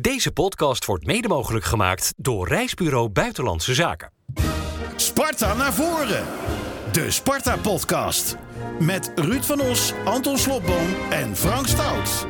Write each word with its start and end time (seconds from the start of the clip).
Deze 0.00 0.32
podcast 0.32 0.84
wordt 0.84 1.06
mede 1.06 1.28
mogelijk 1.28 1.64
gemaakt 1.64 2.12
door 2.16 2.48
Reisbureau 2.48 3.08
Buitenlandse 3.08 3.74
Zaken. 3.74 4.12
Sparta 4.96 5.54
naar 5.54 5.74
voren. 5.74 6.24
De 6.92 7.10
Sparta-podcast. 7.10 8.36
Met 8.78 9.12
Ruud 9.14 9.44
van 9.44 9.60
Os, 9.60 9.92
Anton 10.04 10.38
Slobboom 10.38 10.88
en 11.10 11.36
Frank 11.36 11.66
Stout. 11.66 12.26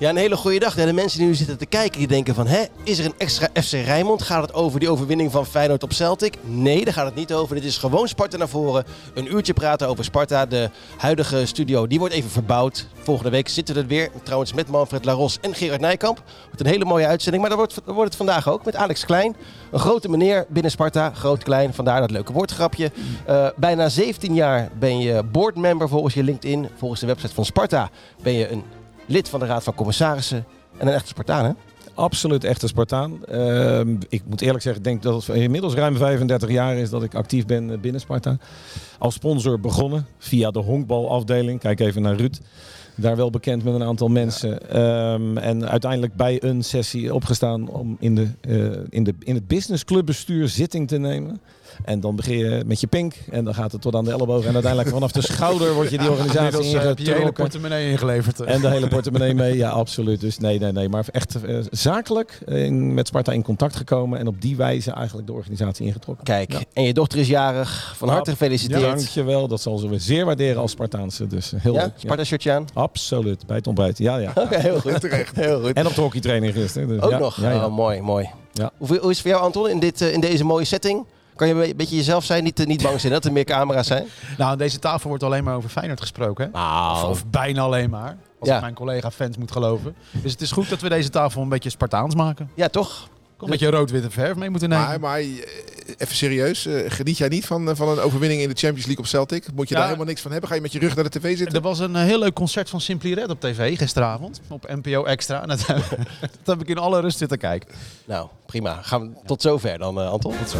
Ja, 0.00 0.08
een 0.08 0.16
hele 0.16 0.36
goede 0.36 0.58
dag. 0.58 0.74
De 0.74 0.92
mensen 0.92 1.18
die 1.18 1.28
nu 1.28 1.34
zitten 1.34 1.58
te 1.58 1.66
kijken, 1.66 1.98
die 1.98 2.08
denken 2.08 2.34
van... 2.34 2.46
Hè, 2.46 2.64
is 2.82 2.98
er 2.98 3.04
een 3.04 3.14
extra 3.18 3.48
FC 3.62 3.72
Rijnmond? 3.72 4.22
Gaat 4.22 4.42
het 4.42 4.54
over 4.54 4.80
die 4.80 4.88
overwinning 4.88 5.30
van 5.32 5.46
Feyenoord 5.46 5.82
op 5.82 5.92
Celtic? 5.92 6.34
Nee, 6.42 6.84
daar 6.84 6.94
gaat 6.94 7.04
het 7.04 7.14
niet 7.14 7.32
over. 7.32 7.54
Dit 7.54 7.64
is 7.64 7.76
gewoon 7.76 8.08
Sparta 8.08 8.36
naar 8.36 8.48
voren. 8.48 8.84
Een 9.14 9.34
uurtje 9.34 9.52
praten 9.52 9.88
over 9.88 10.04
Sparta. 10.04 10.46
De 10.46 10.70
huidige 10.96 11.46
studio, 11.46 11.86
die 11.86 11.98
wordt 11.98 12.14
even 12.14 12.30
verbouwd. 12.30 12.86
Volgende 13.02 13.30
week 13.30 13.48
zitten 13.48 13.74
we 13.74 13.80
er 13.80 13.86
weer. 13.86 14.10
Trouwens 14.22 14.52
met 14.52 14.68
Manfred 14.68 15.04
Laros 15.04 15.38
en 15.40 15.54
Gerard 15.54 15.80
Nijkamp. 15.80 16.22
Wordt 16.44 16.60
een 16.60 16.66
hele 16.66 16.84
mooie 16.84 17.06
uitzending. 17.06 17.42
Maar 17.42 17.56
dat 17.56 17.58
wordt, 17.58 17.80
wordt 17.84 18.08
het 18.08 18.16
vandaag 18.16 18.48
ook 18.48 18.64
met 18.64 18.76
Alex 18.76 19.04
Klein. 19.04 19.36
Een 19.70 19.78
grote 19.78 20.08
meneer 20.08 20.46
binnen 20.48 20.70
Sparta. 20.70 21.10
Groot, 21.14 21.42
klein, 21.42 21.74
vandaar 21.74 22.00
dat 22.00 22.10
leuke 22.10 22.32
woordgrapje. 22.32 22.90
Uh, 23.28 23.48
bijna 23.56 23.88
17 23.88 24.34
jaar 24.34 24.70
ben 24.78 24.98
je 24.98 25.22
boardmember 25.22 25.88
volgens 25.88 26.14
je 26.14 26.22
LinkedIn. 26.22 26.68
Volgens 26.76 27.00
de 27.00 27.06
website 27.06 27.34
van 27.34 27.44
Sparta 27.44 27.90
ben 28.22 28.32
je 28.32 28.50
een 28.50 28.64
lid 29.10 29.28
van 29.28 29.40
de 29.40 29.46
Raad 29.46 29.62
van 29.62 29.74
Commissarissen 29.74 30.44
en 30.78 30.86
een 30.86 30.92
echte 30.92 31.08
Spartaan, 31.08 31.44
hè? 31.44 31.50
Absoluut 31.94 32.44
echte 32.44 32.66
Spartaan. 32.66 33.20
Uh, 33.32 33.80
ik 34.08 34.22
moet 34.26 34.40
eerlijk 34.40 34.62
zeggen, 34.62 34.82
ik 34.82 34.88
denk 34.88 35.02
dat 35.02 35.26
het 35.26 35.36
inmiddels 35.36 35.74
ruim 35.74 35.96
35 35.96 36.50
jaar 36.50 36.76
is 36.76 36.90
dat 36.90 37.02
ik 37.02 37.14
actief 37.14 37.46
ben 37.46 37.80
binnen 37.80 38.00
Sparta. 38.00 38.38
Als 38.98 39.14
sponsor 39.14 39.60
begonnen 39.60 40.06
via 40.18 40.50
de 40.50 40.58
honkbalafdeling. 40.58 41.60
Kijk 41.60 41.80
even 41.80 42.02
naar 42.02 42.16
Ruud. 42.16 42.40
Daar 42.94 43.16
wel 43.16 43.30
bekend 43.30 43.64
met 43.64 43.74
een 43.74 43.82
aantal 43.82 44.08
mensen. 44.08 44.58
Ja. 44.72 45.12
Um, 45.12 45.38
en 45.38 45.68
uiteindelijk 45.68 46.14
bij 46.14 46.42
een 46.42 46.64
sessie 46.64 47.14
opgestaan 47.14 47.68
om 47.68 47.96
in, 48.00 48.14
de, 48.14 48.28
uh, 48.48 48.86
in, 48.88 49.04
de, 49.04 49.14
in 49.18 49.34
het 49.34 49.46
businessclubbestuur 49.46 50.48
zitting 50.48 50.88
te 50.88 50.98
nemen. 50.98 51.40
En 51.84 52.00
dan 52.00 52.16
begin 52.16 52.38
je 52.38 52.62
met 52.66 52.80
je 52.80 52.86
pink 52.86 53.14
en 53.30 53.44
dan 53.44 53.54
gaat 53.54 53.72
het 53.72 53.80
tot 53.80 53.94
aan 53.94 54.04
de 54.04 54.10
elleboog. 54.10 54.44
En 54.44 54.52
uiteindelijk 54.52 54.92
vanaf 54.92 55.12
de 55.12 55.22
schouder 55.22 55.72
word 55.72 55.90
je 55.90 55.98
die 55.98 56.10
organisatie 56.10 56.70
ja, 56.70 56.80
heb 56.80 56.98
je 56.98 57.04
je 57.04 57.12
hele 57.12 57.32
portemonnee 57.32 57.90
ingeleverd. 57.90 58.40
En 58.40 58.60
de 58.60 58.68
hele 58.68 58.88
portemonnee 58.88 59.34
mee, 59.34 59.56
ja 59.56 59.70
absoluut. 59.70 60.20
Dus 60.20 60.38
nee, 60.38 60.58
nee, 60.58 60.72
nee. 60.72 60.88
Maar 60.88 61.04
echt 61.12 61.36
uh, 61.46 61.58
zakelijk 61.70 62.38
in, 62.46 62.94
met 62.94 63.06
Sparta 63.06 63.32
in 63.32 63.42
contact 63.42 63.76
gekomen. 63.76 64.18
En 64.18 64.26
op 64.26 64.40
die 64.40 64.56
wijze 64.56 64.90
eigenlijk 64.92 65.26
de 65.26 65.32
organisatie 65.32 65.86
ingetrokken. 65.86 66.24
Kijk, 66.24 66.52
ja. 66.52 66.60
en 66.72 66.82
je 66.82 66.92
dochter 66.92 67.18
is 67.18 67.28
jarig. 67.28 67.94
Van 67.96 68.08
harte 68.08 68.30
gefeliciteerd. 68.30 68.80
Ja, 68.80 68.94
dankjewel. 68.94 69.48
Dat 69.48 69.60
zal 69.60 69.78
ze 69.78 69.88
zeer 69.96 70.24
waarderen 70.24 70.60
als 70.62 70.70
Spartaanse. 70.70 71.26
Dus 71.26 71.52
heel 71.56 71.74
ja? 71.74 71.82
leuk. 71.82 71.92
Sparta 71.96 72.24
shirtje 72.24 72.52
aan? 72.52 72.66
Absoluut. 72.74 73.46
Bij 73.46 73.56
het 73.56 73.66
ontbijt. 73.66 73.98
Ja, 73.98 74.16
ja. 74.16 74.30
Oké, 74.30 74.40
okay, 74.40 74.60
heel 74.60 74.80
goed. 74.80 75.00
Terecht. 75.00 75.36
Heel 75.36 75.60
goed. 75.60 75.72
En 75.72 75.86
op 75.86 75.94
de 75.94 76.00
hockeytraining 76.00 76.52
gisteren. 76.52 76.88
Dus 76.88 77.00
Ook 77.00 77.18
nog? 77.18 77.44
Oh, 77.44 77.74
mooi, 77.74 78.00
mooi. 78.00 78.30
Ja. 78.52 78.70
Hoe, 78.76 78.88
hoe 78.88 79.10
is 79.10 79.16
het 79.16 79.20
voor 79.20 79.30
jou 79.30 79.42
Anton 79.42 79.68
in, 79.68 79.80
dit, 79.80 80.00
uh, 80.00 80.12
in 80.12 80.20
deze 80.20 80.44
mooie 80.44 80.64
setting? 80.64 81.04
Kan 81.40 81.48
je 81.48 81.68
een 81.68 81.76
beetje 81.76 81.96
jezelf 81.96 82.24
zijn? 82.24 82.44
Niet, 82.44 82.66
niet 82.66 82.82
bang 82.82 83.00
zijn 83.00 83.12
dat 83.12 83.24
er 83.24 83.32
meer 83.32 83.44
camera's 83.44 83.86
zijn? 83.86 84.06
Nou, 84.38 84.50
aan 84.50 84.58
deze 84.58 84.78
tafel 84.78 85.08
wordt 85.08 85.22
alleen 85.24 85.44
maar 85.44 85.54
over 85.54 85.70
Feyenoord 85.70 86.00
gesproken. 86.00 86.44
Hè? 86.44 86.50
Nou. 86.50 87.04
Of, 87.04 87.10
of, 87.10 87.26
bijna 87.26 87.62
alleen 87.62 87.90
maar. 87.90 88.16
Als 88.38 88.48
Ja. 88.48 88.54
ik 88.54 88.60
mijn 88.60 88.74
collega-fans 88.74 89.36
moet 89.36 89.50
geloven. 89.52 89.94
Dus 90.10 90.32
het 90.32 90.40
is 90.40 90.52
goed 90.52 90.68
dat 90.68 90.80
we 90.80 90.88
deze 90.88 91.08
tafel 91.08 91.42
een 91.42 91.48
beetje 91.48 91.70
Spartaans 91.70 92.14
maken. 92.14 92.50
Ja, 92.54 92.68
toch? 92.68 93.08
Een 93.38 93.50
beetje 93.50 93.70
rood-witte 93.70 94.10
verf 94.10 94.36
mee 94.36 94.50
moeten 94.50 94.68
nemen. 94.68 94.86
Maar, 94.86 95.00
maar 95.00 95.18
eh, 95.18 95.26
even 95.96 96.16
serieus, 96.16 96.66
eh, 96.66 96.90
geniet 96.90 97.18
jij 97.18 97.28
niet 97.28 97.46
van, 97.46 97.68
eh, 97.68 97.76
van 97.76 97.88
een 97.88 97.98
overwinning 98.00 98.40
in 98.42 98.48
de 98.48 98.54
Champions 98.54 98.86
League 98.86 99.04
op 99.04 99.06
Celtic? 99.10 99.44
Moet 99.54 99.68
je 99.68 99.74
Ja. 99.74 99.80
daar 99.80 99.88
helemaal 99.88 100.08
niks 100.08 100.20
van 100.20 100.30
hebben? 100.30 100.48
Ga 100.48 100.54
je 100.54 100.60
met 100.60 100.72
je 100.72 100.78
rug 100.78 100.94
naar 100.94 101.04
de 101.10 101.18
tv 101.18 101.36
zitten? 101.36 101.56
Er 101.56 101.62
was 101.62 101.78
een 101.78 101.96
heel 101.96 102.18
leuk 102.18 102.34
concert 102.34 102.70
van 102.70 102.80
Simply 102.80 103.12
Red 103.12 103.28
op 103.30 103.40
tv 103.40 103.78
gisteravond. 103.78 104.40
Op 104.48 104.74
NPO 104.82 105.04
Extra. 105.04 105.42
En 105.42 105.48
dat, 105.48 105.66
dat 105.66 106.28
heb 106.44 106.60
ik 106.60 106.68
in 106.68 106.78
alle 106.78 107.00
rust 107.00 107.18
zitten 107.18 107.38
kijken. 107.38 107.68
Nou, 108.04 108.28
prima. 108.50 108.82
Gaan 108.82 109.00
we 109.00 109.20
tot 109.26 109.42
zover 109.42 109.78
dan, 109.78 109.98
uh, 109.98 110.10
Anton. 110.10 110.34
Tot 110.38 110.50
zo. 110.50 110.58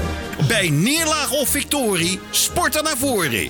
Bij 0.49 0.71
neerlaag 0.71 1.33
of 1.33 1.49
victorie, 1.49 2.21
Sparta 2.31 2.81
naar 2.81 2.97
voren. 2.97 3.49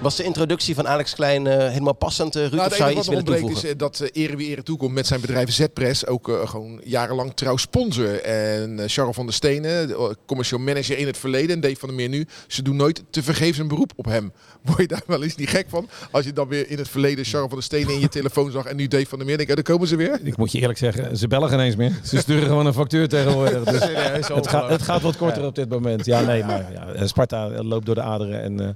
Was 0.00 0.16
de 0.16 0.24
introductie 0.24 0.74
van 0.74 0.88
Alex 0.88 1.14
Klein 1.14 1.46
uh, 1.46 1.56
helemaal 1.56 1.94
passend, 1.94 2.36
uh, 2.36 2.42
Ruud? 2.42 2.52
Nou, 2.54 2.66
of 2.66 2.76
zou 2.76 2.90
je 2.90 2.96
iets 2.96 3.08
willen 3.08 3.24
toevoegen? 3.24 3.56
is 3.56 3.70
eh, 3.70 3.78
dat 3.78 4.00
uh, 4.02 4.24
Ere 4.24 4.36
wie 4.36 4.48
Ere 4.48 4.62
toekomt 4.62 4.92
met 4.92 5.06
zijn 5.06 5.20
bedrijf 5.20 5.52
Z-Press. 5.52 6.06
Ook 6.06 6.28
uh, 6.28 6.48
gewoon 6.48 6.80
jarenlang 6.84 7.32
trouw 7.34 7.56
sponsor. 7.56 8.20
En 8.20 8.78
uh, 8.78 8.84
Charles 8.86 9.14
van 9.14 9.26
der 9.26 9.34
Stenen, 9.34 9.88
de, 9.88 10.16
commercieel 10.26 10.60
manager 10.60 10.98
in 10.98 11.06
het 11.06 11.18
verleden. 11.18 11.50
En 11.50 11.60
Dave 11.60 11.76
van 11.76 11.88
der 11.88 11.96
Meer 11.96 12.08
nu. 12.08 12.26
Ze 12.46 12.62
doen 12.62 12.76
nooit 12.76 13.02
te 13.10 13.22
vergeefs 13.22 13.58
een 13.58 13.68
beroep 13.68 13.92
op 13.96 14.04
hem. 14.04 14.32
Word 14.66 14.78
je 14.78 14.86
daar 14.86 15.02
wel 15.06 15.22
eens 15.22 15.36
niet 15.36 15.48
gek 15.48 15.66
van? 15.68 15.88
Als 16.10 16.24
je 16.24 16.32
dan 16.32 16.48
weer 16.48 16.70
in 16.70 16.78
het 16.78 16.88
verleden 16.88 17.24
Charles 17.24 17.48
van 17.48 17.58
der 17.58 17.66
Stenen 17.66 17.94
in 17.94 18.00
je 18.00 18.08
telefoon 18.08 18.50
zag. 18.50 18.64
En 18.64 18.76
nu 18.76 18.88
Dave 18.88 19.06
van 19.06 19.18
der 19.18 19.26
Meer. 19.26 19.36
Denk 19.36 19.48
ik, 19.50 19.56
oh, 19.56 19.64
daar 19.64 19.74
komen 19.74 19.88
ze 19.88 19.96
weer. 19.96 20.20
Ik 20.22 20.36
moet 20.36 20.52
je 20.52 20.60
eerlijk 20.60 20.78
zeggen, 20.78 21.16
ze 21.16 21.28
bellen 21.28 21.48
geen 21.48 21.60
eens 21.60 21.76
meer. 21.76 21.92
Ze 22.04 22.18
sturen 22.18 22.46
gewoon 22.46 22.66
een 22.66 22.74
factuur 22.74 23.08
tegenwoordig. 23.08 23.64
Dus 23.80 23.88
Serieus, 23.90 24.28
het, 24.28 24.48
gaat, 24.48 24.70
het 24.70 24.82
gaat 24.82 25.02
wat 25.02 25.16
korter 25.16 25.44
op 25.44 25.54
dit 25.54 25.68
moment. 25.68 26.04
Ja, 26.04 26.20
nee, 26.20 26.44
maar 26.44 26.72
ja, 26.72 27.06
Sparta 27.06 27.62
loopt 27.62 27.86
door 27.86 27.94
de 27.94 28.02
aderen. 28.02 28.42
En 28.42 28.60
uh, 28.60 28.68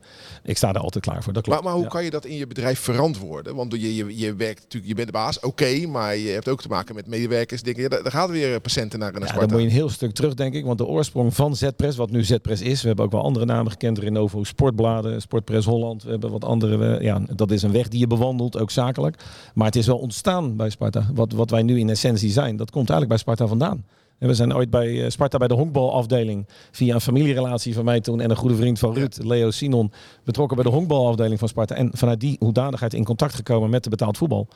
ik 0.42 0.56
sta 0.56 0.72
er 0.72 0.80
altijd 0.80 1.04
klaar 1.04 1.22
voor. 1.22 1.32
Dat 1.32 1.42
klopt. 1.42 1.62
Maar, 1.62 1.72
maar 1.72 1.80
hoe 1.80 1.90
kan 1.90 2.04
je 2.04 2.10
dat 2.10 2.24
in 2.24 2.36
je 2.36 2.46
bedrijf 2.46 2.80
verantwoorden? 2.80 3.54
Want 3.54 3.72
je, 3.72 3.96
je, 3.96 4.18
je 4.18 4.34
werkt 4.34 4.62
natuurlijk, 4.62 4.86
je 4.86 4.94
bent 4.94 5.06
de 5.06 5.12
baas, 5.12 5.36
oké, 5.36 5.46
okay, 5.46 5.84
maar 5.84 6.16
je 6.16 6.28
hebt 6.28 6.48
ook 6.48 6.62
te 6.62 6.68
maken 6.68 6.94
met 6.94 7.06
medewerkers. 7.06 7.62
Denken, 7.62 7.82
ja, 7.82 7.88
daar 7.88 8.12
gaat 8.12 8.30
weer 8.30 8.60
patiënten 8.60 8.98
naar, 8.98 9.12
naar 9.12 9.20
ja, 9.20 9.26
Sparta. 9.26 9.46
Dan 9.46 9.56
moet 9.56 9.66
je 9.66 9.72
een 9.72 9.80
heel 9.80 9.88
stuk 9.88 10.12
terug, 10.12 10.34
denk 10.34 10.54
ik. 10.54 10.64
Want 10.64 10.78
de 10.78 10.86
oorsprong 10.86 11.34
van 11.34 11.56
Zpress, 11.56 11.96
wat 11.96 12.10
nu 12.10 12.24
Zpress 12.24 12.62
is, 12.62 12.80
we 12.80 12.88
hebben 12.88 13.04
ook 13.04 13.12
wel 13.12 13.22
andere 13.22 13.44
namen 13.44 13.70
gekend. 13.70 13.98
Renovo 13.98 14.44
Sportbladen, 14.44 15.20
Sportpress 15.20 15.66
Holland. 15.66 16.02
We 16.02 16.10
hebben 16.10 16.30
wat 16.30 16.44
andere. 16.44 17.02
Ja, 17.02 17.22
dat 17.34 17.50
is 17.50 17.62
een 17.62 17.72
weg 17.72 17.88
die 17.88 18.00
je 18.00 18.06
bewandelt, 18.06 18.58
ook 18.58 18.70
zakelijk. 18.70 19.16
Maar 19.54 19.66
het 19.66 19.76
is 19.76 19.86
wel 19.86 19.98
ontstaan 19.98 20.56
bij 20.56 20.70
Sparta. 20.70 21.10
Wat, 21.14 21.32
wat 21.32 21.50
wij 21.50 21.62
nu 21.62 21.78
in 21.78 21.88
essentie 21.88 22.30
zijn, 22.30 22.56
dat 22.56 22.70
komt 22.70 22.90
eigenlijk 22.90 23.08
bij 23.08 23.18
Sparta 23.18 23.46
vandaan. 23.46 23.84
En 24.20 24.28
we 24.28 24.34
zijn 24.34 24.54
ooit 24.54 24.70
bij 24.70 25.10
Sparta 25.10 25.38
bij 25.38 25.48
de 25.48 25.54
honkbalafdeling 25.54 26.46
via 26.70 26.94
een 26.94 27.00
familierelatie 27.00 27.74
van 27.74 27.84
mij 27.84 28.00
toen 28.00 28.20
en 28.20 28.30
een 28.30 28.36
goede 28.36 28.56
vriend 28.56 28.78
van 28.78 28.94
Ruud, 28.94 29.18
Leo 29.22 29.50
Sinon, 29.50 29.92
betrokken 30.24 30.56
bij 30.56 30.64
de 30.64 30.72
honkbalafdeling 30.72 31.38
van 31.38 31.48
Sparta. 31.48 31.74
En 31.74 31.90
vanuit 31.92 32.20
die 32.20 32.36
hoedanigheid 32.38 32.94
in 32.94 33.04
contact 33.04 33.34
gekomen 33.34 33.70
met 33.70 33.84
de 33.84 33.90
betaald 33.90 34.16
voetbal. 34.16 34.48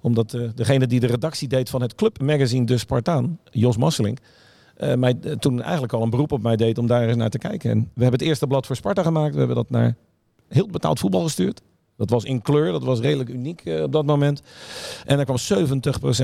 Omdat 0.00 0.32
uh, 0.32 0.48
degene 0.54 0.86
die 0.86 1.00
de 1.00 1.06
redactie 1.06 1.48
deed 1.48 1.70
van 1.70 1.82
het 1.82 1.94
clubmagazine 1.94 2.66
De 2.66 2.78
Spartaan, 2.78 3.38
Jos 3.50 3.76
Masselink, 3.76 4.18
uh, 4.78 4.94
mij 4.94 5.14
uh, 5.24 5.32
toen 5.32 5.62
eigenlijk 5.62 5.92
al 5.92 6.02
een 6.02 6.10
beroep 6.10 6.32
op 6.32 6.42
mij 6.42 6.56
deed 6.56 6.78
om 6.78 6.86
daar 6.86 7.08
eens 7.08 7.16
naar 7.16 7.30
te 7.30 7.38
kijken. 7.38 7.70
En 7.70 7.78
we 7.78 8.02
hebben 8.02 8.18
het 8.18 8.28
eerste 8.28 8.46
blad 8.46 8.66
voor 8.66 8.76
Sparta 8.76 9.02
gemaakt. 9.02 9.32
We 9.32 9.38
hebben 9.38 9.56
dat 9.56 9.70
naar 9.70 9.96
heel 10.48 10.66
betaald 10.66 10.98
voetbal 10.98 11.22
gestuurd. 11.22 11.60
Dat 12.02 12.10
was 12.10 12.24
in 12.24 12.42
kleur, 12.42 12.72
dat 12.72 12.84
was 12.84 13.00
redelijk 13.00 13.28
uniek 13.28 13.60
uh, 13.64 13.82
op 13.82 13.92
dat 13.92 14.06
moment. 14.06 14.42
En 15.06 15.16
daar 15.16 15.24
kwam 15.24 15.68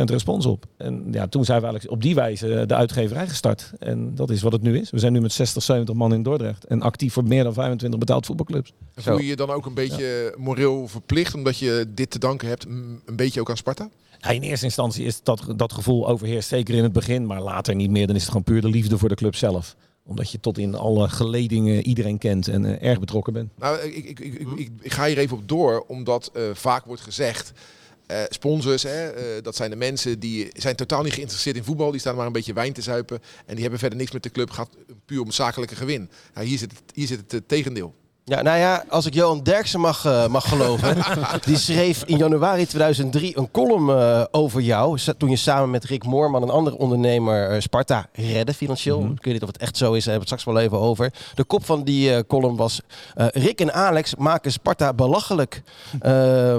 70% 0.00 0.04
respons 0.04 0.46
op. 0.46 0.64
En 0.76 1.08
ja, 1.10 1.26
toen 1.26 1.44
zijn 1.44 1.58
we 1.58 1.66
eigenlijk 1.66 1.94
op 1.94 2.02
die 2.02 2.14
wijze 2.14 2.64
de 2.66 2.74
uitgeverij 2.74 3.28
gestart. 3.28 3.72
En 3.78 4.14
dat 4.14 4.30
is 4.30 4.42
wat 4.42 4.52
het 4.52 4.62
nu 4.62 4.78
is. 4.78 4.90
We 4.90 4.98
zijn 4.98 5.12
nu 5.12 5.20
met 5.20 5.32
60, 5.32 5.62
70 5.62 5.94
man 5.94 6.14
in 6.14 6.22
Dordrecht. 6.22 6.64
En 6.64 6.82
actief 6.82 7.12
voor 7.12 7.24
meer 7.24 7.44
dan 7.44 7.52
25 7.52 7.98
betaald 7.98 8.26
voetbalclubs. 8.26 8.72
Voel 8.94 9.18
je 9.18 9.26
je 9.26 9.36
dan 9.36 9.50
ook 9.50 9.66
een 9.66 9.74
beetje 9.74 10.32
ja. 10.34 10.42
moreel 10.42 10.88
verplicht, 10.88 11.34
omdat 11.34 11.58
je 11.58 11.86
dit 11.94 12.10
te 12.10 12.18
danken 12.18 12.48
hebt, 12.48 12.64
een 12.64 13.16
beetje 13.16 13.40
ook 13.40 13.50
aan 13.50 13.56
Sparta? 13.56 13.88
Ja, 14.18 14.30
in 14.30 14.42
eerste 14.42 14.64
instantie 14.64 15.04
is 15.04 15.22
dat, 15.22 15.44
dat 15.56 15.72
gevoel 15.72 16.08
overheerst 16.08 16.48
zeker 16.48 16.74
in 16.74 16.82
het 16.82 16.92
begin. 16.92 17.26
Maar 17.26 17.42
later 17.42 17.74
niet 17.74 17.90
meer. 17.90 18.06
Dan 18.06 18.16
is 18.16 18.22
het 18.22 18.30
gewoon 18.30 18.44
puur 18.44 18.60
de 18.60 18.68
liefde 18.68 18.98
voor 18.98 19.08
de 19.08 19.14
club 19.14 19.34
zelf 19.34 19.76
omdat 20.08 20.30
je 20.30 20.40
tot 20.40 20.58
in 20.58 20.74
alle 20.74 21.08
geledingen 21.08 21.86
iedereen 21.86 22.18
kent 22.18 22.48
en 22.48 22.64
uh, 22.64 22.82
erg 22.82 23.00
betrokken 23.00 23.32
bent. 23.32 23.50
Nou, 23.58 23.78
ik, 23.78 24.18
ik, 24.18 24.18
ik, 24.18 24.70
ik, 24.80 24.92
ga 24.92 25.06
hier 25.06 25.18
even 25.18 25.36
op 25.36 25.48
door, 25.48 25.84
omdat 25.86 26.30
uh, 26.36 26.42
vaak 26.52 26.84
wordt 26.84 27.02
gezegd... 27.02 27.52
Uh, 28.10 28.22
sponsors, 28.28 28.82
hè, 28.82 29.10
dat 29.42 29.56
zijn 29.56 29.70
de 29.70 29.76
mensen 29.76 30.18
die 30.18 30.48
zijn 30.52 30.76
totaal 30.76 31.02
niet 31.02 31.12
geïnteresseerd 31.12 31.56
in 31.56 31.64
voetbal. 31.64 31.90
Die 31.90 32.00
staan 32.00 32.16
maar 32.16 32.26
een 32.26 32.32
beetje 32.32 32.52
wijn 32.52 32.72
te 32.72 32.82
zuipen. 32.82 33.20
En 33.46 33.52
die 33.52 33.60
hebben 33.60 33.78
verder 33.78 33.98
niks 33.98 34.12
met 34.12 34.22
de 34.22 34.30
club. 34.30 34.50
gaat 34.50 34.68
puur 35.04 35.22
om 35.22 35.30
zakelijke 35.30 35.76
gewin. 35.76 36.10
Nou, 36.34 36.46
hier 36.46 36.58
zit 36.58 36.70
het, 36.70 36.82
hier 36.94 37.06
zit 37.06 37.32
het 37.32 37.48
tegendeel. 37.48 37.94
Ja, 38.28 38.42
nou 38.42 38.58
ja, 38.58 38.84
als 38.88 39.06
ik 39.06 39.14
Johan 39.14 39.42
Derksen 39.42 39.80
mag, 39.80 40.04
uh, 40.04 40.26
mag 40.26 40.48
geloven. 40.48 40.96
die 41.46 41.56
schreef 41.56 42.02
in 42.06 42.16
januari 42.16 42.66
2003 42.66 43.38
een 43.38 43.50
column 43.50 43.88
uh, 43.88 44.24
over 44.30 44.60
jou. 44.60 44.98
Toen 45.18 45.30
je 45.30 45.36
samen 45.36 45.70
met 45.70 45.84
Rick 45.84 46.04
Moorman, 46.04 46.42
een 46.42 46.50
andere 46.50 46.78
ondernemer, 46.78 47.54
uh, 47.54 47.60
Sparta 47.60 48.08
redde 48.12 48.54
financieel. 48.54 48.98
Mm 48.98 49.04
-hmm. 49.04 49.14
Ik 49.14 49.24
weet 49.24 49.32
niet 49.32 49.42
of 49.42 49.48
het 49.48 49.58
echt 49.58 49.76
zo 49.76 49.92
is, 49.92 50.04
daar 50.04 50.12
hebben 50.12 50.28
we 50.28 50.34
het 50.34 50.40
straks 50.40 50.56
wel 50.56 50.64
even 50.64 50.78
over. 50.88 51.12
De 51.34 51.44
kop 51.44 51.64
van 51.64 51.84
die 51.84 52.26
column 52.26 52.56
was... 52.56 52.80
Rick 53.14 53.60
en 53.60 53.74
Alex 53.74 54.14
maken 54.14 54.52
Sparta 54.52 54.92
belachelijk. 54.92 55.62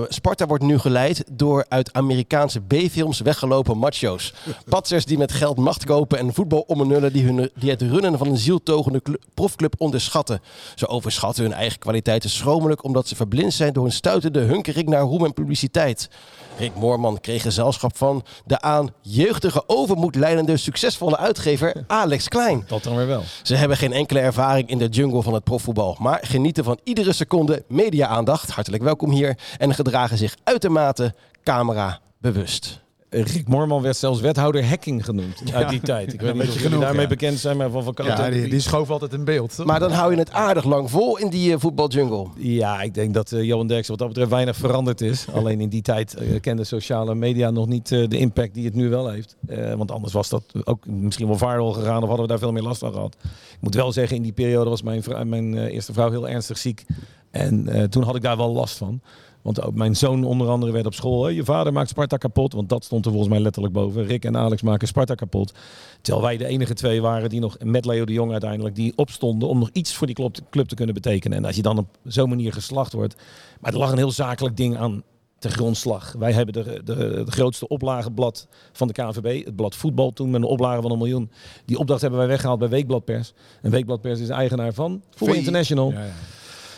Sparta 0.08 0.46
wordt 0.46 0.64
nu 0.64 0.78
geleid 0.78 1.24
door 1.32 1.66
uit 1.68 1.94
Amerikaanse 1.94 2.60
B-films 2.60 3.20
weggelopen 3.20 3.78
macho's. 3.78 4.34
Patsers 4.66 5.06
die 5.06 5.18
met 5.18 5.32
geld 5.32 5.58
macht 5.58 5.86
kopen 5.86 6.18
en 6.18 6.34
voetbal 6.34 6.64
ommenullen... 6.68 7.14
die, 7.14 7.24
hun, 7.24 7.50
die 7.56 7.70
het 7.70 7.82
runnen 7.82 8.18
van 8.18 8.28
een 8.28 8.38
zieltogende 8.38 9.02
profclub 9.34 9.74
onderschatten. 9.78 10.42
Ze 10.76 10.88
overschatten 10.88 11.44
hun 11.44 11.58
eigen 11.60 11.80
kwaliteiten 11.80 12.30
schromelijk 12.30 12.84
omdat 12.84 13.08
ze 13.08 13.16
verblind 13.16 13.54
zijn 13.54 13.74
door 13.74 13.86
een 13.86 13.92
stuitende 13.92 14.40
hunkering 14.40 14.90
naar 14.90 15.02
roem 15.02 15.26
en 15.26 15.34
publiciteit. 15.34 16.10
Rick 16.58 16.76
Moorman 16.76 17.20
kreeg 17.20 17.42
gezelschap 17.42 17.98
van 17.98 18.24
de 18.46 18.62
aan 18.62 18.94
jeugdige 19.02 19.64
overmoed 19.68 20.16
leidende 20.16 20.58
succesvolle 20.58 21.18
uitgever 21.18 21.84
Alex 21.88 22.28
Klein. 22.28 22.64
Dat 22.68 22.84
dan 22.84 22.96
weer 22.96 23.08
wel. 23.08 23.24
Ze 23.44 23.56
hebben 23.56 23.78
geen 23.78 23.94
enkele 23.94 24.20
ervaring 24.20 24.70
in 24.70 24.78
de 24.78 24.88
jungle 24.88 25.22
van 25.22 25.34
het 25.34 25.44
profvoetbal, 25.44 25.98
maar 26.00 26.20
genieten 26.22 26.64
van 26.64 26.80
iedere 26.84 27.14
seconde 27.14 27.64
media-aandacht. 27.68 28.50
Hartelijk 28.50 28.84
welkom 28.84 29.12
hier 29.12 29.38
en 29.58 29.74
gedragen 29.74 30.18
zich 30.18 30.36
uitermate 30.44 31.14
camera 31.44 32.00
bewust. 32.18 32.88
Rick 33.10 33.48
Moorman 33.48 33.82
werd 33.82 33.98
zelfs 33.98 34.22
wethouder 34.22 34.66
hacking 34.66 35.06
genoemd 35.06 35.54
uit 35.54 35.70
die 35.70 35.80
tijd. 35.80 36.14
Ik 36.14 36.22
weet 36.22 36.34
niet 36.34 36.42
of 36.42 36.48
jullie 36.48 36.64
genoeg, 36.64 36.82
daarmee 36.82 37.02
ja. 37.02 37.08
bekend 37.08 37.40
zijn, 37.40 37.58
maar 37.58 37.70
van 37.70 37.84
Van 37.84 37.94
Koot 37.94 38.08
Ja, 38.08 38.30
die, 38.30 38.60
schoof 38.60 38.90
altijd 38.90 39.14
in 39.14 39.24
beeld. 39.24 39.56
toch? 39.56 39.66
Maar 39.66 39.80
dan 39.80 39.92
hou 39.92 40.12
je 40.12 40.18
het 40.18 40.32
aardig 40.32 40.64
lang 40.64 40.90
vol 40.90 41.18
in 41.18 41.30
die 41.30 41.54
eh, 41.54 41.60
voetbaljungle. 41.60 42.28
Ja, 42.36 42.82
ik 42.82 42.94
denk 42.94 43.14
dat 43.14 43.32
eh, 43.32 43.44
Johan 43.44 43.68
Derksen 43.68 43.90
wat 43.90 44.00
dat 44.00 44.08
betreft 44.08 44.30
weinig 44.30 44.56
veranderd 44.56 45.02
is. 45.02 45.26
Alleen 45.36 45.62
in 45.62 45.70
die 45.70 45.82
tijd 45.82 46.14
eh, 46.14 46.40
kende 46.40 46.64
sociale 46.64 47.16
media 47.16 47.50
nog 47.50 47.68
niet 47.68 47.88
de 47.88 48.18
impact 48.18 48.54
die 48.54 48.66
het 48.66 48.76
nu 48.76 48.90
wel 48.90 49.10
heeft. 49.10 49.36
Eh, 49.48 49.74
want 49.74 49.92
anders 49.92 50.14
was 50.14 50.30
dat 50.30 50.44
ook 50.64 50.88
misschien 50.88 51.28
wel 51.28 51.38
viral 51.38 51.72
gegaan 51.72 52.02
of 52.02 52.08
hadden 52.08 52.22
we 52.22 52.28
daar 52.28 52.40
veel 52.40 52.52
meer 52.52 52.64
last 52.64 52.80
van 52.80 52.94
gehad. 52.94 53.16
Ik 53.24 53.62
moet 53.62 53.76
wel 53.76 53.92
zeggen, 53.92 54.16
in 54.16 54.24
die 54.24 54.32
periode 54.32 54.70
was 54.70 54.82
mijn, 54.82 55.04
mijn 55.24 55.58
eerste 55.58 55.94
vrouw 55.94 56.10
heel 56.10 56.30
ernstig 56.30 56.58
ziek. 56.58 56.86
En 57.32 57.68
eh, 57.68 57.84
toen 57.84 58.04
had 58.04 58.16
ik 58.16 58.22
daar 58.22 58.38
wel 58.38 58.52
last 58.52 58.78
van. 58.78 59.02
Want 59.42 59.62
ook 59.62 59.76
mijn 59.76 59.96
zoon 59.96 60.24
onder 60.24 60.48
andere 60.48 60.72
werd 60.72 60.86
op 60.86 60.94
school. 60.94 61.24
"Hé, 61.24 61.30
je 61.30 61.44
vader 61.44 61.74
maakt 61.74 61.90
Sparta 61.90 62.18
kapot. 62.18 62.54
Want 62.54 62.70
dat 62.70 62.84
stond 62.84 63.06
er 63.06 63.12
volgens 63.12 63.32
mij 63.32 63.42
letterlijk 63.42 63.74
boven. 63.74 64.06
Rick 64.06 64.26
en 64.26 64.38
Alex 64.38 64.62
maken 64.62 64.88
Sparta 64.88 65.16
kapot. 65.16 65.54
Terwijl 66.02 66.26
wij 66.26 66.38
de 66.38 66.46
enige 66.46 66.74
twee 66.74 67.02
waren 67.02 67.30
die 67.30 67.40
nog, 67.40 67.58
met 67.64 67.86
Leo 67.86 68.06
de 68.06 68.14
Jong 68.14 68.32
uiteindelijk, 68.32 68.76
die 68.76 68.94
opstonden 68.96 69.50
om 69.50 69.60
nog 69.60 69.70
iets 69.74 69.94
voor 69.94 70.08
die 70.08 70.16
club, 70.50 70.68
te 70.68 70.76
kunnen 70.76 70.96
betekenen. 70.96 71.38
En 71.38 71.46
als 71.46 71.56
je 71.56 71.62
dan 71.62 71.78
op 71.78 71.88
zo'n 72.04 72.30
manier 72.30 72.54
geslacht 72.54 72.94
wordt. 72.94 73.16
Maar 73.60 73.72
er 73.72 73.78
lag 73.80 73.92
een 73.92 73.98
heel 73.98 74.12
zakelijk 74.12 74.58
ding 74.58 74.78
aan 74.78 75.04
ten 75.40 75.52
grondslag. 75.52 76.16
Wij 76.18 76.32
hebben 76.32 76.54
de, 76.54 76.82
de, 76.84 76.96
de 77.26 77.32
grootste 77.32 77.68
oplageblad 77.68 78.48
van 78.72 78.88
de 78.88 78.94
KNVB, 78.94 79.46
het 79.46 79.56
blad 79.56 79.76
voetbal 79.76 80.12
toen 80.12 80.30
met 80.30 80.42
een 80.42 80.48
oplage 80.48 80.82
van 80.82 80.92
een 80.92 80.98
miljoen. 80.98 81.32
Die 81.66 81.78
opdracht 81.78 82.02
hebben 82.02 82.20
wij 82.20 82.28
weggehaald 82.28 82.60
bij 82.60 82.70
Weekbladpers. 82.70 83.34
En 83.62 83.72
Weekbladpers 83.72 84.20
is 84.20 84.30
eigenaar 84.30 84.74
van 84.74 85.02
Voetbal 85.10 85.36
VI. 85.36 85.38
International. 85.38 85.92
Ja, 85.92 86.04
ja. 86.04 86.12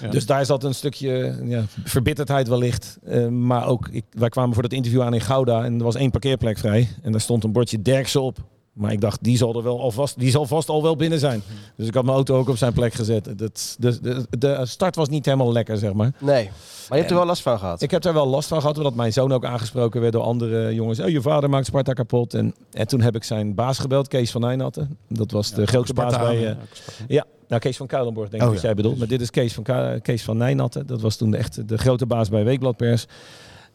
Dus 0.09 0.25
daar 0.25 0.45
zat 0.45 0.63
een 0.63 0.75
stukje 0.75 1.39
ja, 1.43 1.63
verbitterdheid 1.83 2.47
wellicht. 2.47 2.97
Eh, 3.03 3.27
maar 3.27 3.67
ook, 3.67 3.87
ik, 3.91 4.03
wij 4.09 4.29
kwamen 4.29 4.53
voor 4.53 4.63
dat 4.63 4.73
interview 4.73 5.01
aan 5.01 5.13
in 5.13 5.21
Gouda 5.21 5.63
en 5.63 5.77
er 5.77 5.83
was 5.83 5.95
één 5.95 6.11
parkeerplek 6.11 6.57
vrij. 6.57 6.87
En 7.01 7.11
daar 7.11 7.21
stond 7.21 7.43
een 7.43 7.51
bordje 7.51 7.81
Derksen 7.81 8.21
op. 8.21 8.37
Maar 8.73 8.91
ik 8.91 9.01
dacht, 9.01 9.23
die 9.23 9.37
zal 9.37 9.55
er 9.55 9.63
wel 9.63 9.81
alvast, 9.81 10.19
die 10.19 10.31
zal 10.31 10.45
vast 10.45 10.69
al 10.69 10.83
wel 10.83 10.95
binnen 10.95 11.19
zijn. 11.19 11.41
Dus 11.75 11.87
ik 11.87 11.93
had 11.93 12.03
mijn 12.03 12.15
auto 12.15 12.37
ook 12.37 12.49
op 12.49 12.57
zijn 12.57 12.73
plek 12.73 12.93
gezet. 12.93 13.37
Dat, 13.37 13.75
de, 13.79 13.99
de, 14.01 14.25
de 14.37 14.59
start 14.65 14.95
was 14.95 15.09
niet 15.09 15.25
helemaal 15.25 15.51
lekker, 15.51 15.77
zeg 15.77 15.93
maar. 15.93 16.11
Nee. 16.19 16.43
Maar 16.43 16.53
je 16.89 16.95
hebt 16.95 17.09
er 17.09 17.15
wel 17.15 17.25
last 17.25 17.41
van 17.41 17.59
gehad. 17.59 17.81
Ik 17.81 17.91
heb 17.91 18.01
daar 18.01 18.13
wel 18.13 18.27
last 18.27 18.47
van 18.47 18.59
gehad, 18.61 18.77
omdat 18.77 18.95
mijn 18.95 19.13
zoon 19.13 19.31
ook 19.31 19.45
aangesproken 19.45 20.01
werd 20.01 20.13
door 20.13 20.23
andere 20.23 20.73
jongens. 20.73 20.99
Oh, 20.99 21.09
je 21.09 21.21
vader 21.21 21.49
maakt 21.49 21.65
Sparta 21.65 21.93
kapot. 21.93 22.33
En, 22.33 22.53
en 22.71 22.87
toen 22.87 23.01
heb 23.01 23.15
ik 23.15 23.23
zijn 23.23 23.55
baas 23.55 23.79
gebeld, 23.79 24.07
Kees 24.07 24.31
van 24.31 24.41
Nijnatten. 24.41 24.97
Dat 25.07 25.31
was 25.31 25.51
de 25.51 25.65
grootste 25.67 25.93
baas 25.93 26.17
bij... 26.17 26.47
eh, 26.47 26.55
ja, 27.07 27.25
nou 27.47 27.61
Kees 27.61 27.77
van 27.77 27.87
Kuilenborg 27.87 28.29
denk 28.29 28.41
ik 28.41 28.47
Oh, 28.47 28.53
dat 28.53 28.61
ja. 28.61 28.67
jij 28.67 28.77
bedoelt. 28.77 28.97
Maar 28.97 29.07
dit 29.07 29.21
is 29.21 29.29
Kees 29.29 29.53
van, 29.53 29.63
Kees 30.01 30.23
van 30.23 30.37
Nijnatten. 30.37 30.87
Dat 30.87 31.01
was 31.01 31.15
toen 31.15 31.33
echt 31.35 31.67
de 31.67 31.77
grote 31.77 32.05
baas 32.05 32.29
bij 32.29 32.43
Weekbladpers. 32.43 33.05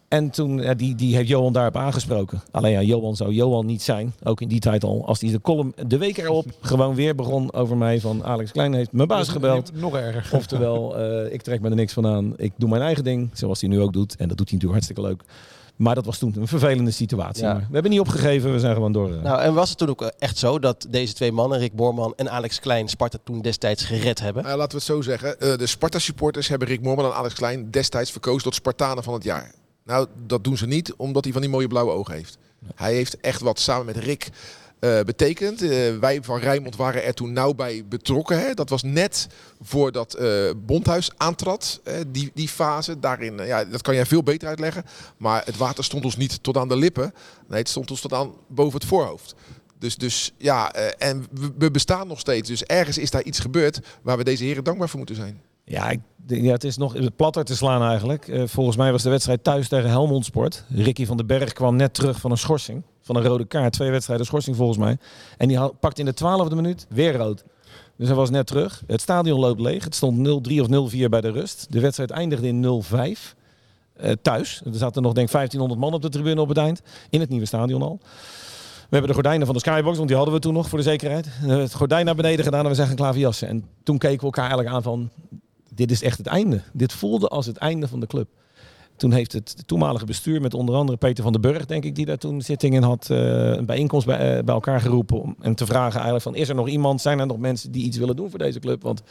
En 0.08 0.30
toen, 0.30 0.58
ja, 0.62 0.74
die, 0.74 0.94
die 0.94 1.16
heeft 1.16 1.28
Johan 1.28 1.52
daarop 1.52 1.76
aangesproken. 1.76 2.42
Alleen 2.50 2.72
ja, 2.72 2.82
Johan 2.82 3.16
zou 3.16 3.32
Johan 3.32 3.66
niet 3.66 3.82
zijn. 3.82 4.14
Ook 4.22 4.40
in 4.40 4.48
die 4.48 4.60
tijd 4.60 4.84
al. 4.84 5.06
Als 5.06 5.20
hij 5.20 5.30
de 5.30 5.40
column 5.40 5.74
de 5.86 5.98
week 5.98 6.16
erop 6.18 6.46
gewoon 6.60 6.94
weer 6.94 7.14
begon 7.14 7.52
over 7.52 7.76
mij. 7.76 8.00
Van 8.00 8.24
Alex 8.24 8.52
Klein 8.52 8.72
heeft 8.72 8.92
mijn 8.92 9.08
baas 9.08 9.28
gebeld. 9.28 9.70
Nog 9.74 9.96
erger. 9.96 10.28
Oftewel, 10.38 10.96
eh, 10.98 11.32
ik 11.32 11.42
trek 11.42 11.60
me 11.60 11.68
er 11.68 11.74
niks 11.74 11.92
van 11.92 12.06
aan. 12.06 12.32
Ik 12.36 12.52
doe 12.56 12.68
mijn 12.68 12.82
eigen 12.82 13.04
ding, 13.04 13.30
zoals 13.32 13.60
hij 13.60 13.70
nu 13.70 13.80
ook 13.80 13.92
doet. 13.92 14.16
En 14.16 14.28
dat 14.28 14.36
doet 14.36 14.48
hij 14.50 14.58
natuurlijk 14.58 14.72
hartstikke 14.84 15.02
leuk. 15.02 15.22
Maar 15.76 15.94
dat 15.94 16.04
was 16.04 16.18
toen 16.18 16.34
een 16.38 16.46
vervelende 16.48 16.90
situatie. 16.90 17.42
Ja. 17.44 17.52
Maar 17.52 17.66
we 17.68 17.72
hebben 17.72 17.90
niet 17.90 18.00
opgegeven, 18.00 18.52
we 18.52 18.60
zijn 18.60 18.74
gewoon 18.74 18.92
door. 18.92 19.12
eh. 19.14 19.22
Nou, 19.22 19.40
en 19.40 19.54
was 19.54 19.68
het 19.68 19.78
toen 19.78 19.88
ook 19.88 20.02
echt 20.18 20.38
zo 20.38 20.58
dat 20.58 20.86
deze 20.90 21.14
twee 21.14 21.32
mannen, 21.32 21.58
Rick 21.58 21.72
Boorman 21.72 22.12
en 22.16 22.30
Alex 22.30 22.60
Klein, 22.60 22.88
Sparta 22.88 23.18
toen 23.24 23.40
destijds 23.42 23.84
gered 23.84 24.20
hebben? 24.20 24.42
Nou, 24.42 24.56
laten 24.56 24.70
we 24.78 24.84
het 24.84 24.86
zo 24.94 25.02
zeggen. 25.02 25.40
Eh, 25.40 25.56
de 25.58 25.66
Sparta-supporters 25.66 26.48
hebben 26.48 26.68
Rick 26.68 26.82
Moorman 26.82 27.04
en 27.04 27.14
Alex 27.14 27.34
Klein 27.34 27.70
destijds 27.70 28.10
verkozen 28.10 28.42
tot 28.42 28.54
Spartanen 28.54 29.02
van 29.04 29.14
het 29.14 29.24
jaar. 29.24 29.52
Nou, 29.86 30.06
dat 30.26 30.44
doen 30.44 30.56
ze 30.56 30.66
niet 30.66 30.94
omdat 30.94 31.24
hij 31.24 31.32
van 31.32 31.42
die 31.42 31.50
mooie 31.50 31.68
blauwe 31.68 31.92
ogen 31.92 32.14
heeft. 32.14 32.38
Hij 32.74 32.94
heeft 32.94 33.20
echt 33.20 33.40
wat 33.40 33.58
samen 33.58 33.86
met 33.86 33.96
Rick 33.96 34.28
eh, 34.78 35.00
betekend. 35.00 35.62
Eh, 35.62 35.98
wij 35.98 36.22
van 36.22 36.38
Rijnmond 36.38 36.76
waren 36.76 37.04
er 37.04 37.14
toen 37.14 37.32
nauw 37.32 37.54
bij 37.54 37.84
betrokken. 37.88 38.40
Hè. 38.40 38.54
Dat 38.54 38.68
was 38.68 38.82
net 38.82 39.26
voordat 39.60 40.14
eh 40.14 40.50
Bondhuis 40.56 41.10
aantrad, 41.16 41.80
die, 42.06 42.30
die 42.34 42.48
fase. 42.48 42.98
Daarin, 42.98 43.36
ja, 43.36 43.64
dat 43.64 43.82
kan 43.82 43.94
jij 43.94 44.06
veel 44.06 44.22
beter 44.22 44.48
uitleggen. 44.48 44.84
Maar 45.16 45.44
het 45.44 45.56
water 45.56 45.84
stond 45.84 46.04
ons 46.04 46.16
niet 46.16 46.42
tot 46.42 46.56
aan 46.56 46.68
de 46.68 46.76
lippen. 46.76 47.14
Nee, 47.48 47.58
het 47.58 47.68
stond 47.68 47.90
ons 47.90 48.00
tot 48.00 48.12
aan 48.12 48.32
boven 48.46 48.78
het 48.80 48.88
voorhoofd. 48.88 49.34
Dus, 49.78 49.96
dus 49.96 50.32
ja, 50.36 50.72
en 50.98 51.26
we, 51.32 51.50
we 51.58 51.70
bestaan 51.70 52.08
nog 52.08 52.20
steeds. 52.20 52.48
Dus 52.48 52.64
ergens 52.64 52.98
is 52.98 53.10
daar 53.10 53.22
iets 53.22 53.38
gebeurd 53.38 53.80
waar 54.02 54.16
we 54.16 54.24
deze 54.24 54.44
heren 54.44 54.64
dankbaar 54.64 54.88
voor 54.88 54.98
moeten 54.98 55.16
zijn. 55.16 55.40
Ja, 55.68 55.92
ja, 56.26 56.52
het 56.52 56.64
is 56.64 56.76
nog 56.76 56.94
platter 57.16 57.44
te 57.44 57.56
slaan 57.56 57.82
eigenlijk. 57.82 58.28
Eh, 58.28 58.42
volgens 58.46 58.76
mij 58.76 58.92
was 58.92 59.02
de 59.02 59.10
wedstrijd 59.10 59.44
thuis 59.44 59.68
tegen 59.68 59.90
Helmond 59.90 60.24
Sport. 60.24 60.64
Ricky 60.68 61.06
van 61.06 61.16
den 61.16 61.26
Berg 61.26 61.52
kwam 61.52 61.76
net 61.76 61.94
terug 61.94 62.20
van 62.20 62.30
een 62.30 62.38
schorsing. 62.38 62.82
Van 63.02 63.16
een 63.16 63.22
rode 63.22 63.44
kaart. 63.46 63.72
Twee 63.72 63.90
wedstrijden 63.90 64.26
schorsing 64.26 64.56
volgens 64.56 64.78
mij. 64.78 64.96
En 65.36 65.48
die 65.48 65.58
pakte 65.80 66.00
in 66.00 66.06
de 66.06 66.14
twaalfde 66.14 66.54
minuut 66.54 66.86
weer 66.88 67.16
rood. 67.16 67.44
Dus 67.96 68.06
hij 68.06 68.16
was 68.16 68.30
net 68.30 68.46
terug. 68.46 68.82
Het 68.86 69.00
stadion 69.00 69.40
loopt 69.40 69.60
leeg. 69.60 69.84
Het 69.84 69.94
stond 69.94 70.16
0-3 70.48 70.60
of 70.60 70.68
0-4 70.68 71.08
bij 71.08 71.20
de 71.20 71.30
rust. 71.30 71.66
De 71.70 71.80
wedstrijd 71.80 72.10
eindigde 72.10 72.46
in 72.46 72.60
0-5. 72.60 73.34
Eh, 73.96 74.12
thuis. 74.22 74.62
Er 74.64 74.74
zaten 74.74 75.02
nog 75.02 75.12
denk 75.12 75.26
ik 75.26 75.32
1500 75.32 75.80
man 75.80 75.94
op 75.94 76.02
de 76.02 76.08
tribune 76.08 76.40
op 76.40 76.48
het 76.48 76.58
eind. 76.58 76.82
In 77.10 77.20
het 77.20 77.28
nieuwe 77.28 77.46
stadion 77.46 77.82
al. 77.82 77.98
We 78.00 78.92
hebben 78.92 79.08
de 79.08 79.14
gordijnen 79.14 79.46
van 79.46 79.54
de 79.54 79.60
skybox, 79.60 79.96
want 79.96 80.08
die 80.08 80.16
hadden 80.16 80.34
we 80.34 80.40
toen 80.40 80.54
nog 80.54 80.68
voor 80.68 80.78
de 80.78 80.84
zekerheid. 80.84 81.26
Eh, 81.42 81.48
Het 81.48 81.74
gordijn 81.74 82.04
naar 82.04 82.14
beneden 82.14 82.44
gedaan 82.44 82.62
en 82.62 82.68
we 82.68 82.74
zijn 82.74 82.86
gaan 82.86 82.96
klaverjassen. 82.96 83.48
En 83.48 83.64
toen 83.82 83.98
keken 83.98 84.18
we 84.18 84.24
elkaar 84.24 84.44
eigenlijk 84.44 84.74
aan 84.74 84.82
van, 84.82 85.10
dit 85.76 85.90
is 85.90 86.02
echt 86.02 86.18
het 86.18 86.26
einde. 86.26 86.62
Dit 86.72 86.92
voelde 86.92 87.28
als 87.28 87.46
het 87.46 87.56
einde 87.56 87.88
van 87.88 88.00
de 88.00 88.06
club. 88.06 88.28
Toen 88.96 89.12
heeft 89.12 89.32
het 89.32 89.62
toenmalige 89.66 90.04
bestuur 90.04 90.40
met 90.40 90.54
onder 90.54 90.74
andere 90.74 90.98
Peter 90.98 91.22
van 91.22 91.32
den 91.32 91.40
Burg, 91.40 91.66
denk 91.66 91.84
ik, 91.84 91.94
die 91.94 92.06
daar 92.06 92.18
toen 92.18 92.42
zitting 92.42 92.74
in 92.74 92.82
had, 92.82 93.10
eh, 93.10 93.18
een 93.50 93.66
bijeenkomst 93.66 94.06
bij, 94.06 94.36
eh, 94.36 94.44
bij 94.44 94.54
elkaar 94.54 94.80
geroepen. 94.80 95.20
Om, 95.20 95.36
en 95.40 95.54
te 95.54 95.66
vragen 95.66 95.94
eigenlijk 95.94 96.22
van, 96.22 96.34
is 96.34 96.48
er 96.48 96.54
nog 96.54 96.68
iemand, 96.68 97.00
zijn 97.00 97.18
er 97.18 97.26
nog 97.26 97.38
mensen 97.38 97.72
die 97.72 97.84
iets 97.84 97.96
willen 97.96 98.16
doen 98.16 98.30
voor 98.30 98.38
deze 98.38 98.58
club? 98.58 98.82
Want 98.82 99.02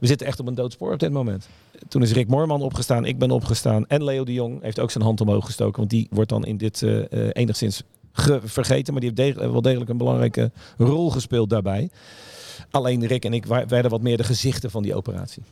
we 0.00 0.06
zitten 0.06 0.26
echt 0.26 0.40
op 0.40 0.46
een 0.46 0.54
doodspoor 0.54 0.92
op 0.92 0.98
dit 0.98 1.12
moment. 1.12 1.48
Toen 1.88 2.02
is 2.02 2.12
Rick 2.12 2.28
Moorman 2.28 2.62
opgestaan, 2.62 3.04
ik 3.04 3.18
ben 3.18 3.30
opgestaan. 3.30 3.86
En 3.86 4.04
Leo 4.04 4.24
de 4.24 4.32
Jong 4.32 4.62
heeft 4.62 4.80
ook 4.80 4.90
zijn 4.90 5.04
hand 5.04 5.20
omhoog 5.20 5.44
gestoken. 5.44 5.76
Want 5.78 5.90
die 5.90 6.06
wordt 6.10 6.30
dan 6.30 6.44
in 6.44 6.56
dit 6.56 6.82
eh, 6.82 7.28
enigszins 7.32 7.82
ge- 8.12 8.40
vergeten. 8.44 8.92
Maar 8.92 9.02
die 9.02 9.12
heeft 9.24 9.38
wel 9.38 9.62
degelijk 9.62 9.90
een 9.90 9.96
belangrijke 9.98 10.50
rol 10.78 11.10
gespeeld 11.10 11.50
daarbij. 11.50 11.90
Alleen 12.70 13.06
Rick 13.06 13.24
en 13.24 13.32
ik 13.32 13.46
werden 13.46 13.90
wat 13.90 14.02
meer 14.02 14.16
de 14.16 14.24
gezichten 14.24 14.70
van 14.70 14.82
die 14.82 14.94
operatie. 14.94 15.42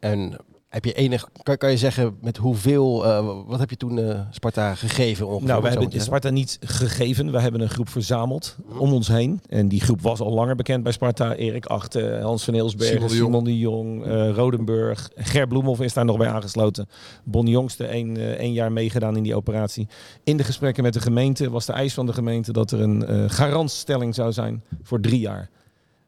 En 0.00 0.36
heb 0.70 0.84
je 0.84 0.92
enig, 0.92 1.28
kan, 1.42 1.56
kan 1.56 1.70
je 1.70 1.76
zeggen 1.76 2.16
met 2.20 2.36
hoeveel, 2.36 3.06
eh, 3.06 3.36
wat 3.46 3.58
heb 3.58 3.70
je 3.70 3.76
toen 3.76 3.98
eh, 3.98 4.20
Sparta 4.30 4.74
gegeven 4.74 5.26
ongeveer? 5.26 5.46
Nou, 5.46 5.62
we 5.62 5.68
hebben 5.68 6.00
Sparta 6.00 6.30
niet 6.30 6.58
gegeven. 6.60 7.32
We 7.32 7.40
hebben 7.40 7.60
een 7.60 7.68
groep 7.68 7.88
verzameld 7.88 8.56
om 8.78 8.92
ons 8.92 9.08
heen. 9.08 9.40
En 9.48 9.68
die 9.68 9.80
groep 9.80 10.00
was 10.00 10.20
al 10.20 10.32
langer 10.32 10.56
bekend 10.56 10.82
bij 10.82 10.92
Sparta. 10.92 11.34
Erik 11.34 11.66
Achten, 11.66 12.22
Hans 12.22 12.44
van 12.44 12.54
Eelsbergen, 12.54 13.10
Simon 13.10 13.10
Simon 13.10 13.44
de 13.44 13.58
Jong. 13.58 14.04
Eh, 14.04 14.30
Rodenburg. 14.30 15.10
Ger 15.14 15.46
Bloemhoff 15.46 15.80
is 15.80 15.92
daar 15.92 16.04
nog 16.04 16.16
bij 16.16 16.28
aangesloten. 16.28 16.88
Bon 17.24 17.46
Jongste 17.46 17.86
één, 17.86 18.16
eh, 18.16 18.30
één 18.30 18.52
jaar 18.52 18.72
meegedaan 18.72 19.16
in 19.16 19.22
die 19.22 19.34
operatie. 19.34 19.88
In 20.24 20.36
de 20.36 20.44
gesprekken 20.44 20.82
met 20.82 20.92
de 20.92 21.00
gemeente 21.00 21.50
was 21.50 21.66
de 21.66 21.72
eis 21.72 21.94
van 21.94 22.06
de 22.06 22.12
gemeente 22.12 22.52
dat 22.52 22.70
er 22.70 22.80
een 22.80 23.06
eh 23.06 23.24
garantstelling 23.26 24.14
zou 24.14 24.32
zijn 24.32 24.62
voor 24.82 25.00
drie 25.00 25.20
jaar. 25.20 25.50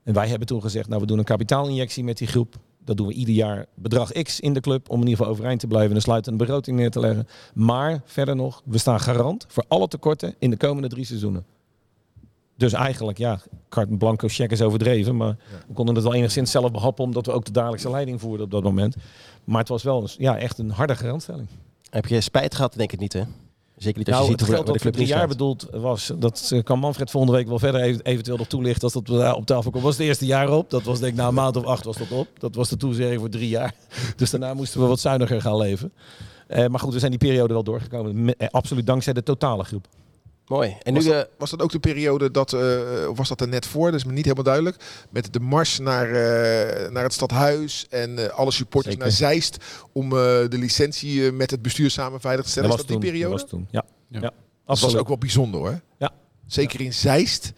En 0.05 0.15
wij 0.15 0.29
hebben 0.29 0.47
toen 0.47 0.63
gezegd, 0.63 0.89
nou 0.89 1.01
we 1.01 1.07
doen 1.07 1.19
een 1.19 1.25
kapitaalinjectie 1.25 2.05
met 2.05 2.19
die 2.19 2.27
groep. 2.27 2.57
Dat 2.85 2.97
doen 2.97 3.07
we 3.07 3.13
ieder 3.13 3.35
jaar 3.35 3.67
bedrag 3.75 4.13
X 4.13 4.41
in 4.41 4.53
de 4.53 4.61
club 4.61 4.91
om 4.91 5.01
in 5.01 5.07
ieder 5.07 5.17
geval 5.17 5.33
overeind 5.33 5.61
te 5.61 5.67
blijven 5.67 5.91
en 5.91 5.97
een 5.97 6.03
sluitende 6.03 6.39
begroting 6.39 6.77
neer 6.77 6.91
te 6.91 7.01
leggen. 7.01 7.27
Maar 7.55 8.03
verder 8.05 8.37
nog, 8.37 8.63
we 8.65 8.79
staan 8.79 9.01
garant 9.01 9.45
voor 9.49 9.65
alle 9.69 9.89
tekorten 9.89 10.35
in 10.39 10.51
de 10.51 10.57
komende 10.57 10.89
drie 10.89 11.05
seizoenen. 11.05 11.45
Dus 12.57 12.73
eigenlijk, 12.73 13.19
ja, 13.19 13.41
carte 13.69 13.97
blanco 13.97 14.29
check 14.29 14.51
is 14.51 14.63
overdreven, 14.63 15.17
maar 15.17 15.37
we 15.67 15.75
konden 15.75 15.95
het 15.95 16.05
wel 16.05 16.15
enigszins 16.15 16.51
zelf 16.51 16.71
behappen 16.71 17.05
omdat 17.05 17.27
we 17.27 17.33
ook 17.33 17.45
de 17.45 17.53
dagelijkse 17.53 17.91
leiding 17.91 18.21
voerden 18.21 18.45
op 18.45 18.51
dat 18.51 18.63
moment. 18.63 18.97
Maar 19.45 19.59
het 19.59 19.69
was 19.69 19.83
wel 19.83 20.09
ja, 20.19 20.39
echt 20.39 20.59
een 20.59 20.71
harde 20.71 20.95
garantstelling. 20.97 21.49
Heb 21.91 22.07
je 22.07 22.21
spijt 22.21 22.55
gehad? 22.55 22.75
Denk 22.75 22.93
ik 22.93 22.99
niet, 22.99 23.13
hè? 23.13 23.23
Zeker 23.83 23.99
niet 23.99 24.07
als 24.09 24.17
Nou, 24.17 24.27
je 24.27 24.33
het 24.37 24.41
ziet 24.47 24.57
hoe 24.57 24.65
dat 24.65 24.83
voor 24.83 24.91
drie 24.91 25.07
jaar 25.07 25.29
bedoeld 25.29 25.67
was, 25.73 26.13
dat 26.19 26.51
eh, 26.53 26.63
kan 26.63 26.79
Manfred 26.79 27.11
volgende 27.11 27.37
week 27.37 27.49
wel 27.49 27.59
verder 27.59 27.81
even- 27.81 28.03
eventueel 28.05 28.37
nog 28.37 28.47
toelichten 28.47 28.83
als 28.83 28.93
dat 28.93 29.09
eh, 29.09 29.33
op 29.37 29.47
tafel 29.47 29.71
komt. 29.71 29.83
was 29.85 29.97
het 29.97 30.07
eerste 30.07 30.27
jaar 30.27 30.51
op. 30.51 30.71
Dat 30.71 30.83
was 30.83 30.99
denk 31.01 31.13
ik 31.13 31.19
na 31.19 31.29
een 31.29 31.35
maand 31.35 31.57
of 31.57 31.65
acht 31.65 31.85
was 31.85 31.97
dat 31.97 32.11
op. 32.11 32.29
Dat 32.39 32.55
was 32.55 32.69
de 32.69 32.77
toezegging 32.77 33.21
voor 33.21 33.29
drie 33.29 33.49
jaar. 33.49 33.75
Dus 34.17 34.31
daarna 34.31 34.55
moesten 34.55 34.81
we 34.81 34.87
wat 34.87 35.01
zuiniger 35.01 35.41
gaan 35.41 35.57
leven. 35.57 35.93
Eh, 36.47 36.67
maar 36.67 36.81
goed, 36.81 36.93
we 36.93 36.99
zijn 36.99 37.11
die 37.11 37.21
periode 37.21 37.53
wel 37.53 37.63
doorgekomen. 37.63 38.25
Me- 38.25 38.37
absoluut 38.51 38.87
dankzij 38.87 39.13
de 39.13 39.23
totale 39.23 39.65
groep. 39.65 39.87
Mooi. 40.47 40.77
En 40.83 40.95
Was 40.95 41.05
nu, 41.05 41.11
eh, 41.11 41.21
Was 41.39 41.51
dat 41.51 41.63
ook 41.63 41.71
de 41.73 41.79
periode 41.79 42.31
dat, 42.31 42.53
eh, 42.53 43.09
of 43.09 43.17
was 43.17 43.29
dat 43.29 43.41
er 43.41 43.49
net 43.49 43.67
voor? 43.67 43.91
Dat 43.91 44.01
is 44.01 44.07
me 44.07 44.13
niet 44.13 44.25
helemaal 44.25 44.45
duidelijk. 44.45 44.77
Met 45.11 45.33
de 45.33 45.41
mars 45.41 45.79
naar, 45.79 46.07
eh, 46.07 46.91
naar 46.91 47.03
het 47.03 47.13
stadhuis 47.13 47.87
en 47.91 48.19
eh, 48.19 48.35
alle 48.39 48.51
supporters 48.51 48.95
Zeker. 48.95 49.09
naar 49.09 49.17
Zeist 49.17 49.57
om 49.93 50.05
eh, 50.05 50.19
de 50.49 50.59
licentie 50.59 51.33
met 51.33 51.51
het 51.51 51.63
bestuur 51.63 51.91
samen 51.91 52.21
veilig 52.21 52.45
te 52.45 52.51
stellen. 52.51 52.69
Dat 52.69 52.79
is 52.79 52.85
was 52.85 52.93
dat 52.95 53.03
die 53.03 53.11
toen. 53.11 53.21
periode? 53.21 53.43
Dat 53.43 53.51
was 53.51 53.61
toen. 53.61 53.69
Ja, 53.71 53.85
Ja. 54.09 54.21
ja. 54.21 54.33
Dat 54.67 54.81
was 54.81 54.97
ook 54.97 55.09
wel 55.09 55.19
bijzonder 55.19 55.61
hoor. 55.61 55.81
Ja. 55.99 56.11
Zeker 56.47 56.81
in 56.81 56.93
Zeist. 56.95 57.53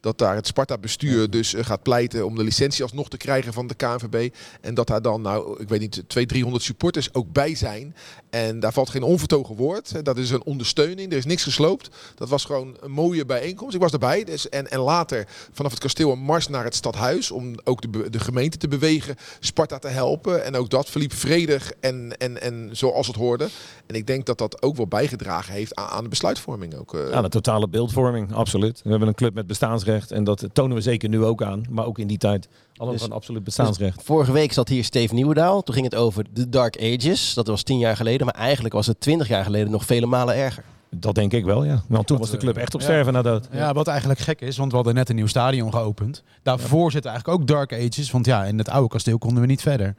dat 0.00 0.18
daar 0.18 0.34
het 0.34 0.46
Sparta-bestuur 0.46 1.30
dus 1.30 1.54
gaat 1.58 1.82
pleiten 1.82 2.26
om 2.26 2.34
de 2.34 2.44
licentie 2.44 2.82
alsnog 2.82 3.08
te 3.08 3.16
krijgen 3.16 3.52
van 3.52 3.66
de 3.66 3.74
KNVB. 3.74 4.34
En 4.60 4.74
dat 4.74 4.86
daar 4.86 5.02
dan, 5.02 5.22
nou, 5.22 5.60
ik 5.60 5.68
weet 5.68 5.80
niet, 5.80 5.90
200, 5.92 6.28
300 6.28 6.64
supporters 6.64 7.14
ook 7.14 7.32
bij 7.32 7.54
zijn. 7.54 7.94
En 8.30 8.60
daar 8.60 8.72
valt 8.72 8.90
geen 8.90 9.02
onvertogen 9.02 9.56
woord. 9.56 10.04
Dat 10.04 10.16
is 10.16 10.30
een 10.30 10.44
ondersteuning. 10.44 11.10
Er 11.10 11.18
is 11.18 11.24
niks 11.24 11.42
gesloopt. 11.42 11.88
Dat 12.14 12.28
was 12.28 12.44
gewoon 12.44 12.76
een 12.80 12.90
mooie 12.90 13.24
bijeenkomst. 13.24 13.74
Ik 13.74 13.80
was 13.80 13.92
erbij. 13.92 14.24
Dus, 14.24 14.48
en, 14.48 14.70
en 14.70 14.78
later 14.78 15.26
vanaf 15.52 15.70
het 15.70 15.80
kasteel 15.80 16.12
een 16.12 16.18
mars 16.18 16.48
naar 16.48 16.64
het 16.64 16.74
stadhuis. 16.74 17.30
Om 17.30 17.54
ook 17.64 17.92
de, 17.92 18.10
de 18.10 18.20
gemeente 18.20 18.56
te 18.56 18.68
bewegen. 18.68 19.16
Sparta 19.40 19.78
te 19.78 19.88
helpen. 19.88 20.44
En 20.44 20.56
ook 20.56 20.70
dat 20.70 20.90
verliep 20.90 21.12
vredig 21.12 21.72
en, 21.80 22.16
en, 22.18 22.40
en 22.40 22.68
zoals 22.72 23.06
het 23.06 23.16
hoorde. 23.16 23.48
En 23.86 23.94
ik 23.94 24.06
denk 24.06 24.26
dat 24.26 24.38
dat 24.38 24.62
ook 24.62 24.76
wel 24.76 24.86
bijgedragen 24.86 25.52
heeft 25.52 25.74
aan, 25.74 25.88
aan 25.88 26.02
de 26.02 26.08
besluitvorming. 26.08 26.74
Ook, 26.74 26.94
eh. 26.94 27.10
Ja, 27.10 27.22
de 27.22 27.28
totale 27.28 27.68
beeldvorming, 27.68 28.32
absoluut. 28.32 28.80
We 28.84 28.90
hebben 28.90 29.08
een 29.08 29.14
club 29.14 29.34
met 29.34 29.46
bestaansrecht 29.46 30.10
en 30.10 30.24
dat 30.24 30.44
tonen 30.52 30.76
we 30.76 30.82
zeker 30.82 31.08
nu 31.08 31.24
ook 31.24 31.42
aan. 31.42 31.62
Maar 31.70 31.86
ook 31.86 31.98
in 31.98 32.06
die 32.06 32.18
tijd 32.18 32.48
hadden 32.80 32.86
we 32.88 32.92
Dus- 32.92 33.02
gewoon 33.02 33.16
absoluut 33.16 33.44
bestaansrecht. 33.44 34.02
Vorige 34.02 34.32
week 34.32 34.52
zat 34.52 34.68
hier 34.68 34.84
Steve 34.84 35.14
Nieuwendaal. 35.14 35.62
Toen 35.62 35.74
ging 35.74 35.86
het 35.86 35.94
over 35.94 36.24
de 36.32 36.48
Dark 36.48 36.76
Ages. 36.76 37.34
Dat 37.34 37.46
was 37.46 37.62
tien 37.62 37.78
jaar 37.78 37.96
geleden. 37.96 38.26
Maar 38.26 38.34
eigenlijk 38.34 38.74
was 38.74 38.86
het 38.86 39.00
twintig 39.00 39.28
jaar 39.28 39.44
geleden 39.44 39.70
nog 39.70 39.84
vele 39.84 40.06
malen 40.06 40.34
erger. 40.34 40.64
Dat 40.90 41.14
denk 41.14 41.32
ik 41.32 41.44
wel, 41.44 41.64
ja. 41.64 41.82
Want 41.88 42.06
toen 42.06 42.18
was 42.18 42.30
de 42.30 42.36
club 42.36 42.56
echt 42.56 42.74
op 42.74 42.80
ja. 42.80 42.86
sterven 42.86 43.12
na 43.12 43.22
dood. 43.22 43.48
Ja, 43.52 43.72
wat 43.72 43.86
eigenlijk 43.86 44.20
gek 44.20 44.40
is, 44.40 44.56
want 44.56 44.70
we 44.70 44.76
hadden 44.76 44.94
net 44.94 45.08
een 45.08 45.14
nieuw 45.14 45.26
stadion 45.26 45.72
geopend. 45.72 46.22
Daarvoor 46.42 46.90
zitten 46.90 47.10
eigenlijk 47.10 47.40
ook 47.40 47.46
Dark 47.46 47.72
Ages, 47.72 48.10
want 48.10 48.26
ja, 48.26 48.44
in 48.44 48.58
het 48.58 48.68
oude 48.68 48.88
kasteel 48.88 49.18
konden 49.18 49.40
we 49.40 49.46
niet 49.46 49.62
verder. 49.62 49.94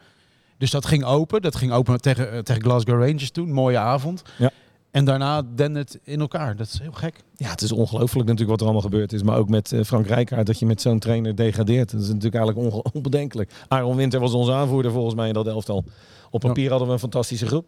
Dus 0.57 0.71
dat 0.71 0.85
ging 0.85 1.03
open. 1.03 1.41
Dat 1.41 1.55
ging 1.55 1.71
open 1.71 2.01
tegen, 2.01 2.31
eh, 2.31 2.39
tegen 2.39 2.61
Glasgow 2.61 2.99
Rangers 3.03 3.31
toen. 3.31 3.51
Mooie 3.51 3.77
avond. 3.77 4.21
Ja. 4.37 4.51
En 4.91 5.05
daarna 5.05 5.43
het 5.55 5.99
in 6.03 6.19
elkaar. 6.19 6.55
Dat 6.55 6.67
is 6.67 6.79
heel 6.79 6.91
gek. 6.91 7.23
Ja, 7.35 7.49
het 7.49 7.61
is 7.61 7.71
ongelooflijk 7.71 8.23
natuurlijk 8.27 8.49
wat 8.49 8.59
er 8.59 8.65
allemaal 8.65 8.81
gebeurd 8.89 9.13
is. 9.13 9.23
Maar 9.23 9.37
ook 9.37 9.49
met 9.49 9.71
eh, 9.71 9.83
Frank 9.83 10.07
Rijkaard, 10.07 10.45
dat 10.45 10.59
je 10.59 10.65
met 10.65 10.81
zo'n 10.81 10.99
trainer 10.99 11.35
degradeert. 11.35 11.91
Dat 11.91 12.01
is 12.01 12.07
natuurlijk 12.07 12.35
eigenlijk 12.35 12.73
onge- 12.73 12.83
onbedenkelijk. 12.93 13.51
Aaron 13.67 13.95
Winter 13.95 14.19
was 14.19 14.33
onze 14.33 14.51
aanvoerder 14.53 14.91
volgens 14.91 15.15
mij 15.15 15.27
in 15.27 15.33
dat 15.33 15.47
elftal. 15.47 15.83
Op 16.29 16.39
papier 16.39 16.69
hadden 16.69 16.87
we 16.87 16.93
een 16.93 16.99
fantastische 16.99 17.47
groep. 17.47 17.65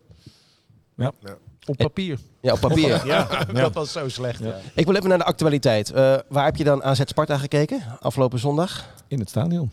Op 1.65 1.77
papier. 1.77 2.19
Ja, 2.41 2.53
op 2.53 2.59
papier. 2.59 3.05
Ja, 3.05 3.27
Dat 3.53 3.73
was 3.73 3.91
zo 3.91 4.09
slecht. 4.09 4.39
Ja. 4.39 4.55
Ik 4.75 4.85
wil 4.85 4.95
even 4.95 5.09
naar 5.09 5.17
de 5.17 5.23
actualiteit. 5.23 5.91
Eh, 5.91 6.15
waar 6.29 6.45
heb 6.45 6.55
je 6.55 6.63
dan 6.63 6.83
AZ 6.83 7.01
Sparta 7.05 7.37
gekeken 7.37 7.81
afgelopen 7.99 8.39
zondag? 8.39 8.91
in 9.07 9.19
het 9.19 9.29
stadion. 9.29 9.71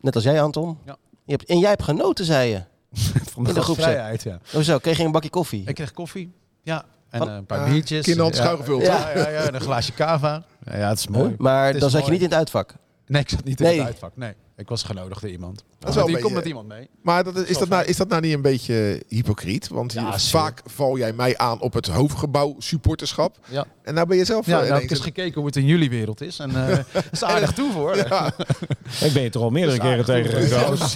Net 0.00 0.14
als 0.14 0.24
jij, 0.24 0.42
Anton. 0.42 0.78
Ja. 0.86 0.96
Je 1.24 1.32
hebt, 1.32 1.44
en 1.44 1.58
jij 1.58 1.68
hebt 1.68 1.82
genoten, 1.82 2.24
zei 2.24 2.50
je. 2.50 2.62
Van 3.32 3.46
In 3.46 3.54
de 3.54 3.62
gastvrijheid, 3.62 4.22
ja. 4.22 4.38
Hoezo? 4.52 4.78
Kreeg 4.78 4.96
je 4.98 5.04
een 5.04 5.12
bakje 5.12 5.30
koffie? 5.30 5.62
Ik 5.66 5.74
kreeg 5.74 5.92
koffie. 5.92 6.32
Ja. 6.62 6.84
En 7.10 7.18
Van- 7.18 7.28
een 7.28 7.46
paar 7.46 7.70
biertjes. 7.70 8.04
kinderhand 8.04 8.36
ja. 8.36 8.42
Ja, 8.82 9.10
ja, 9.14 9.28
ja, 9.28 9.40
en 9.40 9.54
een 9.54 9.60
glaasje 9.60 9.92
cava. 9.92 10.42
Ja, 10.64 10.76
ja, 10.76 10.88
het 10.88 10.98
is 10.98 11.06
mooi. 11.08 11.34
maar 11.38 11.66
Het 11.66 11.80
dan 11.80 11.90
zat 11.90 12.04
je 12.04 12.10
niet 12.10 12.20
in 12.20 12.26
het 12.28 12.34
uitvak. 12.34 12.74
Nee, 13.10 13.22
ik 13.22 13.28
zat 13.28 13.44
niet 13.44 13.60
in 13.60 13.66
Nee. 13.66 13.78
het 13.78 13.86
uitvak. 13.86 14.16
Nee, 14.16 14.32
ik 14.56 14.68
was 14.68 14.82
genodigd 14.82 15.20
door 15.20 15.30
iemand. 15.30 15.64
Dat 15.78 15.88
is 15.88 15.94
wel 15.94 16.06
die 16.06 16.14
komt 16.14 16.24
beetje- 16.34 16.38
met 16.38 16.46
iemand 16.46 16.68
mee. 16.68 16.88
Maar 17.02 17.24
dat, 17.24 17.36
is, 17.36 17.58
dat 17.58 17.68
nou, 17.68 17.84
is 17.84 17.96
dat 17.96 18.08
nou 18.08 18.20
niet 18.22 18.34
een 18.34 18.42
beetje 18.42 19.02
hypocriet? 19.08 19.68
Want 19.68 19.92
Ja, 19.92 20.18
zeker. 20.18 20.38
vaak 20.40 20.60
val 20.64 20.98
jij 20.98 21.12
mij 21.12 21.38
aan 21.38 21.60
op 21.60 21.72
het 21.72 21.86
hoofdgebouw 21.86 22.54
supporterschap. 22.58 23.38
Ja. 23.48 23.64
En 23.82 23.94
nou 23.94 24.06
ben 24.06 24.16
je 24.16 24.24
zelf... 24.24 24.46
Ja, 24.46 24.52
eh, 24.52 24.58
nou 24.58 24.72
heb 24.72 24.82
ik 24.82 24.90
ineens 24.90 25.06
eens 25.06 25.14
gekeken 25.16 25.34
hoe 25.34 25.46
het 25.46 25.56
in 25.56 25.64
jullie 25.66 25.90
wereld 25.90 26.20
is. 26.20 26.38
En 26.38 26.68
eh 26.68 26.76
dat 26.92 27.04
is 27.12 27.24
aardig 27.24 27.52
toe 27.52 27.72
voor. 27.72 27.96
Ja, 27.96 28.32
Ik 29.06 29.12
ben 29.12 29.22
je 29.22 29.30
toch 29.30 29.42
al 29.42 29.50
meerdere 29.50 29.78
keren 29.78 29.92
aardig 29.92 30.06
tegengekomen. 30.06 30.78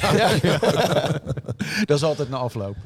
Dat 1.85 1.97
is 1.97 2.03
altijd 2.03 2.29
een 2.29 2.35
afloop. 2.35 2.77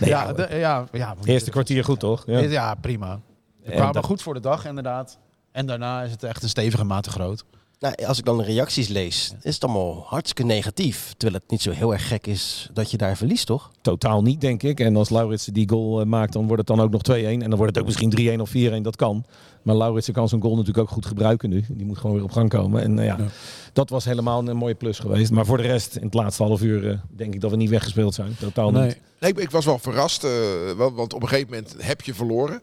Nee, 0.00 0.10
ja, 0.10 0.22
ja, 0.26 0.32
de- 0.32 0.56
ja, 0.56 0.84
ja, 0.92 1.16
Eerste 1.24 1.50
kwartier 1.50 1.84
goed, 1.84 2.00
toch? 2.00 2.22
Ja, 2.26 2.38
Ja. 2.38 2.74
prima. 2.74 3.20
We 3.62 3.70
En 3.70 3.76
kwamen 3.76 3.94
dat- 3.94 4.04
goed 4.04 4.22
voor 4.22 4.34
de 4.34 4.40
dag, 4.40 4.66
inderdaad. 4.66 5.18
En 5.52 5.66
daarna 5.66 6.02
is 6.02 6.10
het 6.10 6.22
echt 6.22 6.42
een 6.42 6.48
stevige 6.48 6.84
mate 6.84 7.10
groot. 7.10 7.44
Nou, 7.80 7.94
als 8.06 8.18
ik 8.18 8.24
dan 8.24 8.36
de 8.38 8.44
reacties 8.44 8.88
lees, 8.88 9.32
is 9.42 9.54
het 9.54 9.64
allemaal 9.64 10.04
hartstikke 10.06 10.42
negatief. 10.52 11.14
Terwijl 11.16 11.40
het 11.42 11.50
niet 11.50 11.62
zo 11.62 11.70
heel 11.70 11.92
erg 11.92 12.08
gek 12.08 12.26
is 12.26 12.70
dat 12.72 12.90
je 12.90 12.96
daar 12.96 13.16
verliest, 13.16 13.46
toch? 13.46 13.70
Totaal 13.80 14.22
niet, 14.22 14.40
denk 14.40 14.62
ik. 14.62 14.80
En 14.80 14.96
als 14.96 15.08
Lauritsen 15.10 15.52
die 15.52 15.68
goal 15.68 16.00
eh, 16.00 16.06
maakt, 16.06 16.32
dan 16.32 16.42
wordt 16.46 16.68
het 16.68 16.76
dan 16.76 16.80
ook 16.86 16.90
nog 16.90 17.02
2-1. 17.10 17.24
En 17.24 17.38
dan 17.38 17.54
wordt 17.56 17.74
het 17.74 17.78
ook 17.78 17.86
misschien 17.86 18.38
3-1 18.38 18.40
of 18.40 18.52
4-1, 18.78 18.82
dat 18.82 18.96
kan. 18.96 19.24
Maar 19.62 19.74
Lauritsen 19.76 20.14
kan 20.14 20.28
zijn 20.28 20.40
goal 20.40 20.52
natuurlijk 20.56 20.78
ook 20.78 20.88
goed 20.88 21.06
gebruiken 21.06 21.50
nu. 21.50 21.64
Die 21.68 21.86
moet 21.86 21.98
gewoon 21.98 22.16
weer 22.16 22.24
op 22.24 22.30
gang 22.32 22.48
komen. 22.48 22.82
En 22.82 22.98
eh, 22.98 23.04
ja, 23.04 23.16
Ja. 23.18 23.26
dat 23.72 23.90
was 23.90 24.04
helemaal 24.04 24.48
een 24.48 24.56
mooie 24.56 24.74
plus 24.74 24.98
geweest. 24.98 25.30
Maar 25.30 25.46
voor 25.46 25.56
de 25.56 25.62
rest, 25.62 25.96
in 25.96 26.04
het 26.04 26.14
laatste 26.14 26.42
half 26.42 26.62
uur, 26.62 26.90
eh, 26.90 26.98
denk 27.16 27.34
ik 27.34 27.40
dat 27.40 27.50
we 27.50 27.56
niet 27.56 27.70
weggespeeld 27.70 28.14
zijn. 28.14 28.36
Totaal 28.40 28.70
niet. 28.70 28.98
Nee, 29.20 29.30
ik, 29.30 29.38
ik 29.38 29.50
was 29.50 29.64
wel 29.64 29.78
verrast, 29.78 30.24
eh, 30.24 30.30
wel, 30.76 30.92
want 30.94 31.12
op 31.14 31.22
een 31.22 31.28
gegeven 31.28 31.50
moment 31.50 31.74
heb 31.78 32.00
je 32.00 32.14
verloren. 32.14 32.62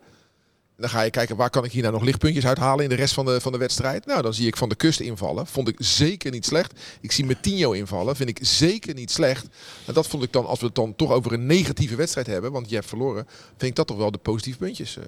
Dan 0.77 0.89
ga 0.89 1.01
je 1.01 1.09
kijken, 1.09 1.35
waar 1.35 1.49
kan 1.49 1.63
ik 1.63 1.71
hier 1.71 1.81
nou 1.81 1.93
nog 1.93 2.03
lichtpuntjes 2.03 2.45
uithalen 2.45 2.83
in 2.83 2.89
de 2.89 2.95
rest 2.95 3.13
van 3.13 3.25
de, 3.25 3.41
van 3.41 3.51
de 3.51 3.57
wedstrijd? 3.57 4.05
Nou, 4.05 4.21
dan 4.21 4.33
zie 4.33 4.47
ik 4.47 4.57
Van 4.57 4.69
de 4.69 4.75
Kust 4.75 4.99
invallen. 4.99 5.47
Vond 5.47 5.67
ik 5.67 5.75
zeker 5.79 6.31
niet 6.31 6.45
slecht. 6.45 6.79
Ik 7.01 7.11
zie 7.11 7.25
Metinho 7.25 7.71
invallen. 7.71 8.15
Vind 8.15 8.29
ik 8.29 8.39
zeker 8.41 8.93
niet 8.93 9.11
slecht. 9.11 9.47
En 9.85 9.93
dat 9.93 10.07
vond 10.07 10.23
ik 10.23 10.31
dan, 10.33 10.45
als 10.45 10.59
we 10.59 10.65
het 10.65 10.75
dan 10.75 10.95
toch 10.95 11.11
over 11.11 11.33
een 11.33 11.45
negatieve 11.45 11.95
wedstrijd 11.95 12.27
hebben, 12.27 12.51
want 12.51 12.69
je 12.69 12.75
hebt 12.75 12.87
verloren, 12.87 13.25
vind 13.47 13.61
ik 13.61 13.75
dat 13.75 13.87
toch 13.87 13.97
wel 13.97 14.11
de 14.11 14.17
positieve 14.17 14.57
puntjes. 14.59 14.97
eh. 14.97 15.03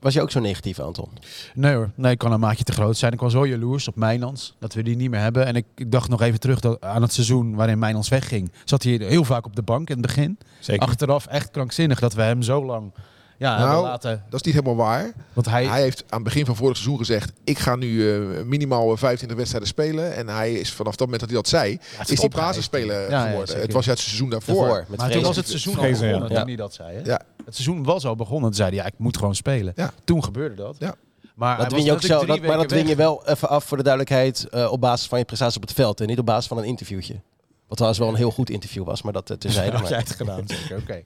Was 0.00 0.14
je 0.14 0.22
ook 0.22 0.30
zo 0.30 0.40
negatief, 0.40 0.78
Anton? 0.78 1.08
Nee 1.54 1.74
hoor, 1.74 1.90
nee, 1.94 2.12
ik 2.12 2.18
kan 2.18 2.32
een 2.32 2.40
maatje 2.40 2.64
te 2.64 2.72
groot 2.72 2.96
zijn. 2.96 3.12
Ik 3.12 3.20
was 3.20 3.32
zo 3.32 3.46
jaloers 3.46 3.88
op 3.88 3.96
Mijnlands 3.96 4.54
dat 4.58 4.74
we 4.74 4.82
die 4.82 4.96
niet 4.96 5.10
meer 5.10 5.20
hebben. 5.20 5.46
En 5.46 5.56
ik, 5.56 5.64
ik 5.76 5.90
dacht 5.92 6.08
nog 6.08 6.22
even 6.22 6.40
terug 6.40 6.60
dat, 6.60 6.80
aan 6.80 7.02
het 7.02 7.12
seizoen 7.12 7.54
waarin 7.54 7.78
Mijnlands 7.78 8.08
wegging. 8.08 8.52
Zat 8.64 8.82
hij 8.82 8.92
heel 8.92 9.24
vaak 9.24 9.46
op 9.46 9.56
de 9.56 9.62
bank 9.62 9.88
in 9.90 9.96
het 9.96 10.06
begin. 10.06 10.38
Zeker. 10.60 10.82
Achteraf 10.86 11.26
echt 11.26 11.50
krankzinnig 11.50 12.00
dat 12.00 12.14
we 12.14 12.22
hem 12.22 12.42
zo 12.42 12.64
lang 12.64 12.92
ja, 13.40 13.58
Nou, 13.58 13.82
laten. 13.82 14.24
Dat 14.28 14.40
is 14.40 14.46
niet 14.46 14.54
helemaal 14.54 14.86
waar. 14.86 15.12
Want 15.32 15.48
hij, 15.48 15.64
Hij 15.66 15.80
heeft 15.80 16.00
aan 16.08 16.18
het 16.18 16.22
begin 16.22 16.44
van 16.46 16.56
vorig 16.56 16.76
seizoen 16.76 16.98
gezegd: 16.98 17.32
Ik 17.44 17.58
ga 17.58 17.76
nu 17.76 18.12
eh, 18.12 18.42
minimaal 18.44 18.92
eh, 18.92 18.98
25 18.98 19.36
wedstrijden 19.36 19.68
spelen. 19.68 20.14
En 20.14 20.28
hij 20.28 20.52
is 20.52 20.72
vanaf 20.72 20.96
dat 20.96 21.00
moment 21.00 21.20
dat 21.20 21.28
hij 21.30 21.38
dat 21.38 21.48
zei, 21.48 21.72
is 21.72 21.78
hij 21.90 22.00
opgeheven. 22.00 22.30
basisspeler 22.30 23.10
Ja, 23.10 23.26
geworden. 23.26 23.60
het 23.60 23.72
was 23.72 23.84
ja 23.84 23.90
het 23.90 24.00
seizoen 24.00 24.30
daarvoor. 24.30 24.54
Daarvoor, 24.54 24.84
met 24.88 24.98
maar 24.98 25.10
toen 25.10 25.22
was 25.22 25.36
het 25.36 25.48
seizoen 25.48 25.76
al 25.78 25.90
begonnen 25.90 26.28
Ja. 26.30 26.38
toen 26.38 26.46
hij 26.46 26.56
dat 26.56 26.74
zei. 26.74 26.94
Hè? 26.96 27.00
Ja. 27.04 27.20
Het 27.44 27.54
seizoen 27.54 27.84
was 27.84 28.06
al 28.06 28.16
begonnen. 28.16 28.44
Toen 28.48 28.54
zei 28.54 28.68
hij, 28.68 28.78
ja, 28.78 28.84
ik 28.86 28.94
moet 28.96 29.16
gewoon 29.16 29.34
spelen. 29.34 29.72
Ja. 29.76 29.90
Toen 30.04 30.24
gebeurde 30.24 30.54
dat. 30.54 30.76
Ja. 30.78 30.94
Maar 31.34 31.58
Dat 31.58 31.72
win 31.72 31.84
je 31.84 31.92
ook 31.92 32.06
dat, 32.08 32.40
maar 32.40 32.56
dat 32.56 32.70
win 32.70 32.86
je 32.86 32.94
wel 32.96 33.26
even 33.26 33.48
af 33.48 33.64
voor 33.64 33.76
de 33.76 33.82
duidelijkheid 33.82 34.48
eh, 34.50 34.72
op 34.72 34.80
basis 34.80 35.06
van 35.08 35.18
je 35.18 35.24
prestatie 35.24 35.56
op 35.56 35.62
het 35.68 35.72
veld. 35.76 36.00
En 36.00 36.06
niet 36.06 36.18
op 36.18 36.26
basis 36.26 36.46
van 36.46 36.58
een 36.58 36.64
interviewtje. 36.64 37.20
Wat 37.70 37.78
trouwens 37.78 37.98
wel 37.98 38.08
een 38.14 38.20
heel 38.20 38.30
goed 38.30 38.50
interview 38.50 38.84
was, 38.84 39.02
maar 39.02 39.12
dat 39.12 39.30
uh, 39.30 39.36
terzijde. 39.36 39.76
Had 39.76 39.88
jij 39.88 39.90
maar- 39.90 40.06
het 40.06 40.16
gedaan, 40.16 40.42
zeker. 40.46 40.76
Oké. 40.76 41.02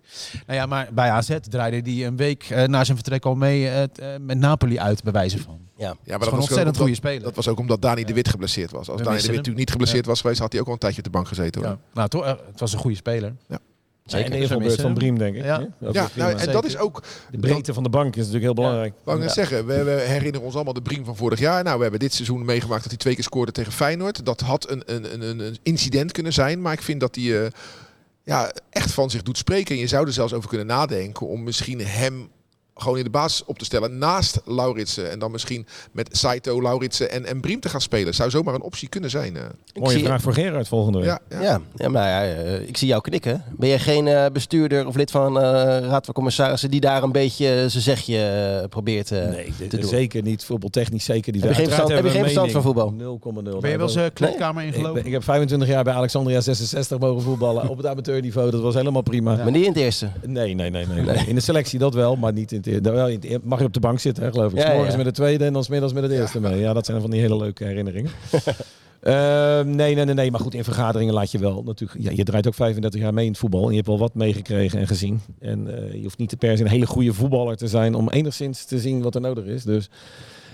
Nou 0.46 0.58
ja, 0.58 0.66
maar 0.66 0.88
bij 0.92 1.10
AZ 1.10 1.36
draaide 1.48 1.90
hij 1.90 2.06
een 2.06 2.16
week 2.16 2.42
eh, 2.50 2.64
na 2.64 2.84
zijn 2.84 2.96
vertrek 2.96 3.24
al 3.24 3.34
mee 3.34 3.68
eh, 3.68 3.82
eh, 3.82 4.20
met 4.20 4.38
Napoli 4.38 4.78
uit, 4.78 5.02
bij 5.02 5.12
wijze 5.12 5.38
van. 5.38 5.58
Ja. 5.76 5.84
Ja, 5.86 5.90
maar 5.90 6.04
Dat 6.04 6.20
dat 6.20 6.30
was 6.30 6.40
ontzettend 6.40 6.76
goede 6.76 6.94
speler. 6.94 7.22
dat 7.22 7.34
was 7.34 7.48
ook 7.48 7.58
omdat 7.58 7.82
Dani 7.82 8.04
de 8.04 8.12
Wit 8.12 8.28
geblesseerd 8.28 8.70
was. 8.70 8.88
Als 8.88 8.98
We 8.98 9.04
Dani 9.04 9.16
de 9.16 9.22
Wit 9.22 9.30
natuurlijk 9.30 9.58
niet 9.58 9.70
geblesseerd 9.70 10.06
was 10.06 10.20
geweest, 10.20 10.40
had 10.40 10.52
hij 10.52 10.60
ook 10.60 10.66
al 10.66 10.72
een 10.72 10.78
tijdje 10.78 10.98
op 10.98 11.04
de 11.04 11.10
bank 11.10 11.28
gezeten. 11.28 11.60
Hoor. 11.62 11.70
Ja. 11.70 11.78
Nou, 11.94 12.08
toch, 12.08 12.24
eh, 12.24 12.32
het 12.50 12.60
was 12.60 12.72
een 12.72 12.78
goede 12.78 12.96
speler. 12.96 13.34
Zeker. 14.04 14.26
En 14.26 14.32
de 14.32 14.38
Dus 14.38 14.48
we 14.48 14.54
invalbeurt 14.54 14.80
van 14.80 14.94
Briem, 14.94 15.18
denk 15.18 15.36
ik. 15.36 15.44
Ja. 15.44 15.68
Ja, 15.92 16.08
nou, 16.14 16.38
en 16.38 16.52
dat 16.52 16.64
is 16.64 16.76
ook. 16.76 17.02
de 17.30 17.38
breedte 17.38 17.74
van 17.74 17.82
de 17.82 17.88
bank 17.88 18.10
is 18.10 18.16
natuurlijk 18.16 18.44
heel 18.44 18.54
belangrijk. 18.54 18.94
Wou 19.04 19.18
ik 19.18 19.24
net 19.24 19.32
zeggen, 19.32 19.66
we, 19.66 19.82
we 19.82 19.90
herinneren 19.90 20.42
ons 20.46 20.54
allemaal 20.54 20.72
de 20.72 20.82
Briem 20.82 21.04
van 21.04 21.16
vorig 21.16 21.38
jaar. 21.38 21.62
Nou, 21.62 21.76
we 21.76 21.82
hebben 21.82 22.00
dit 22.00 22.12
seizoen 22.14 22.44
meegemaakt 22.44 22.80
dat 22.82 22.90
hij 22.90 23.00
twee 23.00 23.14
keer 23.14 23.24
scoorde 23.24 23.52
tegen 23.52 23.72
Feyenoord. 23.72 24.24
Dat 24.24 24.40
had 24.40 24.70
een, 24.70 24.82
een, 24.86 25.22
een, 25.22 25.38
een 25.38 25.58
incident 25.62 26.12
kunnen 26.12 26.32
zijn, 26.32 26.60
maar 26.60 26.72
ik 26.72 26.82
vind 26.82 27.00
dat 27.00 27.14
hij 27.14 27.44
eh, 27.44 27.50
ja, 28.24 28.52
echt 28.70 28.92
van 28.92 29.10
zich 29.10 29.22
doet 29.22 29.38
spreken. 29.38 29.74
En 29.74 29.80
je 29.80 29.86
zou 29.86 30.06
er 30.06 30.12
zelfs 30.12 30.32
over 30.32 30.48
kunnen 30.48 30.66
nadenken 30.66 31.26
om 31.26 31.42
misschien 31.42 31.80
hem 31.80 32.28
gewoon 32.74 32.98
in 32.98 33.04
de 33.04 33.10
basis 33.10 33.44
op 33.44 33.58
te 33.58 33.64
stellen 33.64 33.98
naast 33.98 34.40
Lauritsen. 34.44 35.10
En 35.10 35.18
dan 35.18 35.30
misschien 35.30 35.66
met 35.92 36.08
Saito, 36.16 36.62
Lauritsen 36.62 37.10
en, 37.10 37.24
en 37.26 37.40
Briem 37.40 37.60
te 37.60 37.68
gaan 37.68 37.80
spelen. 37.80 38.14
Zou 38.14 38.30
zomaar 38.30 38.54
een 38.54 38.62
optie 38.62 38.88
kunnen 38.88 39.10
zijn. 39.10 39.36
eh. 39.36 39.42
Ik 39.72 39.82
Mooie 39.82 39.92
zie- 39.96 40.04
vraag 40.04 40.22
voor 40.22 40.32
Gerard 40.32 40.68
volgende 40.68 40.98
week. 40.98 41.06
Ja, 41.08 41.18
ja. 41.28 41.40
Ja, 41.42 41.60
ja, 41.74 41.88
maar 41.88 42.08
ja, 42.08 42.22
eh, 42.34 42.68
ik 42.68 42.76
zie 42.76 42.88
jou 42.88 43.02
knikken. 43.02 43.44
Ben 43.56 43.68
jij 43.68 43.78
geen 43.78 44.06
eh, 44.08 44.26
bestuurder 44.32 44.86
of 44.86 44.94
lid 44.96 45.10
van 45.10 45.40
eh 45.40 45.42
Raad 45.80 46.04
van 46.04 46.14
Commissarissen 46.14 46.70
die 46.70 46.80
daar 46.80 47.02
een 47.02 47.12
beetje 47.12 47.64
zijn 47.68 47.82
zegje 47.82 48.18
eh, 48.62 48.68
probeert 48.68 49.10
Nee, 49.10 49.52
dit- 49.58 49.70
te 49.70 49.76
doen? 49.78 49.88
zeker 49.88 50.22
niet. 50.22 50.44
Voetbaltechnisch 50.44 51.04
zeker 51.04 51.32
niet. 51.32 51.42
Heb 51.42 51.50
je 51.50 51.56
geen 51.56 51.64
verstand- 51.66 51.88
heb 51.92 51.98
je 51.98 52.04
hebben 52.04 52.12
geen 52.12 52.20
we 52.34 52.40
verstand 52.40 52.64
een 52.64 52.96
mening. 52.96 53.54
0,0. 53.56 53.60
Ben 53.60 53.70
je 53.70 53.78
wel 53.78 53.88
eens 53.96 54.12
kleedkamer 54.12 54.64
ingelopen? 54.64 55.06
ik 55.06 55.12
heb 55.12 55.24
25 55.24 55.68
jaar 55.68 55.84
bij 55.84 55.94
Alexandria 55.94 56.40
66 56.40 56.98
mogen 56.98 57.22
voetballen 57.22 57.68
op 57.68 57.76
het 57.76 57.86
amateurniveau. 57.86 58.50
Dat 58.50 58.60
was 58.60 58.74
helemaal 58.74 59.02
prima. 59.02 59.36
Maar 59.36 59.50
niet 59.50 59.62
in 59.62 59.68
het 59.68 59.78
eerste. 59.78 60.08
Nee, 60.26 60.54
nee, 60.54 60.70
nee, 60.70 60.86
nee, 60.86 61.00
nee. 61.02 61.26
In 61.26 61.34
de 61.34 61.40
selectie 61.40 61.78
dat 61.78 61.94
wel, 61.94 62.16
maar 62.16 62.32
niet 62.32 62.52
in 62.52 62.63
het, 62.64 62.74
eerste. 62.74 62.90
wel 62.90 63.08
in 63.08 63.14
het 63.14 63.24
eerste. 63.24 63.46
Mag 63.46 63.58
je 63.58 63.64
op 63.64 63.72
de 63.72 63.80
bank 63.80 63.98
zitten, 63.98 64.24
hè, 64.24 64.30
geloof 64.30 64.52
ik. 64.52 64.58
Ja, 64.58 64.72
morgens 64.72 64.90
ja. 64.90 64.96
met 64.96 65.06
de 65.06 65.12
tweede 65.12 65.44
en 65.44 65.52
dan 65.52 65.64
's 65.64 65.68
middags 65.68 65.92
met 65.92 66.02
het 66.02 66.12
eerste 66.12 66.40
mee. 66.40 66.58
Ja, 66.58 66.72
dat 66.72 66.86
zijn 66.86 67.00
van 67.00 67.10
die 67.10 67.20
hele 67.20 67.36
leuke 67.36 67.64
herinneringen. 67.64 68.10
Ehm, 69.04 69.70
nee, 69.70 69.94
nee, 69.94 70.04
nee, 70.04 70.14
nee. 70.14 70.30
Maar 70.30 70.40
goed, 70.40 70.54
in 70.54 70.64
vergaderingen 70.64 71.14
laat 71.14 71.30
je 71.30 71.38
wel 71.38 71.62
natuurlijk. 71.62 72.02
Ja, 72.02 72.10
je 72.14 72.24
draait 72.24 72.46
ook 72.46 72.54
35 72.54 73.00
jaar 73.00 73.14
mee 73.14 73.24
in 73.24 73.30
het 73.30 73.40
voetbal. 73.40 73.62
En 73.62 73.68
je 73.68 73.74
hebt 73.74 73.86
wel 73.86 73.98
wat 73.98 74.14
meegekregen 74.14 74.78
en 74.78 74.86
gezien. 74.86 75.20
En 75.40 75.76
eh, 75.76 75.94
je 75.94 76.02
hoeft 76.02 76.18
niet 76.18 76.38
per 76.38 76.56
se 76.56 76.62
een 76.62 76.70
hele 76.70 76.86
goede 76.86 77.12
voetballer 77.12 77.56
te 77.56 77.68
zijn 77.68 77.94
om 77.94 78.08
enigszins 78.08 78.64
te 78.64 78.78
zien 78.78 79.02
wat 79.02 79.14
er 79.14 79.20
nodig 79.20 79.44
is. 79.44 79.62
Dus 79.64 79.90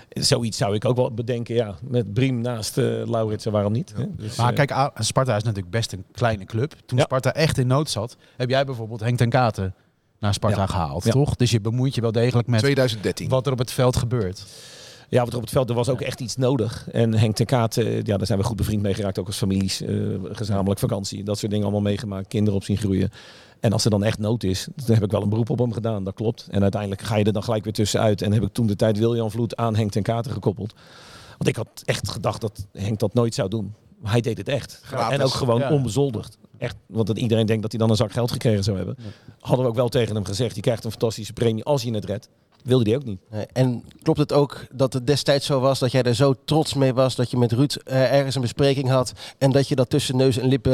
zoiets 0.09 0.57
zou 0.57 0.75
ik 0.75 0.85
ook 0.85 0.95
wel 0.95 1.13
bedenken. 1.13 1.55
Ja, 1.55 1.75
met 1.87 2.13
Briem 2.13 2.41
naast 2.41 2.77
eh 2.77 2.85
Lauritsen, 3.05 3.51
waarom 3.51 3.71
niet? 3.71 3.93
hè? 3.95 4.05
Dus, 4.15 4.35
Maar 4.35 4.53
eh, 4.53 4.65
kijk, 4.65 4.91
Sparta 4.99 5.35
is 5.35 5.43
natuurlijk 5.43 5.71
best 5.71 5.91
een 5.91 6.03
kleine 6.11 6.45
club. 6.45 6.73
Toen 6.85 6.97
Ja. 6.97 7.03
Sparta 7.03 7.33
echt 7.33 7.57
in 7.57 7.67
nood 7.67 7.89
zat, 7.89 8.17
heb 8.37 8.49
jij 8.49 8.65
bijvoorbeeld 8.65 8.99
Henk 8.99 9.17
ten 9.17 9.29
Katen 9.29 9.73
naar 10.21 10.33
Sparta 10.33 10.59
Ja. 10.61 10.65
gehaald, 10.67 11.03
Ja. 11.03 11.11
toch? 11.11 11.35
Dus 11.35 11.51
je 11.51 11.61
bemoeit 11.61 11.95
je 11.95 12.01
wel 12.01 12.11
degelijk 12.11 12.47
met 12.47 12.59
2013. 12.59 13.29
wat 13.29 13.45
er 13.45 13.51
op 13.51 13.57
het 13.57 13.71
veld 13.71 13.95
gebeurt. 13.95 14.45
Ja, 15.09 15.21
want 15.21 15.33
op 15.35 15.41
het 15.41 15.49
veld 15.49 15.69
er 15.69 15.75
was 15.75 15.89
ook 15.89 16.01
echt 16.01 16.19
iets 16.21 16.35
nodig. 16.35 16.87
En 16.91 17.13
Henk 17.13 17.35
ten 17.35 17.45
Kaat, 17.45 17.77
eh, 17.77 18.01
ja, 18.03 18.17
daar 18.17 18.25
zijn 18.25 18.39
we 18.39 18.45
goed 18.45 18.55
bevriend 18.55 18.81
mee 18.81 18.93
geraakt. 18.93 19.19
Ook 19.19 19.27
als 19.27 19.37
families, 19.37 19.81
eh, 19.81 19.95
gezamenlijk 20.31 20.79
vakantie. 20.79 21.23
Dat 21.23 21.37
soort 21.37 21.51
dingen 21.51 21.65
allemaal 21.65 21.83
meegemaakt. 21.85 22.27
Kinderen 22.27 22.59
op 22.59 22.63
zien 22.65 22.77
groeien. 22.77 23.09
En 23.59 23.73
als 23.73 23.83
er 23.85 23.89
dan 23.91 24.03
echt 24.03 24.19
nood 24.19 24.43
is, 24.43 24.67
dan 24.75 24.93
heb 24.95 25.03
ik 25.03 25.11
wel 25.11 25.21
een 25.21 25.29
beroep 25.29 25.49
op 25.49 25.59
hem 25.59 25.73
gedaan. 25.73 26.03
Dat 26.03 26.13
klopt. 26.13 26.47
En 26.51 26.61
uiteindelijk 26.61 27.01
ga 27.01 27.15
je 27.15 27.23
er 27.23 27.33
dan 27.33 27.43
gelijk 27.43 27.63
weer 27.63 27.73
tussenuit. 27.73 28.21
En 28.21 28.31
heb 28.33 28.43
ik 28.43 28.53
toen 28.53 28.67
de 28.67 28.75
tijd 28.75 28.97
William 28.97 29.31
Vloed 29.31 29.55
aan 29.55 29.75
Henk 29.75 29.91
ten 29.91 30.03
Katen 30.03 30.31
gekoppeld. 30.31 30.73
Want 31.37 31.47
ik 31.47 31.55
had 31.55 31.67
echt 31.85 32.09
gedacht 32.09 32.41
dat 32.41 32.65
Henk 32.73 32.99
dat 32.99 33.13
nooit 33.13 33.33
zou 33.35 33.49
doen. 33.49 33.73
Maar 34.01 34.11
hij 34.11 34.21
deed 34.21 34.37
het 34.37 34.47
echt. 34.47 34.79
Gratis. 34.83 35.17
En 35.17 35.23
ook 35.23 35.31
gewoon 35.33 35.59
Ja. 35.59 35.71
onbezoldigd. 35.71 36.37
Echt, 36.61 36.75
want 36.85 37.07
dat 37.07 37.17
iedereen 37.17 37.45
denkt 37.45 37.61
dat 37.61 37.71
hij 37.71 37.79
dan 37.79 37.89
een 37.89 37.95
zak 37.95 38.11
geld 38.11 38.31
gekregen 38.31 38.63
zou 38.63 38.77
hebben. 38.77 38.97
Hadden 39.39 39.65
we 39.65 39.71
ook 39.71 39.75
wel 39.75 39.89
tegen 39.89 40.15
hem 40.15 40.25
gezegd. 40.25 40.55
Je 40.55 40.61
krijgt 40.61 40.83
een 40.83 40.91
fantastische 40.91 41.33
premie 41.33 41.63
als 41.63 41.83
je 41.83 41.93
het 41.93 42.05
redt. 42.05 42.29
Wilde 42.63 42.89
hij 42.89 42.95
ook 42.99 43.03
niet. 43.05 43.19
Nee, 43.29 43.45
En 43.53 43.83
klopt 44.01 44.19
het 44.19 44.33
ook 44.33 44.57
dat 44.71 44.93
het 44.93 45.07
destijds 45.07 45.45
zo 45.45 45.59
was 45.59 45.79
dat 45.79 45.91
jij 45.91 46.03
er 46.03 46.15
zo 46.15 46.33
trots 46.45 46.73
mee 46.73 46.93
was 46.93 47.15
dat 47.15 47.31
je 47.31 47.37
met 47.37 47.51
Ruud 47.51 47.75
eh, 47.83 48.13
ergens 48.13 48.35
een 48.35 48.41
bespreking 48.41 48.89
had 48.89 49.11
en 49.37 49.51
dat 49.51 49.67
je 49.67 49.75
dat 49.75 49.89
tussen 49.89 50.15
neus 50.17 50.37
en 50.37 50.47
lippen 50.47 50.73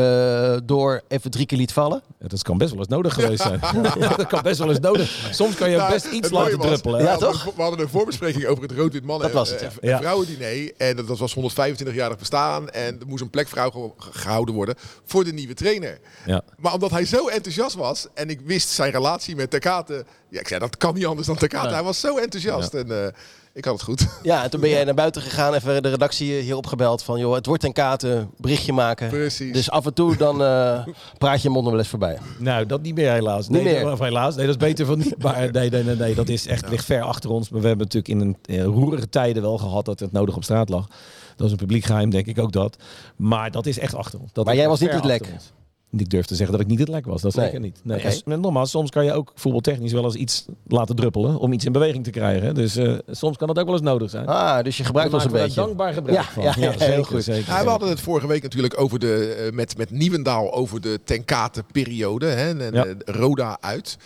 eh, 0.53 0.57
door 0.63 1.01
even 1.07 1.31
drie 1.31 1.45
keer 1.45 1.57
liet 1.57 1.71
vallen? 1.73 2.01
Ja, 2.19 2.27
Dat 2.27 2.41
kan 2.43 2.57
best 2.57 2.69
wel 2.71 2.79
eens 2.79 2.87
nodig 2.87 3.13
geweest 3.13 3.41
zijn. 3.41 3.59
dat 4.17 4.27
kan 4.27 4.41
best 4.41 4.59
wel 4.59 4.69
eens 4.69 4.79
nodig. 4.79 5.29
Soms 5.31 5.55
kan 5.55 5.69
je 5.69 5.77
Nou, 5.77 5.91
best 5.91 6.05
iets 6.05 6.29
laten 6.29 6.57
was, 6.57 6.65
druppelen. 6.67 7.01
Ja, 7.03 7.17
toch? 7.17 7.45
een- 7.45 7.51
We 7.55 7.61
hadden 7.61 7.79
een 7.79 7.89
voorbespreking 7.89 8.45
over 8.45 8.63
het 8.63 8.71
rood-wit 8.71 9.03
mannen 9.05 9.27
Dat 9.27 9.35
was 9.35 9.49
het, 9.49 9.61
en, 9.61 9.69
ja. 9.73 9.77
en 9.81 9.89
Ja. 9.89 9.97
vrouwendiner. 9.97 10.71
En 10.77 10.95
dat, 10.95 11.07
dat 11.07 11.17
was 11.17 11.35
125-jarig 11.35 12.17
bestaan. 12.17 12.69
En 12.69 12.99
er 12.99 13.07
moest 13.07 13.21
een 13.21 13.29
plek 13.29 13.47
vrouw 13.47 13.69
ge- 13.69 13.91
gehouden 13.97 14.55
worden 14.55 14.75
voor 15.05 15.23
de 15.23 15.33
nieuwe 15.33 15.53
trainer. 15.53 15.99
Ja. 16.25 16.41
Maar 16.57 16.73
omdat 16.73 16.91
hij 16.91 17.05
zo 17.05 17.27
enthousiast 17.27 17.75
was 17.75 18.07
en 18.13 18.29
ik 18.29 18.39
wist 18.41 18.69
zijn 18.69 18.91
relatie 18.91 19.35
met 19.35 19.49
Tekate. 19.49 20.05
Ja, 20.29 20.39
ik 20.39 20.47
zei 20.47 20.59
dat 20.59 20.77
kan 20.77 20.93
niet 20.93 21.05
anders 21.05 21.27
dan 21.27 21.35
Tekate. 21.35 21.73
Hij 21.73 21.83
was 21.83 21.99
zo 21.99 22.17
enthousiast 22.17 22.73
en 22.73 22.91
eh, 23.03 23.07
ik 23.53 23.65
had 23.65 23.73
het 23.73 23.83
goed. 23.83 24.07
Ja, 24.23 24.43
en 24.43 24.49
toen 24.49 24.59
ben 24.59 24.69
jij 24.75 24.83
naar 24.83 24.93
buiten 24.93 25.21
gegaan, 25.21 25.53
even 25.53 25.83
de 25.83 25.89
redactie 25.89 26.33
hier 26.41 26.55
opgebeld 26.55 27.03
van 27.03 27.19
joh, 27.19 27.33
het 27.33 27.45
wordt 27.45 27.61
ten 27.61 27.73
kate, 27.73 28.27
berichtje 28.37 28.73
maken. 28.73 29.09
Precies. 29.09 29.53
Dus 29.53 29.69
af 29.69 29.85
en 29.85 29.93
toe 29.93 30.15
dan 30.17 30.43
eh, 30.43 30.87
praat 31.17 31.41
je 31.41 31.49
mond 31.49 31.61
nog 31.61 31.71
wel 31.71 31.79
eens 31.81 31.89
voorbij. 31.89 32.17
Nou, 32.37 32.65
dat 32.65 32.81
niet 32.81 32.95
meer 32.95 33.11
helaas. 33.11 33.47
Niet 33.47 33.63
Nee, 33.63 33.73
meer? 33.83 33.91
Of 33.91 33.99
helaas. 33.99 34.35
Nee, 34.35 34.45
dat 34.45 34.55
is 34.55 34.61
beter 34.67 34.85
van 34.85 34.97
niet. 34.97 35.15
Maar 35.23 35.51
nee, 35.51 35.69
nee, 35.69 35.83
nee, 35.83 35.95
nee, 35.95 36.15
dat 36.15 36.29
is 36.29 36.47
echt 36.47 36.69
ligt 36.69 36.85
ver 36.85 37.01
achter 37.01 37.29
ons. 37.29 37.49
Maar 37.49 37.61
we 37.61 37.67
hebben 37.67 37.85
natuurlijk 37.85 38.21
in 38.21 38.27
een 38.27 38.57
eh, 38.59 38.63
roerige 38.63 39.09
tijden 39.09 39.41
wel 39.41 39.57
gehad 39.57 39.85
dat 39.85 39.99
het 39.99 40.11
nodig 40.11 40.35
op 40.35 40.43
straat 40.43 40.69
lag. 40.69 40.87
Dat 41.35 41.45
is 41.45 41.51
een 41.51 41.57
publiek 41.57 41.83
geheim, 41.85 42.09
denk 42.09 42.25
ik 42.25 42.39
ook 42.39 42.51
dat. 42.51 42.77
Maar 43.15 43.51
dat 43.51 43.65
is 43.65 43.79
echt 43.79 43.95
achter 43.95 44.19
ons. 44.19 44.29
Dat 44.33 44.45
Maar 44.45 44.55
jij 44.55 44.67
was 44.67 44.79
niet 44.79 44.93
het 44.93 45.05
lek? 45.05 45.29
ons. 45.33 45.51
Ik 45.91 46.09
durf 46.09 46.25
te 46.25 46.35
zeggen 46.35 46.51
dat 46.57 46.61
ik 46.65 46.69
niet 46.71 46.79
het 46.79 46.87
lek 46.87 47.05
was. 47.05 47.21
Dat 47.21 47.35
Nee. 47.35 47.45
zeker 47.45 47.59
niet. 47.59 47.79
Nee. 47.83 48.21
En 48.25 48.39
nogmaals, 48.39 48.69
soms 48.71 48.89
kan 48.89 49.05
je 49.05 49.13
ook 49.13 49.31
voetbaltechnisch 49.35 49.91
wel 49.91 50.03
eens 50.03 50.15
iets 50.15 50.45
laten 50.67 50.95
druppelen 50.95 51.37
om 51.39 51.51
iets 51.53 51.65
in 51.65 51.71
beweging 51.71 52.03
te 52.03 52.09
krijgen. 52.09 52.55
Dus 52.55 52.75
eh, 52.75 52.93
soms 53.09 53.37
kan 53.37 53.47
dat 53.47 53.59
ook 53.59 53.65
wel 53.65 53.73
eens 53.73 53.83
nodig 53.83 54.09
zijn. 54.09 54.25
Ah, 54.27 54.63
dus 54.63 54.77
je 54.77 54.83
gebruikt 54.83 55.13
ons 55.13 55.23
een 55.25 55.31
beetje. 55.31 55.61
dankbaar 55.61 55.93
gebruik 55.93 56.17
Ja, 56.17 56.23
van. 56.23 56.43
ja, 56.43 56.53
ja, 56.57 56.69
heel 56.69 56.79
zeker, 56.79 57.05
goed. 57.05 57.23
zeker, 57.23 57.53
Ja, 57.53 57.63
we 57.63 57.69
hadden 57.69 57.89
het 57.89 57.99
vorige 57.99 58.27
week 58.27 58.41
natuurlijk 58.43 58.79
over 58.79 58.99
de, 58.99 59.33
eh, 59.47 59.51
met, 59.53 59.77
met 59.77 59.91
Nieuwendaal 59.91 60.53
over 60.53 60.81
de 60.81 60.99
Tenkate-periode. 61.03 62.25
hè, 62.25 62.59
En, 62.59 62.73
Ja. 62.73 62.85
eh, 62.85 62.91
Roda 63.05 63.57
uit. 63.61 63.97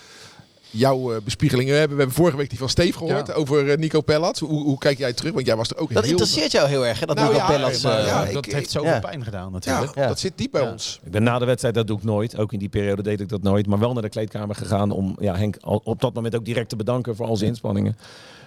Jouw 0.71 1.13
eh, 1.13 1.21
bespiegelingen. 1.23 1.71
We 1.73 1.79
hebben, 1.79 1.97
we 1.97 2.03
hebben 2.03 2.21
vorige 2.21 2.37
week 2.37 2.49
die 2.49 2.59
van 2.59 2.69
Steve 2.69 2.97
gehoord 2.97 3.27
Ja. 3.27 3.33
over 3.33 3.69
eh, 3.71 3.77
Nico 3.77 4.01
Pellat. 4.01 4.39
Hoe, 4.39 4.63
hoe 4.63 4.77
kijk 4.77 4.97
jij 4.97 5.13
terug? 5.13 5.33
Want 5.33 5.45
jij 5.45 5.55
was 5.55 5.69
er 5.69 5.77
ook 5.77 5.93
Dat 5.93 6.03
heel... 6.03 6.11
interesseert 6.11 6.51
jou 6.51 6.67
heel 6.67 6.85
erg, 6.85 6.99
hè? 6.99 7.05
Dat 7.05 7.15
Nou 7.15 7.27
Nico 7.33 7.39
ja, 7.39 7.47
maar- 7.59 7.71
eh, 7.99 8.05
ja, 8.05 8.25
dat 8.25 8.45
ik- 8.45 8.51
heeft 8.51 8.71
zoveel 8.71 8.89
ja. 8.91 8.99
pijn 8.99 9.23
gedaan 9.23 9.51
natuurlijk. 9.51 9.95
Ja. 9.95 10.07
dat 10.07 10.19
zit 10.19 10.33
diep 10.35 10.51
bij 10.51 10.61
Ja. 10.61 10.71
ons. 10.71 10.99
Ik 11.03 11.11
ben 11.11 11.23
na 11.23 11.39
de 11.39 11.45
wedstrijd, 11.45 11.75
dat 11.75 11.87
doe 11.87 11.97
ik 11.97 12.03
nooit. 12.03 12.37
Ook 12.37 12.53
in 12.53 12.59
die 12.59 12.69
periode 12.69 13.01
deed 13.01 13.19
ik 13.19 13.29
dat 13.29 13.41
nooit. 13.41 13.67
Maar 13.67 13.79
wel 13.79 13.93
naar 13.93 14.01
de 14.01 14.09
kleedkamer 14.09 14.55
gegaan 14.55 14.91
om 14.91 15.15
ja, 15.19 15.35
Henk 15.35 15.55
op 15.61 16.01
dat 16.01 16.13
moment 16.13 16.35
ook 16.35 16.45
direct 16.45 16.69
te 16.69 16.75
bedanken 16.75 17.15
voor 17.15 17.25
al 17.25 17.37
zijn 17.37 17.49
inspanningen. 17.49 17.97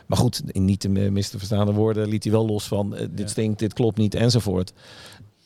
Maar 0.07 0.19
goed, 0.19 0.43
in 0.47 0.65
niet 0.65 0.81
te 0.81 0.89
mis 0.89 1.29
te 1.29 1.39
verstaande 1.39 1.73
woorden 1.73 2.09
liet 2.09 2.23
hij 2.25 2.33
wel 2.33 2.47
los 2.47 2.65
van 2.69 2.97
dit 3.11 3.31
stinkt, 3.31 3.59
dit 3.59 3.73
klopt 3.73 3.97
niet 3.99 4.15
enzovoort. 4.15 4.73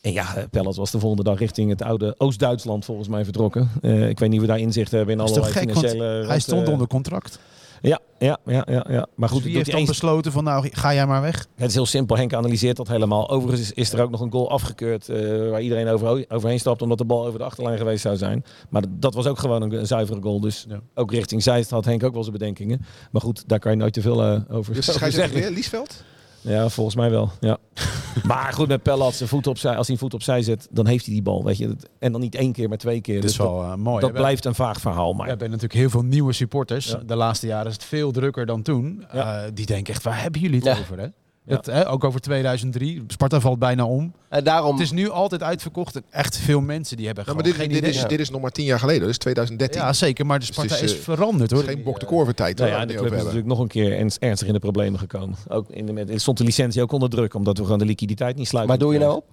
En 0.00 0.12
ja, 0.12 0.36
eh, 0.36 0.44
Pellet 0.50 0.76
was 0.76 0.90
de 0.90 0.98
volgende 0.98 1.24
dag 1.24 1.38
richting 1.38 1.70
het 1.70 1.82
oude 1.82 2.14
Oost-Duitsland 2.18 2.84
volgens 2.84 3.08
mij 3.08 3.24
vertrokken. 3.24 3.70
Eh, 3.82 4.08
ik 4.08 4.18
weet 4.18 4.28
niet 4.28 4.38
of 4.40 4.46
we 4.46 4.52
daar 4.52 4.60
inzicht 4.60 4.90
hebben 4.90 5.14
in 5.14 5.20
allerlei 5.20 5.52
gek, 5.52 5.64
want 5.64 5.76
financiële... 5.76 6.26
hij 6.26 6.40
stond 6.40 6.68
onder 6.68 6.86
contract. 6.86 7.38
Ja, 7.80 7.98
ja, 8.18 8.38
ja, 8.46 8.64
ja, 8.70 8.86
ja. 8.88 9.06
Maar 9.14 9.28
goed, 9.28 9.42
Dus 9.42 9.52
heeft 9.52 9.70
dan 9.70 9.78
eens- 9.80 9.88
besloten 9.88 10.32
van 10.32 10.44
nou, 10.44 10.68
ga 10.72 10.94
jij 10.94 11.06
maar 11.06 11.20
weg? 11.22 11.46
het 11.54 11.68
is 11.68 11.74
heel 11.74 11.86
simpel. 11.86 12.16
Henk 12.16 12.32
analyseert 12.34 12.76
dat 12.76 12.88
helemaal. 12.88 13.30
Overigens 13.30 13.60
is, 13.60 13.72
is 13.72 13.92
er 13.92 14.02
ook 14.02 14.10
nog 14.10 14.20
een 14.20 14.30
goal 14.32 14.50
afgekeurd 14.50 15.08
eh, 15.08 15.50
waar 15.50 15.60
iedereen 15.60 15.88
over, 15.88 16.24
overheen 16.28 16.60
stapt 16.60 16.82
omdat 16.82 16.98
de 16.98 17.04
bal 17.04 17.26
over 17.26 17.38
de 17.38 17.44
achterlijn 17.44 17.78
geweest 17.78 18.02
zou 18.02 18.16
zijn. 18.16 18.44
Maar 18.68 18.82
dat, 18.82 18.90
dat 19.02 19.14
was 19.14 19.26
ook 19.26 19.38
gewoon 19.38 19.62
een, 19.62 19.72
een 19.72 19.86
zuivere 19.86 20.22
goal. 20.22 20.40
Dus 20.40 20.66
Ja. 20.68 20.80
ook 20.94 21.12
richting 21.12 21.42
Zeist 21.42 21.70
had 21.70 21.84
Henk 21.84 22.02
ook 22.04 22.12
wel 22.14 22.22
zijn 22.24 22.36
bedenkingen. 22.38 22.80
Maar 23.10 23.22
goed, 23.22 23.44
daar 23.46 23.58
kan 23.58 23.70
je 23.72 23.76
nooit 23.78 23.92
te 23.92 24.00
veel 24.00 24.22
eh, 24.22 24.40
over, 24.50 24.74
Dus 24.74 24.88
over 24.88 25.00
ga 25.00 25.06
je 25.06 25.12
zeggen. 25.12 25.40
weer, 25.40 25.50
Liesveld? 25.50 26.02
Ja, 26.48 26.68
volgens 26.68 26.96
mij 26.96 27.10
wel. 27.10 27.30
Ja. 27.40 27.58
maar 28.26 28.52
goed, 28.52 28.68
met 28.68 28.82
Pellat 28.82 29.14
zijn 29.14 29.28
voet 29.28 29.46
opzij, 29.46 29.76
als 29.76 29.86
hij 29.86 29.94
een 29.94 30.00
voet 30.02 30.14
opzij 30.14 30.42
zet, 30.42 30.68
dan 30.70 30.86
heeft 30.86 31.04
hij 31.04 31.14
die 31.14 31.22
bal. 31.22 31.44
Weet 31.44 31.58
je. 31.58 31.76
En 31.98 32.12
dan 32.12 32.20
niet 32.20 32.34
één 32.34 32.52
keer, 32.52 32.68
maar 32.68 32.78
twee 32.78 33.00
keer. 33.00 33.14
Dit 33.14 33.22
Dus 33.22 33.30
is 33.30 33.36
dat, 33.36 33.46
wel 33.46 33.62
eh, 33.62 33.74
mooi. 33.74 34.00
dat 34.00 34.10
hè? 34.10 34.16
blijft 34.16 34.44
een 34.44 34.54
vaag 34.54 34.80
verhaal. 34.80 35.10
We 35.10 35.16
Maar 35.16 35.26
hebben 35.28 35.46
natuurlijk 35.50 35.80
heel 35.80 35.90
veel 35.90 36.02
nieuwe 36.04 36.32
supporters. 36.32 36.86
Ja. 36.86 36.96
De 37.06 37.16
laatste 37.16 37.46
jaren 37.46 37.66
is 37.66 37.72
het 37.72 37.84
veel 37.84 38.10
drukker 38.10 38.46
dan 38.46 38.62
toen. 38.62 39.04
Ja. 39.12 39.42
Eh, 39.44 39.50
die 39.54 39.66
denken 39.66 39.94
echt, 39.94 40.02
waar 40.02 40.22
hebben 40.22 40.40
jullie 40.40 40.56
het 40.56 40.64
Ja. 40.66 40.78
over? 40.80 40.98
Hè? 40.98 41.06
Hè, 41.48 41.88
ook 41.90 42.04
over 42.04 42.20
2003. 42.20 43.02
Sparta 43.06 43.40
valt 43.40 43.58
bijna 43.58 43.84
om. 43.86 44.12
En 44.28 44.44
daarom, 44.44 44.72
Het 44.72 44.80
is 44.80 44.90
nu 44.90 45.10
altijd 45.10 45.42
uitverkocht. 45.42 45.96
En 45.96 46.04
echt 46.10 46.36
veel 46.38 46.60
mensen 46.60 46.96
die 46.96 47.06
hebben 47.06 47.24
Nou, 47.24 47.36
maar 47.36 47.46
dit, 47.46 47.54
geen 47.54 47.68
dit, 47.68 47.78
idee. 47.78 47.90
is, 47.90 48.04
dit 48.06 48.20
is 48.20 48.30
nog 48.30 48.40
maar 48.40 48.50
tien 48.50 48.64
jaar 48.64 48.78
geleden, 48.78 49.06
dus 49.06 49.18
2013. 49.18 49.80
Ja, 49.80 49.92
zeker. 49.92 50.26
Maar 50.26 50.38
de 50.38 50.46
Dus 50.46 50.54
Sparta 50.54 50.74
is, 50.74 50.82
is, 50.82 50.92
eh, 50.96 50.98
veranderd 51.02 51.40
Het 51.50 51.50
hoor. 51.50 51.68
is 51.68 51.74
geen 51.74 51.82
bok 51.82 52.00
de 52.00 52.06
korven 52.06 52.34
tijd. 52.34 52.58
Nou 52.58 52.70
waar 52.70 52.80
ja, 52.80 52.86
we 52.86 52.92
de 52.92 52.98
club 52.98 53.12
is 53.12 53.18
natuurlijk 53.18 53.46
nog 53.46 53.58
een 53.58 53.68
keer 53.68 53.92
erns- 53.98 54.18
ernstig 54.18 54.46
in 54.48 54.52
de 54.54 54.58
problemen 54.58 54.98
gekomen. 55.00 55.36
Ook 55.48 55.70
in 55.70 55.86
de, 55.86 55.92
met, 55.92 56.20
stond 56.20 56.38
de 56.38 56.44
licentie 56.44 56.82
ook 56.82 56.92
onder 56.92 57.08
druk, 57.10 57.34
omdat 57.34 57.56
we 57.58 57.62
gewoon 57.64 57.78
de 57.78 57.84
liquiditeit 57.84 58.36
niet 58.36 58.48
sluiten. 58.48 58.76
maar 58.76 58.84
doe 58.84 58.94
je 58.94 59.00
nou 59.04 59.16
op? 59.16 59.24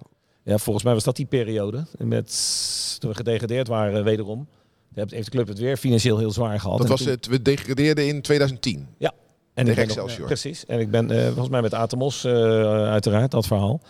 Ja, 0.42 0.58
volgens 0.58 0.84
mij 0.84 0.94
was 0.94 1.04
dat 1.04 1.16
die 1.16 1.26
periode. 1.26 1.84
Met, 1.98 2.96
toen 2.98 3.10
we 3.10 3.16
gedegradeerd 3.16 3.68
waren, 3.68 4.04
wederom. 4.04 4.46
Heeft 4.94 5.10
heeft 5.10 5.24
de 5.24 5.30
club 5.30 5.48
het 5.48 5.58
weer 5.58 5.76
financieel 5.76 6.18
heel 6.18 6.30
zwaar 6.30 6.60
gehad. 6.60 6.78
Dat 6.78 6.88
was 6.88 7.02
toen- 7.02 7.10
het, 7.10 7.26
we 7.26 7.42
degradeerden 7.42 8.06
in 8.06 8.22
2010. 8.22 8.86
En 9.56 9.64
tegen 9.64 9.86
ben 9.86 9.96
nog- 9.96 9.96
Excelsior. 9.96 10.26
precies. 10.26 10.66
En 10.66 10.80
ik 10.80 10.90
ben 10.90 11.10
eh, 11.10 11.24
volgens 11.26 11.48
mij 11.48 11.62
met 11.62 11.74
Atemos, 11.74 12.24
eh, 12.24 12.32
uiteraard, 12.90 13.30
dat 13.30 13.46
verhaal. 13.46 13.80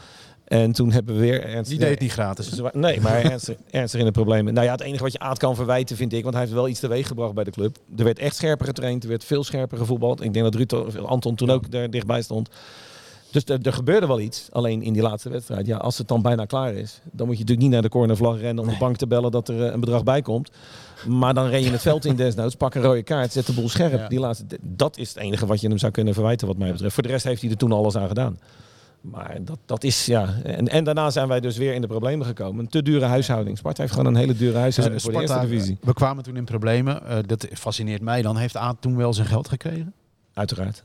En 0.44 0.72
toen 0.72 0.92
hebben 0.92 1.14
we 1.14 1.20
weer 1.20 1.42
ernstig... 1.44 1.68
Die 1.68 1.78
deed 1.78 1.90
het 1.90 2.00
niet 2.00 2.12
gratis. 2.12 2.60
Nee, 2.72 3.00
maar 3.00 3.22
ernstig, 3.22 3.56
ernstig 3.70 4.00
in 4.00 4.06
de 4.06 4.12
problemen. 4.12 4.54
Nou 4.54 4.66
ja, 4.66 4.72
het 4.72 4.80
enige 4.80 5.02
wat 5.02 5.12
je 5.12 5.18
Aad 5.18 5.38
kan 5.38 5.54
verwijten, 5.54 5.96
vind 5.96 6.12
ik, 6.12 6.22
want 6.22 6.34
hij 6.34 6.42
heeft 6.42 6.56
wel 6.56 6.68
iets 6.68 6.80
teweeg 6.80 7.06
gebracht 7.06 7.34
bij 7.34 7.44
de 7.44 7.50
club. 7.50 7.76
Er 7.96 8.04
werd 8.04 8.18
echt 8.18 8.36
scherper 8.36 8.66
getraind, 8.66 9.02
er 9.02 9.08
werd 9.08 9.24
veel 9.24 9.44
scherper 9.44 9.78
gevoetbald. 9.78 10.22
Ik 10.22 10.32
denk 10.32 10.44
dat 10.44 10.54
Ruud, 10.54 10.96
Anton 11.06 11.34
toen 11.34 11.50
ook 11.50 11.70
daar 11.70 11.90
dichtbij 11.90 12.22
stond. 12.22 12.48
Dus 13.30 13.44
er, 13.44 13.58
er 13.62 13.72
gebeurde 13.72 14.06
wel 14.06 14.20
iets. 14.20 14.48
Alleen 14.52 14.82
in 14.82 14.92
die 14.92 15.02
laatste 15.02 15.28
wedstrijd, 15.28 15.66
ja, 15.66 15.76
als 15.76 15.98
het 15.98 16.08
dan 16.08 16.22
bijna 16.22 16.44
klaar 16.44 16.74
is, 16.74 17.00
dan 17.12 17.26
moet 17.26 17.34
je 17.36 17.40
natuurlijk 17.42 17.60
niet 17.60 17.70
naar 17.70 17.82
de 17.82 17.88
cornervlag 17.88 18.40
rennen 18.40 18.64
om 18.64 18.70
de 18.70 18.76
bank 18.78 18.96
te 18.96 19.06
bellen 19.06 19.30
dat 19.30 19.48
er 19.48 19.66
eh, 19.66 19.72
een 19.72 19.80
bedrag 19.80 20.02
bij 20.04 20.22
komt. 20.22 20.50
Maar 21.08 21.34
dan 21.34 21.46
ren 21.46 21.62
je 21.62 21.70
het 21.70 21.82
veld 21.82 22.04
in 22.04 22.16
desnoods, 22.22 22.54
pak 22.54 22.74
een 22.74 22.82
rode 22.82 23.02
kaart, 23.02 23.32
zet 23.32 23.46
de 23.46 23.52
boel 23.52 23.68
scherp. 23.68 23.92
Ja. 23.92 24.08
Die 24.08 24.20
laatste, 24.20 24.58
dat 24.60 24.98
is 24.98 25.08
het 25.08 25.18
enige 25.18 25.46
wat 25.46 25.60
je 25.60 25.68
hem 25.68 25.78
zou 25.78 25.92
kunnen 25.92 26.14
verwijten, 26.14 26.46
wat 26.46 26.56
mij 26.56 26.72
betreft. 26.72 26.94
Voor 26.94 27.02
de 27.02 27.08
rest 27.08 27.24
heeft 27.24 27.42
hij 27.42 27.50
er 27.50 27.56
toen 27.56 27.72
alles 27.72 27.96
aan 27.96 28.08
gedaan. 28.08 28.38
Maar 29.00 29.36
dat, 29.40 29.58
dat 29.66 29.84
is, 29.84 30.06
ja. 30.06 30.34
En, 30.42 30.68
en 30.68 30.84
daarna 30.84 31.10
zijn 31.10 31.28
wij 31.28 31.40
dus 31.40 31.56
weer 31.56 31.74
in 31.74 31.80
de 31.80 31.86
problemen 31.86 32.26
gekomen. 32.26 32.64
Een 32.64 32.70
te 32.70 32.82
dure 32.82 33.04
huishouding. 33.04 33.58
Sparta 33.58 33.82
heeft 33.82 33.94
gewoon 33.94 34.14
een 34.14 34.20
hele 34.20 34.36
dure 34.36 34.58
huishouding 34.58 35.02
voor 35.02 35.12
de 35.12 35.38
divisie. 35.40 35.78
we 35.80 35.92
kwamen 35.92 36.24
toen 36.24 36.36
in 36.36 36.44
problemen. 36.44 37.06
Eh, 37.06 37.18
dat 37.26 37.46
fascineert 37.52 38.02
mij. 38.02 38.22
Dan 38.22 38.36
heeft 38.36 38.56
Aad 38.56 38.76
toen 38.80 38.96
wel 38.96 39.12
zijn 39.12 39.26
geld 39.26 39.48
gekregen. 39.48 39.94
Uiteraard. 40.34 40.84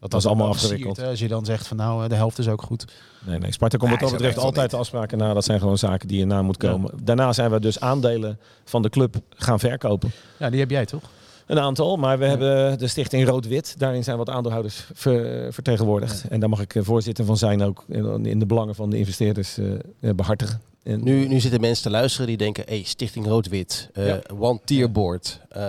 Dat 0.00 0.12
was 0.12 0.26
allemaal 0.26 0.48
afgewikkeld. 0.48 1.02
Als 1.02 1.18
je 1.18 1.28
dan 1.28 1.44
zegt 1.44 1.66
van 1.66 1.76
nou, 1.76 2.02
eh, 2.02 2.08
de 2.08 2.14
helft 2.14 2.38
is 2.38 2.48
ook 2.48 2.62
goed. 2.62 2.84
Nee, 3.26 3.38
nee. 3.38 3.52
Sparta 3.52 3.76
komt 3.76 3.90
wat 3.90 4.00
dat 4.00 4.10
betreft 4.10 4.38
altijd 4.38 4.70
de 4.70 4.76
afspraken 4.76 5.18
na. 5.18 5.34
Dat 5.34 5.44
zijn 5.44 5.60
gewoon 5.60 5.78
zaken 5.78 6.08
die 6.08 6.18
je 6.18 6.24
na 6.26 6.42
moet 6.42 6.56
komen. 6.56 6.90
Daarna 7.02 7.32
zijn 7.32 7.50
we 7.50 7.60
dus 7.60 7.80
aandelen 7.80 8.38
van 8.64 8.82
de 8.82 8.88
club 8.88 9.16
gaan 9.30 9.58
verkopen. 9.58 10.10
Ja, 10.38 10.50
die 10.50 10.60
heb 10.60 10.70
jij 10.70 10.86
toch? 10.86 11.02
Een 11.46 11.58
aantal, 11.60 11.96
maar 11.96 12.18
we 12.18 12.24
hebben 12.26 12.78
de 12.78 12.86
stichting 12.88 13.28
Rood-Wit. 13.28 13.74
Daarin 13.78 14.04
zijn 14.04 14.16
wat 14.16 14.28
aandeelhouders 14.30 14.86
ver- 14.94 15.52
vertegenwoordigd. 15.52 16.24
En 16.28 16.40
daar 16.40 16.48
mag 16.48 16.60
ik 16.60 16.74
eh, 16.74 16.82
voorzitter 16.84 17.24
van 17.24 17.36
zijn 17.36 17.62
ook. 17.62 17.84
In 18.22 18.38
de 18.38 18.46
belangen 18.46 18.74
van 18.74 18.90
de 18.90 18.98
investeerders 18.98 19.58
eh, 19.58 20.10
behartigen. 20.14 20.60
En 20.86 21.04
Nu, 21.04 21.28
nu 21.28 21.40
zitten 21.40 21.60
mensen 21.60 21.82
te 21.82 21.90
luisteren 21.90 22.26
die 22.26 22.36
denken, 22.36 22.64
hey, 22.66 22.82
Stichting 22.82 23.26
Rood-Wit, 23.26 23.90
eh 23.92 24.06
Ja. 24.06 24.20
One 24.38 24.60
Tier 24.64 24.90
Board, 24.90 25.40
eh, 25.48 25.60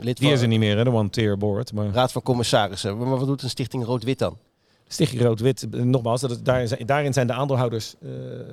lid 0.00 0.16
die 0.16 0.26
van 0.26 0.36
is 0.36 0.42
er 0.42 0.48
niet 0.48 0.58
meer, 0.58 0.76
hè, 0.76 0.84
de 0.84 0.92
One 0.92 1.10
Tier 1.10 1.36
Board. 1.36 1.72
Maar 1.72 1.90
Raad 1.90 2.12
van 2.12 2.22
Commissarissen. 2.22 2.96
Maar 2.98 3.18
wat 3.18 3.26
doet 3.26 3.42
een 3.42 3.50
Stichting 3.50 3.84
Rood-Wit 3.84 4.18
dan? 4.18 4.36
Stichting 4.92 5.22
Rood-Wit, 5.22 5.66
eh, 5.70 5.80
nogmaals, 5.82 6.20
dat 6.20 6.30
is, 6.30 6.42
daar, 6.42 6.66
zijn- 6.68 6.86
daarin 6.86 7.12
zijn 7.12 7.26
de 7.26 7.32
aandeelhouders 7.32 7.94
eh, 8.02 8.08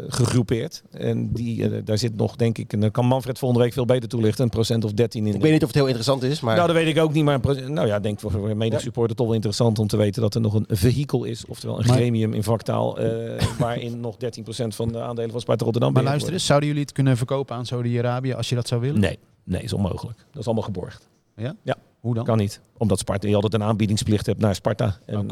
gegroepeerd. 0.07 0.83
En 0.91 1.31
die, 1.33 1.69
eh, 1.69 1.81
daar 1.85 1.97
zit 1.97 2.15
nog, 2.15 2.35
denk 2.35 2.57
ik, 2.57 2.73
en 2.73 2.79
dan 2.79 2.91
kan 2.91 3.05
Manfred 3.05 3.37
volgende 3.39 3.63
week 3.63 3.73
veel 3.73 3.85
beter 3.85 4.09
toelichten, 4.09 4.43
een 4.43 4.49
procent 4.49 4.83
of 4.85 4.91
13 4.93 5.27
in. 5.27 5.33
Ik 5.35 5.41
weet 5.41 5.51
niet 5.51 5.61
of 5.61 5.67
het 5.67 5.75
heel 5.75 5.85
interessant 5.85 6.23
is, 6.23 6.39
maar 6.39 6.55
Nou, 6.55 6.67
dat 6.67 6.75
weet 6.75 6.95
ik 6.95 7.01
ook 7.03 7.13
niet, 7.13 7.23
maar 7.23 7.39
nou 7.67 7.87
ja, 7.87 7.95
ik 7.95 8.03
denk 8.03 8.19
voor 8.19 8.49
een 8.49 8.57
medesupporter 8.57 9.15
toch 9.15 9.25
wel 9.25 9.35
interessant 9.35 9.79
om 9.79 9.87
te 9.87 9.97
weten 9.97 10.21
dat 10.21 10.35
er 10.35 10.41
nog 10.41 10.53
een 10.53 10.65
vehikel 10.69 11.23
is, 11.23 11.45
oftewel 11.45 11.79
een 11.79 11.85
Maar- 11.87 11.95
gremium 11.95 12.33
in 12.33 12.43
vaktaal, 12.43 12.99
eh, 12.99 13.41
waarin 13.59 13.99
nog 13.99 14.15
13% 14.17 14.75
van 14.75 14.91
de 14.91 15.01
aandelen 15.01 15.31
van 15.31 15.41
Sparta 15.41 15.63
Rotterdam 15.63 15.93
Maar 15.93 16.03
luister 16.03 16.33
eens, 16.33 16.45
zouden 16.45 16.67
jullie 16.67 16.83
het 16.83 16.93
kunnen 16.93 17.17
verkopen 17.17 17.55
aan 17.55 17.65
Saudi-Arabië 17.65 18.33
als 18.33 18.49
je 18.49 18.55
dat 18.55 18.67
zou 18.67 18.81
willen? 18.81 18.99
Nee, 18.99 19.19
nee, 19.43 19.61
is 19.61 19.73
onmogelijk. 19.73 20.17
Dat 20.31 20.39
is 20.41 20.45
allemaal 20.45 20.63
geborgd. 20.63 21.09
Ja? 21.35 21.55
Ja, 21.63 21.75
Hoe 21.99 22.15
dan? 22.15 22.25
Kan 22.25 22.37
niet. 22.37 22.59
Omdat 22.77 22.99
Sparta, 22.99 23.27
je 23.27 23.35
altijd 23.35 23.53
een 23.53 23.63
aanbiedingsplicht 23.63 24.25
hebt 24.25 24.39
naar 24.39 24.55
Sparta. 24.55 24.99
En 25.05 25.31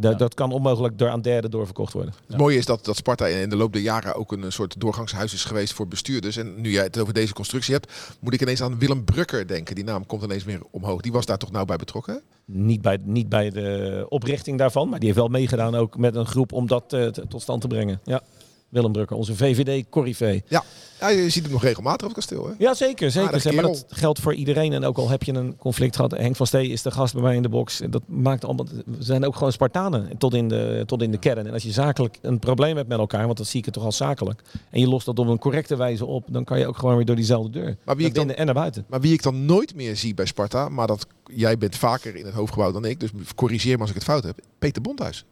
eh, 0.00 0.18
dat 0.18 0.34
kan 0.34 0.52
onmogelijk 0.52 0.98
door 0.98 1.08
aan 1.08 1.22
derden 1.22 1.50
doorverkocht 1.50 1.92
worden. 1.92 2.14
Het 2.26 2.36
mooie 2.36 2.56
is 2.56 2.66
dat, 2.66 2.84
dat 2.84 2.96
Sparta 2.96 3.26
in 3.26 3.48
de 3.48 3.56
loop 3.56 3.72
der 3.72 3.82
jaren 3.82 4.14
ook 4.14 4.32
een 4.32 4.52
soort 4.52 4.80
doorgangshuis 4.80 5.32
is 5.32 5.44
geweest 5.44 5.72
voor 5.72 5.88
bestuurders. 5.88 6.36
En 6.36 6.60
nu 6.60 6.70
jij 6.70 6.82
het 6.82 6.98
over 6.98 7.14
deze 7.14 7.32
constructie 7.32 7.74
hebt, 7.74 8.16
moet 8.20 8.34
ik 8.34 8.42
ineens 8.42 8.62
aan 8.62 8.78
Willem 8.78 9.04
Brukker 9.04 9.46
denken. 9.46 9.74
Die 9.74 9.84
naam 9.84 10.06
komt 10.06 10.22
ineens 10.22 10.44
weer 10.44 10.60
omhoog. 10.70 11.00
Die 11.00 11.12
was 11.12 11.26
daar 11.26 11.38
toch 11.38 11.50
nou 11.50 11.66
bij 11.66 11.76
betrokken? 11.76 12.22
Niet 12.44 12.82
bij, 12.82 12.98
niet 13.02 13.28
bij 13.28 13.50
de 13.50 14.06
oprichting 14.08 14.58
daarvan, 14.58 14.88
maar 14.88 14.98
die 14.98 15.08
heeft 15.08 15.20
wel 15.20 15.28
meegedaan 15.28 15.74
ook 15.74 15.96
met 15.98 16.14
een 16.14 16.26
groep 16.26 16.52
om 16.52 16.66
dat 16.66 16.92
eh, 16.92 17.06
tot 17.06 17.42
stand 17.42 17.60
te 17.60 17.66
brengen. 17.66 18.00
Ja. 18.04 18.22
Willem 18.68 18.92
Brukker, 18.92 19.16
onze 19.16 19.36
VVD-corrivé. 19.36 20.40
Ja, 20.48 21.08
je 21.08 21.30
ziet 21.30 21.42
hem 21.42 21.52
nog 21.52 21.62
regelmatig 21.62 22.08
op 22.08 22.14
het 22.14 22.24
kasteel. 22.24 22.46
Hè? 22.46 22.52
Ja, 22.58 22.74
zeker. 22.74 23.10
zeker. 23.10 23.54
Maar 23.54 23.62
dat 23.62 23.84
geldt 23.88 24.20
voor 24.20 24.34
iedereen. 24.34 24.72
En 24.72 24.84
ook 24.84 24.98
al 24.98 25.08
heb 25.08 25.22
je 25.22 25.32
een 25.32 25.56
conflict 25.56 25.96
gehad. 25.96 26.10
Henk 26.10 26.36
van 26.36 26.46
Stee 26.46 26.68
is 26.68 26.82
de 26.82 26.90
gast 26.90 27.12
bij 27.14 27.22
mij 27.22 27.36
in 27.36 27.42
de 27.42 27.48
box. 27.48 27.80
Dat 27.90 28.02
maakt 28.06 28.44
allemaal. 28.44 28.66
We 28.84 28.96
zijn 28.98 29.26
ook 29.26 29.36
gewoon 29.36 29.52
Spartanen 29.52 30.18
tot 30.18 30.34
in, 30.34 30.48
de, 30.48 30.82
tot 30.86 31.02
in 31.02 31.10
de 31.10 31.18
kern. 31.18 31.46
En 31.46 31.52
als 31.52 31.62
je 31.62 31.70
zakelijk 31.70 32.18
een 32.22 32.38
probleem 32.38 32.76
hebt 32.76 32.88
met 32.88 32.98
elkaar, 32.98 33.24
want 33.26 33.36
dat 33.38 33.46
zie 33.46 33.58
ik 33.58 33.64
het 33.64 33.74
toch 33.74 33.84
al 33.84 33.92
zakelijk. 33.92 34.42
En 34.70 34.80
je 34.80 34.88
lost 34.88 35.06
dat 35.06 35.18
op 35.18 35.26
een 35.26 35.38
correcte 35.38 35.76
wijze 35.76 36.04
op, 36.06 36.24
dan 36.30 36.44
kan 36.44 36.58
je 36.58 36.66
ook 36.66 36.76
gewoon 36.78 36.96
weer 36.96 37.04
door 37.04 37.16
diezelfde 37.16 37.50
deur. 37.50 37.76
Maar 37.84 37.96
wie 37.96 38.06
ik 38.06 38.14
dan- 38.14 38.30
en 38.30 38.44
naar 38.44 38.54
buiten. 38.54 38.84
Maar 38.88 39.00
wie 39.00 39.12
ik 39.12 39.22
dan 39.22 39.44
nooit 39.44 39.74
meer 39.74 39.96
zie 39.96 40.14
bij 40.14 40.26
Sparta, 40.26 40.68
maar 40.68 40.86
dat 40.86 41.06
jij 41.24 41.58
bent 41.58 41.76
vaker 41.76 42.16
in 42.16 42.24
het 42.24 42.34
hoofdgebouw 42.34 42.72
dan 42.72 42.84
ik, 42.84 43.00
dus 43.00 43.10
corrigeer 43.34 43.74
me 43.74 43.80
als 43.80 43.88
ik 43.90 43.94
het 43.96 44.04
fout 44.04 44.24
heb. 44.24 44.38
Peter 44.58 44.82
Bondhuis. 44.82 45.24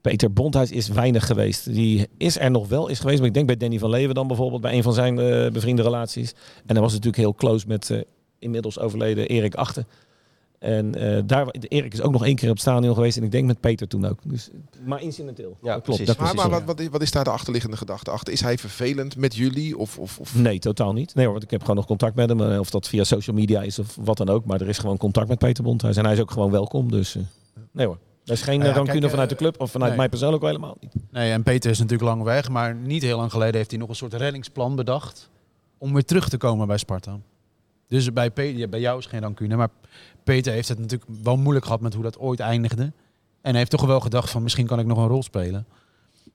Peter 0.00 0.32
Bondhuis 0.32 0.70
is 0.70 0.88
weinig 0.88 1.26
geweest. 1.26 1.72
Die 1.72 2.08
is 2.16 2.38
er 2.38 2.50
nog 2.50 2.68
wel 2.68 2.88
is 2.88 2.98
geweest. 3.00 3.18
Maar 3.18 3.28
ik 3.28 3.34
denk 3.34 3.46
bij 3.46 3.56
Danny 3.56 3.78
van 3.78 3.90
Leeuwen 3.90 4.14
dan 4.14 4.26
bijvoorbeeld. 4.26 4.62
Bij 4.62 4.72
een 4.72 4.82
van 4.82 4.94
zijn 4.94 5.18
eh, 5.18 5.50
bevriende 5.50 5.82
relaties. 5.82 6.32
En 6.66 6.72
hij 6.74 6.80
was 6.80 6.92
natuurlijk 6.92 7.22
heel 7.22 7.34
close 7.34 7.66
met 7.66 7.90
eh, 7.90 8.00
inmiddels 8.38 8.78
overleden 8.78 9.28
Erik 9.28 9.54
Achten. 9.54 9.86
En 10.58 10.94
eh, 10.94 11.22
daar, 11.26 11.48
Erik 11.50 11.92
is 11.92 12.00
ook 12.00 12.12
nog 12.12 12.24
één 12.24 12.34
keer 12.34 12.48
op 12.48 12.54
het 12.54 12.62
stadion 12.62 12.94
geweest. 12.94 13.16
En 13.16 13.22
ik 13.22 13.30
denk 13.30 13.46
met 13.46 13.60
Peter 13.60 13.88
toen 13.88 14.06
ook. 14.06 14.18
Dus, 14.24 14.50
maar 14.84 15.02
incidenteel. 15.02 15.56
Ja, 15.62 15.74
dat 15.74 15.82
klopt. 15.82 15.84
precies. 15.84 16.06
Dat 16.06 16.16
Maar, 16.16 16.26
precies, 16.26 16.50
maar 16.50 16.60
ja. 16.60 16.64
wat, 16.66 16.76
wat, 16.76 16.80
is, 16.80 16.88
wat 16.88 17.02
is 17.02 17.10
daar 17.10 17.24
de 17.24 17.30
achterliggende 17.30 17.76
gedachte 17.76 18.10
achter? 18.10 18.32
Is 18.32 18.40
hij 18.40 18.58
vervelend 18.58 19.16
met 19.16 19.34
jullie? 19.34 19.78
Of, 19.78 19.98
of, 19.98 20.18
of... 20.18 20.34
Nee, 20.34 20.58
totaal 20.58 20.92
niet. 20.92 21.14
Nee 21.14 21.24
hoor, 21.24 21.32
want 21.32 21.44
ik 21.44 21.50
heb 21.50 21.60
gewoon 21.60 21.76
nog 21.76 21.86
contact 21.86 22.14
met 22.14 22.28
hem. 22.28 22.58
Of 22.58 22.70
dat 22.70 22.88
via 22.88 23.04
social 23.04 23.36
media 23.36 23.62
is 23.62 23.78
of 23.78 23.96
wat 24.00 24.16
dan 24.16 24.28
ook. 24.28 24.44
Maar 24.44 24.60
er 24.60 24.68
is 24.68 24.78
gewoon 24.78 24.96
contact 24.96 25.28
met 25.28 25.38
Peter 25.38 25.64
Bondhuis. 25.64 25.96
En 25.96 26.04
hij 26.04 26.12
is 26.12 26.20
ook 26.20 26.30
gewoon 26.30 26.50
welkom. 26.50 26.90
Dus 26.90 27.16
eh, 27.16 27.22
nee 27.72 27.86
hoor. 27.86 27.98
Er 28.30 28.36
is 28.36 28.42
geen 28.42 28.58
Nou 28.58 28.70
ja, 28.70 28.76
rancune 28.76 28.98
kijk, 28.98 29.10
vanuit 29.10 29.28
de 29.28 29.34
eh, 29.34 29.40
club. 29.40 29.60
Of 29.60 29.70
vanuit 29.70 29.90
nee. 29.90 29.98
mij 29.98 30.08
persoonlijk 30.08 30.42
helemaal 30.42 30.76
niet. 30.80 30.92
Nee, 31.10 31.32
en 31.32 31.42
Peter 31.42 31.70
is 31.70 31.78
natuurlijk 31.78 32.08
lang 32.08 32.22
weg, 32.22 32.48
maar 32.48 32.74
niet 32.74 33.02
heel 33.02 33.16
lang 33.16 33.30
geleden 33.30 33.54
heeft 33.54 33.70
hij 33.70 33.78
nog 33.78 33.88
een 33.88 33.94
soort 33.94 34.14
reddingsplan 34.14 34.76
bedacht 34.76 35.30
om 35.78 35.92
weer 35.92 36.04
terug 36.04 36.28
te 36.28 36.36
komen 36.36 36.66
bij 36.66 36.76
Sparta. 36.76 37.18
Dus 37.88 38.12
bij, 38.12 38.30
Peter, 38.30 38.58
ja, 38.58 38.68
bij 38.68 38.80
jou 38.80 38.98
is 38.98 39.06
geen 39.06 39.20
rancune, 39.20 39.56
maar 39.56 39.68
Peter 40.24 40.52
heeft 40.52 40.68
het 40.68 40.78
natuurlijk 40.78 41.10
wel 41.22 41.36
moeilijk 41.36 41.64
gehad 41.64 41.80
met 41.80 41.94
hoe 41.94 42.02
dat 42.02 42.18
ooit 42.18 42.40
eindigde. 42.40 42.82
En 42.82 42.92
hij 43.50 43.58
heeft 43.58 43.70
toch 43.70 43.84
wel 43.84 44.00
gedacht 44.00 44.30
van 44.30 44.42
misschien 44.42 44.66
kan 44.66 44.78
ik 44.78 44.86
nog 44.86 44.98
een 44.98 45.08
rol 45.08 45.22
spelen. 45.22 45.66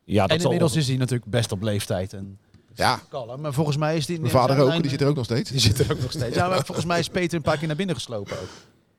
Ja, 0.03 0.21
dat 0.21 0.31
en 0.31 0.41
zal- 0.41 0.51
inmiddels 0.51 0.75
is 0.75 0.87
hij 0.87 0.97
natuurlijk 0.97 1.29
best 1.29 1.51
op 1.51 1.61
leeftijd 1.61 2.13
en 2.13 2.39
Ja, 2.73 2.99
kalm. 3.09 3.41
Maar 3.41 3.53
volgens 3.53 3.77
mij 3.77 3.97
is 3.97 4.05
die... 4.05 4.19
mijn 4.19 4.31
vader 4.31 4.59
ook, 4.59 4.81
die 4.81 4.89
zit 4.89 5.01
er 5.01 5.07
ook 5.07 5.15
nog 5.15 5.25
steeds. 5.25 5.51
Die 5.51 5.59
zit 5.59 5.79
er 5.79 5.91
ook 5.91 6.01
nog 6.01 6.11
steeds. 6.11 6.35
Ja, 6.35 6.47
maar 6.47 6.65
volgens 6.65 6.85
mij 6.85 6.99
is 6.99 7.09
Peter 7.09 7.37
een 7.37 7.41
paar 7.41 7.57
keer 7.57 7.67
naar 7.67 7.75
binnen 7.75 7.95
geslopen 7.95 8.39
ook. 8.39 8.49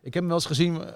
Ik 0.01 0.15
heb 0.15 0.23
hem 0.23 0.27
wel 0.27 0.35
eens 0.35 0.47
gezien 0.47 0.83
eh, 0.83 0.89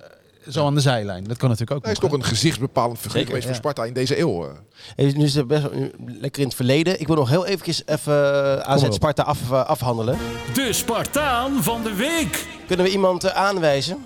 zo 0.49 0.67
aan 0.67 0.75
de 0.75 0.81
zijlijn. 0.81 1.25
Dat 1.25 1.37
kan 1.37 1.49
natuurlijk 1.49 1.77
ook 1.77 1.83
Hij 1.85 1.93
is 1.93 1.99
toch 1.99 2.13
een 2.13 2.25
gezichtsbepalend 2.25 2.97
figuur 2.99 3.13
Zeker, 3.13 3.27
geweest 3.27 3.45
voor 3.47 3.55
ja. 3.55 3.61
Sparta 3.61 3.85
in 3.85 3.93
deze 3.93 4.19
eeuw. 4.19 4.45
eh. 4.45 4.53
Hey, 4.97 5.13
nu 5.17 5.25
is 5.25 5.35
het 5.35 5.47
best 5.47 5.67
lekker 6.07 6.41
in 6.43 6.47
het 6.47 6.57
verleden. 6.57 7.01
Ik 7.01 7.07
wil 7.07 7.17
nog 7.17 7.29
heel 7.29 7.47
eventjes 7.47 7.83
even 7.87 8.13
uh, 8.13 8.57
AZ. 8.59 8.87
Sparta 8.91 9.23
af, 9.23 9.51
uh, 9.51 9.65
afhandelen. 9.65 10.19
De 10.55 10.73
Spartaan 10.73 11.63
van 11.63 11.83
de 11.83 11.95
week. 11.95 12.47
Kunnen 12.67 12.87
we 12.87 12.93
iemand 12.93 13.25
uh, 13.25 13.31
aanwijzen? 13.31 13.99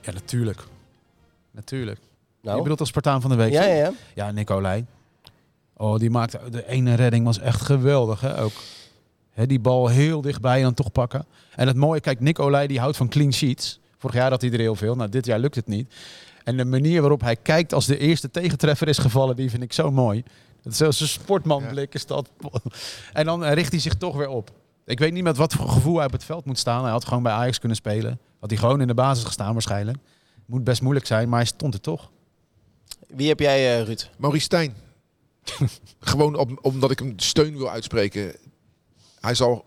Ja, 0.00 0.12
natuurlijk. 0.12 0.60
Natuurlijk. 1.50 1.98
Nou, 2.42 2.56
Je 2.56 2.62
bedoelt 2.62 2.80
als 2.80 2.88
Spartaan 2.88 3.20
van 3.20 3.30
de 3.30 3.36
week? 3.36 3.52
ja, 3.52 3.64
ja, 3.64 3.74
ja. 3.74 3.92
Ja, 4.14 4.30
Nicolai. 4.30 4.84
Oh, 5.76 5.98
die 5.98 6.10
maakte 6.10 6.40
de 6.50 6.68
ene 6.68 6.94
redding 6.94 7.24
was 7.24 7.38
echt 7.38 7.60
geweldig, 7.60 8.20
hè? 8.20 8.40
Ook. 8.40 8.52
Hè, 9.30 9.46
die 9.46 9.60
bal 9.60 9.88
heel 9.88 10.20
dichtbij 10.20 10.56
en 10.56 10.62
dan 10.62 10.74
toch 10.74 10.92
pakken. 10.92 11.26
En 11.54 11.66
het 11.66 11.76
mooie, 11.76 12.00
kijk, 12.00 12.20
Nicolai 12.20 12.66
die 12.66 12.78
houdt 12.80 12.96
van 12.96 13.08
clean 13.08 13.32
sheets. 13.32 13.78
Vorig 13.98 14.16
jaar 14.16 14.30
had 14.30 14.40
hij 14.40 14.50
er 14.50 14.58
heel 14.58 14.74
veel. 14.74 14.94
Nou, 14.94 15.10
dit 15.10 15.26
jaar 15.26 15.38
lukt 15.38 15.54
het 15.54 15.66
niet. 15.66 15.94
En 16.44 16.56
de 16.56 16.64
manier 16.64 17.00
waarop 17.00 17.20
hij 17.20 17.36
kijkt 17.36 17.74
als 17.74 17.86
de 17.86 17.98
eerste 17.98 18.30
tegentreffer 18.30 18.88
is 18.88 18.98
gevallen, 18.98 19.36
die 19.36 19.50
vind 19.50 19.62
ik 19.62 19.72
zo 19.72 19.90
mooi. 19.90 20.22
Dat 20.62 20.72
is 20.72 20.78
zoals 20.78 21.00
een 21.00 21.08
sportmanblik 21.08 21.94
is 21.94 22.06
dat. 22.06 22.30
En 23.12 23.24
dan 23.24 23.44
eh, 23.44 23.52
richt 23.52 23.70
hij 23.70 23.80
zich 23.80 23.94
toch 23.94 24.16
weer 24.16 24.28
op. 24.28 24.50
Ik 24.84 24.98
weet 24.98 25.12
niet 25.12 25.22
met 25.22 25.36
wat 25.36 25.54
voor 25.54 25.68
gevoel 25.68 25.96
hij 25.96 26.06
op 26.06 26.12
het 26.12 26.24
veld 26.24 26.44
moet 26.44 26.58
staan. 26.58 26.82
Hij 26.82 26.92
had 26.92 27.04
gewoon 27.04 27.22
bij 27.22 27.32
Ajax 27.32 27.58
kunnen 27.58 27.76
spelen. 27.76 28.18
Had 28.40 28.50
hij 28.50 28.58
gewoon 28.58 28.80
in 28.80 28.86
de 28.86 28.94
basis 28.94 29.24
gestaan 29.24 29.52
waarschijnlijk. 29.52 29.98
Moet 30.46 30.64
best 30.64 30.82
moeilijk 30.82 31.06
zijn, 31.06 31.28
maar 31.28 31.38
hij 31.38 31.48
stond 31.48 31.74
er 31.74 31.80
toch. 31.80 32.10
Wie 33.06 33.28
heb 33.28 33.40
jij, 33.40 33.80
uh, 33.80 33.86
Ruud? 33.86 34.10
Maurice 34.16 34.44
Stijn. 34.44 34.74
Gewoon 36.00 36.36
op, 36.36 36.58
omdat 36.62 36.90
ik 36.90 36.98
hem 36.98 37.12
steun 37.16 37.56
wil 37.56 37.70
uitspreken. 37.70 38.36
Hij 39.20 39.34
zal... 39.34 39.64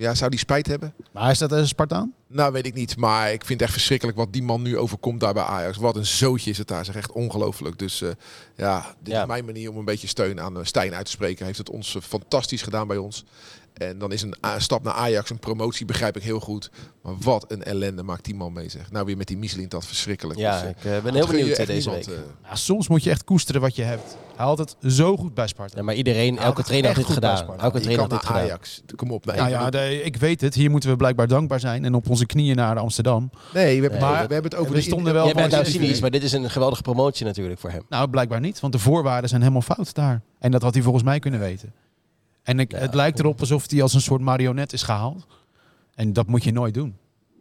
Ja, 0.00 0.14
zou 0.14 0.30
die 0.30 0.38
spijt 0.38 0.66
hebben? 0.66 0.94
Maar 1.12 1.30
is 1.30 1.38
dat 1.38 1.52
een 1.52 1.66
Spartaan? 1.68 2.12
Nou, 2.26 2.52
weet 2.52 2.66
ik 2.66 2.74
niet. 2.74 2.96
Maar 2.96 3.32
ik 3.32 3.44
vind 3.44 3.52
het 3.52 3.62
echt 3.62 3.72
verschrikkelijk 3.72 4.18
wat 4.18 4.32
die 4.32 4.42
man 4.42 4.62
nu 4.62 4.78
overkomt 4.78 5.20
daar 5.20 5.34
bij 5.34 5.42
Ajax. 5.42 5.76
Wat 5.76 5.96
een 5.96 6.06
zootje 6.06 6.50
is 6.50 6.58
het 6.58 6.68
daar. 6.68 6.84
Zeg 6.84 6.94
echt 6.96 7.12
ongelooflijk. 7.12 7.78
Dus 7.78 8.02
eh, 8.02 8.08
ja, 8.56 8.94
dit 9.02 9.12
Ja. 9.14 9.20
is 9.20 9.26
mijn 9.26 9.44
manier 9.44 9.70
om 9.70 9.76
een 9.76 9.84
beetje 9.84 10.06
steun 10.08 10.40
aan 10.40 10.58
eh, 10.58 10.64
Stijn 10.64 10.94
uit 10.94 11.04
te 11.04 11.10
spreken. 11.10 11.36
Hij 11.36 11.46
heeft 11.46 11.58
het 11.58 11.70
ons 11.70 11.94
eh, 11.94 12.02
fantastisch 12.02 12.62
gedaan 12.62 12.86
bij 12.86 12.96
ons. 12.96 13.24
En 13.80 13.98
dan 13.98 14.12
is 14.12 14.22
een 14.22 14.34
stap 14.58 14.82
naar 14.82 14.92
Ajax, 14.94 15.30
een 15.30 15.38
promotie, 15.38 15.86
begrijp 15.86 16.16
ik 16.16 16.22
heel 16.22 16.40
goed. 16.40 16.70
Maar 17.02 17.14
wat 17.18 17.44
een 17.48 17.62
ellende 17.62 18.02
maakt 18.02 18.24
die 18.24 18.34
man 18.34 18.52
mee, 18.52 18.68
zeg. 18.68 18.90
Nou, 18.90 19.06
weer 19.06 19.16
met 19.16 19.26
die 19.26 19.36
Michelin, 19.38 19.68
dat 19.68 19.86
verschrikkelijk. 19.86 20.38
Ja, 20.38 20.52
Dus, 20.52 20.62
eh, 20.62 20.68
ik 20.68 20.76
uh, 20.76 20.82
ben 21.02 21.14
heel 21.14 21.26
je 21.26 21.32
benieuwd 21.32 21.56
echt 21.56 21.66
deze 21.66 21.88
niemand, 21.88 22.06
week. 22.06 22.16
eh. 22.16 22.22
Ja, 22.48 22.54
soms 22.54 22.88
moet 22.88 23.02
je 23.04 23.10
echt 23.10 23.24
koesteren 23.24 23.60
wat 23.60 23.76
je 23.76 23.82
hebt. 23.82 24.16
Hij 24.36 24.46
had 24.46 24.58
het 24.58 24.76
zo 24.86 25.16
goed 25.16 25.34
bij 25.34 25.46
Sparta. 25.46 25.76
Ja, 25.76 25.82
maar 25.82 25.94
iedereen, 25.94 26.34
Ja, 26.34 26.40
elke 26.40 26.62
trainer 26.62 26.90
had 26.94 26.98
dit 27.06 27.14
gedaan. 27.14 27.46
Elke 27.58 27.76
je 27.76 27.82
trainer 27.82 28.00
had 28.00 28.10
dit 28.10 28.26
gedaan. 28.26 28.42
Ajax. 28.42 28.82
Kom 28.96 29.10
op. 29.10 29.24
Nee, 29.26 29.36
nou 29.36 29.50
ja, 29.50 29.70
de- 29.70 30.02
ik 30.02 30.16
weet 30.16 30.40
het. 30.40 30.54
Hier 30.54 30.70
moeten 30.70 30.90
we 30.90 30.96
blijkbaar 30.96 31.28
dankbaar 31.28 31.60
zijn. 31.60 31.84
En 31.84 31.94
op 31.94 32.10
onze 32.10 32.26
knieën 32.26 32.56
naar 32.56 32.78
Amsterdam. 32.78 33.30
nee 33.54 33.76
we, 33.76 33.82
hebben, 33.82 33.90
Nee, 34.00 34.10
maar, 34.10 34.26
we 34.26 34.32
hebben 34.32 34.50
het 34.50 34.60
over 34.60 34.72
we 34.72 34.78
de 34.78 34.84
stonden 34.84 35.12
wel 35.12 35.24
Jij 35.24 35.34
bent 35.34 35.50
nou 35.52 35.64
cynisch, 35.64 36.00
maar 36.00 36.10
dit 36.10 36.22
is 36.22 36.32
een 36.32 36.50
geweldige 36.50 36.82
promotie 36.82 37.26
natuurlijk 37.26 37.60
voor 37.60 37.70
hem. 37.70 37.82
Nou, 37.88 38.08
blijkbaar 38.08 38.40
niet. 38.40 38.60
Want 38.60 38.72
de 38.72 38.78
voorwaarden 38.78 39.28
zijn 39.28 39.40
helemaal 39.40 39.62
fout 39.62 39.94
daar. 39.94 40.22
En 40.38 40.50
dat 40.50 40.62
had 40.62 40.74
hij 40.74 40.82
volgens 40.82 41.04
mij 41.04 41.18
kunnen 41.18 41.40
weten. 41.40 41.72
En 42.42 42.58
ik, 42.60 42.72
Ja, 42.72 42.78
het 42.78 42.94
lijkt 42.94 43.18
erop 43.18 43.40
alsof 43.40 43.70
hij 43.70 43.82
als 43.82 43.94
een 43.94 44.00
soort 44.00 44.20
marionet 44.20 44.72
is 44.72 44.82
gehaald. 44.82 45.26
En 45.94 46.12
dat 46.12 46.26
moet 46.26 46.44
je 46.44 46.52
nooit 46.52 46.74
doen. 46.74 46.96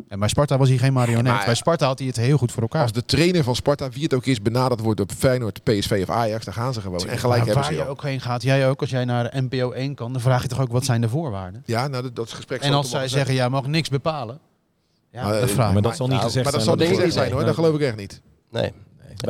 En 0.07 0.19
bij 0.19 0.27
Sparta 0.27 0.57
was 0.57 0.69
hij 0.69 0.77
geen 0.77 0.93
marionet. 0.93 1.45
Bij 1.45 1.55
Sparta 1.55 1.85
had 1.85 1.99
hij 1.99 2.07
het 2.07 2.15
heel 2.17 2.38
goed 2.38 2.51
voor 2.51 2.62
elkaar. 2.62 2.81
Als 2.81 2.91
de 2.91 3.05
trainer 3.05 3.43
van 3.43 3.55
Sparta, 3.55 3.89
wie 3.89 4.03
het 4.03 4.13
ook 4.13 4.25
is, 4.25 4.41
benaderd 4.41 4.79
wordt 4.79 4.97
door 4.97 5.07
Feyenoord, 5.17 5.63
PSV 5.63 5.99
of 6.07 6.15
Ajax, 6.15 6.45
dan 6.45 6.53
gaan 6.53 6.73
ze 6.73 6.81
gewoon. 6.81 6.99
En 6.99 7.05
gelijk 7.05 7.21
Maar 7.23 7.38
hebben 7.38 7.55
waar 7.55 7.63
ze 7.65 7.73
je 7.73 7.88
ook 7.88 8.01
heen 8.03 8.21
gaat, 8.21 8.41
jij 8.41 8.69
ook, 8.69 8.81
als 8.81 8.89
jij 8.89 9.05
naar 9.05 9.31
NPO 9.43 9.71
1 9.71 9.95
kan, 9.95 10.12
dan 10.13 10.21
vraag 10.21 10.41
je 10.41 10.47
toch 10.47 10.59
ook 10.62 10.71
wat 10.71 10.85
zijn 10.85 11.01
de 11.01 11.09
voorwaarden? 11.09 11.63
Ja, 11.65 11.88
nou, 11.88 12.03
dat, 12.03 12.15
dat 12.15 12.31
gesprek 12.31 12.62
En 12.62 12.73
als 12.73 12.89
zij 12.89 13.07
zeggen, 13.07 13.33
jij 13.35 13.49
mag 13.49 13.67
niks 13.67 13.89
bepalen. 13.89 14.39
Ja, 15.12 15.23
Maar, 15.23 15.33
dat 15.39 15.41
eh, 15.41 15.47
vraag 15.47 15.67
ik 15.67 15.73
maar 15.73 15.73
me. 15.73 15.81
dat 15.81 15.95
zal 15.95 16.07
niet 16.07 16.17
gezegd 16.19 16.43
Maar 16.43 16.53
dat 16.53 16.63
zijn. 16.63 16.77
zal 16.77 16.88
niet 16.88 16.95
gezegd 16.95 17.13
zijn 17.13 17.27
hoor, 17.27 17.38
nee. 17.38 17.45
dat 17.45 17.55
geloof 17.55 17.75
ik 17.75 17.81
echt 17.81 17.95
niet. 17.97 18.21
Nee. 18.51 18.62
Wij 18.62 18.71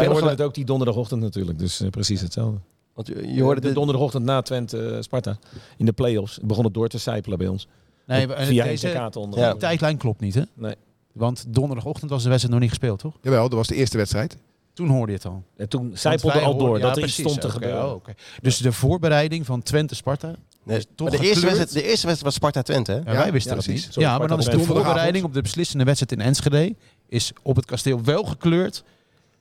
hoorden 0.05 0.11
hoorde- 0.11 0.29
het 0.29 0.41
ook 0.41 0.53
die 0.53 0.65
donderdagochtend 0.65 1.21
natuurlijk. 1.21 1.59
Dus 1.59 1.81
eh, 1.81 1.89
precies 1.89 2.21
hetzelfde. 2.21 2.59
Want 2.99 3.11
je, 3.11 3.33
je 3.33 3.41
hoorde 3.41 3.61
de 3.61 3.67
de, 3.67 3.73
donderdagochtend 3.73 4.25
na 4.25 4.41
Twente 4.41 4.89
eh, 4.89 5.01
Sparta. 5.01 5.37
In 5.77 5.85
de 5.85 5.91
play-offs. 5.91 6.39
begon 6.43 6.63
het 6.63 6.73
door 6.73 6.87
te 6.87 6.99
sijpelen 6.99 7.37
bij 7.37 7.47
ons. 7.47 7.67
Nee, 8.05 8.25
Op- 8.25 8.31
en 8.31 8.47
Via 8.47 8.63
deze 8.63 9.09
onder. 9.13 9.39
Ja. 9.39 9.51
die 9.51 9.59
tijdlijn 9.59 9.97
klopt 9.97 10.19
niet, 10.19 10.33
hè? 10.33 10.41
Nee. 10.53 10.75
Want 11.11 11.45
donderdagochtend 11.47 12.11
was 12.11 12.23
de 12.23 12.29
wedstrijd 12.29 12.53
nog 12.53 12.63
niet 12.63 12.77
gespeeld, 12.77 12.99
toch? 12.99 13.17
Jawel, 13.21 13.41
dat 13.49 13.57
was 13.57 13.67
de 13.67 13.75
eerste 13.75 13.97
wedstrijd. 13.97 14.37
Toen 14.73 14.87
hoorde 14.87 15.11
je 15.11 15.17
het 15.17 15.27
al. 15.27 15.43
En 15.57 15.69
toen 15.69 15.91
zijpelde 15.93 16.39
al 16.39 16.57
door 16.57 16.79
dat 16.79 16.97
er 16.97 17.03
iets 17.03 17.13
precies, 17.13 17.31
stond 17.31 17.41
te 17.41 17.49
gebeuren. 17.49 17.85
oh, 17.85 17.93
oké. 17.93 18.13
Dus 18.41 18.57
de 18.57 18.71
voorbereiding 18.71 19.45
van 19.45 19.61
Twente-Sparta. 19.63 20.35
nee, 20.63 20.85
toch 20.95 21.09
de, 21.09 21.17
eerste 21.17 21.45
wedstrijd, 21.45 21.73
de 21.73 21.83
eerste 21.83 22.07
wedstrijd 22.07 22.21
was 22.21 22.33
Sparta-Twente, 22.33 22.91
hè? 22.91 22.97
Ja, 22.97 23.11
Ja, 23.11 23.17
wij 23.17 23.31
wisten 23.31 23.51
ja, 23.51 23.57
dat 23.57 23.65
precies. 23.65 23.83
niet. 23.83 23.93
Sorry, 23.93 24.09
ja, 24.09 24.17
maar 24.17 24.27
dan 24.27 24.39
is 24.39 24.45
de 24.45 24.59
voorbereiding 24.59 25.25
op 25.25 25.33
de 25.33 25.41
beslissende 25.41 25.83
wedstrijd 25.83 26.11
in 26.11 26.21
Enschede... 26.27 26.75
is 27.07 27.31
op 27.41 27.55
het 27.55 27.65
kasteel 27.65 28.03
wel 28.03 28.23
gekleurd 28.23 28.83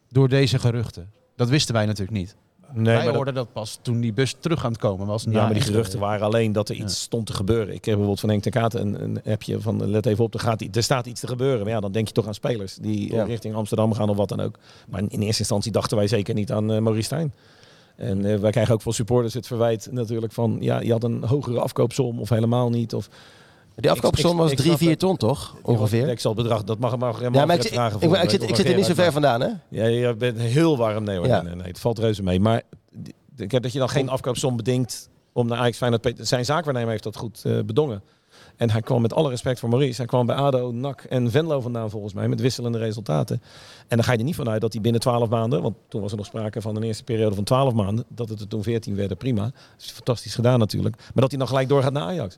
door 0.09 0.29
deze 0.29 0.59
geruchten. 0.59 1.11
Dat 1.37 1.49
wisten 1.49 1.75
wij 1.75 1.87
natuurlijk 1.87 2.19
niet. 2.19 2.37
Nee, 2.73 2.95
wij 2.97 3.05
dat- 3.05 3.15
hoorden 3.15 3.35
dat 3.35 3.53
pas 3.53 3.79
toen 3.83 4.01
die 4.01 4.13
bus 4.13 4.35
terug 4.41 4.65
aan 4.65 4.71
het 4.73 4.81
komen 4.81 5.07
was. 5.07 5.25
Ja, 5.31 5.31
maar 5.31 5.53
die 5.53 5.63
geruchten 5.63 5.99
waren 5.99 6.27
alleen 6.27 6.53
dat 6.53 6.69
er 6.69 6.75
iets 6.75 6.85
Ja. 6.95 6.99
stond 7.01 7.27
te 7.27 7.33
gebeuren. 7.33 7.67
Ik 7.69 7.73
heb 7.75 7.85
bijvoorbeeld 7.85 8.21
van 8.21 8.29
Henk 8.29 8.43
ten 8.43 8.53
Katen 8.53 8.81
een, 8.81 9.03
een 9.03 9.33
appje 9.33 9.61
van 9.61 9.91
let 9.91 10.07
even 10.07 10.25
op, 10.25 10.35
er, 10.35 10.41
gaat, 10.41 10.65
er 10.77 10.83
staat 10.83 11.07
iets 11.07 11.21
te 11.21 11.27
gebeuren. 11.27 11.61
Maar 11.65 11.73
ja, 11.75 11.81
dan 11.81 11.93
denk 11.93 12.07
je 12.09 12.13
toch 12.15 12.27
aan 12.27 12.35
spelers 12.35 12.75
die 12.75 13.13
Ja. 13.15 13.25
richting 13.25 13.55
Amsterdam 13.55 13.93
gaan 13.95 14.09
of 14.09 14.17
wat 14.17 14.29
dan 14.29 14.41
ook. 14.41 14.59
Maar 14.89 15.01
in, 15.01 15.09
in 15.09 15.21
eerste 15.23 15.39
instantie 15.41 15.73
dachten 15.73 15.97
wij 15.97 16.07
zeker 16.07 16.35
niet 16.35 16.53
aan 16.53 16.73
eh 16.73 16.79
Maurice 16.81 17.05
Stijn. 17.07 17.33
En 17.97 18.25
eh, 18.25 18.39
wij 18.39 18.51
krijgen 18.51 18.75
ook 18.75 18.83
van 18.83 18.93
supporters 18.93 19.35
het 19.35 19.47
verwijt 19.47 19.89
natuurlijk 19.91 20.33
van, 20.33 20.57
ja, 20.61 20.81
je 20.81 20.93
had 20.93 21.05
een 21.05 21.25
hogere 21.25 21.61
afkoopsom 21.61 22.21
of 22.21 22.29
helemaal 22.29 22.71
niet. 22.71 22.95
Of, 22.95 23.09
Die 23.81 23.91
afkoopsom 23.91 24.37
was 24.37 24.51
ik 24.51 24.57
3, 24.57 24.69
snap 24.69 24.81
4 24.81 24.91
het. 24.91 24.99
ton, 24.99 25.17
toch? 25.17 25.57
Ongeveer. 25.63 26.09
Ik 26.09 26.21
zal 26.21 26.35
het 26.35 26.43
bedrag, 26.43 26.65
dat 26.65 26.79
mag, 26.79 26.91
mag, 26.99 27.21
mag 27.21 27.21
Ja, 27.21 27.45
maar 27.47 27.57
ik, 27.57 27.63
vragen 27.63 28.23
ik, 28.23 28.31
zit, 28.31 28.43
ik 28.43 28.57
zit 28.57 28.69
er 28.69 28.75
niet 28.77 28.85
zo 28.85 28.95
ver 28.95 29.13
vandaan, 29.13 29.41
hè? 29.41 29.49
Ja, 29.69 29.87
je 29.87 30.15
bent 30.15 30.39
heel 30.39 30.77
warm. 30.77 31.05
Nee, 31.05 31.17
hoor. 31.17 31.27
Ja. 31.27 31.43
nee, 31.43 31.55
nee, 31.55 31.67
het 31.67 31.79
valt 31.79 31.99
reuze 31.99 32.23
mee. 32.23 32.41
Maar 32.41 32.63
die- 32.93 33.15
ik 33.37 33.51
heb 33.51 33.63
dat 33.63 33.73
je 33.73 33.79
dan 33.79 33.89
geen 33.89 34.09
afkoopsom 34.09 34.57
bedingt 34.57 35.09
om 35.33 35.47
naar 35.47 35.59
Ajax 35.59 35.77
Feyenoord... 35.77 36.13
Zijn 36.17 36.45
zaakwaarnemer 36.45 36.91
heeft 36.91 37.03
dat 37.03 37.17
goed 37.17 37.43
eh, 37.45 37.61
bedongen. 37.67 38.03
En 38.57 38.71
hij 38.71 38.81
kwam 38.81 39.03
met 39.03 39.13
alle 39.13 39.29
respect 39.29 39.59
voor 39.59 39.69
Maurice. 39.69 39.97
Hij 39.97 40.07
kwam 40.07 40.27
bij 40.27 40.37
ADO, 40.37 40.71
NAC 40.73 41.03
en 41.03 41.31
Venlo 41.31 41.61
vandaan 41.61 41.91
volgens 41.91 42.13
mij. 42.15 42.29
Met 42.29 42.41
wisselende 42.41 42.79
resultaten. 42.79 43.43
En 43.89 43.97
dan 43.97 44.05
ga 44.05 44.13
je 44.13 44.19
er 44.19 44.25
niet 44.25 44.35
vanuit 44.35 44.61
dat 44.61 44.73
hij 44.73 44.83
binnen 44.83 45.01
12 45.01 45.29
maanden. 45.29 45.63
Want 45.63 45.77
toen 45.89 46.01
was 46.01 46.11
er 46.11 46.17
nog 46.17 46.27
sprake 46.27 46.61
van 46.61 46.77
een 46.77 46.83
eerste 46.83 47.05
periode 47.05 47.35
van 47.35 47.45
12 47.45 47.75
maanden. 47.75 48.05
Dat 48.09 48.29
het 48.29 48.41
er 48.41 48.49
toen 48.49 48.63
14 48.63 48.95
werden. 48.97 49.17
Prima. 49.17 49.43
Dat 49.43 49.53
is 49.79 49.91
fantastisch 49.91 50.35
gedaan 50.35 50.59
natuurlijk. 50.59 50.97
Maar 50.97 51.11
dat 51.15 51.31
hij 51.31 51.39
dan 51.39 51.49
gelijk 51.49 51.69
doorgaat 51.69 51.93
naar 51.93 52.03
Ajax. 52.03 52.37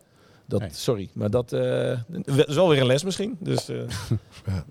Dat, 0.51 0.61
Nee. 0.61 0.71
Sorry, 0.73 1.09
maar 1.13 1.31
dat 1.31 1.53
eh, 1.53 1.91
is 2.47 2.55
wel 2.55 2.69
weer 2.69 2.81
een 2.81 2.87
les 2.87 3.05
misschien. 3.05 3.37
Dus 3.41 3.69
eh, 3.69 3.77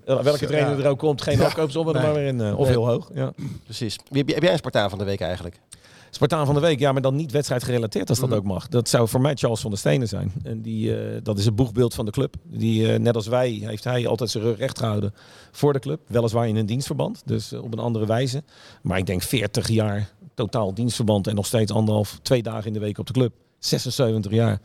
welke 0.22 0.46
trainer 0.46 0.80
er 0.84 0.90
ook 0.90 0.98
komt, 0.98 1.22
geen 1.22 1.40
afkoopsom 1.42 1.88
er 1.88 1.94
maar 1.94 2.14
weer 2.14 2.26
in. 2.26 2.40
eh, 2.40 2.52
of 2.58 2.64
Nee. 2.66 2.68
heel 2.76 2.86
hoog. 2.88 3.10
Ja. 3.14 3.32
Precies. 3.64 3.96
Wie 4.08 4.24
heb, 4.26 4.42
jij- 4.42 4.52
een 4.52 4.58
Spartaan 4.58 4.90
van 4.90 4.98
de 4.98 5.04
week 5.04 5.20
eigenlijk? 5.20 5.60
Spartaan 6.10 6.46
van 6.46 6.54
de 6.54 6.60
week, 6.60 6.78
ja, 6.78 6.92
maar 6.92 7.02
dan 7.02 7.14
niet 7.16 7.32
wedstrijd 7.32 7.64
gerelateerd 7.64 8.08
als 8.08 8.18
dat 8.20 8.32
ook 8.32 8.44
mag. 8.44 8.68
Dat 8.68 8.88
zou 8.88 9.08
voor 9.08 9.20
mij 9.20 9.34
Charles 9.34 9.60
van 9.60 9.70
der 9.70 9.78
Stenen 9.78 10.08
zijn. 10.08 10.32
En 10.42 10.62
die, 10.62 10.96
eh, 10.96 11.20
dat 11.22 11.38
is 11.38 11.44
het 11.44 11.56
boegbeeld 11.56 11.94
van 11.94 12.04
de 12.04 12.10
club. 12.10 12.34
Die, 12.44 12.92
eh, 12.92 12.98
net 12.98 13.14
als 13.14 13.26
wij, 13.26 13.50
heeft 13.50 13.84
hij 13.84 14.06
altijd 14.06 14.30
zijn 14.30 14.44
rug 14.44 14.58
recht 14.58 14.78
gehouden 14.78 15.14
voor 15.50 15.72
de 15.72 15.78
club. 15.78 16.00
Weliswaar 16.06 16.48
in 16.48 16.56
een 16.56 16.66
dienstverband, 16.66 17.22
dus 17.24 17.52
eh, 17.52 17.62
op 17.62 17.72
een 17.72 17.78
andere 17.78 18.06
wijze. 18.06 18.42
Maar 18.82 18.98
ik 18.98 19.06
denk 19.06 19.22
40 19.22 19.68
jaar 19.68 20.10
totaal 20.34 20.74
dienstverband 20.74 21.26
en 21.26 21.34
nog 21.34 21.46
steeds 21.46 21.72
anderhalf, 21.72 22.18
twee 22.22 22.42
dagen 22.42 22.66
in 22.66 22.72
de 22.72 22.78
week 22.78 22.98
op 22.98 23.06
de 23.06 23.12
club. 23.12 23.32
76 23.58 24.32
jaar. 24.32 24.60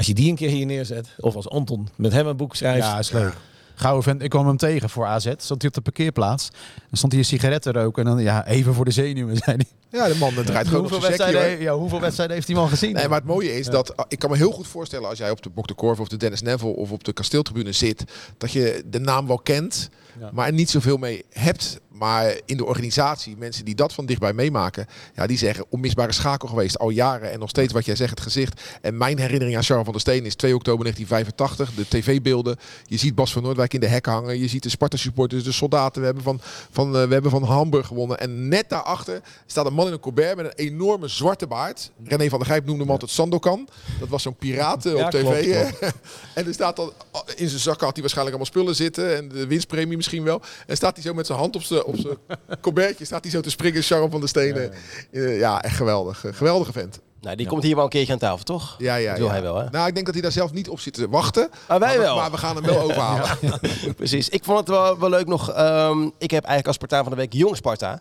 Als 0.00 0.08
je 0.08 0.14
die 0.14 0.30
een 0.30 0.36
keer 0.36 0.48
hier 0.48 0.66
neerzet, 0.66 1.08
of 1.18 1.34
als 1.34 1.48
Anton 1.48 1.88
met 1.96 2.12
hem 2.12 2.26
een 2.26 2.36
boek 2.36 2.56
schrijft. 2.56 2.86
Ja, 2.86 2.98
is 2.98 3.10
leuk. 3.10 3.32
Gouden 3.74 4.02
vent. 4.02 4.22
Ik 4.22 4.30
kwam 4.30 4.46
hem 4.46 4.56
tegen 4.56 4.90
voor 4.90 5.06
AZ. 5.06 5.32
Stond 5.36 5.60
hij 5.60 5.68
op 5.68 5.74
de 5.74 5.80
parkeerplaats. 5.80 6.50
Dan 6.76 6.96
stond 6.96 7.12
hij 7.12 7.20
een 7.20 7.26
sigaret 7.26 7.62
te 7.62 7.72
roken. 7.72 8.04
En 8.06 8.10
dan, 8.10 8.22
ja, 8.22 8.46
even 8.46 8.74
voor 8.74 8.84
de 8.84 8.90
zenuwen, 8.90 9.36
zei 9.44 9.56
hij. 9.56 9.66
Ja, 10.00 10.08
de 10.08 10.18
man 10.18 10.34
draait 10.44 10.68
gewoon 10.68 10.84
op 10.84 10.90
Hoeveel 10.90 11.00
zijn 11.06 11.12
sekje, 11.18 11.32
wedstrijden, 11.32 11.64
ja, 11.64 11.74
hoeveel 11.74 12.00
wedstrijden 12.00 12.34
heeft 12.34 12.46
die 12.46 12.56
man 12.56 12.68
gezien? 12.68 12.92
Nee, 12.92 13.08
maar 13.08 13.18
het 13.18 13.26
mooie 13.26 13.58
is 13.58 13.66
dat 13.66 13.96
ah, 13.96 14.04
ik 14.08 14.18
kan 14.18 14.30
me 14.30 14.36
heel 14.36 14.50
goed 14.52 14.66
voorstellen 14.66 15.08
als 15.08 15.18
jij 15.18 15.30
op 15.30 15.42
de 15.42 15.50
Bok 15.50 15.66
de 15.68 15.74
Korf 15.74 16.00
of 16.00 16.08
de 16.08 16.16
Dennis 16.16 16.42
Neville 16.42 16.76
of 16.76 16.90
op 16.90 17.04
de 17.04 17.12
kasteeltribune 17.12 17.72
zit, 17.72 18.04
dat 18.38 18.52
je 18.52 18.82
de 18.86 19.00
naam 19.00 19.26
wel 19.26 19.38
kent, 19.38 19.88
Ja. 20.20 20.30
maar 20.32 20.46
er 20.46 20.52
niet 20.52 20.70
zoveel 20.70 20.96
mee 20.96 21.24
hebt. 21.30 21.80
Maar 22.00 22.40
in 22.44 22.56
de 22.56 22.64
organisatie, 22.64 23.36
mensen 23.36 23.64
die 23.64 23.74
dat 23.74 23.92
van 23.92 24.06
dichtbij 24.06 24.32
meemaken, 24.32 24.86
ja, 25.14 25.26
die 25.26 25.38
zeggen 25.38 25.64
onmisbare 25.68 26.12
schakel 26.12 26.48
geweest 26.48 26.78
al 26.78 26.90
jaren 26.90 27.30
en 27.30 27.38
nog 27.38 27.48
steeds 27.48 27.72
wat 27.72 27.84
jij 27.84 27.96
zegt, 27.96 28.10
het 28.10 28.20
gezicht. 28.20 28.62
En 28.80 28.96
mijn 28.96 29.18
herinnering 29.18 29.56
aan 29.56 29.62
Charles 29.62 29.84
van 29.84 29.92
der 29.92 30.02
Steen 30.02 30.24
is 30.24 30.34
2 30.34 30.54
oktober 30.54 30.84
1985, 30.84 31.74
de 31.74 31.98
tv-beelden. 31.98 32.56
Je 32.84 32.96
ziet 32.96 33.14
Bas 33.14 33.32
van 33.32 33.42
Noordwijk 33.42 33.74
in 33.74 33.80
de 33.80 33.86
hek 33.86 34.06
hangen, 34.06 34.38
je 34.38 34.48
ziet 34.48 34.62
de 34.62 34.68
Sparta-supporters, 34.68 35.44
de 35.44 35.52
soldaten. 35.52 36.00
We 36.00 36.06
hebben 36.06 36.24
van, 36.24 36.40
van, 36.70 36.96
eh, 36.96 37.06
we 37.06 37.12
hebben 37.12 37.30
van 37.30 37.42
Hamburg 37.42 37.86
gewonnen. 37.86 38.18
En 38.18 38.48
net 38.48 38.68
daarachter 38.68 39.20
staat 39.46 39.66
een 39.66 39.74
man 39.74 39.86
in 39.86 39.92
een 39.92 40.00
colbert 40.00 40.36
met 40.36 40.46
een 40.46 40.66
enorme 40.66 41.08
zwarte 41.08 41.46
baard. 41.46 41.90
René 42.04 42.28
van 42.28 42.38
der 42.38 42.48
Gijp 42.48 42.66
noemde 42.66 42.82
hem 42.82 42.90
altijd 42.90 43.10
Sandokan. 43.10 43.68
Dat 43.98 44.08
was 44.08 44.22
zo'n 44.22 44.36
piraat 44.36 44.86
eh, 44.86 44.94
op 44.94 45.10
tv. 45.10 45.20
klopt, 45.20 45.44
hè? 45.44 45.72
klopt. 45.78 45.94
En 46.34 46.46
er 46.46 46.54
staat 46.54 46.76
dan 46.76 46.92
in 47.36 47.48
zijn 47.48 47.60
zakken 47.60 47.84
had 47.84 47.92
hij 47.94 48.02
waarschijnlijk 48.02 48.36
allemaal 48.36 48.46
spullen 48.46 48.74
zitten 48.74 49.16
en 49.16 49.28
de 49.28 49.46
winstpremie 49.46 49.96
misschien 49.96 50.22
wel. 50.22 50.40
En 50.66 50.76
staat 50.76 50.94
hij 50.94 51.04
zo 51.04 51.14
met 51.14 51.26
zijn 51.26 51.38
hand 51.38 51.56
op 51.56 51.62
zijn 51.62 51.84
op 51.90 51.96
zijn 51.96 52.16
colbertje, 52.60 53.04
staat 53.04 53.22
hij 53.22 53.30
zo 53.32 53.40
te 53.40 53.50
springen, 53.50 53.82
Sharon 53.82 54.10
van 54.10 54.20
der 54.20 54.28
Stenen. 54.28 54.72
Ja, 55.10 55.28
ja 55.28 55.62
echt 55.62 55.76
geweldig, 55.76 56.24
Eh, 56.24 56.32
geweldige 56.34 56.72
vent. 56.72 57.00
Nou, 57.20 57.36
die 57.36 57.46
komt 57.46 57.62
hier 57.62 57.74
wel 57.74 57.84
een 57.84 57.90
keertje 57.90 58.12
aan 58.12 58.18
tafel, 58.18 58.44
toch? 58.44 58.74
Ja, 58.78 58.94
ja, 58.94 59.08
Dat 59.10 59.18
wil 59.18 59.26
ja. 59.26 59.32
hij 59.32 59.42
wel, 59.42 59.56
hè? 59.56 59.70
Nou, 59.70 59.86
ik 59.88 59.94
denk 59.94 60.04
dat 60.06 60.14
hij 60.14 60.22
daar 60.22 60.32
zelf 60.32 60.52
niet 60.52 60.68
op 60.68 60.80
zit 60.80 60.92
te 60.94 61.08
wachten. 61.08 61.48
Ah, 61.66 61.78
wij 61.78 61.78
maar, 61.78 61.96
we- 61.96 62.02
wel. 62.02 62.16
Maar 62.16 62.30
we 62.30 62.36
gaan 62.36 62.54
hem 62.56 62.64
wel 62.64 62.80
overhalen. 62.90 63.38
Precies. 63.96 64.28
Ik 64.28 64.44
vond 64.44 64.58
het 64.58 64.68
wel, 64.68 64.98
wel 64.98 65.08
leuk 65.08 65.26
nog. 65.26 65.50
ehm, 65.52 66.02
ik 66.02 66.30
heb 66.30 66.44
eigenlijk 66.44 66.66
als 66.66 66.76
Spartaan 66.76 67.02
van 67.02 67.12
de 67.12 67.18
week 67.18 67.32
Jong 67.32 67.56
Sparta. 67.56 68.00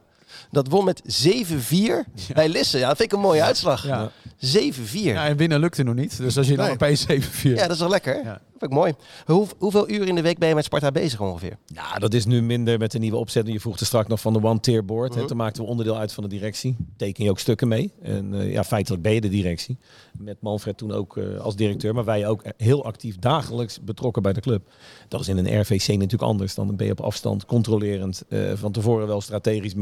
Dat 0.51 0.67
won 0.67 0.85
met 0.85 1.01
7-4 1.25 2.33
bij 2.33 2.49
Lisse. 2.49 2.77
Ja, 2.77 2.87
dat 2.87 2.97
vind 2.97 3.11
ik 3.11 3.17
een 3.17 3.23
mooie 3.23 3.43
uitslag. 3.43 3.85
Ja. 3.87 4.11
7-4. 4.37 4.91
Ja, 4.91 5.27
en 5.27 5.37
winnen 5.37 5.59
lukte 5.59 5.83
nog 5.83 5.95
niet. 5.95 6.17
Dus 6.17 6.37
als 6.37 6.47
je 6.47 6.55
dan 6.55 6.65
Nee. 6.65 6.73
opeens 6.73 7.05
7-4... 7.11 7.41
Ja, 7.41 7.61
dat 7.61 7.71
is 7.71 7.79
wel 7.79 7.89
lekker. 7.89 8.15
Ja. 8.23 8.23
Dat 8.59 8.69
vind 8.69 8.71
ik 8.71 8.77
mooi. 8.77 8.93
Hoe, 9.25 9.47
hoeveel 9.57 9.89
uur 9.89 10.07
in 10.07 10.15
de 10.15 10.21
week 10.21 10.37
ben 10.37 10.49
je 10.49 10.55
met 10.55 10.63
Sparta 10.63 10.91
bezig 10.91 11.21
ongeveer? 11.21 11.57
Ja, 11.65 11.97
dat 11.99 12.13
is 12.13 12.25
nu 12.25 12.41
minder 12.41 12.77
met 12.79 12.91
de 12.91 12.99
nieuwe 12.99 13.17
opzet. 13.17 13.47
Je 13.47 13.59
vroeg 13.59 13.79
er 13.79 13.85
straks 13.85 14.07
nog 14.07 14.19
van 14.21 14.33
de 14.33 14.43
one-tier 14.43 14.85
board. 14.85 15.15
Mhm. 15.15 15.25
Toen 15.25 15.37
maakten 15.37 15.63
we 15.63 15.69
onderdeel 15.69 15.97
uit 15.97 16.13
van 16.13 16.23
de 16.23 16.29
directie. 16.29 16.75
Teken 16.97 17.23
je 17.23 17.29
ook 17.29 17.39
stukken 17.39 17.67
mee. 17.67 17.93
En 18.01 18.33
eh, 18.33 18.51
ja, 18.51 18.63
feitelijk 18.63 19.01
ben 19.01 19.13
je 19.13 19.21
de 19.21 19.29
directie. 19.29 19.77
Met 20.17 20.37
Manfred 20.41 20.77
toen 20.77 20.91
ook 20.91 21.17
eh, 21.17 21.39
als 21.39 21.55
directeur. 21.55 21.93
Maar 21.93 22.05
wij 22.05 22.27
ook 22.27 22.43
heel 22.57 22.85
actief 22.85 23.15
dagelijks 23.19 23.81
betrokken 23.81 24.21
bij 24.21 24.33
de 24.33 24.41
club. 24.41 24.67
Dat 25.07 25.21
is 25.21 25.27
in 25.27 25.37
een 25.37 25.59
RVC 25.61 25.87
natuurlijk 25.87 26.21
anders. 26.21 26.55
Dan 26.55 26.75
ben 26.75 26.85
je 26.85 26.91
op 26.91 27.01
afstand, 27.01 27.45
controlerend. 27.45 28.23
eh, 28.29 28.39
van 28.55 28.71
tevoren 28.71 29.07
wel 29.07 29.21
strategisch 29.21 29.73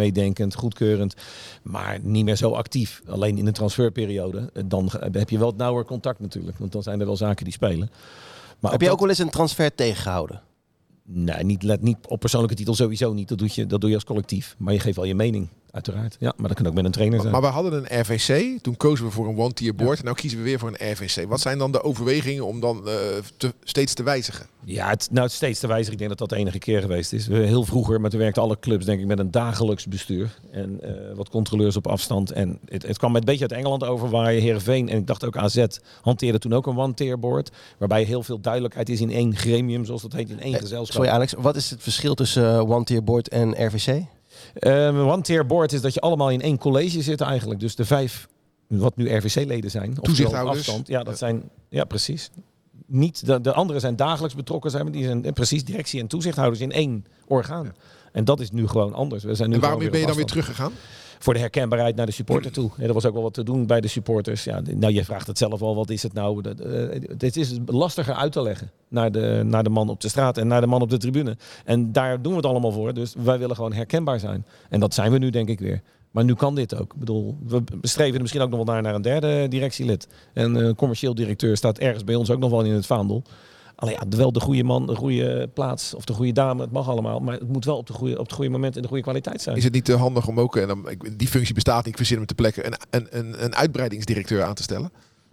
goedkeurend. 0.55 1.13
Maar 1.63 1.99
niet 2.01 2.25
meer 2.25 2.35
zo 2.35 2.51
actief. 2.51 3.01
Alleen 3.07 3.37
in 3.37 3.45
de 3.45 3.51
transferperiode. 3.51 4.49
eh, 4.53 4.63
Dan 4.65 4.89
ge- 4.89 5.09
heb 5.11 5.29
je 5.29 5.37
wel 5.37 5.47
het 5.47 5.57
nauwer 5.57 5.85
contact 5.85 6.19
natuurlijk. 6.19 6.57
Want 6.57 6.71
dan 6.71 6.83
zijn 6.83 6.99
er 6.99 7.05
wel 7.05 7.17
zaken 7.17 7.43
die 7.43 7.53
spelen. 7.53 7.89
Maar 8.59 8.71
heb 8.71 8.81
je 8.81 8.91
ook 8.91 8.99
wel 8.99 9.09
eens 9.09 9.17
een 9.19 9.29
transfer 9.29 9.75
tegengehouden? 9.75 10.41
Nee, 11.03 11.43
niet, 11.43 11.63
let, 11.63 11.81
niet 11.81 11.97
op 12.07 12.19
persoonlijke 12.19 12.55
titel 12.55 12.75
sowieso 12.75 13.13
niet. 13.13 13.27
Dat 13.27 13.37
doe, 13.37 13.49
je, 13.51 13.65
dat 13.65 13.79
doe 13.81 13.89
je 13.89 13.95
als 13.95 14.05
collectief. 14.05 14.55
Maar 14.57 14.73
je 14.73 14.79
geeft 14.79 14.95
wel 14.95 15.05
je 15.05 15.15
mening, 15.15 15.47
uiteraard. 15.71 16.15
Ja, 16.19 16.33
maar 16.37 16.47
dat 16.47 16.57
kan 16.57 16.67
ook 16.67 16.73
met 16.73 16.85
een 16.85 16.91
trainer 16.91 17.19
zijn. 17.19 17.31
Maar 17.31 17.41
we 17.41 17.47
hadden 17.47 17.73
een 17.73 18.01
RVC, 18.01 18.59
toen 18.61 18.77
kozen 18.77 19.05
we 19.05 19.11
voor 19.11 19.27
een 19.27 19.37
one-tier 19.37 19.75
board. 19.75 19.99
En 19.99 20.05
nu 20.05 20.13
kiezen 20.13 20.37
we 20.37 20.43
weer 20.43 20.59
voor 20.59 20.75
een 20.77 20.91
RVC. 20.91 21.27
Wat 21.27 21.39
zijn 21.39 21.57
dan 21.57 21.71
de 21.71 21.83
overwegingen 21.83 22.45
om 22.45 22.59
dan 22.59 22.87
eh, 22.87 22.93
te, 23.37 23.53
steeds 23.63 23.93
te 23.93 24.03
wijzigen? 24.03 24.45
Ja, 24.63 24.89
het, 24.89 25.07
nou, 25.11 25.25
het 25.25 25.35
steeds 25.35 25.59
te 25.59 25.67
wijzig. 25.67 25.91
Ik 25.91 25.97
denk 25.97 26.09
dat 26.09 26.19
dat 26.19 26.29
de 26.29 26.35
enige 26.35 26.59
keer 26.59 26.81
geweest 26.81 27.13
is. 27.13 27.27
We, 27.27 27.37
heel 27.37 27.63
vroeger, 27.63 28.01
maar 28.01 28.09
toen 28.09 28.19
werkten 28.19 28.41
alle 28.41 28.59
clubs 28.59 28.85
denk 28.85 28.99
ik 28.99 29.05
met 29.05 29.19
een 29.19 29.31
dagelijks 29.31 29.85
bestuur. 29.85 30.39
En 30.51 30.79
eh, 30.81 31.15
wat 31.15 31.29
controleurs 31.29 31.75
op 31.75 31.87
afstand. 31.87 32.31
En 32.31 32.59
het, 32.65 32.87
het 32.87 32.97
kwam 32.97 33.11
met 33.11 33.21
een 33.21 33.27
beetje 33.27 33.47
uit 33.47 33.59
Engeland 33.59 33.83
over 33.83 34.09
waar 34.09 34.33
je 34.33 34.41
Heerenveen 34.41 34.89
en 34.89 34.97
ik 34.97 35.07
dacht 35.07 35.25
ook 35.25 35.37
AZ 35.37 35.65
hanteerde 36.01 36.39
toen 36.39 36.53
ook 36.53 36.67
een 36.67 36.77
one-tier 36.77 37.19
board. 37.19 37.51
Waarbij 37.77 38.03
heel 38.03 38.23
veel 38.23 38.39
duidelijkheid 38.39 38.89
is 38.89 39.01
in 39.01 39.11
één 39.11 39.35
gremium, 39.35 39.85
zoals 39.85 40.01
dat 40.01 40.13
heet, 40.13 40.29
in 40.29 40.39
één 40.39 40.53
gezelschap. 40.53 40.95
Sorry 40.95 41.09
Alex, 41.09 41.33
wat 41.37 41.55
is 41.55 41.69
het 41.69 41.83
verschil 41.83 42.13
tussen 42.13 42.53
eh, 42.53 42.69
One 42.69 42.83
Tier 42.83 43.03
Board 43.03 43.27
en 43.29 43.65
RVC? 43.65 44.05
Eh, 44.59 45.07
one 45.07 45.21
tier 45.21 45.45
board 45.45 45.73
is 45.73 45.81
dat 45.81 45.93
je 45.93 45.99
allemaal 45.99 46.29
in 46.29 46.41
één 46.41 46.57
college 46.57 47.01
zit 47.01 47.21
eigenlijk. 47.21 47.59
Dus 47.59 47.75
de 47.75 47.85
vijf, 47.85 48.27
wat 48.67 48.95
nu 48.95 49.15
RVC-leden 49.15 49.71
zijn. 49.71 49.93
Toezichthouders. 50.01 50.57
Afstand, 50.57 50.87
ja, 50.87 50.97
dat 51.03 51.07
Ja. 51.13 51.17
zijn, 51.17 51.43
ja, 51.69 51.83
precies. 51.83 52.29
Niet, 52.85 53.25
de, 53.25 53.41
de 53.41 53.53
anderen 53.53 53.81
zijn 53.81 53.95
dagelijks 53.95 54.35
betrokken, 54.35 54.71
zijn, 54.71 54.91
die 54.91 55.03
zijn 55.03 55.25
eh, 55.25 55.31
precies 55.31 55.63
directie 55.63 55.99
en 55.99 56.07
toezichthouders 56.07 56.61
in 56.61 56.71
één 56.71 57.05
orgaan. 57.27 57.73
En 58.11 58.25
dat 58.25 58.39
is 58.39 58.51
nu 58.51 58.67
gewoon 58.67 58.93
anders. 58.93 59.23
We 59.23 59.35
zijn 59.35 59.49
nu 59.49 59.55
En 59.55 59.61
waarom 59.61 59.79
ben 59.89 59.99
je 59.99 60.05
dan 60.05 60.15
weer 60.15 60.25
teruggegaan? 60.25 60.71
Voor 61.19 61.33
de 61.33 61.39
herkenbaarheid 61.39 61.95
naar 61.95 62.05
de 62.05 62.11
supporter 62.11 62.51
toe. 62.51 62.69
Ja, 62.77 62.83
er 62.83 62.93
was 62.93 63.05
ook 63.05 63.13
wel 63.13 63.23
wat 63.23 63.33
te 63.33 63.43
doen 63.43 63.65
bij 63.65 63.81
de 63.81 63.87
supporters. 63.87 64.43
Ja, 64.43 64.61
nou, 64.75 64.93
je 64.93 65.05
vraagt 65.05 65.27
het 65.27 65.37
zelf 65.37 65.61
al. 65.61 65.75
Wat 65.75 65.89
is 65.89 66.03
het 66.03 66.13
nou? 66.13 66.41
Dat, 66.41 66.59
eh, 66.59 67.01
dit 67.17 67.35
is 67.35 67.57
lastiger 67.65 68.13
uit 68.13 68.31
te 68.31 68.41
leggen 68.41 68.71
naar 68.87 69.11
de, 69.11 69.41
naar 69.45 69.63
de 69.63 69.69
man 69.69 69.89
op 69.89 70.01
de 70.01 70.09
straat 70.09 70.37
en 70.37 70.47
naar 70.47 70.61
de 70.61 70.67
man 70.67 70.81
op 70.81 70.89
de 70.89 70.97
tribune. 70.97 71.37
En 71.65 71.91
daar 71.91 72.21
doen 72.21 72.31
we 72.31 72.37
het 72.37 72.47
allemaal 72.47 72.71
voor. 72.71 72.93
Dus 72.93 73.15
wij 73.17 73.39
willen 73.39 73.55
gewoon 73.55 73.73
herkenbaar 73.73 74.19
zijn. 74.19 74.45
En 74.69 74.79
dat 74.79 74.93
zijn 74.93 75.11
we 75.11 75.17
nu 75.17 75.29
denk 75.29 75.49
ik 75.49 75.59
weer. 75.59 75.81
Maar 76.11 76.23
nu 76.23 76.33
kan 76.33 76.55
dit 76.55 76.75
ook. 76.75 76.93
Ik 76.93 76.99
bedoel, 76.99 77.37
we 77.47 77.63
streven 77.81 78.15
er 78.15 78.21
misschien 78.21 78.41
ook 78.41 78.49
nog 78.49 78.57
wel 78.65 78.73
naar, 78.73 78.81
naar 78.81 78.95
een 78.95 79.01
derde 79.01 79.47
directielid. 79.47 80.07
En 80.33 80.55
een 80.55 80.75
commercieel 80.75 81.15
directeur 81.15 81.57
staat 81.57 81.77
ergens 81.77 82.03
bij 82.03 82.15
ons 82.15 82.29
ook 82.29 82.39
nog 82.39 82.49
wel 82.49 82.61
in 82.61 82.73
het 82.73 82.85
vaandel. 82.85 83.23
Alleen 83.79 83.97
ja, 84.09 84.17
wel 84.17 84.31
de 84.31 84.39
goede 84.39 84.63
man, 84.63 84.85
de 84.85 84.95
goede 84.95 85.49
plaats 85.53 85.93
of 85.93 86.05
de 86.05 86.13
goede 86.13 86.31
dame. 86.31 86.61
Het 86.61 86.71
mag 86.71 86.89
allemaal. 86.89 87.19
Maar 87.19 87.33
het 87.33 87.47
moet 87.47 87.65
wel 87.65 87.77
op, 87.77 87.87
de 87.87 87.93
goede, 87.93 88.13
op 88.19 88.25
het 88.25 88.33
goede 88.33 88.49
moment 88.49 88.75
en 88.75 88.81
de 88.81 88.87
goede 88.87 89.03
kwaliteit 89.03 89.41
zijn. 89.41 89.57
Is 89.57 89.63
het 89.63 89.73
niet 89.73 89.85
te 89.85 89.95
handig 89.95 90.27
om 90.27 90.39
ook, 90.39 90.55
en 90.55 90.67
dan, 90.67 90.89
die 91.17 91.27
functie 91.27 91.53
bestaat 91.53 91.77
niet, 91.77 91.87
ik 91.87 91.97
verzin 91.97 92.17
hem 92.17 92.25
te 92.25 92.35
plekken, 92.35 92.65
een, 92.65 92.75
een, 92.89 93.07
een, 93.09 93.43
een 93.43 93.55
uitbreidingsdirecteur 93.55 94.43
aan 94.43 94.53
te 94.53 94.63
stellen? 94.63 94.91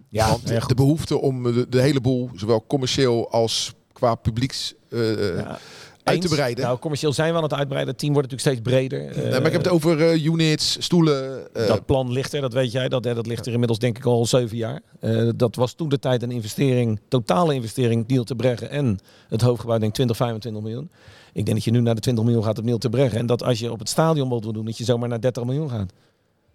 Ja, 0.08 0.28
Want 0.28 0.48
ja, 0.48 0.58
goed. 0.60 0.68
de 0.68 0.74
behoefte 0.74 1.20
om 1.20 1.42
de, 1.42 1.66
de 1.68 1.80
hele 1.80 2.00
boel, 2.00 2.30
zowel 2.34 2.64
commercieel 2.66 3.30
als 3.30 3.74
qua 3.92 4.14
publieks, 4.14 4.74
eh, 4.88 5.28
eh, 5.28 5.38
Ja. 5.38 5.58
Uit 6.04 6.20
te 6.20 6.28
breiden. 6.28 6.64
Nou, 6.64 6.78
commercieel 6.78 7.12
zijn 7.12 7.30
we 7.30 7.36
aan 7.36 7.42
het 7.42 7.54
uitbreiden. 7.54 7.90
Het 7.90 7.98
team 7.98 8.12
wordt 8.12 8.30
natuurlijk 8.30 8.62
steeds 8.62 8.74
breder. 8.74 9.16
Nee, 9.16 9.30
maar 9.30 9.46
ik 9.46 9.52
heb 9.52 9.64
het 9.64 9.72
over 9.72 10.10
eh, 10.10 10.24
units, 10.24 10.76
stoelen. 10.84 11.54
eh, 11.54 11.66
dat 11.66 11.86
plan 11.86 12.12
ligt 12.12 12.32
er, 12.32 12.40
dat 12.40 12.52
weet 12.52 12.72
jij. 12.72 12.88
Dat, 12.88 13.02
dat 13.02 13.26
ligt 13.26 13.46
er 13.46 13.52
inmiddels 13.52 13.78
denk 13.78 13.98
ik 13.98 14.04
al 14.04 14.26
zeven 14.26 14.56
jaar. 14.56 14.80
Eh, 15.00 15.28
dat 15.36 15.56
was 15.56 15.72
toen 15.72 15.88
de 15.88 15.98
tijd 15.98 16.22
een 16.22 16.30
investering, 16.30 17.00
totale 17.08 17.54
investering, 17.54 18.06
Niel 18.06 18.24
te 18.24 18.34
Breggen 18.34 18.70
en 18.70 18.98
het 19.28 19.40
hoofdgebouw, 19.40 19.78
denk 19.78 19.88
ik 19.88 19.94
20, 19.94 20.16
25 20.16 20.62
miljoen. 20.62 20.90
Ik 21.32 21.44
denk 21.44 21.56
dat 21.56 21.64
je 21.64 21.70
nu 21.70 21.80
naar 21.80 21.94
de 21.94 22.00
20 22.00 22.24
miljoen 22.24 22.44
gaat 22.44 22.58
op 22.58 22.64
Niel 22.64 22.78
te 22.78 22.88
Breggen. 22.88 23.18
En 23.18 23.26
dat 23.26 23.42
als 23.42 23.58
je 23.58 23.72
op 23.72 23.78
het 23.78 23.88
stadion 23.88 24.28
wilt 24.28 24.42
doen, 24.54 24.64
dat 24.64 24.78
je 24.78 24.84
zomaar 24.84 25.08
naar 25.08 25.20
30 25.20 25.44
miljoen 25.44 25.70
gaat. 25.70 25.92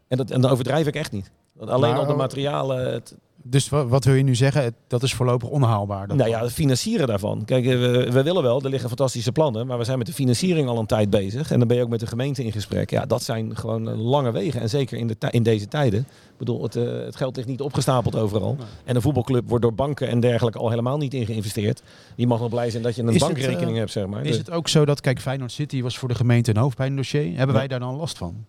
En, 0.07 0.17
dat, 0.17 0.31
en 0.31 0.41
dan 0.41 0.51
overdrijf 0.51 0.87
ik 0.87 0.95
echt 0.95 1.11
niet. 1.11 1.31
Want 1.53 1.69
alleen 1.69 1.91
Maar, 1.91 1.99
al 1.99 2.05
de 2.07 2.13
materialen, 2.13 2.93
het, 2.93 3.15
Dus 3.43 3.69
wa- 3.69 3.85
wat 3.87 4.03
wil 4.03 4.13
je 4.13 4.23
nu 4.23 4.35
zeggen? 4.35 4.75
Dat 4.87 5.03
is 5.03 5.13
voorlopig 5.13 5.49
onhaalbaar. 5.49 6.07
Dat 6.07 6.17
Nou 6.17 6.29
ja, 6.29 6.41
het 6.41 6.51
financieren 6.53 7.07
daarvan. 7.07 7.45
Kijk, 7.45 7.65
eh, 7.65 7.71
we, 7.71 8.11
we 8.11 8.23
willen 8.23 8.43
wel, 8.43 8.61
er 8.61 8.69
liggen 8.69 8.87
fantastische 8.89 9.31
plannen, 9.31 9.67
maar 9.67 9.77
we 9.77 9.83
zijn 9.83 9.97
met 9.97 10.07
de 10.07 10.13
financiering 10.13 10.67
al 10.67 10.77
een 10.79 10.85
tijd 10.85 11.09
bezig. 11.09 11.51
En 11.51 11.59
dan 11.59 11.67
ben 11.67 11.77
je 11.77 11.83
ook 11.83 11.89
met 11.89 11.99
de 11.99 12.07
gemeente 12.07 12.43
in 12.43 12.51
gesprek. 12.51 12.89
Ja, 12.89 13.05
dat 13.05 13.23
zijn 13.23 13.55
gewoon 13.57 13.89
eh, 13.89 13.99
lange 13.99 14.31
wegen. 14.31 14.61
En 14.61 14.69
zeker 14.69 14.97
in, 14.97 15.07
de 15.07 15.15
in 15.29 15.43
deze 15.43 15.67
tijden. 15.67 15.99
Ik 15.99 16.37
bedoel, 16.37 16.63
het, 16.63 16.75
eh, 16.75 16.83
het 16.83 17.15
geld 17.15 17.35
ligt 17.35 17.47
niet 17.47 17.61
opgestapeld 17.61 18.15
overal. 18.15 18.57
En 18.85 18.95
een 18.95 19.01
voetbalclub 19.01 19.47
wordt 19.49 19.63
door 19.63 19.73
banken 19.73 20.07
en 20.07 20.19
dergelijke 20.19 20.59
al 20.59 20.69
helemaal 20.69 20.97
niet 20.97 21.13
in 21.13 21.25
geïnvesteerd. 21.25 21.81
Die 22.15 22.27
mag 22.27 22.39
nog 22.39 22.49
blij 22.49 22.69
zijn 22.69 22.83
dat 22.83 22.95
je 22.95 23.01
een 23.01 23.07
Is 23.07 23.13
het, 23.13 23.23
bankrekening 23.23 23.77
hebt, 23.77 23.91
zeg 23.91 24.05
maar. 24.07 24.21
Is 24.21 24.27
Dus- 24.27 24.37
het 24.37 24.51
ook 24.51 24.67
zo 24.67 24.85
dat, 24.85 25.01
kijk, 25.01 25.19
Feyenoord 25.21 25.51
City 25.51 25.81
was 25.81 25.97
voor 25.97 26.07
de 26.09 26.15
gemeente 26.15 26.49
een 26.49 26.57
hoofdpijndossier. 26.57 27.37
Hebben 27.37 27.55
wij 27.55 27.67
daar 27.67 27.79
dan 27.79 27.95
last 27.95 28.17
van? 28.17 28.45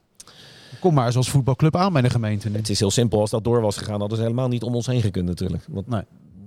Kom 0.81 0.95
maar 0.95 1.07
eens 1.07 1.17
als 1.17 1.31
voetbalclub 1.31 1.77
aan 1.77 1.93
bij 1.93 2.03
de 2.03 2.11
gemeente 2.11 2.49
nu. 2.49 2.57
Het 2.57 2.69
is 2.71 2.79
heel 2.81 2.91
simpel. 2.91 3.21
Als 3.21 3.31
dat 3.31 3.45
door 3.45 3.61
was 3.61 3.77
gegaan, 3.77 4.01
hadden 4.01 4.17
ze 4.19 4.23
helemaal 4.25 4.49
niet 4.49 4.63
om 4.63 4.75
ons 4.75 4.87
heen 4.87 5.01
gekund 5.01 5.27
natuurlijk. 5.27 5.65
Want 5.69 5.89
Nee. 5.89 6.03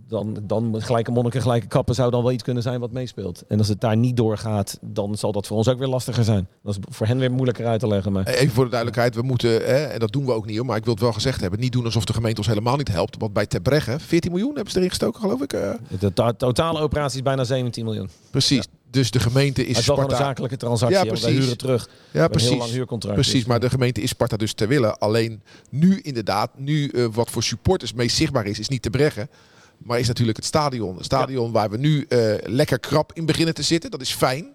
dan, 0.07 0.37
dan 0.43 0.75
gelijke 0.81 1.11
monniken, 1.11 1.41
gelijke 1.41 1.67
kappen 1.67 1.95
zou 1.95 2.11
dan 2.11 2.23
wel 2.23 2.31
iets 2.31 2.43
kunnen 2.43 2.63
zijn 2.63 2.79
wat 2.79 2.91
meespeelt. 2.91 3.43
En 3.47 3.57
als 3.57 3.67
het 3.67 3.81
daar 3.81 3.97
niet 3.97 4.17
doorgaat, 4.17 4.77
dan 4.81 5.15
zal 5.17 5.31
dat 5.31 5.47
voor 5.47 5.57
ons 5.57 5.67
ook 5.67 5.77
weer 5.79 5.87
lastiger 5.87 6.23
zijn. 6.23 6.47
Dat 6.63 6.73
is 6.77 6.79
voor 6.95 7.07
hen 7.07 7.17
weer 7.17 7.31
moeilijker 7.31 7.65
uit 7.65 7.79
te 7.79 7.87
leggen. 7.87 8.11
Maar 8.11 8.27
Even 8.27 8.53
voor 8.53 8.63
de 8.63 8.69
duidelijkheid, 8.69 9.15
we 9.15 9.21
moeten, 9.21 9.49
hè, 9.51 9.83
en 9.83 9.99
dat 9.99 10.11
doen 10.11 10.25
we 10.25 10.31
ook 10.31 10.45
niet 10.45 10.57
hoor, 10.57 10.65
maar 10.65 10.77
ik 10.77 10.83
wil 10.83 10.93
het 10.93 11.01
wel 11.03 11.13
gezegd 11.13 11.41
hebben, 11.41 11.59
niet 11.59 11.71
doen 11.71 11.85
alsof 11.85 12.05
de 12.05 12.13
gemeente 12.13 12.37
ons 12.37 12.47
helemaal 12.47 12.77
niet 12.77 12.91
helpt. 12.91 13.15
Want 13.19 13.33
bij 13.33 13.45
Terbregge, 13.45 13.99
14 13.99 14.31
miljoen 14.31 14.53
hebben 14.55 14.71
ze 14.71 14.77
erin 14.77 14.89
gestoken 14.89 15.21
geloof 15.21 15.41
ik. 15.41 15.53
eh. 15.53 15.71
de 15.99 16.13
to- 16.13 16.31
totale 16.37 16.79
operatie 16.79 17.17
is 17.17 17.23
bijna 17.23 17.43
17 17.43 17.85
miljoen. 17.85 18.09
precies. 18.31 18.65
Dus 18.93 19.11
de 19.11 19.19
gemeente 19.19 19.61
Het 19.61 19.69
is 19.77 19.85
wel 19.85 19.97
een 19.97 20.03
Sparta. 20.03 20.23
zakelijke 20.23 20.57
transactie. 20.57 20.97
Ja, 20.97 21.03
wij 21.03 21.19
precies. 21.19 21.39
huren 21.39 21.57
terug. 21.57 21.89
Ja, 22.11 22.19
hebben 22.19 22.31
Een 22.37 22.39
heel 22.39 22.49
lang 22.49 22.59
precies. 22.59 22.75
huurcontract. 22.75 23.15
Precies, 23.15 23.33
dus- 23.33 23.45
maar 23.45 23.59
de 23.59 23.69
gemeente 23.69 24.01
is 24.01 24.09
Sparta 24.09 24.37
dus 24.37 24.53
ter 24.53 24.67
wille. 24.67 24.97
Alleen 24.97 25.41
nu 25.69 25.99
inderdaad, 26.01 26.51
nu 26.57 26.87
eh, 26.87 27.05
wat 27.11 27.29
voor 27.29 27.43
supporters 27.43 27.93
meest 27.93 28.15
zichtbaar 28.15 28.45
is, 28.45 28.59
is 28.59 28.67
niet 28.67 28.81
te 28.81 28.89
breggen. 28.89 29.29
Maar 29.77 29.99
is 29.99 30.07
natuurlijk 30.07 30.37
het 30.37 30.45
stadion. 30.45 30.97
Een 30.97 31.03
stadion 31.03 31.51
waar 31.51 31.69
we 31.69 31.77
nu 31.77 32.05
eh, 32.09 32.19
lekker 32.43 32.79
krap 32.79 33.11
in 33.13 33.25
beginnen 33.25 33.53
te 33.53 33.63
zitten. 33.63 33.91
Dat 33.91 34.01
is 34.01 34.11
fijn. 34.13 34.45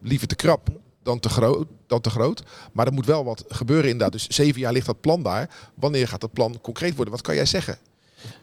Liever 0.00 0.28
te 0.28 0.34
krap 0.36 0.68
dan 1.02 1.20
te, 1.20 1.28
groot, 1.28 1.66
dan 1.86 2.00
te 2.00 2.10
groot. 2.10 2.42
Maar 2.72 2.86
er 2.86 2.92
moet 2.92 3.06
wel 3.06 3.24
wat 3.24 3.44
gebeuren 3.48 3.84
inderdaad. 3.90 4.12
Dus 4.12 4.26
zeven 4.26 4.60
jaar 4.60 4.72
ligt 4.72 4.86
dat 4.86 5.00
plan 5.00 5.22
daar. 5.22 5.50
Wanneer 5.74 6.08
gaat 6.08 6.20
dat 6.20 6.32
plan 6.32 6.60
concreet 6.60 6.94
worden? 6.94 7.14
Wat 7.14 7.22
kan 7.22 7.34
jij 7.34 7.46
zeggen? 7.46 7.78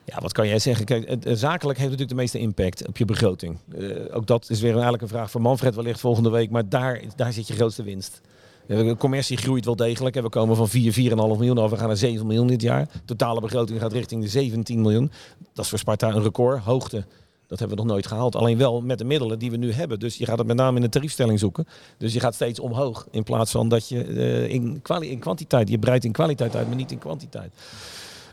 Ja, 0.05 0.21
wat 0.21 0.31
kan 0.31 0.47
jij 0.47 0.59
zeggen? 0.59 0.85
Kijk, 0.85 1.05
eh, 1.05 1.33
zakelijk 1.35 1.77
heeft 1.77 1.91
natuurlijk 1.91 2.09
de 2.09 2.15
meeste 2.15 2.39
impact 2.39 2.87
op 2.87 2.97
je 2.97 3.05
begroting. 3.05 3.57
Eh, 3.77 4.15
ook 4.15 4.27
dat 4.27 4.49
is 4.49 4.61
weer 4.61 4.71
eigenlijk 4.71 5.01
een 5.01 5.07
vraag 5.07 5.31
voor 5.31 5.41
Manfred 5.41 5.75
wellicht 5.75 5.99
volgende 5.99 6.29
week. 6.29 6.49
Maar 6.49 6.69
daar, 6.69 7.01
daar 7.15 7.33
zit 7.33 7.47
je 7.47 7.53
grootste 7.53 7.83
winst. 7.83 8.21
Eh, 8.67 8.77
De 8.77 8.95
commercie 8.97 9.37
groeit 9.37 9.65
wel 9.65 9.75
degelijk. 9.75 10.15
We 10.15 10.29
komen 10.29 10.55
van 10.55 10.69
4, 10.69 10.93
4,5 10.93 11.37
miljoen 11.37 11.57
af. 11.57 11.69
We 11.69 11.77
gaan 11.77 11.87
naar 11.87 11.97
7 11.97 12.27
miljoen 12.27 12.47
dit 12.47 12.61
jaar. 12.61 12.87
Totale 13.05 13.41
begroting 13.41 13.79
gaat 13.79 13.93
richting 13.93 14.21
de 14.21 14.29
17 14.29 14.81
miljoen. 14.81 15.11
Dat 15.53 15.63
is 15.63 15.69
voor 15.69 15.79
Sparta 15.79 16.09
een 16.09 16.23
record. 16.23 16.63
Hoogte. 16.63 17.05
Dat 17.49 17.59
hebben 17.59 17.77
we 17.77 17.83
nog 17.83 17.93
nooit 17.93 18.07
gehaald. 18.07 18.35
Alleen 18.35 18.57
wel 18.57 18.81
met 18.81 18.97
de 18.97 19.03
middelen 19.03 19.39
die 19.39 19.51
we 19.51 19.57
nu 19.57 19.71
hebben. 19.71 19.99
Dus 19.99 20.17
je 20.17 20.25
gaat 20.25 20.37
het 20.37 20.47
met 20.47 20.55
name 20.55 20.75
in 20.75 20.81
de 20.81 20.89
tariefstelling 20.89 21.39
zoeken. 21.39 21.67
Dus 21.97 22.13
je 22.13 22.19
gaat 22.19 22.33
steeds 22.33 22.59
omhoog. 22.59 23.07
In 23.11 23.23
plaats 23.23 23.51
van 23.51 23.69
dat 23.69 23.89
je 23.89 24.03
eh, 24.03 24.49
in, 24.49 24.81
in 24.99 25.19
kwantiteit. 25.19 25.69
Je 25.69 25.79
breidt 25.79 26.05
in 26.05 26.11
kwaliteit 26.11 26.55
uit, 26.55 26.67
maar 26.67 26.75
niet 26.75 26.91
in 26.91 26.97
kwantiteit. 26.97 27.53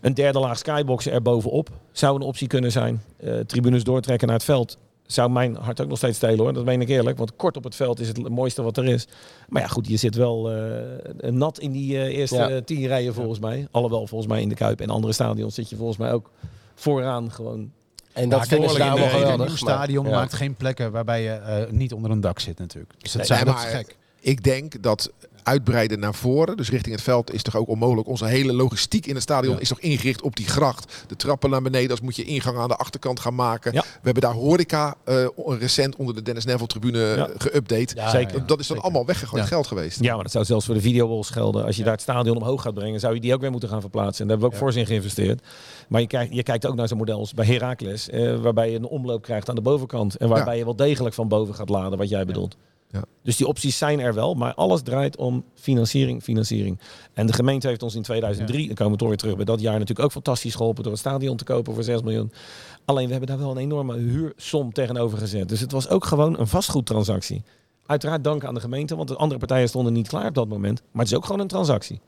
Een 0.07 0.15
derde 0.15 0.39
laag 0.39 0.59
skyboxen 0.59 1.13
er 1.13 1.23
bovenop 1.23 1.69
zou 1.93 2.15
een 2.17 2.23
optie 2.23 2.47
kunnen 2.47 2.73
zijn. 2.73 3.03
Eh, 3.17 3.39
tribunes 3.39 3.85
doortrekken 3.85 4.27
naar 4.27 4.37
het 4.37 4.45
veld 4.45 4.79
zou 5.07 5.31
mijn 5.31 5.57
hart 5.57 5.81
ook 5.81 5.89
nog 5.89 5.99
steeds 5.99 6.17
stelen 6.17 6.39
hoor. 6.39 6.53
Dat 6.53 6.65
meen 6.65 6.81
ik 6.81 6.89
eerlijk. 6.89 7.19
Want 7.19 7.37
kort 7.37 7.57
op 7.57 7.65
het 7.65 7.75
veld 7.75 8.01
is 8.01 8.09
het 8.09 8.29
mooiste 8.29 8.63
wat 8.63 8.77
er 8.77 8.85
is. 8.85 9.07
Maar 9.49 9.63
ja 9.63 9.69
goed, 9.69 9.87
je 9.89 9.97
zit 9.97 10.15
wel 10.15 10.51
eh, 10.53 11.31
nat 11.31 11.59
in 11.59 11.73
die 11.73 11.97
eh, 11.99 12.17
eerste 12.19 12.37
Ja. 12.37 12.61
tien 12.61 12.87
rijen 12.87 13.15
volgens 13.15 13.39
mij. 13.39 13.69
Alhoewel 13.71 14.07
volgens 14.07 14.31
mij 14.31 14.43
in 14.43 14.49
de 14.49 14.55
Kuip 14.55 14.81
en 14.81 14.91
andere 14.91 15.13
stadions 15.13 15.55
zit 15.55 15.69
je 15.71 15.77
volgens 15.77 15.99
mij 15.99 16.13
ook 16.13 16.31
vooraan 16.75 17.31
gewoon. 17.33 17.71
En 18.13 18.29
dat 18.29 18.49
daar 18.49 18.59
in, 18.59 18.79
wel 18.79 19.31
een 19.31 19.39
nieuw 19.39 19.57
stadion 19.57 20.03
maar- 20.05 20.13
ja. 20.13 20.19
maakt 20.19 20.35
geen 20.35 20.55
plekken 20.55 20.93
waarbij 20.93 21.23
je 21.23 21.31
eh, 21.31 21.71
niet 21.71 21.93
onder 21.93 22.11
een 22.11 22.21
dak 22.21 22.39
zit 22.39 22.59
natuurlijk. 22.59 22.93
Dus 22.99 23.13
dat, 23.13 23.17
Nee, 23.17 23.27
zijn, 23.27 23.45
dat 23.45 23.55
maar- 23.55 23.67
is 23.67 23.71
gek. 23.73 23.97
Ik 24.21 24.43
denk 24.45 24.83
dat 24.83 25.13
uitbreiden 25.47 25.99
naar 26.01 26.15
voren, 26.15 26.57
dus 26.57 26.71
richting 26.71 26.95
het 26.95 27.05
veld, 27.05 27.33
is 27.35 27.43
toch 27.43 27.57
ook 27.57 27.69
onmogelijk. 27.69 28.09
Onze 28.09 28.27
hele 28.27 28.53
logistiek 28.53 29.07
in 29.07 29.15
het 29.15 29.23
stadion 29.23 29.55
Ja. 29.55 29.61
is 29.61 29.69
toch 29.69 29.81
ingericht 29.81 30.23
op 30.23 30.37
die 30.37 30.47
gracht. 30.47 31.05
De 31.07 31.17
trappen 31.17 31.51
naar 31.51 31.63
beneden, 31.63 31.91
als 31.91 32.01
moet 32.01 32.17
je 32.17 32.25
ingang 32.25 32.59
aan 32.59 32.69
de 32.69 32.77
achterkant 32.77 33.21
gaan 33.21 33.35
maken. 33.35 33.73
Ja. 33.73 33.81
We 33.81 33.87
hebben 34.03 34.23
daar 34.23 34.33
horeca 34.33 34.95
eh, 35.05 35.25
recent 35.59 35.97
onder 35.97 36.15
de 36.15 36.23
Dennis 36.23 36.45
Neville 36.45 36.67
tribune 36.67 36.99
Ja. 36.99 37.29
geüpdate. 37.39 37.95
Ja, 37.97 38.11
Zeker. 38.11 38.33
dat 38.33 38.41
is 38.41 38.47
dan 38.47 38.57
zeker. 38.65 38.83
allemaal 38.83 39.07
weggegooid 39.07 39.45
geld 39.45 39.67
geweest. 39.67 40.01
Ja, 40.01 40.15
maar 40.15 40.23
dat 40.23 40.33
zou 40.33 40.45
zelfs 40.45 40.67
voor 40.67 40.75
de 40.75 40.81
videoballs 40.81 41.31
gelden. 41.31 41.65
Als 41.65 41.77
je 41.77 41.83
daar 41.83 41.93
het 41.93 42.01
stadion 42.03 42.37
omhoog 42.37 42.63
gaat 42.63 42.75
brengen, 42.75 43.01
zou 43.01 43.15
je 43.15 43.21
die 43.21 43.35
ook 43.35 43.41
weer 43.41 43.51
moeten 43.51 43.69
gaan 43.69 43.81
verplaatsen. 43.81 44.21
En 44.23 44.29
daar 44.29 44.39
hebben 44.39 44.59
we 44.59 44.65
ook 44.65 44.69
Ja. 44.69 44.73
voor 44.73 44.81
in 44.81 44.87
geïnvesteerd. 44.87 45.43
Maar 45.89 46.01
je 46.01 46.07
kijkt, 46.07 46.35
je 46.35 46.43
kijkt 46.43 46.67
ook 46.67 46.75
naar 46.75 46.89
zo'n 46.89 46.99
model 46.99 47.19
als 47.19 47.35
bij 47.35 47.47
Heracles. 47.47 48.09
eh, 48.11 48.37
waarbij 48.41 48.71
je 48.71 48.77
een 48.77 48.87
omloop 48.87 49.23
krijgt 49.23 49.49
aan 49.49 49.55
de 49.55 49.61
bovenkant. 49.61 50.17
En 50.17 50.29
waarbij 50.29 50.59
je 50.59 50.65
wel 50.65 50.77
degelijk 50.77 51.15
van 51.15 51.29
boven 51.29 51.55
gaat 51.55 51.69
laden, 51.69 51.99
wat 51.99 52.09
jij 52.09 52.25
bedoelt. 52.25 52.57
Ja. 52.91 53.05
Dus 53.23 53.37
die 53.37 53.47
opties 53.47 53.79
zijn 53.79 54.01
er 54.01 54.15
wel, 54.15 54.35
maar 54.35 54.55
alles 54.55 54.83
draait 54.83 55.17
om 55.17 55.45
financiering, 55.55 56.23
financiering. 56.23 56.81
En 57.13 57.27
de 57.27 57.33
gemeente 57.33 57.69
heeft 57.69 57.83
ons 57.83 57.95
in 57.95 58.03
2003, 58.03 58.67
dan 58.67 58.75
komen 58.75 58.93
we 58.93 58.99
toch 58.99 59.09
weer 59.09 59.17
terug 59.17 59.37
bij 59.37 59.45
dat 59.45 59.61
jaar, 59.61 59.73
natuurlijk 59.73 60.01
ook 60.01 60.13
fantastisch 60.13 60.55
geholpen 60.55 60.83
door 60.83 60.93
het 60.93 61.01
stadion 61.01 61.37
te 61.37 61.45
kopen 61.45 61.75
voor 61.75 61.83
6 61.83 62.03
miljoen. 62.03 62.33
Alleen 62.85 63.05
we 63.05 63.11
hebben 63.11 63.29
daar 63.29 63.39
wel 63.39 63.51
een 63.51 63.63
enorme 63.63 63.97
huursom 63.97 64.73
tegenover 64.73 65.19
gezet. 65.19 65.49
Dus 65.49 65.61
het 65.61 65.73
was 65.73 65.89
ook 65.89 66.05
gewoon 66.05 66.39
een 66.39 66.47
vastgoedtransactie. 66.47 67.43
Uiteraard 67.87 68.25
dank 68.25 68.45
aan 68.45 68.55
de 68.55 68.61
gemeente, 68.61 68.97
want 68.97 69.09
de 69.09 69.17
andere 69.17 69.39
partijen 69.39 69.69
stonden 69.69 69.93
niet 69.93 70.09
klaar 70.09 70.29
op 70.29 70.35
dat 70.35 70.49
moment. 70.49 70.83
Maar 70.91 71.03
het 71.03 71.13
is 71.13 71.17
ook 71.17 71.25
gewoon 71.25 71.41
een 71.41 71.47
transactie. 71.47 72.01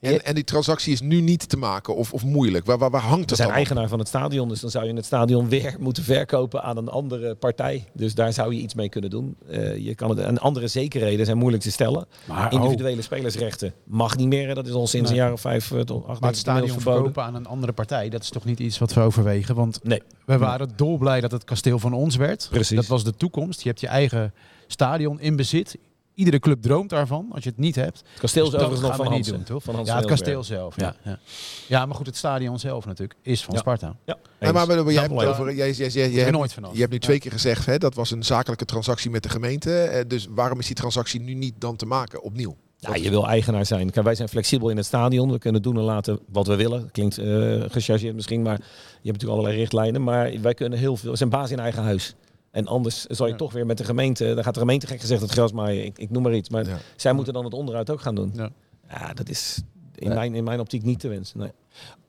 En, 0.00 0.24
en 0.24 0.34
die 0.34 0.44
transactie 0.44 0.92
is 0.92 1.00
nu 1.00 1.20
niet 1.20 1.48
te 1.48 1.56
maken 1.56 1.96
of, 1.96 2.12
of 2.12 2.24
moeilijk. 2.24 2.66
Waar, 2.66 2.78
waar, 2.78 2.90
waar 2.90 3.00
hangt 3.00 3.14
We 3.14 3.20
het 3.26 3.28
zijn 3.36 3.38
dan 3.48 3.48
op? 3.48 3.56
eigenaar 3.56 3.88
van 3.88 3.98
het 3.98 4.08
stadion, 4.08 4.48
dus 4.48 4.60
dan 4.60 4.70
zou 4.70 4.86
je 4.86 4.94
het 4.94 5.04
stadion 5.04 5.48
weer 5.48 5.76
moeten 5.80 6.02
verkopen 6.04 6.62
aan 6.62 6.76
een 6.76 6.88
andere 6.88 7.34
partij. 7.34 7.84
Dus 7.92 8.14
daar 8.14 8.32
zou 8.32 8.54
je 8.54 8.60
iets 8.60 8.74
mee 8.74 8.88
kunnen 8.88 9.10
doen. 9.10 9.36
Eh, 9.48 9.76
je 9.76 9.94
kan 9.94 10.10
het, 10.10 10.18
en 10.18 10.38
andere 10.38 10.68
zekerheden 10.68 11.24
zijn 11.26 11.38
moeilijk 11.38 11.62
te 11.62 11.70
stellen. 11.70 12.06
Maar, 12.24 12.52
Individuele 12.52 13.02
spelersrechten 13.02 13.72
mag 13.84 14.16
niet 14.16 14.28
meer. 14.28 14.54
Dat 14.54 14.66
is 14.66 14.72
al 14.72 14.86
sinds 14.86 15.10
Nee. 15.10 15.18
een 15.18 15.24
jaar 15.24 15.34
of 15.34 15.40
vijf 15.40 15.70
eh, 15.72 15.80
tot 15.80 16.06
acht 16.06 16.20
maar 16.20 16.30
het 16.30 16.38
stadion 16.38 16.68
verboden. 16.68 16.94
verkopen 16.94 17.22
aan 17.22 17.34
een 17.34 17.46
andere 17.46 17.72
partij, 17.72 18.08
dat 18.08 18.22
is 18.22 18.30
toch 18.30 18.44
niet 18.44 18.60
iets 18.60 18.78
wat 18.78 18.94
we 18.94 19.00
overwegen? 19.00 19.54
Want 19.54 19.80
Nee. 19.82 20.02
we 20.26 20.38
waren 20.38 20.70
dolblij 20.76 21.20
dat 21.20 21.30
het 21.30 21.44
kasteel 21.44 21.78
van 21.78 21.92
ons 21.92 22.16
werd. 22.16 22.46
Precies. 22.50 22.76
Dat 22.76 22.86
was 22.86 23.04
de 23.04 23.14
toekomst. 23.16 23.62
Je 23.62 23.68
hebt 23.68 23.80
je 23.80 23.86
eigen 23.86 24.32
stadion 24.66 25.20
in 25.20 25.36
bezit. 25.36 25.76
Iedere 26.18 26.38
club 26.38 26.62
droomt 26.62 26.90
daarvan. 26.90 27.26
Als 27.32 27.44
je 27.44 27.50
het 27.50 27.58
niet 27.58 27.74
hebt, 27.74 27.98
Het 28.10 28.20
kasteel 28.20 28.44
is 28.44 28.50
Dus 28.50 28.60
dat 28.60 28.68
overigens 28.68 28.80
nog 28.80 28.88
gaan 28.90 28.98
van 29.04 29.08
we 29.08 29.18
niet 29.18 29.30
Hans. 29.30 29.46
doen, 29.48 29.56
toch? 29.56 29.62
Van 29.74 29.84
ja, 29.84 29.96
het 29.96 30.06
kasteel 30.06 30.44
zelf. 30.44 30.80
Ja. 30.80 30.94
Ja. 31.04 31.18
Ja. 31.66 31.86
maar 31.86 31.94
goed, 31.96 32.06
het 32.06 32.16
stadion 32.16 32.58
zelf 32.58 32.86
natuurlijk 32.86 33.18
is 33.22 33.44
van 33.44 33.54
Ja. 33.54 33.60
Sparta. 33.60 33.96
Ja, 34.04 34.16
maar, 34.38 34.66
jij, 34.66 35.00
hebt 35.02 35.14
het 35.14 35.24
over, 35.28 35.54
jij, 35.54 35.70
jij, 35.72 35.88
jij, 35.88 36.10
jij, 36.10 36.26
er 36.26 36.32
nooit 36.32 36.52
vanaf. 36.52 36.72
je 36.74 36.80
hebt 36.80 36.92
nu 36.92 36.98
twee 36.98 37.18
keer 37.18 37.32
gezegd, 37.32 37.66
hè, 37.66 37.78
dat 37.78 37.94
was 37.94 38.10
een 38.10 38.24
zakelijke 38.24 38.64
transactie 38.64 39.10
met 39.10 39.22
de 39.22 39.28
gemeente. 39.28 39.80
Eh, 39.82 40.04
Dus 40.08 40.26
waarom 40.30 40.58
is 40.58 40.66
die 40.66 40.74
transactie 40.76 41.20
nu 41.20 41.34
niet 41.34 41.54
dan 41.58 41.76
te 41.76 41.86
maken 41.86 42.22
opnieuw? 42.22 42.56
Ja, 42.78 42.94
je 42.94 43.10
wil 43.10 43.28
eigenaar 43.28 43.66
zijn. 43.66 43.90
Kijk, 43.90 44.04
wij 44.04 44.14
zijn 44.14 44.28
flexibel 44.28 44.68
in 44.70 44.76
het 44.76 44.86
stadion. 44.86 45.30
We 45.32 45.38
kunnen 45.38 45.62
doen 45.62 45.76
en 45.76 45.82
laten 45.82 46.18
wat 46.32 46.46
we 46.46 46.56
willen. 46.56 46.90
Klinkt 46.92 47.18
eh 47.18 47.60
gechargeerd 47.68 48.14
misschien, 48.14 48.42
maar 48.42 48.56
je 48.58 48.62
hebt 48.92 49.04
natuurlijk 49.04 49.30
allerlei 49.32 49.56
richtlijnen. 49.56 50.02
Maar 50.02 50.32
wij 50.40 50.54
kunnen 50.54 50.78
heel 50.78 50.96
veel. 50.96 51.10
We 51.10 51.16
zijn 51.16 51.28
baas 51.28 51.50
in 51.50 51.58
eigen 51.58 51.82
huis. 51.82 52.14
En 52.50 52.66
anders 52.66 53.04
zal 53.06 53.26
je 53.26 53.32
Ja. 53.32 53.38
toch 53.38 53.52
weer 53.52 53.66
met 53.66 53.78
de 53.78 53.84
gemeente. 53.84 54.34
Dan 54.34 54.44
gaat 54.44 54.54
de 54.54 54.60
gemeente 54.60 54.86
gek 54.86 55.00
gezegd 55.00 55.20
het 55.20 55.30
gras 55.30 55.52
maaien. 55.52 55.84
Ik, 55.84 55.98
ik 55.98 56.10
noem 56.10 56.22
maar 56.22 56.34
iets. 56.34 56.48
Maar 56.48 56.66
Ja. 56.68 56.78
zij 56.96 57.12
moeten 57.12 57.32
dan 57.32 57.44
het 57.44 57.54
onderhoud 57.54 57.90
ook 57.90 58.00
gaan 58.00 58.14
doen. 58.14 58.32
Ja. 58.34 58.50
Ja, 58.90 59.14
dat 59.14 59.28
is 59.28 59.62
in, 59.94 60.08
Ja. 60.08 60.14
mijn, 60.14 60.34
in 60.34 60.44
mijn 60.44 60.60
optiek 60.60 60.82
niet 60.82 61.00
te 61.00 61.08
wensen. 61.08 61.38
Nee. 61.38 61.50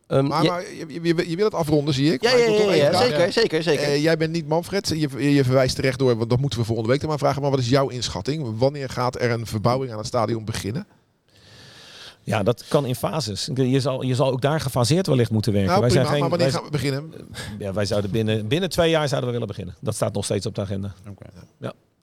Ehm, 0.07 0.27
Maar, 0.27 0.43
ja- 0.43 0.51
maar 0.51 0.63
je, 0.73 1.01
je, 1.15 1.29
je 1.29 1.35
wil 1.35 1.45
het 1.45 1.53
afronden, 1.53 1.93
zie 1.93 2.13
ik. 2.13 2.21
ja, 2.23 2.29
Maar 2.31 2.39
ja, 2.39 2.45
ik 2.45 2.75
ja, 2.91 2.97
zeker, 3.01 3.31
zeker, 3.33 3.63
zeker. 3.63 3.83
Eh, 3.83 4.03
jij 4.03 4.17
bent 4.17 4.31
niet 4.31 4.47
Manfred. 4.47 4.87
Je, 4.87 5.33
je 5.33 5.43
verwijst 5.43 5.75
terecht 5.75 5.99
door, 5.99 6.17
want 6.17 6.29
dat 6.29 6.39
moeten 6.39 6.59
we 6.59 6.65
volgende 6.65 6.89
week 6.91 6.99
dan 6.99 7.09
maar 7.09 7.17
vragen. 7.17 7.41
Maar 7.41 7.51
wat 7.51 7.59
is 7.59 7.69
jouw 7.69 7.87
inschatting? 7.89 8.57
Wanneer 8.57 8.89
gaat 8.89 9.21
er 9.21 9.31
een 9.31 9.45
verbouwing 9.45 9.91
aan 9.91 9.97
het 9.97 10.07
stadion 10.07 10.45
beginnen? 10.45 10.87
Ja, 12.29 12.43
dat 12.43 12.65
kan 12.67 12.85
in 12.85 12.95
fases. 12.95 13.49
Je 13.53 13.79
zal, 13.79 14.01
je 14.01 14.15
zal 14.15 14.31
ook 14.31 14.41
daar 14.41 14.59
gefaseerd 14.59 15.07
wellicht 15.07 15.31
moeten 15.31 15.53
werken. 15.53 15.69
Nou, 15.71 15.81
wij, 15.81 15.89
prima, 15.89 16.05
zijn 16.05 16.19
geen, 16.19 16.29
maar 16.29 16.37
wanneer 16.37 16.51
wij, 16.51 16.61
gaan 16.61 16.71
we 16.71 16.77
beginnen? 16.77 17.13
ja, 17.59 17.73
wij 17.73 17.85
zouden 17.85 18.11
binnen, 18.11 18.47
binnen 18.47 18.69
twee 18.69 18.89
jaar 18.89 19.07
zouden 19.07 19.27
we 19.29 19.33
willen 19.33 19.47
beginnen. 19.47 19.75
Dat 19.79 19.95
staat 19.95 20.13
nog 20.13 20.23
steeds 20.25 20.45
op 20.45 20.55
de 20.55 20.61
agenda. 20.61 20.93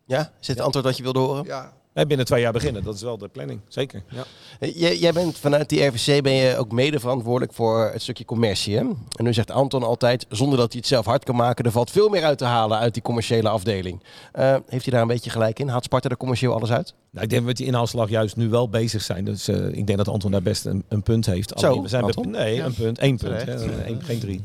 ja, 0.07 0.33
is 0.41 0.47
dit 0.47 0.57
het 0.57 0.61
antwoord 0.61 0.85
wat 0.87 0.97
je 0.97 1.03
wilde 1.03 1.19
horen? 1.19 1.45
Ja, 1.45 1.73
Nee, 1.97 2.07
binnen 2.07 2.27
twee 2.27 2.41
jaar 2.41 2.53
beginnen. 2.53 2.85
Dat 2.85 2.95
is 2.95 3.03
wel 3.03 3.19
de 3.19 3.29
planning. 3.29 3.61
Zeker. 3.69 4.03
Ja. 4.09 4.25
Eh, 4.61 4.77
Jij, 4.81 4.97
jij 4.97 5.13
bent 5.13 5.39
vanuit 5.39 5.69
die 5.69 5.87
RVC 5.87 6.23
ben 6.23 6.33
je 6.33 6.57
ook 6.57 6.73
mede 6.73 7.01
verantwoordelijk 7.01 7.53
voor 7.53 7.91
het 7.93 8.03
stukje 8.03 8.25
commercie. 8.25 8.77
Hè? 8.77 8.81
En 9.17 9.25
nu 9.25 9.33
zegt 9.33 9.51
Anton 9.51 9.83
altijd, 9.83 10.27
zonder 10.29 10.59
dat 10.59 10.69
hij 10.73 10.79
het 10.81 10.89
zelf 10.89 11.05
hard 11.05 11.25
kan 11.25 11.37
maken, 11.37 11.65
er 11.65 11.71
valt 11.71 11.91
veel 11.91 12.09
meer 12.09 12.25
uit 12.25 12.39
te 12.39 12.45
halen 12.45 12.79
uit 12.79 12.95
die 12.95 13.03
commerciële 13.03 13.49
afdeling. 13.49 14.03
Eh, 14.33 14.57
heeft 14.67 14.85
hij 14.85 14.93
daar 14.93 15.03
een 15.03 15.09
beetje 15.09 15.31
gelijk 15.31 15.59
in? 15.59 15.69
Haalt 15.69 15.85
Sparta 15.85 16.09
er 16.09 16.17
commercieel 16.17 16.55
alles 16.55 16.71
uit? 16.73 16.95
Nou, 17.17 17.29
ik 17.29 17.31
denk 17.31 17.31
dat 17.31 17.41
we 17.41 17.47
met 17.47 17.57
die 17.57 17.67
inhaalslag 17.67 18.09
juist 18.09 18.37
nu 18.37 18.49
wel 18.49 18.69
bezig 18.69 19.03
zijn. 19.03 19.25
Dus 19.25 19.49
eh, 19.49 19.67
ik 19.67 19.87
denk 19.87 19.99
dat 19.99 20.09
Anton 20.09 20.31
daar 20.31 20.43
best 20.43 20.65
een, 20.67 20.85
een 20.89 21.03
punt 21.03 21.27
heeft. 21.27 21.53
Zo, 21.57 21.67
Alleen 21.67 21.83
we 21.83 21.89
zijn 21.89 22.03
Anton? 22.03 22.31
nee, 22.31 22.55
Ja. 22.55 22.65
een 22.65 22.75
punt. 22.75 22.99
één 22.99 23.17
punt. 23.17 23.45
Hè, 23.45 23.59
geen 23.99 24.19
drie. 24.19 24.41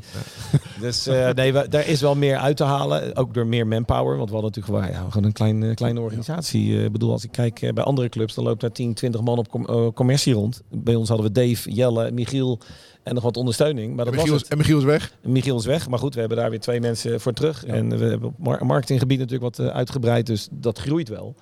Dus 0.80 1.06
eh, 1.06 1.30
nee, 1.30 1.52
we, 1.52 1.68
daar 1.68 1.86
is 1.88 2.00
wel 2.00 2.14
meer 2.14 2.36
uit 2.36 2.56
te 2.56 2.64
halen. 2.64 3.16
Ook 3.16 3.34
door 3.34 3.46
meer 3.46 3.66
manpower. 3.66 4.16
Want 4.16 4.28
we 4.30 4.34
hadden 4.36 4.52
natuurlijk 4.54 4.84
wel, 4.92 5.02
ja, 5.02 5.08
gewoon 5.08 5.24
een 5.26 5.32
klein, 5.32 5.62
eh, 5.62 5.74
kleine 5.74 6.00
organisatie. 6.00 6.76
Eh, 6.78 6.84
Ik 6.84 6.92
bedoel, 6.92 7.10
als 7.12 7.24
ik 7.24 7.32
kijk 7.32 7.70
bij 7.74 7.84
andere 7.84 8.08
clubs, 8.08 8.34
dan 8.34 8.44
loopt 8.44 8.60
daar 8.60 8.72
10, 8.72 8.94
20 8.94 9.20
man 9.20 9.38
op 9.38 9.48
com- 9.48 9.92
commercie 9.92 10.34
rond. 10.34 10.62
Bij 10.70 10.94
ons 10.94 11.08
hadden 11.08 11.26
we 11.26 11.32
Dave, 11.32 11.70
Jelle, 11.72 12.10
Michiel 12.10 12.58
en 13.02 13.14
nog 13.14 13.22
wat 13.22 13.36
ondersteuning. 13.36 13.96
Maar 13.96 14.06
en 14.06 14.12
dat 14.12 14.20
was 14.20 14.30
Michiel, 14.30 14.34
het. 14.34 14.42
is, 14.44 14.48
en 14.50 14.58
Michiel 14.58 14.78
is 14.78 14.84
weg. 14.84 15.14
Michiel 15.22 15.56
is 15.58 15.64
weg, 15.66 15.88
maar 15.88 15.98
goed, 15.98 16.14
we 16.14 16.20
hebben 16.20 16.38
daar 16.38 16.50
weer 16.50 16.60
twee 16.60 16.80
mensen 16.80 17.20
voor 17.20 17.32
terug. 17.32 17.64
En 17.64 17.98
we 17.98 18.04
hebben 18.04 18.34
marketinggebied 18.60 19.18
natuurlijk 19.18 19.56
wat 19.56 19.70
uitgebreid, 19.70 20.26
dus 20.26 20.48
dat 20.50 20.78
groeit 20.78 21.08
wel. 21.08 21.34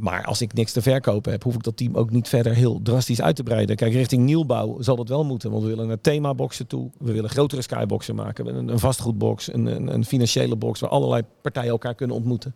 Maar 0.00 0.24
als 0.24 0.40
ik 0.40 0.52
niks 0.52 0.72
te 0.72 0.82
verkopen 0.82 1.32
heb, 1.32 1.42
hoef 1.42 1.54
ik 1.54 1.62
dat 1.62 1.76
team 1.76 1.96
ook 1.96 2.10
niet 2.10 2.28
verder 2.28 2.54
heel 2.54 2.80
drastisch 2.82 3.20
uit 3.20 3.36
te 3.36 3.42
breiden. 3.42 3.76
Kijk, 3.76 3.92
richting 3.92 4.22
nieuwbouw 4.22 4.76
zal 4.80 4.96
dat 4.96 5.08
wel 5.08 5.24
moeten, 5.24 5.50
want 5.50 5.62
we 5.62 5.68
willen 5.68 5.86
naar 5.86 6.00
themaboxen 6.00 6.66
toe. 6.66 6.90
We 6.98 7.12
willen 7.12 7.30
grotere 7.30 7.62
skyboxen 7.62 8.14
maken, 8.14 8.46
een, 8.46 8.68
een 8.68 8.78
vastgoedbox, 8.78 9.52
een, 9.52 9.66
een, 9.66 9.94
een 9.94 10.04
financiële 10.04 10.56
box 10.56 10.80
waar 10.80 10.90
allerlei 10.90 11.22
partijen 11.42 11.70
elkaar 11.70 11.94
kunnen 11.94 12.16
ontmoeten. 12.16 12.54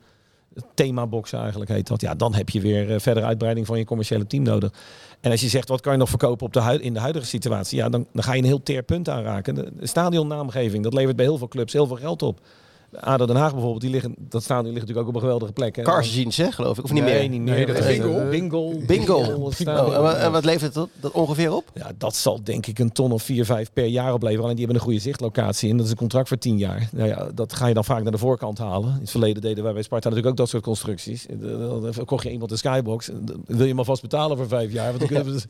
themaboksen 0.75 1.39
eigenlijk 1.39 1.71
heet 1.71 1.87
dat. 1.87 2.01
Ja, 2.01 2.15
dan 2.15 2.35
heb 2.35 2.49
je 2.49 2.61
weer 2.61 2.91
eh, 2.91 3.01
verdere 3.01 3.27
uitbreiding 3.27 3.67
van 3.67 3.79
je 3.79 3.85
commerciële 3.85 4.27
team 4.27 4.43
nodig. 4.43 4.73
En 5.21 5.31
als 5.31 5.41
je 5.41 5.49
zegt, 5.49 5.69
wat 5.69 5.81
kan 5.81 5.93
je 5.93 5.99
nog 5.99 6.09
verkopen 6.09 6.47
op 6.47 6.53
de 6.53 6.79
in 6.81 6.95
de 6.95 7.01
huidige 7.01 7.27
situatie? 7.27 7.79
Ja, 7.79 7.89
dan, 7.89 8.07
dan 8.13 8.23
ga 8.23 8.33
je 8.33 8.39
een 8.39 8.45
heel 8.45 8.63
teer 8.63 8.83
punt 8.83 9.09
aanraken. 9.09 9.55
De 9.55 9.73
stadionnaamgeving, 9.81 10.83
dat 10.83 10.95
levert 10.95 11.17
bij 11.17 11.25
heel 11.25 11.39
veel 11.39 11.49
clubs 11.49 11.73
heel 11.73 11.87
veel 11.87 11.97
geld 11.97 12.23
op. 12.23 12.41
ADO 13.01 13.27
Den 13.27 13.37
Haag 13.37 13.51
bijvoorbeeld, 13.53 13.81
die 13.81 13.91
liggen, 13.91 14.15
dat 14.19 14.43
stadion 14.43 14.73
ligt 14.73 14.81
natuurlijk 14.81 15.07
ook 15.07 15.09
op 15.09 15.15
een 15.15 15.21
geweldige 15.21 15.53
plek. 15.53 15.77
hè. 15.77 15.83
Carsjeans, 15.83 16.37
hè, 16.37 16.53
geloof 16.53 16.79
ik. 16.79 16.85
Of 16.85 16.93
niet 16.93 17.03
nee, 17.05 17.19
meer? 17.21 17.29
niet 17.29 17.41
meer. 17.41 17.55
Nee, 17.55 17.67
dat 17.67 17.77
is 17.77 17.87
Bingo. 17.87 18.29
Bingo. 18.29 18.73
Bingo. 18.87 19.15
Oh, 19.17 19.95
en, 19.95 20.03
wat, 20.03 20.17
en 20.17 20.33
wat 20.33 20.45
levert 20.45 20.75
dat, 20.75 20.89
dat 21.01 21.13
ongeveer 21.13 21.53
op? 21.53 21.71
Ja, 21.75 21.91
dat 21.99 22.17
zal 22.17 22.41
denk 22.45 22.67
ik 22.67 22.79
een 22.79 22.93
ton 22.93 23.13
of 23.13 23.23
vier, 23.23 23.45
vijf 23.45 23.73
per 23.73 23.87
jaar 23.87 24.13
opleveren. 24.13 24.43
Alleen 24.45 24.57
die 24.57 24.65
hebben 24.65 24.83
een 24.83 24.89
goede 24.89 25.03
zichtlocatie 25.05 25.71
en 25.71 25.77
dat 25.77 25.85
is 25.87 25.91
een 25.93 25.97
contract 25.99 26.29
voor 26.29 26.39
tien 26.39 26.59
jaar. 26.59 26.89
Nou 26.93 27.09
ja, 27.09 27.29
dat 27.35 27.53
ga 27.53 27.67
je 27.67 27.75
dan 27.75 27.85
vaak 27.85 28.03
naar 28.03 28.13
de 28.13 28.19
voorkant 28.19 28.59
halen. 28.59 28.89
In 28.95 29.01
het 29.01 29.11
verleden 29.11 29.43
deden 29.43 29.65
wij 29.65 29.73
bij 29.73 29.83
Sparta 29.83 30.09
natuurlijk 30.09 30.33
ook 30.33 30.39
dat 30.39 30.49
soort 30.49 30.63
constructies. 30.63 31.27
Eh, 31.27 31.37
Dan 31.95 32.05
kocht 32.05 32.25
je 32.25 32.31
iemand 32.31 32.51
een 32.51 32.59
skybox. 32.59 33.07
Dan 33.07 33.43
wil 33.47 33.61
je 33.63 33.69
hem 33.69 33.79
alvast 33.79 34.03
betalen 34.03 34.37
voor 34.37 34.49
vijf 34.49 34.73
jaar. 34.73 34.87
Want 34.87 34.99
dan 34.99 35.09
kunnen 35.09 35.27
we 35.27 35.33
dus, 35.33 35.47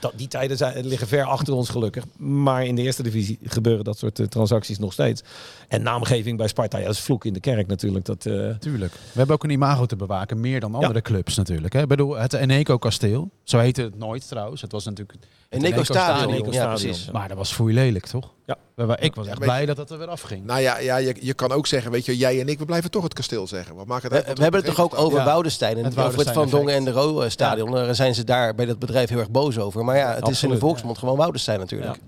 dat, 0.00 0.12
die 0.16 0.28
tijden 0.28 0.56
zijn, 0.56 0.86
liggen 0.86 1.08
ver 1.08 1.24
achter 1.24 1.54
ons 1.54 1.68
gelukkig. 1.68 2.04
Maar 2.16 2.64
in 2.66 2.74
de 2.74 2.82
eerste 2.82 3.02
divisie 3.02 3.38
gebeuren 3.42 3.84
dat 3.84 3.98
soort 3.98 4.18
eh, 4.18 4.26
transacties 4.26 4.78
nog 4.78 4.92
steeds. 4.92 5.22
En 5.68 5.82
naamgeving 5.82 6.36
bij 6.36 6.48
Sparta, 6.48 6.69
ja, 6.78 6.86
dat 6.86 6.94
is 6.94 7.00
vloek 7.00 7.24
in 7.24 7.32
de 7.32 7.40
kerk 7.40 7.66
natuurlijk. 7.66 8.04
Dat, 8.04 8.26
eh, 8.26 8.48
Tuurlijk. 8.58 8.92
We 8.92 8.98
hebben 9.18 9.34
ook 9.34 9.44
een 9.44 9.50
imago 9.50 9.86
te 9.86 9.96
bewaken, 9.96 10.40
meer 10.40 10.60
dan 10.60 10.74
andere 10.74 11.02
clubs 11.02 11.36
natuurlijk. 11.36 11.72
Hè. 11.72 11.80
Ik 11.82 11.88
bedoel, 11.88 12.16
het 12.16 12.32
Eneco 12.32 12.78
Kasteel, 12.78 13.30
zo 13.44 13.58
heette 13.58 13.82
het 13.82 13.98
nooit 13.98 14.28
trouwens. 14.28 14.60
Het 14.62 14.72
was 14.72 14.84
natuurlijk 14.84 15.18
het 15.48 15.62
Eneco 15.62 15.82
Stadion. 15.82 16.52
Ja, 16.52 16.66
precies. 16.68 17.10
Maar 17.10 17.28
dat 17.28 17.36
was 17.36 17.54
voor 17.54 17.68
je 17.68 17.74
lelijk, 17.74 18.06
toch? 18.06 18.32
Ja. 18.46 18.56
Ik 18.98 19.14
was 19.14 19.26
echt 19.26 19.38
blij 19.38 19.60
je- 19.60 19.66
dat 19.66 19.76
het 19.76 19.90
er 19.90 19.98
weer 19.98 20.06
afging. 20.08 20.44
Nou 20.44 20.60
ja, 20.60 20.78
ja 20.78 20.96
je, 20.96 21.16
je 21.20 21.34
kan 21.34 21.52
ook 21.52 21.66
zeggen, 21.66 21.90
weet 21.90 22.04
je, 22.04 22.16
jij 22.16 22.40
en 22.40 22.48
ik, 22.48 22.58
we 22.58 22.64
blijven 22.64 22.90
toch 22.90 23.02
het 23.02 23.14
kasteel 23.14 23.46
zeggen. 23.46 23.74
Wat 23.74 23.86
maakt 23.86 24.02
het 24.02 24.12
We, 24.12 24.18
uit 24.18 24.26
wat 24.26 24.36
we 24.36 24.42
hebben 24.42 24.60
het 24.64 24.74
toch 24.74 24.84
ook 24.84 24.98
over 24.98 25.18
Ja. 25.18 25.24
Woudenstein 25.24 25.76
en 25.76 25.84
Het 25.84 25.98
over 25.98 26.18
het 26.18 26.30
Van 26.30 26.48
Dongen 26.48 26.74
en 26.74 26.84
de 26.84 26.90
Roo 26.90 27.20
eh, 27.20 27.30
stadion. 27.30 27.70
Daar 27.70 27.94
zijn 27.94 28.14
ze 28.14 28.24
daar 28.24 28.54
bij 28.54 28.66
dat 28.66 28.78
bedrijf 28.78 29.08
heel 29.08 29.18
erg 29.18 29.30
boos 29.30 29.58
over. 29.58 29.84
Maar 29.84 29.96
ja, 29.96 30.14
het 30.14 30.28
is 30.28 30.42
in 30.42 30.48
de 30.50 30.58
volksmond 30.58 30.98
gewoon 30.98 31.16
Woudenstein 31.16 31.58
natuurlijk. 31.58 31.98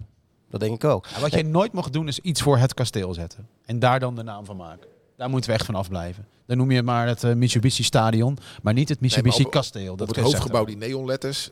Dat 0.53 0.61
denk 0.61 0.75
ik 0.75 0.85
ook. 0.91 1.07
Ja, 1.07 1.21
wat 1.21 1.33
jij 1.33 1.43
nooit 1.43 1.73
mag 1.73 1.91
doen 1.91 2.09
is 2.09 2.19
iets 2.19 2.43
voor 2.43 2.57
het 2.59 2.75
kasteel 2.75 3.15
zetten. 3.15 3.49
En 3.65 3.79
daar 3.79 4.01
dan 4.01 4.15
de 4.15 4.23
naam 4.23 4.45
van 4.45 4.57
maken. 4.57 4.87
Daar 5.17 5.31
moeten 5.31 5.51
we 5.51 5.57
echt 5.57 5.67
van 5.67 5.75
afblijven. 5.75 6.27
Dan 6.47 6.57
noem 6.57 6.71
je 6.71 6.77
het 6.77 6.85
maar 6.85 7.07
het 7.07 7.25
eh, 7.25 7.35
Mitsubishi 7.35 7.83
Stadion, 7.83 8.39
maar 8.63 8.73
niet 8.75 8.89
het 8.89 9.01
Mitsubishi 9.01 9.45
op- 9.45 9.51
Kasteel. 9.51 9.93
Op 9.93 9.99
Dat 9.99 10.09
het 10.09 10.17
is 10.17 10.23
echt 10.23 10.33
hoofdgebouw 10.33 10.65
die 10.65 10.77
neonletters 10.77 11.51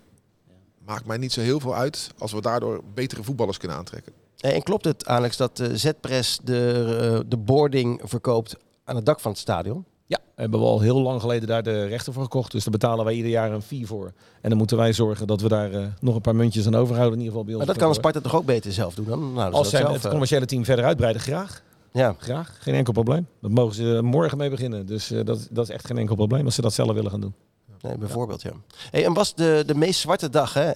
maakt 0.85 1.07
mij 1.07 1.17
niet 1.17 1.33
zo 1.33 1.41
heel 1.41 1.61
veel 1.61 1.75
uit 1.75 2.11
als 2.19 2.33
we 2.33 2.41
daardoor 2.41 2.81
betere 2.95 3.23
voetballers 3.23 3.59
kunnen 3.59 3.77
aantrekken. 3.77 4.13
Eh, 4.39 4.55
En 4.55 4.63
klopt 4.63 4.85
het, 4.85 5.07
Alex, 5.07 5.37
dat 5.37 5.57
de 5.57 5.77
Z-Press 5.79 6.39
de, 6.45 6.85
eh, 7.15 7.21
de 7.29 7.37
boarding 7.37 8.01
verkoopt 8.05 8.57
aan 8.85 8.97
het 8.97 9.07
dak 9.07 9.21
van 9.21 9.31
het 9.31 9.41
stadion? 9.41 9.85
Ja, 10.11 10.19
hebben 10.35 10.61
we 10.61 10.67
al 10.67 10.81
heel 10.81 11.01
lang 11.01 11.21
geleden 11.21 11.49
daar 11.49 11.63
de 11.63 11.87
rechten 11.87 12.13
voor 12.13 12.23
gekocht. 12.23 12.53
Dus 12.53 12.63
daar 12.65 12.73
betalen 12.73 13.05
wij 13.05 13.15
ieder 13.15 13.31
jaar 13.31 13.53
een 13.53 13.63
fee 13.63 13.87
voor. 13.87 14.13
En 14.41 14.49
dan 14.49 14.59
moeten 14.59 14.77
wij 14.77 14.93
zorgen 14.93 15.27
dat 15.27 15.41
we 15.41 15.49
daar 15.49 15.73
eh, 15.73 15.83
nog 16.01 16.15
een 16.15 16.21
paar 16.21 16.35
muntjes 16.35 16.67
aan 16.67 16.75
overhouden. 16.75 17.19
In 17.19 17.25
ieder 17.25 17.33
geval 17.33 17.45
bij 17.45 17.55
ons. 17.55 17.65
Maar 17.65 17.75
dat 17.75 17.85
kan 17.85 17.95
Sparta 17.95 18.21
toch 18.21 18.35
ook 18.35 18.45
beter 18.45 18.73
zelf 18.73 18.95
doen 18.95 19.05
dan? 19.05 19.33
Nou, 19.33 19.53
Als 19.53 19.71
zij 19.71 19.83
het 19.83 20.05
eh, 20.05 20.11
commerciële 20.11 20.47
team 20.47 20.65
verder 20.65 20.85
uitbreiden, 20.85 21.23
graag. 21.23 21.63
ja. 21.93 22.15
Graag, 22.19 22.57
geen 22.61 22.75
enkel 22.75 22.93
probleem. 22.93 23.27
Dat 23.41 23.51
mogen 23.51 23.75
ze 23.75 24.01
morgen 24.03 24.39
mee 24.39 24.51
beginnen. 24.51 24.87
Dus 24.87 25.11
eh, 25.11 25.25
dat, 25.25 25.49
dat 25.51 25.69
is 25.69 25.75
echt 25.75 25.87
geen 25.87 25.99
enkel 25.99 26.15
probleem 26.15 26.45
als 26.45 26.55
ze 26.55 26.61
dat 26.61 26.73
zelf 26.73 26.93
willen 26.93 27.11
gaan 27.11 27.21
doen. 27.21 27.35
Nee, 27.83 27.99
bijvoorbeeld, 27.99 28.43
ja. 28.43 28.51
Hey, 28.91 29.05
en 29.05 29.13
was 29.13 29.35
de, 29.35 29.63
de 29.67 29.75
meest 29.75 30.01
zwarte 30.01 30.31
dag 30.31 30.55
hè, 30.55 30.71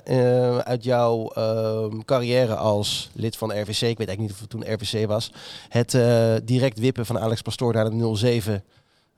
uit 0.65 0.85
jouw 0.85 1.29
ehm, 1.29 2.01
carrière 2.05 2.55
als 2.55 3.11
lid 3.13 3.37
van 3.37 3.51
RVC, 3.51 3.69
ik 3.69 3.99
weet 3.99 4.09
eigenlijk 4.09 4.19
niet 4.19 4.31
of 4.31 4.41
het 4.41 4.51
toen 4.51 4.73
RVC 4.73 5.07
was, 5.07 5.33
het 5.69 5.99
direct 6.47 6.79
wippen 6.79 7.07
van 7.07 7.19
Alex 7.19 7.43
Pastoor 7.43 7.73
naar 7.73 7.91
de 7.91 8.59
0-7 8.61 8.63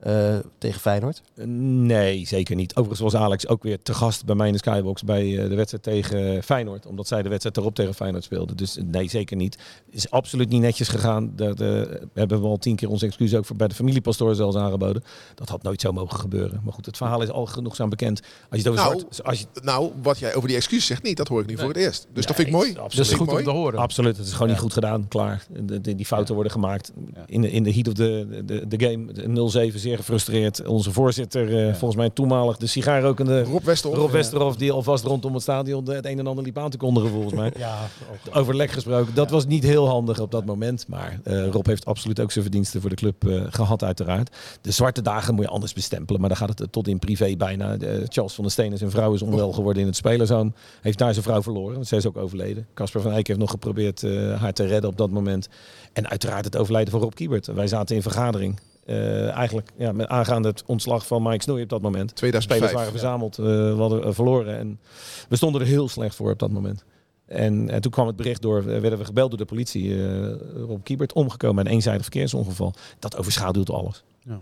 eh, 0.06 0.36
tegen 0.58 0.80
Feyenoord? 0.80 1.22
Nee, 1.44 2.26
zeker 2.26 2.56
niet. 2.56 2.70
Overigens 2.74 3.00
was 3.00 3.14
Alex 3.14 3.48
ook 3.48 3.62
weer 3.62 3.82
te 3.82 3.94
gast 3.94 4.24
bij 4.24 4.34
mij 4.34 4.46
in 4.46 4.52
de 4.52 4.58
Skybox 4.58 5.02
bij 5.02 5.38
eh, 5.42 5.48
de 5.48 5.54
wedstrijd 5.54 5.82
tegen 5.82 6.42
Feyenoord. 6.42 6.86
Omdat 6.86 7.06
zij 7.08 7.22
de 7.22 7.28
wedstrijd 7.28 7.56
erop 7.56 7.74
tegen 7.74 7.94
Feyenoord 7.94 8.24
speelden. 8.24 8.56
Dus 8.56 8.76
eh, 8.76 8.84
nee, 8.84 9.08
zeker 9.08 9.36
niet. 9.36 9.58
Is 9.90 10.10
absoluut 10.10 10.48
niet 10.48 10.60
netjes 10.60 10.88
gegaan. 10.88 11.32
Dat 11.36 11.60
eh, 11.60 11.82
hebben 12.14 12.40
we 12.40 12.46
al 12.46 12.56
tien 12.58 12.76
keer 12.76 12.90
onze 12.90 13.06
excuus 13.06 13.34
ook 13.34 13.44
voor 13.44 13.56
bij 13.56 13.68
de 13.68 13.74
familiepastoor 13.74 14.34
zelfs 14.34 14.56
aangeboden. 14.56 15.02
Dat 15.34 15.48
had 15.48 15.62
nooit 15.62 15.80
zo 15.80 15.92
mogen 15.92 16.18
gebeuren. 16.20 16.60
Maar 16.64 16.72
goed, 16.72 16.86
het 16.86 16.96
verhaal 16.96 17.22
is 17.22 17.30
al 17.30 17.46
genoegzaam 17.46 17.88
bekend. 17.88 18.20
Als 18.20 18.60
je 18.62 18.68
het 18.68 18.68
over 18.68 18.84
Nou, 18.84 18.98
zwart... 18.98 19.24
Als 19.24 19.38
je, 19.40 19.46
Nou, 19.62 19.90
wat 20.02 20.18
jij 20.18 20.34
over 20.34 20.48
die 20.48 20.56
excuses 20.56 20.86
zegt 20.86 21.02
niet, 21.02 21.16
dat 21.16 21.28
hoor 21.28 21.40
ik 21.40 21.46
nu 21.46 21.58
voor 21.58 21.68
het 21.68 21.76
eerst. 21.76 22.06
Dus 22.12 22.26
dat 22.26 22.36
vind 22.36 22.48
ik 22.48 22.54
mooi. 22.54 22.66
Nee, 22.66 22.74
Dat 22.76 22.92
is 22.92 22.98
absoluut. 22.98 23.18
goed 23.18 23.26
om 23.28 23.32
mooi. 23.32 23.44
te 23.44 23.50
horen. 23.50 23.78
Absoluut, 23.78 24.16
het 24.16 24.26
is 24.26 24.32
gewoon 24.32 24.48
Ja. 24.48 24.52
niet 24.54 24.62
goed 24.62 24.72
gedaan. 24.72 25.08
Klaar. 25.08 25.46
De, 25.62 25.80
de- 25.80 25.94
die 25.94 26.06
fouten 26.06 26.34
worden 26.34 26.52
gemaakt. 26.52 26.92
Ja. 27.14 27.22
In, 27.26 27.40
de, 27.40 27.50
in 27.50 27.62
de 27.62 27.72
heat 27.72 27.88
of 27.88 27.94
de, 27.94 28.42
de, 28.44 28.68
de 28.68 28.86
game. 28.86 29.12
De 29.12 29.70
0-7 29.72 29.74
zeer 29.74 29.95
gefrustreerd. 29.96 30.66
Onze 30.66 30.92
voorzitter, 30.92 31.66
eh, 31.66 31.74
volgens 31.74 31.96
mij 31.96 32.10
toenmalig 32.10 32.56
de 32.56 32.66
sigaarrokende 32.66 33.42
Rob 33.42 33.64
Westerhof. 33.64 33.98
Rob 33.98 34.10
Westerhof, 34.10 34.56
die 34.56 34.72
alvast 34.72 35.04
rondom 35.04 35.34
het 35.34 35.42
stadion 35.42 35.88
het 35.90 36.06
een 36.06 36.18
en 36.18 36.26
ander 36.26 36.44
liep 36.44 36.58
aan 36.58 36.70
te 36.70 36.76
kondigen 36.76 37.10
volgens 37.10 37.34
mij. 37.34 37.52
Ja, 37.58 37.88
Over 38.32 38.56
lek 38.56 38.70
gesproken. 38.70 39.14
Dat 39.14 39.30
was 39.30 39.46
niet 39.46 39.62
heel 39.62 39.88
handig 39.88 40.20
op 40.20 40.30
dat 40.30 40.44
moment. 40.44 40.84
Maar 40.88 41.20
eh, 41.24 41.48
Rob 41.48 41.66
heeft 41.66 41.84
absoluut 41.84 42.20
ook 42.20 42.32
zijn 42.32 42.44
verdiensten 42.44 42.80
voor 42.80 42.90
de 42.90 42.96
club 42.96 43.28
eh, 43.28 43.42
gehad 43.48 43.82
uiteraard. 43.82 44.36
De 44.60 44.70
zwarte 44.70 45.02
dagen 45.02 45.34
moet 45.34 45.44
je 45.44 45.50
anders 45.50 45.72
bestempelen. 45.72 46.20
Maar 46.20 46.28
dan 46.28 46.38
gaat 46.38 46.58
het 46.58 46.72
tot 46.72 46.88
in 46.88 46.98
privé 46.98 47.36
bijna. 47.36 47.76
Charles 48.08 48.34
van 48.34 48.44
der 48.44 48.52
Steen, 48.52 48.78
zijn 48.78 48.90
vrouw, 48.90 49.14
is 49.14 49.22
onwel 49.22 49.52
geworden 49.52 49.82
in 49.82 49.88
het 49.88 49.96
spelerzoon. 49.96 50.54
Heeft 50.80 50.98
daar 50.98 51.12
zijn 51.12 51.24
vrouw 51.24 51.42
verloren. 51.42 51.74
Want 51.74 51.86
zij 51.86 51.98
is 51.98 52.06
ook 52.06 52.16
overleden. 52.16 52.66
Casper 52.74 53.00
van 53.00 53.12
Eyck 53.12 53.26
heeft 53.26 53.38
nog 53.38 53.50
geprobeerd 53.50 54.02
haar 54.38 54.52
te 54.52 54.66
redden 54.66 54.90
op 54.90 54.96
dat 54.96 55.10
moment. 55.10 55.48
En 55.92 56.08
uiteraard 56.08 56.44
het 56.44 56.56
overlijden 56.56 56.92
van 56.92 57.00
Rob 57.00 57.14
Kiebert. 57.14 57.46
Wij 57.46 57.66
zaten 57.66 57.96
in 57.96 58.02
vergadering. 58.02 58.58
Eh, 58.86 59.30
eigenlijk 59.30 59.70
ja, 59.76 59.92
met 59.92 60.08
aangaande 60.08 60.48
het 60.48 60.62
ontslag 60.66 61.06
van 61.06 61.22
Mike 61.22 61.42
Snoei 61.42 61.62
op 61.62 61.68
dat 61.68 61.82
moment. 61.82 62.14
2005. 62.14 62.58
Spelers 62.58 62.72
waren 62.72 62.98
verzameld, 62.98 63.38
eh, 63.38 63.44
we 63.44 63.76
hadden 63.78 64.04
eh, 64.04 64.12
verloren 64.12 64.58
en 64.58 64.80
we 65.28 65.36
stonden 65.36 65.60
er 65.60 65.66
heel 65.66 65.88
slecht 65.88 66.14
voor 66.14 66.30
op 66.30 66.38
dat 66.38 66.50
moment. 66.50 66.84
En, 67.26 67.70
en 67.70 67.80
toen 67.80 67.90
kwam 67.90 68.06
het 68.06 68.16
bericht 68.16 68.42
door, 68.42 68.64
werden 68.64 68.98
we 68.98 69.04
gebeld 69.04 69.28
door 69.28 69.38
de 69.38 69.44
politie. 69.44 70.04
eh 70.04 70.32
Rob 70.54 70.82
Kiebert 70.82 71.12
omgekomen 71.12 71.66
een 71.66 71.72
eenzijdig 71.72 72.02
verkeersongeval. 72.02 72.74
Dat 72.98 73.16
overschaduwt 73.16 73.70
alles. 73.70 74.04
Ja. 74.18 74.40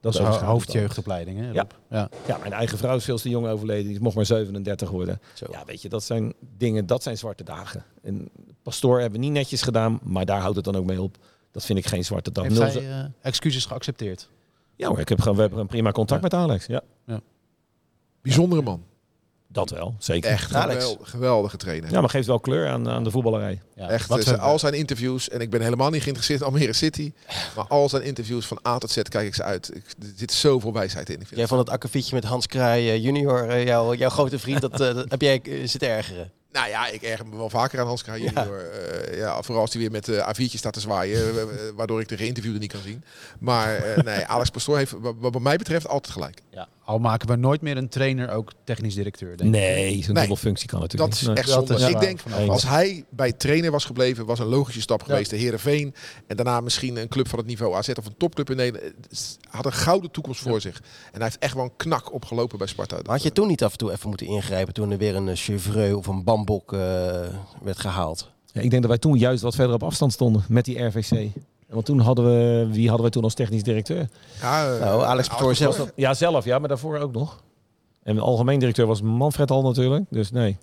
Dat, 0.00 0.14
is 0.14 0.20
hoofdjeugdopleiding, 0.20 1.38
hè? 1.38 1.50
Ja. 1.50 1.60
Rob? 1.60 1.70
ja. 1.90 2.08
Ja, 2.26 2.38
mijn 2.38 2.52
eigen 2.52 2.78
vrouw 2.78 2.96
is 2.96 3.04
veel 3.04 3.18
te 3.18 3.28
jong 3.28 3.46
overleden. 3.46 3.90
Die 3.90 4.00
mocht 4.00 4.16
maar 4.16 4.26
37 4.26 4.90
worden. 4.90 5.20
Zo. 5.34 5.46
Ja, 5.50 5.64
weet 5.66 5.82
je, 5.82 5.88
dat 5.88 6.02
zijn 6.02 6.32
dingen, 6.56 6.86
dat 6.86 7.02
zijn 7.02 7.18
zwarte 7.18 7.44
dagen. 7.44 7.84
En 8.02 8.28
pastoor 8.62 9.00
hebben 9.00 9.20
we 9.20 9.26
niet 9.26 9.34
netjes 9.34 9.62
gedaan, 9.62 10.00
maar 10.02 10.24
daar 10.24 10.40
houdt 10.40 10.56
het 10.56 10.64
dan 10.64 10.76
ook 10.76 10.84
mee 10.86 11.02
op. 11.02 11.16
Dat 11.54 11.64
vind 11.64 11.78
ik 11.78 11.86
geen 11.86 12.04
zwarte 12.04 12.32
dag. 12.32 12.44
Heeft 12.44 12.58
hij 12.58 12.90
eh, 12.90 13.04
excuses 13.20 13.64
geaccepteerd? 13.64 14.28
Ja, 14.76 14.90
maar 14.90 15.00
ik 15.00 15.08
heb 15.08 15.20
gewoon, 15.20 15.36
we 15.36 15.40
hebben 15.40 15.60
een 15.60 15.66
prima 15.66 15.90
contact 15.90 16.22
met 16.22 16.34
Alex. 16.34 16.66
Ja, 16.66 16.82
Bijzondere 18.22 18.62
man. 18.62 18.84
Dat 19.54 19.70
wel, 19.70 19.94
zeker. 19.98 20.30
Echt 20.30 20.54
Alex. 20.54 20.74
geweldig, 20.84 21.10
geweldige 21.10 21.56
trainer. 21.56 21.90
Ja, 21.90 22.00
maar 22.00 22.10
geeft 22.10 22.26
wel 22.26 22.40
kleur 22.40 22.68
aan, 22.68 22.88
aan 22.88 23.04
de 23.04 23.10
voetballerij. 23.10 23.60
Ja. 23.76 23.88
Echt, 23.88 24.08
Wat 24.08 24.24
eh, 24.26 24.42
al 24.42 24.58
zijn 24.58 24.74
interviews, 24.74 25.28
en 25.28 25.40
ik 25.40 25.50
ben 25.50 25.60
helemaal 25.62 25.90
niet 25.90 26.00
geïnteresseerd 26.00 26.40
in 26.40 26.46
Almere 26.46 26.72
City, 26.72 27.12
maar 27.56 27.66
al 27.68 27.88
zijn 27.88 28.02
interviews 28.02 28.46
van 28.46 28.58
A 28.66 28.78
tot 28.78 28.90
Z 28.90 29.02
kijk 29.02 29.26
ik 29.26 29.34
ze 29.34 29.42
uit. 29.42 29.70
Ik, 29.74 29.84
er 30.02 30.12
zit 30.16 30.32
zoveel 30.32 30.72
wijsheid 30.72 31.10
in. 31.10 31.22
Jij 31.30 31.46
vond 31.46 31.60
het 31.60 31.70
akkefietje 31.70 32.14
met 32.14 32.24
Hans 32.24 32.46
Kraai 32.46 32.88
eh, 32.90 33.02
junior, 33.02 33.48
eh, 33.48 33.64
jouw, 33.64 33.94
jouw 33.94 34.10
grote 34.10 34.38
vriend, 34.38 34.60
dat, 34.60 34.76
dat 34.76 35.10
heb 35.10 35.20
jij 35.20 35.40
eh, 35.42 35.52
zitten 35.68 35.88
ergeren. 35.88 36.30
Nou 36.52 36.68
ja, 36.68 36.86
ik 36.88 37.02
erger 37.02 37.26
me 37.26 37.36
wel 37.36 37.50
vaker 37.50 37.80
aan 37.80 37.86
Hans 37.86 38.02
Kraaij 38.02 38.20
junior. 38.20 38.60
Eh, 38.70 39.18
ja, 39.18 39.42
vooral 39.42 39.62
als 39.62 39.72
hij 39.72 39.80
weer 39.80 39.90
met 39.90 40.04
de 40.04 40.24
A4'tjes 40.34 40.58
staat 40.58 40.72
te 40.72 40.80
zwaaien, 40.80 41.34
waardoor 41.76 42.00
ik 42.00 42.08
de 42.08 42.16
geïnterviewde 42.16 42.58
niet 42.58 42.72
kan 42.72 42.80
zien. 42.80 43.04
Maar 43.38 43.76
eh, 43.76 44.02
nee, 44.02 44.26
Alex 44.26 44.50
Pastoor 44.50 44.76
heeft 44.76 44.94
wat, 45.00 45.14
wat 45.18 45.40
mij 45.40 45.56
betreft 45.56 45.88
altijd 45.88 46.12
gelijk. 46.12 46.40
ja. 46.50 46.68
Al 46.84 46.98
maken 46.98 47.28
we 47.28 47.36
nooit 47.36 47.60
meer 47.60 47.76
een 47.76 47.88
trainer 47.88 48.30
ook 48.30 48.52
technisch 48.64 48.94
directeur, 48.94 49.36
denk 49.36 49.54
ik. 49.54 49.60
Nee, 49.60 50.02
zo'n 50.02 50.12
Nee. 50.12 50.22
dubbelfunctie 50.22 50.68
kan 50.68 50.80
Dat 50.80 50.90
natuurlijk 50.92 51.20
is 51.20 51.26
niet. 51.28 51.38
echt 51.38 51.46
dat 51.48 51.66
zonde. 51.66 51.82
is 51.82 51.88
ik 51.88 52.00
denk, 52.00 52.20
als 52.48 52.62
hij 52.68 53.04
bij 53.10 53.32
trainer 53.32 53.70
was 53.70 53.84
gebleven, 53.84 54.26
was 54.26 54.38
een 54.38 54.46
logische 54.46 54.80
stap 54.80 55.02
geweest. 55.02 55.30
De 55.30 55.36
Heerenveen. 55.36 55.94
En 56.26 56.36
daarna 56.36 56.60
misschien 56.60 56.96
een 56.96 57.08
club 57.08 57.28
van 57.28 57.38
het 57.38 57.48
niveau 57.48 57.74
AZ 57.74 57.88
of 57.88 58.06
een 58.06 58.16
topclub 58.16 58.50
in 58.50 58.56
Nederland. 58.56 58.94
Had 59.50 59.66
een 59.66 59.72
gouden 59.72 60.10
toekomst 60.10 60.40
voor 60.40 60.60
zich. 60.60 60.76
En 61.12 61.12
hij 61.20 61.22
heeft 61.24 61.38
echt 61.38 61.54
wel 61.54 61.64
een 61.64 61.76
knak 61.76 62.12
opgelopen 62.12 62.58
bij 62.58 62.66
Sparta. 62.66 62.96
Had 63.02 63.22
je 63.22 63.32
toen 63.32 63.48
niet 63.48 63.64
af 63.64 63.72
en 63.72 63.78
toe 63.78 63.92
even 63.92 64.08
moeten 64.08 64.26
ingrijpen 64.26 64.74
toen 64.74 64.90
er 64.90 64.98
weer 64.98 65.14
een 65.16 65.28
eh, 65.28 65.36
Chevreux 65.36 65.94
of 65.94 66.06
een 66.06 66.24
Bambok 66.24 66.72
eh, 66.72 66.78
werd 67.62 67.78
gehaald? 67.78 68.32
Ja, 68.52 68.60
ik 68.60 68.70
denk 68.70 68.82
dat 68.82 68.90
wij 68.90 69.00
toen 69.00 69.18
juist 69.18 69.42
wat 69.42 69.54
verder 69.54 69.74
op 69.74 69.82
afstand 69.82 70.12
stonden 70.12 70.44
met 70.48 70.64
die 70.64 70.82
RVC. 70.84 71.28
Want 71.74 71.86
toen 71.86 71.98
hadden 72.00 72.24
we, 72.24 72.66
wie 72.70 72.82
hadden 72.84 73.02
wij 73.02 73.10
toen 73.10 73.22
als 73.22 73.34
technisch 73.34 73.62
directeur? 73.62 74.08
Ja, 74.40 74.74
eh, 74.74 74.80
Nou, 74.80 75.02
Alex 75.02 75.28
Pastoor 75.28 75.54
zelf. 75.54 75.92
Ja, 75.96 76.14
zelf, 76.14 76.44
ja, 76.44 76.58
maar 76.58 76.68
daarvoor 76.68 76.98
ook 76.98 77.12
nog. 77.12 77.42
En 78.02 78.14
de 78.14 78.20
algemeen 78.20 78.58
directeur 78.58 78.86
was 78.86 79.02
Manfred 79.02 79.50
al 79.50 79.62
natuurlijk, 79.62 80.04
dus 80.10 80.30
nee. 80.30 80.56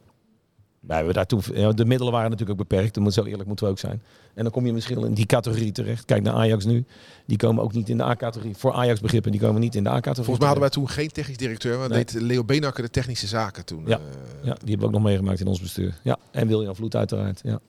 Wij 0.79 0.95
hebben 0.95 1.13
daar 1.15 1.25
toen, 1.25 1.41
ja, 1.53 1.71
de 1.71 1.85
middelen 1.85 2.13
waren 2.13 2.29
natuurlijk 2.29 2.59
ook 2.59 2.67
beperkt, 2.67 2.93
dat 2.93 3.03
moet 3.03 3.13
zo 3.13 3.23
eerlijk 3.23 3.47
moeten 3.47 3.65
we 3.65 3.71
ook 3.71 3.79
zijn. 3.79 4.01
En 4.33 4.43
dan 4.43 4.51
kom 4.51 4.65
je 4.65 4.73
misschien 4.73 5.05
in 5.05 5.13
die 5.13 5.25
categorie 5.25 5.71
terecht. 5.71 6.05
Kijk 6.05 6.23
naar 6.23 6.33
Ajax 6.33 6.65
nu, 6.65 6.85
die 7.25 7.37
komen 7.37 7.63
ook 7.63 7.73
niet 7.73 7.89
in 7.89 7.97
de 7.97 8.03
A-categorie. 8.03 8.55
Voor 8.55 8.73
Ajax 8.73 8.99
begrippen, 8.99 9.31
die 9.31 9.41
komen 9.41 9.61
niet 9.61 9.75
in 9.75 9.83
de 9.83 9.89
A-categorie. 9.89 10.23
Volgens 10.25 10.37
mij 10.39 10.47
hadden 10.47 10.69
wij 10.69 10.69
toen 10.83 10.89
geen 10.89 11.09
technisch 11.11 11.37
directeur. 11.37 11.77
Maar 11.77 11.89
Nee. 11.89 12.05
deed 12.05 12.21
Leo 12.21 12.43
Beenakker 12.43 12.83
de 12.83 12.89
technische 12.89 13.27
zaken 13.27 13.65
toen. 13.65 13.83
Ja. 13.85 13.95
Eh, 13.97 14.01
Ja, 14.43 14.53
die 14.53 14.69
hebben 14.69 14.79
we 14.79 14.85
ook 14.85 14.91
nog 14.91 15.01
meegemaakt 15.03 15.39
in 15.39 15.47
ons 15.47 15.61
bestuur. 15.61 15.99
Ja, 16.03 16.17
en 16.31 16.47
William 16.47 16.75
Vloed 16.75 16.95
uiteraard, 16.95 17.39
ja. 17.43 17.59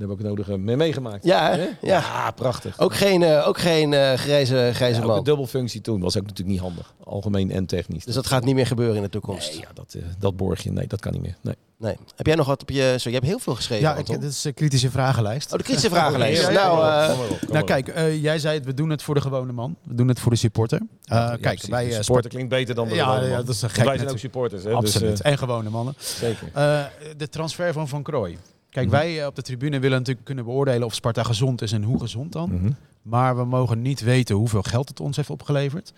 Hebben 0.00 0.16
we 0.18 0.22
ook 0.22 0.36
het 0.38 0.46
nodige 0.46 0.58
mee 0.58 0.76
meegemaakt. 0.76 1.24
Ja, 1.24 1.50
hè? 1.50 1.58
Hè? 1.58 1.68
ja. 1.80 2.30
prachtig. 2.30 2.78
Ook 2.78 2.94
geen, 2.94 3.22
eh, 3.22 3.48
ook 3.48 3.58
geen 3.58 3.92
eh, 3.92 4.12
grijze, 4.14 4.70
grijze 4.74 4.94
Ja, 4.94 5.02
ook 5.02 5.08
een 5.08 5.14
man. 5.14 5.24
dubbelfunctie 5.24 5.80
toen 5.80 6.00
was 6.00 6.16
ook 6.16 6.22
natuurlijk 6.22 6.48
niet 6.48 6.60
handig. 6.60 6.94
Algemeen 7.04 7.50
en 7.50 7.66
technisch. 7.66 8.04
Dus 8.04 8.14
dat 8.14 8.26
gaat 8.26 8.44
niet 8.44 8.54
meer 8.54 8.66
gebeuren 8.66 8.96
in 8.96 9.02
de 9.02 9.08
toekomst. 9.08 9.50
Nee, 9.52 9.60
ja, 9.60 9.68
dat, 9.74 9.94
eh, 9.94 10.02
dat 10.18 10.36
borg 10.36 10.62
je. 10.62 10.70
Nee, 10.72 10.86
dat 10.86 11.00
kan 11.00 11.12
niet 11.12 11.22
meer. 11.22 11.36
Nee. 11.40 11.54
Nee. 11.78 11.96
Heb 12.16 12.26
jij 12.26 12.34
nog 12.34 12.46
wat 12.46 12.62
op 12.62 12.70
je... 12.70 12.94
Zo, 12.98 13.08
je 13.08 13.14
hebt 13.14 13.26
heel 13.26 13.38
veel 13.38 13.54
geschreven, 13.54 13.84
Ja, 13.88 13.96
ik, 13.96 14.06
dit 14.06 14.22
is 14.22 14.44
een 14.44 14.54
kritische 14.54 14.90
vragenlijst. 14.90 15.52
Oh, 15.52 15.58
de 15.58 15.64
kritische 15.64 15.90
vragenlijst. 15.96 16.42
Ja, 16.42 16.50
ja, 16.50 16.60
ja. 16.60 16.66
Nou, 16.76 17.10
eh, 17.12 17.20
op, 17.42 17.52
Nou 17.52 17.64
kijk, 17.64 17.88
eh, 17.88 18.22
jij 18.22 18.38
zei 18.38 18.54
het, 18.54 18.64
we 18.64 18.74
doen 18.74 18.90
het 18.90 19.02
voor 19.02 19.14
de 19.14 19.20
gewone 19.20 19.52
man. 19.52 19.76
We 19.82 19.94
doen 19.94 20.08
het 20.08 20.20
voor 20.20 20.30
de 20.30 20.38
supporter. 20.38 20.78
Uh, 20.80 20.86
Ja, 21.02 21.36
kijk, 21.40 21.62
wij 21.62 21.84
De 21.84 21.90
eh, 21.94 22.00
supporter 22.00 22.30
klinkt 22.30 22.48
beter 22.48 22.74
dan 22.74 22.88
de 22.88 22.94
Ja, 22.94 23.04
gewone 23.04 23.26
ja, 23.28 23.36
man. 23.36 23.44
dat 23.44 23.54
is 23.54 23.62
een 23.62 23.70
gek 23.70 23.84
Wij 23.84 23.96
zijn 23.96 24.10
ook 24.10 24.18
supporters. 24.18 24.64
Hè? 24.64 24.72
Absoluut. 24.72 25.10
Dus, 25.10 25.20
eh, 25.22 25.30
en 25.30 25.38
gewone 25.38 25.70
mannen. 25.70 25.94
zeker. 25.98 26.48
Eh, 26.54 26.80
de 27.16 27.28
transfer 27.28 27.72
van 27.72 27.88
Van 27.88 28.02
Krooi. 28.02 28.38
Kijk, 28.70 28.86
Mhm. 28.86 28.96
wij 28.96 29.20
eh, 29.20 29.26
op 29.26 29.34
de 29.34 29.42
tribune 29.42 29.78
willen 29.78 29.98
natuurlijk 29.98 30.26
kunnen 30.26 30.44
beoordelen 30.44 30.86
of 30.86 30.94
Sparta 30.94 31.22
gezond 31.22 31.62
is 31.62 31.72
en 31.72 31.82
hoe 31.82 32.00
gezond 32.00 32.32
dan. 32.32 32.50
Mhm. 32.52 32.70
Maar 33.02 33.36
we 33.36 33.44
mogen 33.44 33.82
niet 33.82 34.00
weten 34.00 34.36
hoeveel 34.36 34.62
geld 34.62 34.88
het 34.88 35.00
ons 35.00 35.16
heeft 35.16 35.30
opgeleverd. 35.30 35.92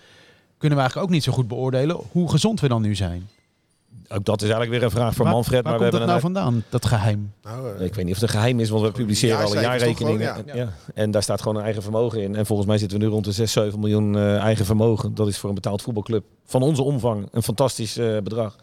Kunnen 0.58 0.78
we 0.78 0.84
eigenlijk 0.84 0.96
ook 1.10 1.10
niet 1.14 1.22
zo 1.24 1.32
goed 1.32 1.48
beoordelen 1.48 1.96
hoe 2.10 2.30
gezond 2.30 2.60
we 2.60 2.68
dan 2.68 2.82
nu 2.82 2.94
zijn. 2.94 3.28
Ook 4.08 4.24
dat 4.24 4.36
is 4.42 4.48
eigenlijk 4.48 4.70
weer 4.70 4.82
een 4.82 4.90
vraag 4.90 5.14
voor 5.14 5.24
waar, 5.24 5.34
Manfred. 5.34 5.62
Waar 5.62 5.72
maar 5.72 5.80
we 5.82 5.90
komt 5.90 6.00
dat 6.00 6.08
hebben 6.10 6.34
nou 6.34 6.44
een 6.44 6.52
vandaan, 6.52 6.80
dat 6.80 6.86
geheim? 6.86 7.32
Nou, 7.42 7.76
eh, 7.78 7.84
Ik 7.86 7.94
weet 7.94 8.04
niet 8.04 8.14
of 8.14 8.20
het 8.20 8.30
een 8.30 8.36
geheim 8.38 8.60
is, 8.60 8.68
want 8.70 8.82
we 8.84 8.92
publiceren 8.92 9.44
alle 9.44 9.60
jaarrekeningen. 9.60 10.34
gewoon, 10.34 10.56
ja. 10.56 10.72
En 10.94 11.10
daar 11.10 11.22
staat 11.22 11.40
gewoon 11.42 11.56
een 11.56 11.64
eigen 11.64 11.82
vermogen 11.82 12.22
in. 12.22 12.36
En 12.36 12.46
volgens 12.46 12.68
mij 12.68 12.78
zitten 12.78 12.98
we 12.98 13.04
nu 13.04 13.10
rond 13.10 13.24
de 13.24 13.32
6, 13.32 13.52
7 13.52 13.80
miljoen 13.80 14.16
eh, 14.16 14.36
eigen 14.36 14.64
vermogen. 14.64 15.14
Dat 15.14 15.28
is 15.28 15.38
voor 15.38 15.48
een 15.48 15.54
betaald 15.54 15.82
voetbalclub 15.82 16.24
van 16.44 16.62
onze 16.62 16.82
omvang 16.82 17.28
een 17.32 17.42
fantastisch 17.42 17.96
eh, 17.96 18.18
bedrag. 18.18 18.56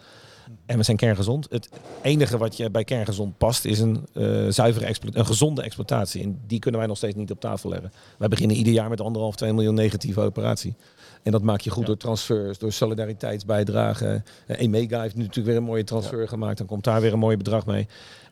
En 0.66 0.78
we 0.78 0.84
zijn 0.84 0.98
kerngezond. 0.98 1.48
Het 1.50 1.70
enige 2.02 2.38
wat 2.38 2.58
je 2.58 2.70
bij 2.70 2.84
kerngezond 2.84 3.38
past 3.38 3.66
is 3.66 3.80
een, 3.80 4.08
eh, 4.14 4.48
zuivere 4.50 4.96
een 5.14 5.26
gezonde 5.26 5.62
exploitatie. 5.62 6.24
En 6.24 6.40
die 6.48 6.60
kunnen 6.60 6.80
wij 6.80 6.90
nog 6.90 6.98
steeds 6.98 7.16
niet 7.16 7.32
op 7.32 7.40
tafel 7.40 7.70
leggen. 7.70 7.92
Wij 8.18 8.28
beginnen 8.28 8.58
ieder 8.58 8.74
jaar 8.74 8.90
met 8.90 9.02
anderhalf, 9.02 9.36
2 9.36 9.54
miljoen 9.54 9.74
negatieve 9.74 10.22
operatie. 10.22 10.76
En 11.24 11.32
dat 11.32 11.42
maak 11.42 11.62
je 11.62 11.70
goed 11.70 11.86
door 11.86 11.98
transfers, 11.98 12.58
door 12.58 12.72
solidariteitsbijdragen. 12.72 14.24
Uh, 14.48 14.60
Emega 14.60 15.02
heeft 15.02 15.16
nu 15.16 15.22
natuurlijk 15.22 15.48
weer 15.48 15.58
een 15.58 15.64
mooie 15.64 15.84
transfer 15.84 16.28
gemaakt. 16.28 16.58
Dan 16.58 16.68
komt 16.68 16.84
daar 16.84 17.02
weer 17.02 17.14
een 17.14 17.20
mooi 17.20 17.38
bedrag 17.38 17.66
mee. 17.66 17.88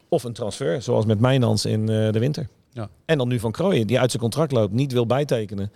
Of 0.09 0.23
een 0.23 0.33
transfer, 0.33 0.81
zoals 0.81 1.05
met 1.05 1.19
Mijnans 1.19 1.65
in 1.65 1.81
eh, 1.81 2.11
de 2.11 2.19
winter. 2.19 2.47
Ja. 2.71 2.89
En 3.05 3.17
dan 3.17 3.27
nu 3.27 3.39
Van 3.39 3.51
Krooijen, 3.51 3.87
die 3.87 3.99
uit 3.99 4.09
zijn 4.09 4.21
contract 4.21 4.51
loopt, 4.51 4.73
niet 4.73 4.91
wil 4.91 5.05
bijtekenen. 5.05 5.71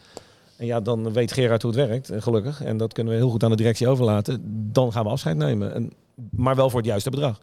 En 0.58 0.66
ja, 0.66 0.80
dan 0.80 1.14
weet 1.14 1.32
Gerard 1.32 1.62
hoe 1.62 1.72
het 1.72 1.88
werkt, 1.88 2.10
eh, 2.10 2.22
gelukkig. 2.22 2.64
En 2.64 2.78
dat 2.78 2.94
kunnen 2.94 3.14
we 3.14 3.20
heel 3.20 3.30
goed 3.30 3.44
aan 3.44 3.50
de 3.50 3.56
directie 3.56 3.88
overlaten. 3.88 4.42
Dan 4.72 4.92
gaan 4.92 5.04
we 5.04 5.10
afscheid 5.10 5.38
nemen. 5.38 5.74
En, 5.74 5.92
maar 6.32 6.56
wel 6.56 6.70
voor 6.70 6.80
het 6.80 6.88
juiste 6.90 7.10
bedrag. 7.10 7.40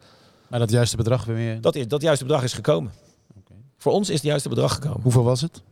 Maar 0.48 0.58
dat 0.58 0.70
juiste 0.70 0.96
bedrag 0.96 1.24
weer 1.24 1.36
meer. 1.36 1.60
Dat, 1.60 1.74
is, 1.74 1.88
dat 1.88 2.02
juiste 2.02 2.24
bedrag 2.24 2.42
is 2.42 2.52
gekomen. 2.52 2.92
Voor 3.76 3.92
ons 3.92 4.08
is 4.08 4.14
het 4.14 4.24
juiste 4.24 4.48
bedrag 4.48 4.74
gekomen. 4.74 5.00
Hoeveel 5.02 5.22
was 5.24 5.40
het? 5.40 5.62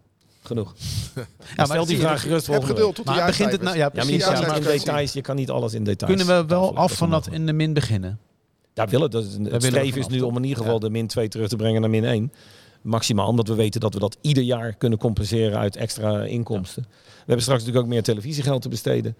Genoeg. 0.42 0.74
Ja, 1.56 1.64
Stel 1.64 1.86
die 1.86 1.98
vraag 1.98 2.20
gerust 2.22 2.46
heb 2.46 2.64
geduld 2.64 2.94
tot 2.94 3.06
de 3.06 3.10
Maar 3.12 3.26
begint 3.26 3.52
het 3.52 3.62
nou? 3.62 3.76
Ja, 3.76 3.82
Ja, 3.84 3.90
maar 3.94 4.04
je 4.04 4.10
precies. 4.10 4.24
kan 4.24 4.32
Ja, 4.32 4.38
niet 4.40 4.48
maar 4.48 4.56
in 4.72 4.78
details, 4.78 5.12
je 5.12 5.20
kan 5.20 5.36
niet 5.36 5.50
alles 5.50 5.74
in 5.74 5.84
details. 5.84 6.16
kunnen 6.16 6.36
we 6.40 6.46
wel 6.46 6.76
af 6.76 6.92
van 6.92 7.10
dat 7.10 7.28
in 7.30 7.46
de 7.46 7.52
min 7.52 7.72
beginnen? 7.72 8.18
Ja, 8.74 8.86
willen. 8.86 9.10
Dat 9.10 9.24
het 9.24 9.36
willen 9.36 9.62
streven 9.62 10.00
is 10.00 10.06
nu 10.06 10.20
om 10.20 10.36
in 10.36 10.42
ieder 10.42 10.58
geval 10.58 10.74
Ja. 10.74 10.80
de 10.80 10.90
min 10.90 11.06
2 11.06 11.28
terug 11.28 11.48
te 11.48 11.56
brengen 11.56 11.80
naar 11.80 11.90
min 11.90 12.04
1. 12.04 12.32
Maximaal, 12.82 13.28
omdat 13.28 13.48
we 13.48 13.54
weten 13.54 13.80
dat 13.80 13.94
we 13.94 14.00
dat 14.00 14.16
ieder 14.20 14.42
jaar 14.42 14.74
kunnen 14.74 14.98
compenseren 14.98 15.58
uit 15.58 15.76
extra 15.76 16.22
inkomsten. 16.24 16.82
We 16.82 16.88
hebben 17.16 17.42
straks 17.42 17.60
natuurlijk 17.60 17.86
ook 17.86 17.92
meer 17.92 18.02
televisiegeld 18.02 18.62
te 18.62 18.68
besteden. 18.68 19.16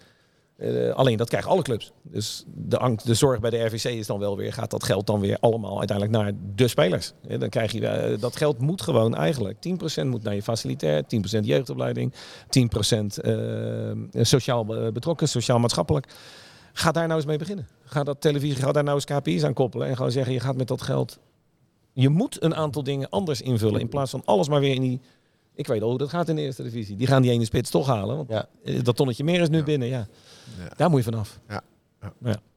Eh, 0.57 0.91
alleen 0.91 1.17
dat 1.17 1.29
krijgen 1.29 1.51
alle 1.51 1.63
clubs. 1.63 1.93
Dus 2.03 2.45
de, 2.55 2.79
angst, 2.79 3.07
de 3.07 3.15
zorg 3.15 3.41
bij 3.41 3.51
de 3.51 3.65
RVC 3.65 3.85
is 3.85 4.07
dan 4.07 4.19
wel 4.19 4.37
weer, 4.37 4.53
gaat 4.53 4.71
dat 4.71 4.85
geld 4.85 5.07
dan 5.07 5.21
weer 5.21 5.37
allemaal 5.41 5.79
uiteindelijk 5.79 6.19
naar 6.19 6.33
de 6.55 6.69
spelers. 6.69 7.13
Dan 7.39 7.49
krijg 7.49 7.73
je, 7.73 7.87
eh, 7.87 8.21
dat 8.21 8.37
geld 8.37 8.59
moet 8.59 8.83
gewoon 8.83 9.15
eigenlijk. 9.15 9.61
10% 9.61 10.09
moet 10.11 10.23
naar 10.23 10.35
je 10.35 10.43
facilitair, 10.43 11.07
10% 11.07 11.45
jeugdopleiding, 11.47 12.13
10% 12.49 13.19
eh, 13.21 13.93
sociaal 14.13 14.65
betrokken, 14.93 15.29
sociaal-maatschappelijk. 15.29 16.07
Ga 16.73 16.93
daar 16.93 17.07
nou 17.07 17.17
eens 17.19 17.29
mee 17.29 17.39
beginnen. 17.39 17.67
Ga 17.85 18.05
dat 18.05 18.21
televisie, 18.21 18.57
ga 18.63 18.73
daar 18.73 18.85
nou 18.85 18.95
eens 18.95 19.05
KPI's 19.05 19.45
aan 19.45 19.53
koppelen. 19.55 19.89
En 19.89 19.97
gewoon 19.97 20.13
zeggen, 20.13 20.33
je 20.33 20.41
gaat 20.41 20.57
met 20.57 20.69
dat 20.69 20.83
geld... 20.83 21.19
Je 21.93 22.09
moet 22.09 22.43
een 22.43 22.55
aantal 22.55 22.83
dingen 22.83 23.09
anders 23.09 23.43
invullen. 23.43 23.81
In 23.81 23.89
plaats 23.89 24.11
van 24.11 24.23
alles 24.25 24.49
maar 24.49 24.61
weer 24.61 24.75
in 24.75 24.81
die... 24.81 25.01
Ik 25.55 25.67
weet 25.67 25.83
al 25.83 25.89
hoe 25.89 25.99
dat 25.99 26.09
gaat 26.09 26.29
in 26.29 26.37
de 26.37 26.43
eerste 26.43 26.63
divisie. 26.63 26.97
Die 26.97 27.07
gaan 27.07 27.23
die 27.23 27.31
ene 27.31 27.45
spits 27.45 27.71
toch 27.71 27.87
halen. 27.87 28.17
Want 28.17 28.29
Ja. 28.31 28.49
dat 28.83 28.97
tonnetje 28.97 29.25
meer 29.25 29.41
is 29.41 29.49
nu 29.49 29.63
binnen. 29.63 29.89
Ja. 29.89 30.07
Ja. 30.59 30.69
Daar 30.77 30.91
moet 30.91 31.05
je 31.05 31.11
vanaf. 31.11 31.39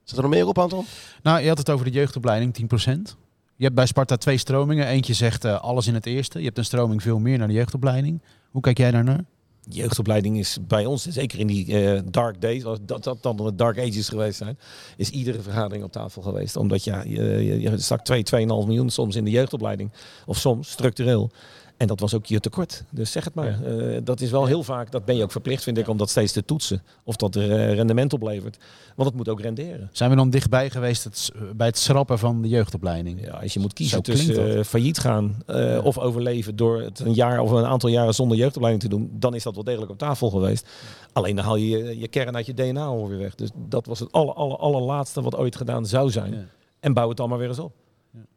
Zit 0.04 0.18
er 0.18 0.24
nog 0.24 0.34
meer 0.34 0.48
op, 0.48 0.58
Anton? 0.58 0.86
Nou, 1.24 1.42
je 1.42 1.48
had 1.48 1.58
het 1.58 1.70
over 1.70 1.86
de 1.86 1.92
jeugdopleiding, 1.92 2.54
10%. 2.54 3.16
Je 3.56 3.64
hebt 3.64 3.76
bij 3.76 3.86
Sparta 3.86 4.18
twee 4.18 4.38
stromingen. 4.38 4.88
Eentje 4.88 5.14
zegt 5.14 5.46
eh, 5.46 5.62
alles 5.62 5.88
in 5.88 5.94
het 5.94 6.06
eerste. 6.06 6.40
Je 6.40 6.46
hebt 6.46 6.58
een 6.58 6.66
stroming 6.66 7.02
veel 7.02 7.20
meer 7.20 7.38
naar 7.38 7.48
de 7.48 7.54
jeugdopleiding. 7.54 8.22
Hoe 8.52 8.62
kijk 8.62 8.78
jij 8.78 8.92
daarnaar? 8.92 9.24
Jeugdopleiding 9.70 10.38
is 10.38 10.58
bij 10.68 10.86
ons, 10.86 11.08
zeker 11.08 11.40
in 11.40 11.48
die 11.48 11.78
eh, 11.78 12.02
dark 12.06 12.42
days, 12.42 12.66
als 12.66 12.80
dat, 12.82 13.04
dat 13.04 13.24
dan 13.24 13.38
de 13.38 13.56
dark 13.56 13.80
ages 13.80 14.10
geweest 14.10 14.38
zijn, 14.38 14.60
is 14.98 15.10
iedere 15.10 15.42
vergadering 15.42 15.84
op 15.84 15.92
tafel 15.92 16.22
geweest. 16.22 16.56
Omdat 16.56 16.84
ja, 16.84 17.04
je, 17.04 17.24
je, 17.24 17.60
je 17.60 17.78
stak 17.78 18.04
2, 18.04 18.24
2,5 18.36 18.46
miljoen 18.46 18.90
soms 18.90 19.16
in 19.16 19.24
de 19.24 19.32
jeugdopleiding. 19.32 19.92
Of 20.26 20.38
soms 20.38 20.70
structureel. 20.70 21.32
En 21.80 21.88
dat 21.88 22.00
was 22.00 22.14
ook 22.14 22.26
je 22.26 22.40
tekort. 22.40 22.84
Dus 22.90 23.12
zeg 23.12 23.24
het 23.24 23.34
maar. 23.34 23.64
Eh, 23.64 23.98
dat 24.04 24.22
is 24.22 24.32
wel 24.32 24.46
heel 24.46 24.64
vaak, 24.64 24.92
dat 24.92 25.06
ben 25.06 25.16
je 25.16 25.24
ook 25.24 25.32
verplicht 25.32 25.64
vind 25.64 25.78
ik, 25.78 25.88
om 25.88 25.98
dat 25.98 26.10
steeds 26.10 26.32
te 26.32 26.46
toetsen. 26.46 26.84
Of 27.04 27.16
dat 27.16 27.36
er 27.36 27.52
eh, 27.52 27.74
rendement 27.74 28.14
oplevert. 28.14 28.58
Want 28.96 29.10
het 29.10 29.18
moet 29.18 29.30
ook 29.30 29.42
renderen. 29.42 29.90
Zijn 29.92 30.10
we 30.10 30.16
dan 30.16 30.30
dichtbij 30.30 30.70
geweest 30.70 31.04
het, 31.04 31.32
bij 31.56 31.68
het 31.68 31.78
schrappen 31.78 32.20
van 32.20 32.42
de 32.42 32.48
jeugdopleiding? 32.48 33.26
Ja, 33.26 33.32
als 33.32 33.54
je 33.54 33.60
moet 33.60 33.74
kiezen 33.74 33.96
Zo 33.96 34.12
tussen 34.12 34.58
eh, 34.58 34.64
failliet 34.64 34.98
gaan 34.98 35.38
of 35.84 35.98
overleven 35.98 36.56
door 36.56 36.82
het 36.82 37.00
een 37.00 37.14
jaar 37.14 37.40
of 37.40 37.52
een 37.52 37.66
aantal 37.66 37.90
jaren 37.90 38.14
zonder 38.14 38.38
jeugdopleiding 38.38 38.84
te 38.84 38.90
doen, 38.90 39.10
dan 39.14 39.36
is 39.36 39.44
dat 39.44 39.56
wel 39.56 39.64
degelijk 39.64 39.92
op 39.92 39.98
tafel 39.98 40.30
geweest. 40.30 40.68
Alleen 41.14 41.36
dan 41.36 41.46
haal 41.46 41.56
je 41.56 41.70
je, 41.70 42.00
je 42.00 42.08
kern 42.08 42.36
uit 42.36 42.46
je 42.46 42.54
DNA 42.54 42.86
alweer 42.86 43.18
weg. 43.18 43.36
Dus 43.36 43.50
dat 43.56 43.86
was 43.86 44.00
het 44.00 44.12
aller, 44.12 44.34
aller, 44.34 44.58
allerlaatste 44.58 45.22
wat 45.22 45.36
ooit 45.36 45.56
gedaan 45.56 45.86
zou 45.86 46.12
zijn. 46.12 46.34
Ja. 46.34 46.46
En 46.80 46.94
bouw 46.94 47.10
het 47.10 47.28
maar 47.28 47.38
weer 47.38 47.48
eens 47.48 47.60
op. 47.60 47.74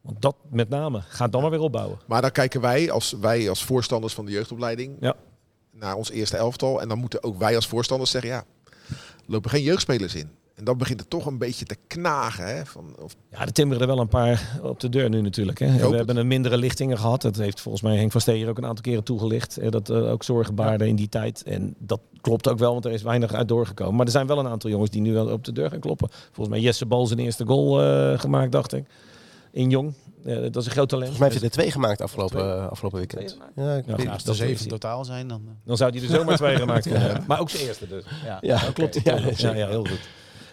Want 0.01 0.22
dat 0.22 0.37
met 0.51 0.68
name, 0.68 1.01
ga 1.09 1.22
het 1.24 1.33
dan 1.33 1.41
maar 1.43 1.51
weer 1.51 1.61
opbouwen. 1.61 1.99
Maar 2.07 2.20
dan 2.22 2.30
kijken 2.30 2.61
wij 2.61 2.91
als, 2.91 3.14
wij 3.20 3.49
als 3.49 3.64
voorstanders 3.64 4.14
van 4.14 4.24
de 4.24 4.33
jeugdopleiding 4.33 4.97
Ja. 5.01 5.14
naar 5.70 5.95
ons 5.95 6.11
eerste 6.11 6.37
elftal. 6.37 6.80
En 6.80 6.89
dan 6.89 6.99
moeten 6.99 7.22
ook 7.22 7.39
wij 7.39 7.57
als 7.57 7.66
voorstanders 7.66 8.11
zeggen, 8.11 8.30
ja, 8.30 8.45
lopen 9.26 9.51
geen 9.51 9.62
jeugdspelers 9.62 10.14
in. 10.14 10.30
En 10.55 10.64
dan 10.64 10.78
begint 10.78 11.01
het 11.01 11.11
toch 11.11 11.26
een 11.26 11.39
beetje 11.39 11.64
te 11.64 11.76
knagen. 11.87 12.47
Hè? 12.57 12.66
Van, 12.66 12.95
of, 13.01 13.14
Ja, 13.30 13.41
er 13.41 13.53
timmeren 13.53 13.80
er 13.83 13.87
wel 13.89 13.99
een 13.99 14.09
paar 14.09 14.59
op 14.62 14.80
de 14.80 14.89
deur 14.89 15.09
nu 15.09 15.20
natuurlijk. 15.20 15.59
Hè. 15.59 15.66
We 15.66 15.72
het. 15.87 15.95
hebben 15.95 16.16
een 16.16 16.26
mindere 16.26 16.57
lichtingen 16.57 16.99
gehad. 16.99 17.22
Dat 17.22 17.37
heeft 17.37 17.61
volgens 17.61 17.83
mij 17.85 17.97
Henk 17.97 18.12
van 18.12 18.20
Steer 18.20 18.49
ook 18.49 18.59
een 18.59 18.66
aantal 18.66 18.83
keren 18.83 19.05
toegelicht. 19.05 19.57
eh, 19.59 19.70
Dat 19.70 19.89
er 19.89 20.09
ook 20.11 20.22
zorgen 20.22 20.55
baarden 20.55 20.89
in 20.89 20.97
die 20.97 21.09
tijd. 21.09 21.43
En 21.43 21.74
dat 21.78 22.01
klopt 22.20 22.49
ook 22.49 22.59
wel, 22.59 22.72
want 22.72 22.85
er 22.85 22.93
is 22.93 23.03
weinig 23.03 23.33
uit 23.33 23.49
doorgekomen. 23.49 23.95
Maar 23.97 24.07
er 24.07 24.12
zijn 24.12 24.26
wel 24.26 24.39
een 24.39 24.47
aantal 24.49 24.70
jongens 24.70 24.91
die 24.91 25.01
nu 25.01 25.12
wel 25.12 25.28
op 25.28 25.45
de 25.45 25.53
deur 25.53 25.70
gaan 25.70 25.80
kloppen. 25.80 26.09
Volgens 26.33 26.49
mij 26.49 26.61
Jesse 26.64 26.87
Bal 26.87 27.07
zijn 27.07 27.18
eerste 27.18 27.47
goal 27.47 27.83
eh, 27.83 28.18
gemaakt, 28.18 28.53
dacht 28.53 28.72
ik. 28.72 28.85
In 29.53 29.71
Jong. 29.71 29.95
Eh, 30.25 30.35
dat 30.43 30.57
is 30.57 30.67
een 30.67 30.73
groot 30.73 30.89
talent. 30.89 31.09
Volgens 31.09 31.19
mij 31.19 31.29
heeft 31.29 31.41
hij 31.41 31.49
er 31.49 31.51
twee 31.57 31.71
gemaakt 31.71 32.01
afgelopen, 32.01 32.41
eh, 32.41 32.67
afgelopen 32.69 32.99
weekend. 32.99 33.29
Twee? 33.55 33.67
Ja, 33.67 33.77
ik 33.77 33.87
Ja, 33.87 33.93
als 34.11 34.21
er 34.21 34.27
dat 34.27 34.37
zeven 34.37 34.69
totaal 34.69 35.05
zijn, 35.05 35.29
dan... 35.29 35.43
eh, 35.47 35.53
Dan 35.65 35.77
zou 35.77 35.91
hij 35.91 36.03
er 36.03 36.09
zomaar 36.09 36.37
twee 36.37 36.57
gemaakt 36.65 36.83
kunnen 36.83 37.01
hebben. 37.03 37.25
Maar 37.27 37.41
ook 37.41 37.51
zijn 37.51 37.67
eerste 37.67 37.89
dus. 37.89 38.05
ja. 38.25 38.39
ja, 38.41 38.61
Dat 38.61 38.73
klopt. 38.73 38.95
Ja, 39.03 39.15
Ja, 39.17 39.27
ja, 39.27 39.35
zeker. 39.35 39.57
ja, 39.57 39.69
heel 39.69 39.85
goed. 39.85 40.01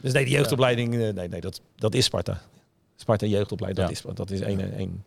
Dus 0.02 0.14
nee, 0.14 0.26
die 0.26 0.34
jeugdopleiding, 0.34 0.94
eh, 0.94 1.14
nee, 1.14 1.28
nee, 1.28 1.42
dat, 1.42 1.62
dat 1.76 1.94
is 1.96 2.06
Sparta. 2.06 2.42
Sparta 2.96 3.26
jeugdopleiding, 3.26 3.88
dat, 3.88 3.98
Ja. 4.04 4.10
is, 4.10 4.16
dat 4.16 4.32
is 4.32 4.40
één. 4.40 4.74
één. 4.78 5.04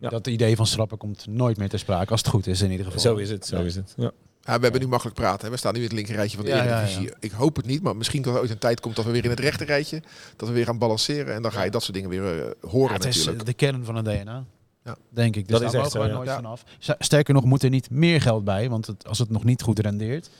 Ja. 0.00 0.08
Dat 0.08 0.26
idee 0.26 0.56
van 0.56 0.66
schrappen 0.66 0.98
komt 0.98 1.26
nooit 1.26 1.56
meer 1.56 1.68
ter 1.68 1.78
sprake, 1.78 2.10
als 2.10 2.20
het 2.20 2.28
goed 2.30 2.46
is 2.46 2.62
in 2.62 2.70
ieder 2.70 2.86
geval. 2.86 3.00
Zo 3.00 3.16
is 3.16 3.30
het, 3.30 3.46
zo 3.46 3.62
is 3.62 3.74
het. 3.74 3.94
Ja. 3.96 4.10
Ja, 4.44 4.56
we 4.56 4.62
hebben 4.62 4.80
nu 4.80 4.86
makkelijk 4.88 5.16
praten. 5.16 5.44
Hè? 5.44 5.50
We 5.50 5.56
staan 5.56 5.72
nu 5.72 5.78
in 5.78 5.84
het 5.84 5.92
linkerrijtje 5.94 6.36
van 6.36 6.46
de 6.46 6.52
Ja, 6.52 6.56
ja, 6.56 6.64
Eredivisie. 6.64 7.02
ja. 7.06 7.12
Ik 7.20 7.30
hoop 7.30 7.56
het 7.56 7.66
niet, 7.66 7.82
maar 7.82 7.96
misschien 7.96 8.22
dat 8.22 8.34
er 8.34 8.40
ooit 8.40 8.50
een 8.50 8.58
tijd 8.58 8.80
komt 8.80 8.96
dat 8.96 9.04
we 9.04 9.10
weer 9.10 9.24
in 9.24 9.30
het 9.30 9.40
rechterrijtje, 9.40 10.02
dat 10.36 10.48
we 10.48 10.54
weer 10.54 10.64
gaan 10.64 10.78
balanceren. 10.78 11.34
En 11.34 11.42
dan 11.42 11.52
ga 11.52 11.62
je 11.62 11.70
dat 11.70 11.82
soort 11.82 11.94
dingen 11.94 12.10
weer 12.10 12.42
eh, 12.44 12.70
horen 12.70 12.88
Ja, 12.88 12.94
het 12.94 13.04
is 13.04 13.16
natuurlijk. 13.16 13.40
eh, 13.40 13.46
de 13.46 13.54
kern 13.54 13.84
van 13.84 13.94
het 13.96 14.04
DNA. 14.04 14.44
Ja. 14.84 14.96
Denk 15.08 15.36
ik. 15.36 15.48
Dus 15.48 15.60
Dat 15.60 15.72
daar 15.72 15.80
is 15.80 15.86
echt 15.86 15.94
mogen 15.94 16.08
zo, 16.10 16.16
nooit 16.16 16.28
ja. 16.28 16.34
vanaf. 16.34 16.64
Sterker 16.98 17.34
nog, 17.34 17.44
moet 17.44 17.62
er 17.62 17.70
niet 17.70 17.90
meer 17.90 18.20
geld 18.20 18.44
bij, 18.44 18.68
want 18.68 18.86
het, 18.86 19.06
als 19.06 19.18
het 19.18 19.30
nog 19.30 19.44
niet 19.44 19.62
goed 19.62 19.78
rendeert. 19.78 20.30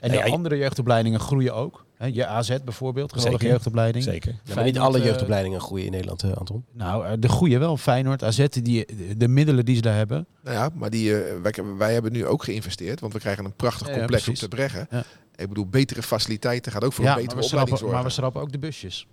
En 0.00 0.10
Nee, 0.10 0.22
de 0.22 0.30
andere 0.30 0.56
jeugdopleidingen 0.56 1.20
groeien 1.20 1.54
ook. 1.54 1.83
Je 2.12 2.26
AZ 2.26 2.56
bijvoorbeeld, 2.64 3.08
geweldige 3.12 3.36
Zeker. 3.36 3.54
jeugdopleiding. 3.54 4.04
Zeker. 4.04 4.34
Ja, 4.44 4.54
maar 4.54 4.64
niet 4.64 4.78
alle 4.78 4.98
eh, 4.98 5.04
jeugdopleidingen 5.04 5.60
groeien 5.60 5.84
in 5.86 5.92
Nederland, 5.92 6.22
hè, 6.22 6.34
Anton. 6.34 6.64
Nou, 6.72 7.06
eh, 7.06 7.12
de 7.18 7.28
goede 7.28 7.58
wel. 7.58 7.76
Feyenoord, 7.76 8.22
AZ, 8.22 8.46
die, 8.48 8.86
de, 8.86 9.16
de 9.16 9.28
middelen 9.28 9.64
die 9.64 9.76
ze 9.76 9.82
daar 9.82 9.96
hebben. 9.96 10.26
Nou 10.42 10.56
ja, 10.56 10.70
maar 10.74 10.90
die, 10.90 11.22
eh, 11.22 11.40
wij, 11.42 11.54
wij 11.78 11.92
hebben 11.92 12.12
nu 12.12 12.26
ook 12.26 12.44
geïnvesteerd, 12.44 13.00
want 13.00 13.12
we 13.12 13.18
krijgen 13.18 13.44
een 13.44 13.54
prachtig 13.56 13.86
Ja, 13.86 13.92
ja, 13.92 13.98
complex 13.98 14.28
op 14.28 14.34
te 14.34 14.48
breggen. 14.48 14.86
Ja. 14.90 15.04
Ik 15.36 15.48
bedoel, 15.48 15.66
betere 15.66 16.02
faciliteiten 16.02 16.72
gaat 16.72 16.84
ook 16.84 16.92
voor 16.92 17.04
Ja, 17.04 17.10
een 17.10 17.16
betere 17.16 17.40
we, 17.40 17.44
opleiding 17.44 17.78
schrappen, 17.78 17.78
zorgen. 17.78 17.96
maar 17.96 18.06
we 18.06 18.10
schrappen 18.14 18.40
ook 18.42 18.52
de 18.52 18.58
busjes. 18.58 19.06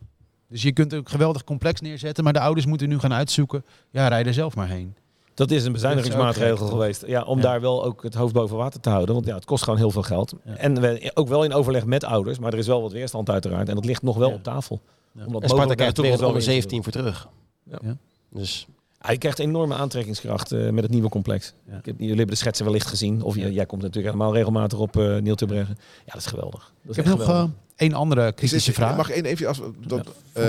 Dus 0.50 0.62
je 0.62 0.72
kunt 0.72 0.94
een 0.94 1.08
geweldig 1.08 1.44
complex 1.44 1.82
neerzetten, 1.82 2.24
maar 2.24 2.34
de 2.34 2.40
ouders 2.40 2.66
moeten 2.66 2.90
nu 2.90 3.00
gaan 3.00 3.14
uitzoeken. 3.14 3.66
Ja, 3.92 4.08
rij 4.08 4.26
er 4.26 4.34
zelf 4.34 4.56
maar 4.56 4.68
heen. 4.68 4.96
Dat 5.34 5.52
is 5.52 5.66
een 5.66 5.72
bezuinigingsmaatregel 5.72 6.66
is 6.66 6.72
geweest. 6.72 7.04
Ja, 7.08 7.24
om 7.24 7.38
Ja. 7.38 7.44
daar 7.44 7.62
wel 7.62 7.84
ook 7.86 8.04
het 8.04 8.14
hoofd 8.14 8.34
boven 8.34 8.58
water 8.58 8.80
te 8.80 8.90
houden. 8.90 9.16
Want 9.16 9.28
ja, 9.28 9.36
het 9.36 9.46
kost 9.46 9.64
gewoon 9.64 9.80
heel 9.80 9.92
veel 9.92 10.02
geld. 10.04 10.34
Ja. 10.46 10.56
En 10.58 10.82
we, 10.82 11.12
ook 11.14 11.28
wel 11.28 11.44
in 11.44 11.54
overleg 11.54 11.86
met 11.86 12.04
ouders. 12.04 12.40
Maar 12.40 12.54
er 12.54 12.60
is 12.60 12.68
wel 12.68 12.82
wat 12.82 12.92
weerstand 12.92 13.30
uiteraard. 13.30 13.70
En 13.70 13.76
dat 13.76 13.86
ligt 13.86 14.02
nog 14.02 14.18
wel 14.18 14.30
Ja. 14.30 14.36
op 14.36 14.44
tafel. 14.44 14.80
Ja. 15.12 15.26
Omdat 15.26 15.42
En 15.44 15.50
Sparta 15.50 15.74
krijgt 15.74 15.98
er 15.98 16.04
weer 16.04 16.14
een 16.14 16.20
wel 16.20 16.34
te 16.34 16.42
17 16.42 16.84
voor 16.84 16.92
terug. 16.92 17.28
Ja. 17.64 17.80
Ja. 17.84 17.98
Dus 18.30 18.68
Hij 18.98 19.18
krijgt 19.18 19.40
enorme 19.40 19.74
aantrekkingskracht 19.76 20.52
eh, 20.52 20.70
met 20.70 20.84
het 20.84 20.92
nieuwe 20.94 21.10
complex. 21.10 21.54
Ja. 21.70 21.78
Ik 21.78 21.86
heb, 21.86 21.96
jullie 21.98 22.08
hebben 22.16 22.28
de 22.28 22.36
schetsen 22.36 22.66
wellicht 22.66 22.88
gezien. 22.88 23.22
Of 23.22 23.36
jij- 23.36 23.52
jij 23.52 23.66
komt 23.66 23.82
natuurlijk 23.82 24.14
helemaal 24.14 24.34
regelmatig 24.36 24.80
op 24.80 24.96
uh, 24.98 25.18
Neil 25.18 25.36
te 25.36 25.46
brengen. 25.46 25.78
Ja, 26.06 26.12
dat 26.14 26.16
is 26.22 26.26
geweldig. 26.26 26.60
Dat 26.84 26.92
is 26.92 26.98
Ik 27.04 27.06
heb 27.06 27.18
nog 27.18 27.50
één 27.82 27.94
andere 27.94 28.28
Is 28.28 28.34
kritische 28.36 28.70
dit- 28.70 28.80
vraag. 28.80 28.96
Mag 28.98 29.10
één 29.10 29.26
even 29.26 29.48
als 29.48 29.60
dat, 29.88 30.08
eh, 30.34 30.44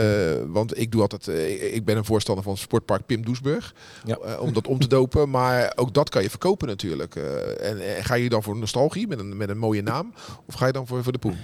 want 0.47 0.79
ik 0.79 0.93
doe 0.93 1.01
altijd, 1.01 1.29
eh, 1.29 1.75
ik 1.75 1.85
ben 1.85 1.97
een 1.97 2.05
voorstander 2.05 2.45
van 2.45 2.57
sportpark 2.57 3.07
Pim 3.07 3.25
Doesburg, 3.25 3.75
Ja. 4.05 4.17
eh, 4.17 4.41
om 4.41 4.53
dat 4.53 4.67
om 4.67 4.79
te 4.79 4.87
dopen. 4.89 5.31
Maar 5.31 5.73
ook 5.77 5.95
dat 5.95 6.09
kan 6.09 6.23
je 6.23 6.31
verkopen 6.31 6.69
natuurlijk. 6.69 7.15
En, 7.17 7.97
en 7.97 8.05
ga 8.05 8.15
je 8.15 8.29
dan 8.29 8.43
voor 8.43 8.57
nostalgie 8.57 9.07
met 9.07 9.19
een 9.19 9.37
met 9.37 9.49
een 9.49 9.59
mooie 9.59 9.83
naam, 9.83 10.13
of 10.47 10.55
ga 10.55 10.67
je 10.67 10.73
dan 10.73 10.87
voor 10.87 11.03
voor 11.03 11.13
de 11.13 11.19
poen? 11.19 11.37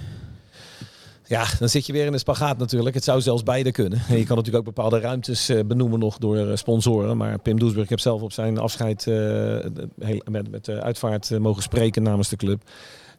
Ja, 1.25 1.45
dan 1.59 1.69
zit 1.69 1.85
je 1.85 1.93
weer 1.93 2.05
in 2.05 2.11
de 2.11 2.17
spagaat 2.17 2.57
natuurlijk. 2.57 2.95
Het 2.95 3.03
zou 3.03 3.21
zelfs 3.21 3.43
beide 3.43 3.71
kunnen. 3.71 4.01
En 4.07 4.17
je 4.17 4.25
kan 4.25 4.35
natuurlijk 4.37 4.67
ook 4.67 4.75
bepaalde 4.75 4.99
ruimtes 4.99 5.51
benoemen 5.65 5.99
nog 5.99 6.17
door 6.17 6.57
sponsoren. 6.57 7.17
Maar 7.17 7.39
Pim 7.39 7.59
Doesburg, 7.59 7.83
ik 7.83 7.89
heb 7.89 7.99
zelf 7.99 8.21
op 8.21 8.31
zijn 8.31 8.57
afscheid 8.57 9.05
met, 10.25 10.51
met 10.51 10.65
de 10.65 10.81
uitvaart 10.81 11.39
mogen 11.39 11.63
spreken 11.63 12.03
namens 12.03 12.29
de 12.29 12.35
club. 12.35 12.61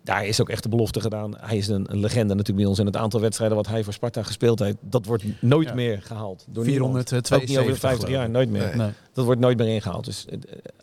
Daar 0.05 0.27
is 0.27 0.41
ook 0.41 0.49
echt 0.49 0.63
de 0.63 0.69
belofte 0.69 1.01
gedaan. 1.01 1.35
Hij 1.39 1.57
is 1.57 1.69
een, 1.69 1.87
een 1.93 1.99
legende 2.01 2.29
natuurlijk 2.35 2.57
bij 2.59 2.67
ons. 2.67 2.79
En 2.79 2.87
het 2.87 2.97
aantal 2.97 3.21
wedstrijden 3.21 3.57
wat 3.57 3.67
hij 3.67 3.85
voor 3.85 3.93
Sparta 3.93 4.23
gespeeld 4.23 4.59
heeft, 4.59 4.77
dat 4.81 5.07
wordt 5.07 5.25
nooit 5.41 5.69
Ja. 5.69 5.75
meer 5.75 6.03
gehaald. 6.03 6.45
Door 6.49 6.65
niemand. 6.67 6.93
472 6.93 7.37
Ook 7.43 7.49
niet 7.49 7.59
over 7.59 7.73
de 7.73 7.79
50 7.89 8.09
jaar, 8.09 8.31
nooit 8.31 8.51
meer. 8.51 8.67
Nee. 8.67 8.75
Nee. 8.75 8.91
Dat 9.13 9.25
wordt 9.25 9.41
nooit 9.41 9.59
meer 9.59 9.69
ingehaald. 9.69 10.05
Dus 10.05 10.27
eh, 10.27 10.39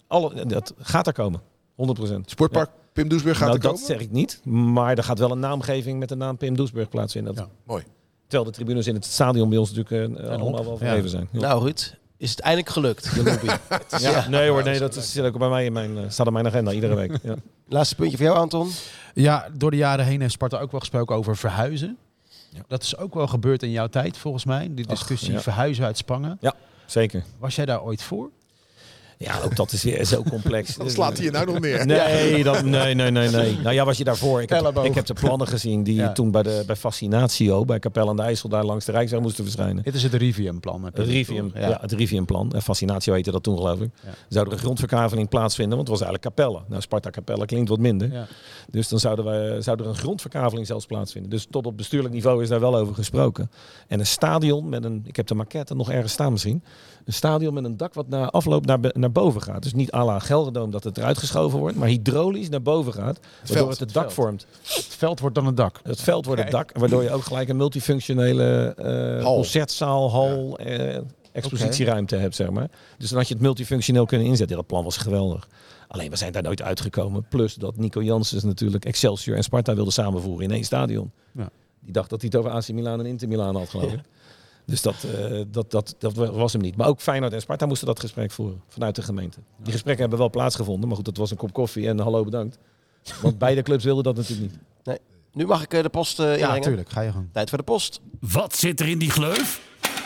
alle, 0.07 0.45
dat 0.45 0.74
gaat 0.80 1.07
er 1.07 1.13
komen. 1.13 1.41
100%. 1.76 2.26
Sportpark 2.26 2.70
Pim 2.93 3.07
Doesburg 3.07 3.38
gaat 3.38 3.45
nou, 3.47 3.57
er 3.57 3.63
dat 3.63 3.72
komen? 3.74 3.88
zeg 3.88 3.99
ik 3.99 4.11
niet. 4.11 4.41
Maar 4.45 4.97
er 4.97 5.03
gaat 5.03 5.20
wel 5.20 5.32
een 5.32 5.39
naamgeving 5.39 5.99
met 5.99 6.09
de 6.09 6.15
naam 6.15 6.38
Pim 6.38 6.55
Doesburg 6.55 6.89
plaatsvinden. 6.89 7.36
Dat, 7.36 7.45
Ja. 7.45 7.51
Mooi. 7.63 7.84
Terwijl 8.28 8.43
de 8.51 8.55
tribunes 8.57 8.88
in 8.88 8.93
het 8.95 9.05
stadion 9.05 9.49
bij 9.49 9.57
ons 9.57 9.72
natuurlijk 9.74 10.18
eh, 10.20 10.28
allemaal 10.30 10.63
wel 10.63 10.72
Ja. 10.72 10.78
vergeven 10.78 11.09
zijn. 11.09 11.28
Ja. 11.32 11.39
Nou 11.39 11.63
Ruud, 11.63 11.93
is 12.18 12.30
het 12.30 12.39
eindelijk 12.39 12.70
gelukt, 12.70 13.15
de 13.15 13.24
lobby. 13.24 13.47
Ja. 13.97 14.28
Nee 14.28 14.49
hoor, 14.49 14.63
nee, 14.63 14.80
dat 14.80 14.95
is, 14.95 15.11
zit 15.11 15.26
ook 15.26 15.38
bij 15.38 15.49
mij 15.49 15.65
in 15.65 15.74
mijn, 15.74 15.97
eh, 15.97 16.03
staat 16.07 16.28
op 16.28 16.34
mijn 16.34 16.47
agenda 16.47 16.72
iedere 16.72 16.95
week. 16.95 17.18
Ja. 17.24 17.36
Laatste 17.68 17.95
puntje 17.95 18.18
voor 18.18 18.26
jou, 18.26 18.38
Anton. 18.38 18.72
Ja, 19.13 19.47
door 19.53 19.72
de 19.72 19.78
jaren 19.78 20.05
heen 20.05 20.22
heeft 20.22 20.34
Sparta 20.34 20.59
ook 20.59 20.72
wel 20.72 20.80
gesproken 20.80 21.15
over 21.15 21.38
verhuizen. 21.38 21.97
Ja. 22.49 22.61
Dat 22.68 22.84
is 22.84 22.97
ook 22.97 23.13
wel 23.13 23.28
gebeurd 23.28 23.63
in 23.63 23.72
jouw 23.72 23.88
tijd, 23.88 24.18
volgens 24.18 24.45
mij. 24.45 24.68
Die 24.72 24.88
discussie 24.88 25.32
ja. 25.32 25.41
verhuizen 25.41 25.86
uit 25.86 25.97
Spangen. 25.97 26.39
Zeker. 26.86 27.24
Was 27.39 27.55
jij 27.55 27.65
daar 27.65 27.84
ooit 27.84 28.03
voor? 28.03 28.30
Ja, 29.20 29.41
ook 29.45 29.55
dat 29.55 29.72
is 29.72 29.84
weer 29.84 30.05
zo 30.05 30.24
complex. 30.24 30.76
Dan 30.76 30.89
slaat 30.89 31.15
hij 31.18 31.26
je 31.26 31.32
nou 31.32 31.45
nog 31.45 31.59
neer. 31.59 31.86
Nee, 31.86 32.43
dat, 32.43 32.63
nee, 32.63 32.93
nee, 32.95 33.11
nee, 33.11 33.30
nee. 33.30 33.57
Nou 33.57 33.76
ja, 33.76 33.86
was 33.86 33.97
je 33.97 34.03
daarvoor? 34.03 34.41
Ik 34.41 34.49
heb, 34.49 34.59
Elleboog. 34.59 34.86
ik 34.86 34.95
heb 34.95 35.05
de 35.05 35.13
plannen 35.13 35.47
gezien 35.47 35.84
die 35.84 35.95
Ja. 35.95 36.11
toen 36.11 36.32
bij, 36.32 36.43
de, 36.43 36.63
bij 36.68 36.76
Fascinatio, 36.76 37.65
bij 37.65 37.80
Capelle 37.80 38.09
aan 38.09 38.15
de 38.15 38.22
IJssel, 38.22 38.49
daar 38.49 38.63
langs 38.65 38.86
de 38.86 38.91
Rijksweg 38.91 39.22
moesten 39.22 39.43
verschijnen. 39.43 39.84
Dit 39.84 39.95
is 39.95 40.03
het 40.03 40.13
Rivium-plan. 40.13 40.84
Het 40.86 40.97
Rivium, 40.99 41.51
ja. 41.55 41.78
het 41.82 41.91
Rivium-plan. 41.91 42.51
En 42.51 42.61
Fascinatio 42.61 43.13
heette 43.13 43.32
dat 43.32 43.43
toen, 43.43 43.57
geloof 43.57 43.80
ik. 43.80 43.89
Ja. 44.03 44.09
Zou 44.30 44.45
er 44.47 44.51
een 44.51 44.57
grondverkaveling 44.59 45.30
plaatsvinden, 45.30 45.76
want 45.78 45.89
het 45.89 45.99
was 45.99 46.07
eigenlijk 46.07 46.36
Capelle. 46.36 46.63
Nou, 46.68 46.82
Sparta 46.82 47.09
Capelle 47.09 47.45
klinkt 47.45 47.70
wat 47.70 47.80
minder. 47.80 48.11
Ja. 48.11 48.28
Dus 48.70 48.88
dan 48.88 48.99
zouden 48.99 49.26
we, 49.26 49.61
zou 49.61 49.80
er 49.80 49.88
een 49.88 49.95
grondverkaveling 49.95 50.68
zelfs 50.68 50.86
plaatsvinden. 50.86 51.30
Dus 51.32 51.47
tot 51.49 51.65
op 51.65 51.78
bestuurlijk 51.78 52.13
niveau 52.13 52.41
is 52.43 52.49
daar 52.49 52.59
wel 52.59 52.76
over 52.78 52.93
gesproken. 52.95 53.51
En 53.88 53.99
een 53.99 54.05
stadion 54.05 54.70
met 54.70 54.84
een, 54.84 55.01
ik 55.05 55.15
heb 55.15 55.28
de 55.28 55.36
maquette 55.36 55.76
nog 55.76 55.91
ergens 55.91 56.13
staan 56.13 56.32
misschien. 56.32 56.63
Een 57.05 57.13
stadion 57.13 57.53
met 57.53 57.63
een 57.63 57.78
dak 57.78 57.93
wat 57.93 58.07
na 58.07 58.30
afloop 58.30 58.65
naar, 58.65 58.80
naar 59.14 59.24
boven 59.24 59.41
gaat. 59.41 59.64
Dus 59.64 59.74
niet 59.74 59.91
à 59.93 60.05
la 60.05 60.20
dat 60.70 60.84
het 60.84 60.97
eruit 60.97 61.18
geschoven 61.18 61.60
wordt, 61.60 61.76
maar 61.76 61.88
hydraulisch 61.88 62.49
naar 62.49 62.62
boven 62.62 62.93
gaat. 62.93 63.20
Waardoor 63.20 63.55
veld, 63.55 63.70
het 63.70 63.80
het 63.80 63.93
dak 63.93 64.03
veld. 64.03 64.14
vormt. 64.14 64.45
Het 64.62 64.95
veld 64.97 65.20
wordt 65.20 65.36
dan 65.36 65.45
een 65.45 65.55
dak. 65.55 65.80
Het 65.84 66.01
veld 66.01 66.26
wordt 66.26 66.41
het 66.41 66.51
dak, 66.51 66.72
waardoor 66.78 67.03
je 67.03 67.12
ook 67.12 67.24
gelijk 67.24 67.49
een 67.49 67.58
multifunctionele 67.58 68.74
eh, 68.78 69.24
Hal. 69.24 69.36
concertzaal, 69.36 70.12
hal, 70.12 70.58
eh, 70.58 70.97
expositieruimte 71.32 72.16
hebt, 72.16 72.36
zeg 72.36 72.49
maar. 72.49 72.70
Dus 72.97 73.10
dan 73.10 73.18
had 73.18 73.28
je 73.28 73.34
het 73.34 73.43
multifunctioneel 73.43 74.05
kunnen 74.05 74.28
inzetten. 74.28 74.55
Ja, 74.55 74.62
dat 74.62 74.68
plan 74.72 74.84
was 74.84 74.97
geweldig. 74.97 75.47
Alleen 75.88 76.10
we 76.10 76.16
zijn 76.16 76.32
daar 76.32 76.43
nooit 76.43 76.62
uitgekomen. 76.62 77.26
Plus 77.30 77.55
dat 77.55 77.78
Nico 77.78 78.03
Janssens 78.03 78.43
natuurlijk 78.43 78.86
Excelsior 78.86 79.36
en 79.38 79.43
Sparta 79.43 79.76
wilde 79.76 79.91
samenvoeren 79.91 80.43
in 80.45 80.51
één 80.51 80.64
stadion. 80.64 81.12
Ja. 81.32 81.49
Die 81.80 81.93
dacht 81.93 82.10
dat 82.10 82.22
hij 82.22 82.30
het 82.34 82.39
over 82.39 82.51
AC 82.51 82.68
Milan 82.68 82.99
en 82.99 83.05
Inter 83.05 83.28
Milan 83.28 83.55
had, 83.55 83.70
geloof 83.70 83.91
ik. 83.91 83.99
Dus 84.68 84.82
dat, 84.82 84.95
eh, 85.03 85.41
dat, 85.47 85.72
dat, 85.72 85.95
dat 85.97 86.13
was 86.13 86.53
hem 86.53 86.61
niet. 86.61 86.76
Maar 86.76 86.88
ook 86.88 87.01
Feyenoord 87.01 87.34
en 87.34 87.41
Sparta 87.41 87.65
moesten 87.65 87.88
dat 87.88 87.99
gesprek 87.99 88.32
voeren 88.32 88.61
vanuit 88.68 88.95
de 88.95 89.01
gemeente. 89.01 89.39
Die 89.57 89.72
gesprekken 89.72 90.01
hebben 90.01 90.20
wel 90.20 90.30
plaatsgevonden. 90.30 90.88
Maar 90.88 90.95
goed, 90.95 91.05
dat 91.05 91.18
was 91.18 91.32
een 91.32 91.38
kop 91.38 91.53
koffie 91.53 91.88
en 91.88 91.99
hallo 91.99 92.24
bedankt. 92.24 92.57
Want 93.22 93.38
beide 93.47 93.61
clubs 93.61 93.84
wilden 93.84 94.03
dat 94.03 94.15
natuurlijk 94.15 94.51
niet. 94.51 94.61
Nu 95.38 95.45
mag 95.45 95.63
ik 95.63 95.74
eh, 95.74 95.82
de 95.82 95.89
post 95.89 96.20
eh 96.20 96.38
Ja, 96.38 96.53
natuurlijk. 96.53 96.89
Ga 96.89 97.01
je 97.01 97.11
gang. 97.11 97.28
Tijd 97.32 97.49
voor 97.49 97.57
de 97.57 97.63
post. 97.63 98.01
Wat 98.20 98.55
zit 98.55 98.80
er 98.80 98.88
in 98.88 98.97
die 98.97 99.09
gleuf? 99.09 99.61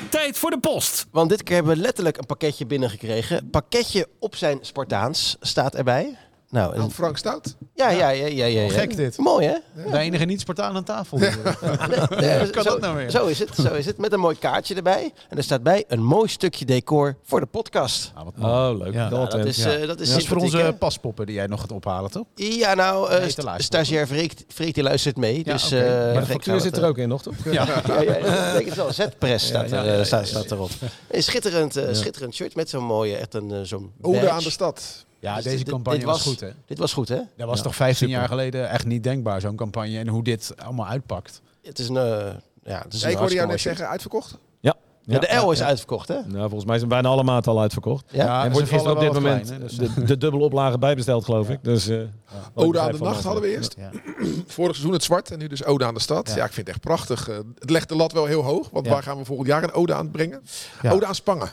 Tijd 0.09 0.38
voor 0.38 0.49
de 0.49 0.59
post. 0.59 1.07
Want 1.12 1.30
dit 1.30 1.43
keer 1.43 1.55
hebben 1.55 1.76
we 1.76 1.82
letterlijk 1.82 2.18
een 2.18 2.26
pakketje 2.26 2.66
binnengekregen. 2.66 3.49
Pakketje 3.49 4.07
op 4.20 4.36
zijn 4.36 4.57
Spartaans 4.62 5.38
staat 5.39 5.76
erbij. 5.76 6.18
Nou, 6.52 6.76
en- 6.76 6.82
Aan 6.82 6.91
Frank 6.91 7.18
Stout. 7.18 7.56
ja, 7.76 7.89
ja, 7.89 8.10
ja, 8.10 8.26
ja, 8.26 8.45
ja, 8.45 8.62
ja. 8.62 8.70
Gek 8.70 8.95
dit. 8.95 9.18
Mooi 9.18 9.47
hè? 9.47 9.56
De 9.91 9.97
enige 9.97 10.26
niet-Spartaan 10.26 10.76
aan 10.76 10.84
tafel. 10.84 11.18
Kan 12.52 12.64
zo, 12.64 12.70
dat 12.70 12.80
nou 12.80 12.95
weer? 12.95 13.10
Zo 13.10 13.26
is 13.26 13.39
het, 13.39 13.49
zo 13.56 13.74
is 13.74 13.86
het. 13.86 13.97
Met 13.97 14.14
een 14.14 14.20
mooi 14.20 14.36
kaartje 14.38 14.76
erbij. 14.76 15.14
En 15.30 15.38
er 15.38 15.43
staat 15.43 15.64
bij 15.64 15.84
een 15.88 16.04
mooi 16.04 16.28
stukje 16.30 16.66
decor 16.66 17.16
voor 17.24 17.39
de 17.39 17.45
podcast. 17.45 18.12
Ah, 18.16 18.24
wat. 18.24 18.34
Oh, 18.39 18.78
leuk. 18.84 18.93
Ja. 18.93 19.10
Dat, 19.10 19.20
Nou, 19.20 19.38
dat 19.38 19.45
is, 19.45 19.58
ja. 19.64 19.72
eh, 19.74 19.88
dat 19.88 19.99
is 19.99 20.10
Dat 20.10 20.18
is 20.18 20.28
voor 20.28 20.38
onze 20.38 20.58
hè? 20.58 20.74
paspoppen 20.74 21.26
die 21.26 21.36
jij 21.36 21.47
nog 21.47 21.60
gaat 21.62 21.72
ophalen, 21.72 22.12
toch? 22.12 22.26
Ja, 22.36 22.74
nou, 22.74 23.12
eh, 23.12 23.24
te 23.24 23.30
st- 23.58 23.64
stagiair 23.64 24.08
Freek, 24.08 24.34
Freek 24.47 24.74
die 24.74 24.84
luistert 24.84 25.18
mee. 25.18 25.41
Ja, 25.45 25.54
dus, 25.54 25.72
eh, 25.72 25.80
Maar 25.82 26.14
de 26.20 26.26
factuur 26.26 26.60
zit 26.60 26.78
er 26.78 26.86
ook 26.86 26.97
in, 26.97 27.08
nog 27.10 27.22
toch? 27.22 27.34
Ja. 27.52 27.66
Ja, 27.88 28.54
ik 28.54 28.66
het 28.66 28.76
wel. 28.76 28.93
Z-press 28.93 29.45
staat, 29.45 29.72
er, 29.72 30.52
erop. 30.52 30.70
Een 31.10 31.24
schitterend, 31.24 31.80
schitterend 31.91 32.34
shirt 32.36 32.56
met 32.56 32.70
zo'n 32.70 32.84
mooie, 32.84 33.16
echt 33.18 33.34
een 33.34 33.66
zo'n 33.66 33.91
Ode 34.02 34.30
aan 34.30 34.43
de 34.43 34.49
stad. 34.49 35.06
Ja, 35.22 35.36
Dus 35.36 35.43
deze 35.43 35.57
dit- 35.57 35.69
campagne 35.69 35.97
dit 35.99 36.07
was, 36.07 36.17
was- 36.17 36.28
goed, 36.28 36.39
hè? 36.39 36.49
Dit 36.65 36.78
was 36.78 36.93
goed, 36.93 37.07
hè? 37.09 37.19
Dat 37.38 37.47
was 37.47 37.57
Ja, 37.57 37.63
toch 37.63 37.76
15 37.76 38.07
super. 38.07 38.19
jaar 38.22 38.30
geleden 38.30 38.69
echt 38.69 38.86
niet 38.86 39.03
denkbaar, 39.03 39.41
zo'n 39.41 39.55
campagne. 39.55 39.97
En 39.99 40.07
hoe 40.07 40.24
dit 40.24 40.53
allemaal 40.57 40.88
uitpakt. 40.88 41.41
Het 41.63 41.80
is 41.80 41.89
een, 41.89 41.97
eh, 41.97 42.03
ja, 42.03 42.82
het 42.82 42.93
is 42.93 42.99
Ja, 43.01 43.05
een 43.05 43.11
ik 43.11 43.17
hoorde 43.17 43.34
jou 43.34 43.47
hartstikke 43.47 43.47
net 43.47 43.59
zeggen, 43.61 43.88
uitverkocht. 43.88 44.38
Ja. 44.59 44.76
Ja, 45.05 45.19
de 45.19 45.36
L 45.45 45.51
is 45.51 45.59
ja. 45.59 45.65
uitverkocht, 45.65 46.07
hè? 46.07 46.15
Nou, 46.26 46.39
volgens 46.39 46.65
mij 46.65 46.78
zijn 46.78 46.89
bijna 46.89 47.07
alle 47.09 47.24
maten 47.24 47.51
al 47.51 47.59
uitverkocht. 47.61 48.05
Ja. 48.11 48.39
en 48.39 48.45
ze 48.47 48.51
wordt 48.51 48.69
gisteren 48.69 48.95
op 48.95 49.01
dit 49.01 49.13
moment 49.13 49.45
klein, 49.45 49.61
dus- 49.61 49.76
de, 49.78 50.03
de 50.03 50.17
dubbele 50.17 50.43
oplage 50.43 50.78
bijbesteld, 50.78 51.26
geloof 51.26 51.49
ik. 51.49 51.63
Dus, 51.63 51.88
eh, 51.88 51.99
ik 52.01 52.07
Ode 52.53 52.80
aan 52.80 52.91
de 52.91 52.97
nacht 52.97 53.24
hadden 53.24 53.41
we 53.43 53.49
eerst. 53.49 53.76
Vorig 54.47 54.72
seizoen 54.76 54.93
het 54.93 55.03
zwart 55.03 55.32
en 55.32 55.39
nu 55.39 55.47
dus 55.47 55.63
Ode 55.65 55.86
aan 55.86 55.93
de 55.93 55.99
stad. 55.99 56.28
Ja. 56.36 56.45
Ik 56.45 56.53
vind 56.53 56.67
het 56.67 56.76
echt 56.76 56.80
prachtig. 56.86 57.30
Eh, 57.30 57.38
Het 57.59 57.69
legt 57.69 57.89
de 57.89 57.95
lat 57.95 58.11
wel 58.11 58.26
heel 58.26 58.41
hoog. 58.43 58.69
Want 58.72 58.88
waar 58.88 59.03
gaan 59.03 59.17
we 59.17 59.26
volgend 59.26 59.47
jaar 59.47 59.63
een 59.63 59.74
Ode 59.74 59.93
aan 59.93 60.11
brengen? 60.11 60.41
Ode 60.89 61.05
aan 61.05 61.15
Spangen. 61.15 61.49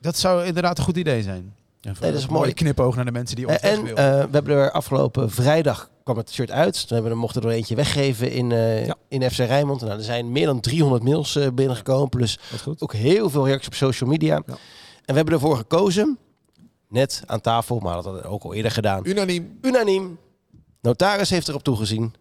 Dat 0.00 0.16
zou 0.18 0.44
inderdaad 0.44 0.78
een 0.78 0.84
goed 0.84 0.96
idee 0.96 1.22
zijn. 1.22 1.54
Ja, 1.82 1.92
dat 2.00 2.14
is 2.14 2.22
een 2.22 2.28
mooi. 2.28 2.40
mooie 2.40 2.54
knipoog 2.54 2.94
naar 2.96 3.04
de 3.04 3.12
mensen 3.12 3.36
die 3.36 3.48
ons 3.48 3.56
en 3.58 3.86
eh, 3.86 3.94
we 3.94 4.28
hebben 4.30 4.56
er 4.56 4.70
afgelopen 4.70 5.30
vrijdag 5.30 5.90
kwam 6.04 6.16
het 6.16 6.32
shirt 6.32 6.50
uit. 6.50 6.86
Toen 6.86 6.94
hebben 6.96 7.12
we, 7.12 7.18
mochten 7.18 7.42
we 7.42 7.48
er 7.48 7.54
eentje 7.54 7.74
weggeven 7.74 8.30
in, 8.30 8.52
eh, 8.52 8.86
Ja. 8.86 8.94
in 9.08 9.30
FC 9.30 9.36
Rijnmond. 9.38 9.80
Nou, 9.80 9.92
er 9.92 10.02
zijn 10.04 10.32
meer 10.32 10.46
dan 10.46 10.60
300 10.60 11.02
mails 11.02 11.36
eh, 11.36 11.48
binnengekomen. 11.54 12.08
Plus 12.08 12.38
ook 12.78 12.92
heel 12.92 13.30
veel 13.30 13.46
reacties 13.46 13.66
op 13.66 13.74
social 13.74 14.10
media. 14.10 14.34
Ja. 14.46 14.52
En 14.52 14.58
we 15.06 15.14
hebben 15.14 15.34
ervoor 15.34 15.56
gekozen, 15.56 16.18
net 16.88 17.22
aan 17.26 17.40
tafel, 17.40 17.78
maar 17.78 17.94
dat 17.94 18.04
hadden 18.04 18.22
we 18.22 18.28
ook 18.28 18.42
al 18.42 18.54
eerder 18.54 18.70
gedaan. 18.70 19.06
Unaniem. 19.06 19.58
Unaniem. 19.60 20.18
Notaris 20.80 21.30
heeft 21.30 21.48
erop 21.48 21.62
toegezien. 21.62 22.14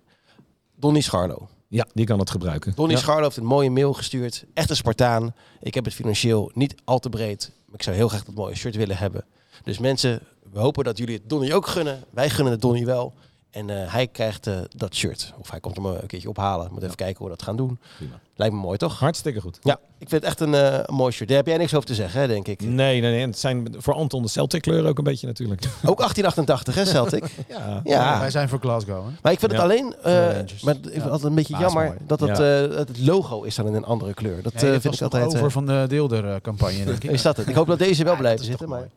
Donny 0.75 1.01
Scharlo. 1.01 1.47
Ja, 1.67 1.85
die 1.93 2.05
kan 2.05 2.19
het 2.19 2.29
gebruiken. 2.29 2.73
Donny 2.75 2.93
ja. 2.93 2.99
Scharlo 2.99 3.23
heeft 3.23 3.37
een 3.37 3.45
mooie 3.45 3.69
mail 3.69 3.93
gestuurd. 3.93 4.45
Echt 4.53 4.69
een 4.69 4.75
Spartaan. 4.75 5.35
Ik 5.59 5.73
heb 5.73 5.85
het 5.85 5.93
financieel 5.93 6.51
niet 6.53 6.75
al 6.83 6.99
te 6.99 7.09
breed. 7.09 7.51
Maar 7.65 7.75
ik 7.75 7.83
zou 7.83 7.95
heel 7.95 8.07
graag 8.07 8.23
dat 8.23 8.35
mooie 8.35 8.55
shirt 8.55 8.75
willen 8.75 8.97
hebben. 8.97 9.25
Dus 9.63 9.77
mensen, 9.79 10.19
we 10.51 10.59
hopen 10.59 10.83
dat 10.83 10.97
jullie 10.97 11.15
het 11.15 11.29
Donny 11.29 11.51
ook 11.51 11.67
gunnen. 11.67 12.03
Wij 12.09 12.29
gunnen 12.29 12.53
het 12.53 12.61
Donny 12.61 12.85
wel. 12.85 13.13
En 13.51 13.69
eh, 13.69 13.93
hij 13.93 14.07
krijgt 14.07 14.47
eh, 14.47 14.55
dat 14.75 14.95
shirt. 14.95 15.33
Of 15.39 15.51
hij 15.51 15.59
komt 15.59 15.75
hem 15.75 15.85
een 15.85 16.05
keertje 16.07 16.29
ophalen. 16.29 16.69
Moet 16.71 16.83
even 16.83 16.95
kijken 16.95 17.17
hoe 17.17 17.27
we 17.29 17.33
dat 17.37 17.43
gaan 17.43 17.55
doen. 17.55 17.79
Prima. 17.97 18.19
Lijkt 18.35 18.53
me 18.55 18.59
mooi, 18.61 18.77
toch? 18.77 18.99
Hartstikke 18.99 19.41
goed. 19.41 19.57
Ja, 19.61 19.73
ik 19.97 20.09
vind 20.09 20.11
het 20.11 20.23
echt 20.23 20.39
een, 20.39 20.53
eh, 20.53 20.87
mooi 20.95 21.11
shirt. 21.11 21.27
Daar 21.29 21.37
heb 21.37 21.47
jij 21.47 21.57
niks 21.57 21.73
over 21.73 21.87
te 21.87 21.95
zeggen, 21.95 22.21
hè, 22.21 22.27
denk 22.27 22.47
ik. 22.47 22.61
Nee, 22.61 23.01
nee, 23.01 23.11
nee. 23.11 23.21
En 23.21 23.29
Het 23.29 23.39
zijn 23.39 23.75
voor 23.77 23.93
Anton 23.93 24.21
de 24.21 24.27
Celtic 24.27 24.61
kleuren 24.61 24.89
ook 24.89 24.97
een 24.97 25.03
beetje 25.03 25.27
natuurlijk. 25.27 25.61
Ook 25.91 25.97
1888, 25.97 26.75
hè, 26.75 26.85
Celtic? 26.85 27.23
Ja. 27.49 27.81
Ja. 27.83 28.19
Wij 28.19 28.29
zijn 28.29 28.49
voor 28.49 28.59
Glasgow, 28.59 29.05
hè? 29.05 29.11
Maar 29.21 29.31
ik 29.31 29.39
vind 29.39 29.51
het 29.51 29.61
alleen, 29.61 29.95
eh, 30.03 30.13
maar 30.61 30.75
ik 30.75 30.81
vind 30.81 30.93
het 30.93 31.03
altijd 31.03 31.23
een 31.23 31.35
beetje 31.35 31.53
Ah, 31.55 31.59
jammer 31.59 31.97
dat 32.07 32.19
het, 32.19 32.39
eh, 32.39 32.77
het 32.77 32.99
logo 32.99 33.41
is 33.43 33.55
dan 33.55 33.67
in 33.67 33.73
een 33.73 33.85
andere 33.85 34.13
kleur. 34.13 34.41
Dat 34.41 34.53
eh, 34.53 34.59
vind 34.59 34.83
was 34.83 34.95
ik 34.95 35.01
altijd. 35.01 35.33
eh, 35.33 35.37
over 35.37 35.51
van 35.51 35.65
de 35.65 35.85
Deelder-campagne, 35.87 36.85
denk 36.85 37.03
ik. 37.03 37.11
is 37.17 37.21
dat 37.21 37.37
het? 37.37 37.47
Ik 37.47 37.55
hoop 37.55 37.67
dat 37.67 37.79
deze 37.79 38.03
wel 38.03 38.25
is 38.25 38.29
zitten. 38.41 38.57
toch 38.57 38.67
Maar... 38.67 38.89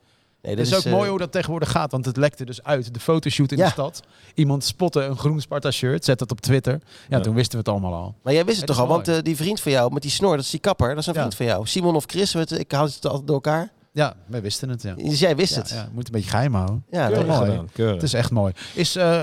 mooi. 0.44 0.56
Nee, 0.56 0.64
Het 0.64 0.72
is 0.72 0.78
ook 0.78 0.84
eh, 0.84 0.92
mooi 0.92 1.10
hoe 1.10 1.18
dat 1.18 1.32
tegenwoordig 1.32 1.70
gaat, 1.70 1.90
want 1.90 2.04
het 2.04 2.16
lekte 2.16 2.44
dus 2.44 2.62
uit. 2.62 2.94
De 2.94 3.00
fotoshoot 3.00 3.52
in 3.52 3.58
Ja. 3.58 3.64
de 3.64 3.70
stad. 3.70 4.02
Iemand 4.34 4.64
spotte 4.64 5.00
een 5.02 5.16
groen 5.16 5.40
Sparta 5.40 5.70
shirt, 5.70 6.04
zet 6.04 6.20
het 6.20 6.30
op 6.30 6.40
Twitter. 6.40 6.72
Ja, 7.08 7.16
Ja. 7.16 7.20
toen 7.20 7.34
wisten 7.34 7.52
we 7.52 7.58
het 7.58 7.68
allemaal 7.68 7.94
al. 7.94 8.14
Maar 8.22 8.32
jij 8.32 8.44
wist 8.44 8.60
het 8.60 8.68
Het 8.68 8.76
toch 8.76 8.86
is 8.86 8.90
al, 8.90 8.94
want 8.96 9.06
mooi. 9.06 9.18
eh, 9.18 9.24
die 9.24 9.36
vriend 9.36 9.60
van 9.60 9.72
jou 9.72 9.92
met 9.92 10.02
die 10.02 10.10
snor, 10.10 10.36
dat 10.36 10.44
is 10.44 10.50
die 10.50 10.60
kapper, 10.60 10.88
dat 10.88 10.98
is 10.98 11.06
een 11.06 11.12
Ja. 11.14 11.18
vriend 11.20 11.34
van 11.34 11.46
jou. 11.46 11.66
Simon 11.66 11.94
of 11.96 12.04
Chris, 12.06 12.32
weet, 12.32 12.50
ik 12.58 12.72
houd 12.72 12.94
het 12.94 13.06
altijd 13.06 13.26
door 13.26 13.34
elkaar. 13.36 13.72
Ja, 13.92 14.14
wij 14.26 14.42
wisten 14.42 14.68
het, 14.68 14.82
ja. 14.82 14.94
Dus 14.94 15.18
jij 15.18 15.36
wist 15.36 15.54
Ja, 15.54 15.60
het. 15.60 15.70
ja, 15.70 15.88
moet 15.92 16.06
een 16.06 16.12
beetje 16.12 16.30
geheim 16.30 16.54
houden. 16.54 16.84
Ja, 16.90 17.06
Keurig 17.06 17.26
dat- 17.26 17.36
mooi. 17.36 17.50
gedaan. 17.50 17.68
Keurig. 17.72 17.94
Het 17.94 18.02
is 18.02 18.12
echt 18.14 18.30
mooi. 18.30 18.52
Is, 18.74 18.96
eh, 18.96 19.20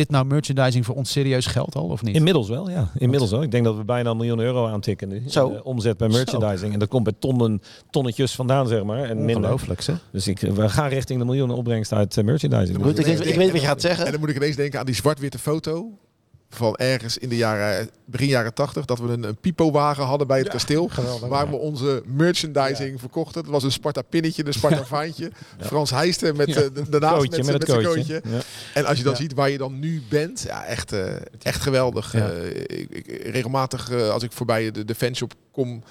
dit 0.00 0.10
nou 0.10 0.24
merchandising 0.26 0.84
voor 0.86 0.94
ons 0.94 1.10
serieus 1.10 1.46
geld 1.46 1.74
al, 1.74 1.84
of 1.84 2.02
niet? 2.02 2.14
Inmiddels 2.14 2.48
wel, 2.48 2.70
ja. 2.70 2.90
Inmiddels 2.98 3.30
wel. 3.30 3.42
Ik 3.42 3.50
denk 3.50 3.64
dat 3.64 3.76
we 3.76 3.84
bijna 3.84 4.10
een 4.10 4.16
miljoen 4.16 4.38
euro 4.40 4.66
aantikken 4.66 5.08
nu. 5.08 5.22
Zo. 5.26 5.46
in 5.48 5.52
de 5.54 5.64
omzet 5.64 5.96
bij 5.96 6.08
merchandising. 6.08 6.72
En 6.72 6.78
dat 6.78 6.88
komt 6.88 7.04
bij 7.04 7.12
tonnen, 7.18 7.62
tonnetjes 7.90 8.34
vandaan, 8.34 8.66
zeg 8.68 8.84
maar. 8.84 9.02
En 9.02 9.16
minder. 9.16 9.36
Ongelooflijk, 9.36 9.80
zeg. 9.80 9.96
Dus 10.12 10.28
ik, 10.28 10.40
we 10.40 10.68
gaan 10.68 10.88
richting 10.88 11.18
de 11.18 11.24
miljoenen 11.24 11.56
opbrengst 11.56 11.92
uit 11.92 12.16
eh, 12.16 12.24
merchandising. 12.24 12.78
Ik, 12.78 12.84
weet- 12.84 12.98
ik 13.26 13.34
weet 13.34 13.50
wat 13.50 13.60
je 13.60 13.66
gaat 13.66 13.74
En 13.74 13.80
zeggen. 13.80 14.10
dan 14.10 14.20
moet 14.20 14.28
ik 14.28 14.36
ineens 14.36 14.56
denken 14.56 14.78
aan 14.80 14.86
die 14.86 14.94
zwart-witte 14.94 15.38
foto 15.38 15.90
van 16.52 16.76
ergens 16.76 17.18
in 17.18 17.28
de 17.28 17.36
jaren, 17.36 17.90
begin 18.04 18.28
jaren 18.28 18.54
80, 18.54 18.84
dat 18.84 18.98
we 18.98 19.08
een, 19.08 19.22
een 19.22 19.36
pipowagen 19.36 20.04
hadden 20.04 20.26
bij 20.26 20.38
het 20.38 20.48
kasteel. 20.48 20.90
Waar 21.28 21.50
we 21.50 21.56
onze 21.56 22.02
merchandising 22.06 23.00
verkochten. 23.00 23.42
Dat 23.42 23.50
was 23.52 23.62
een 23.62 23.72
Sparta 23.72 24.02
pinnetje, 24.02 24.46
een 24.46 24.52
Sparta 24.52 24.84
vaantje. 24.84 25.30
Frans 25.60 25.90
Heijsten 25.90 26.36
met 26.36 26.48
eh, 26.48 26.54
de 26.54 26.88
daarnaast 26.88 27.14
Kootje, 27.16 27.42
met, 27.44 27.58
met 27.58 27.68
zijn 27.68 27.84
kootje. 27.84 28.22
Ja. 28.24 28.38
En 28.74 28.84
als 28.86 28.98
je 28.98 29.04
dan 29.04 29.12
Ja. 29.12 29.18
ziet 29.18 29.34
waar 29.34 29.50
je 29.50 29.58
dan 29.58 29.78
nu 29.78 30.02
bent, 30.08 30.42
ja, 30.46 30.64
echt, 30.64 30.92
eh, 30.92 31.06
echt 31.42 31.62
geweldig. 31.62 32.12
Ja. 32.12 32.28
Eh, 32.30 32.46
ik, 32.80 32.86
ik- 32.90 33.22
regelmatig 33.32 33.90
eh, 33.90 34.10
als 34.10 34.22
ik 34.22 34.32
voorbij 34.32 34.70
de, 34.70 34.84
de 34.84 34.94
fanshop 34.94 35.32
kom, 35.52 35.82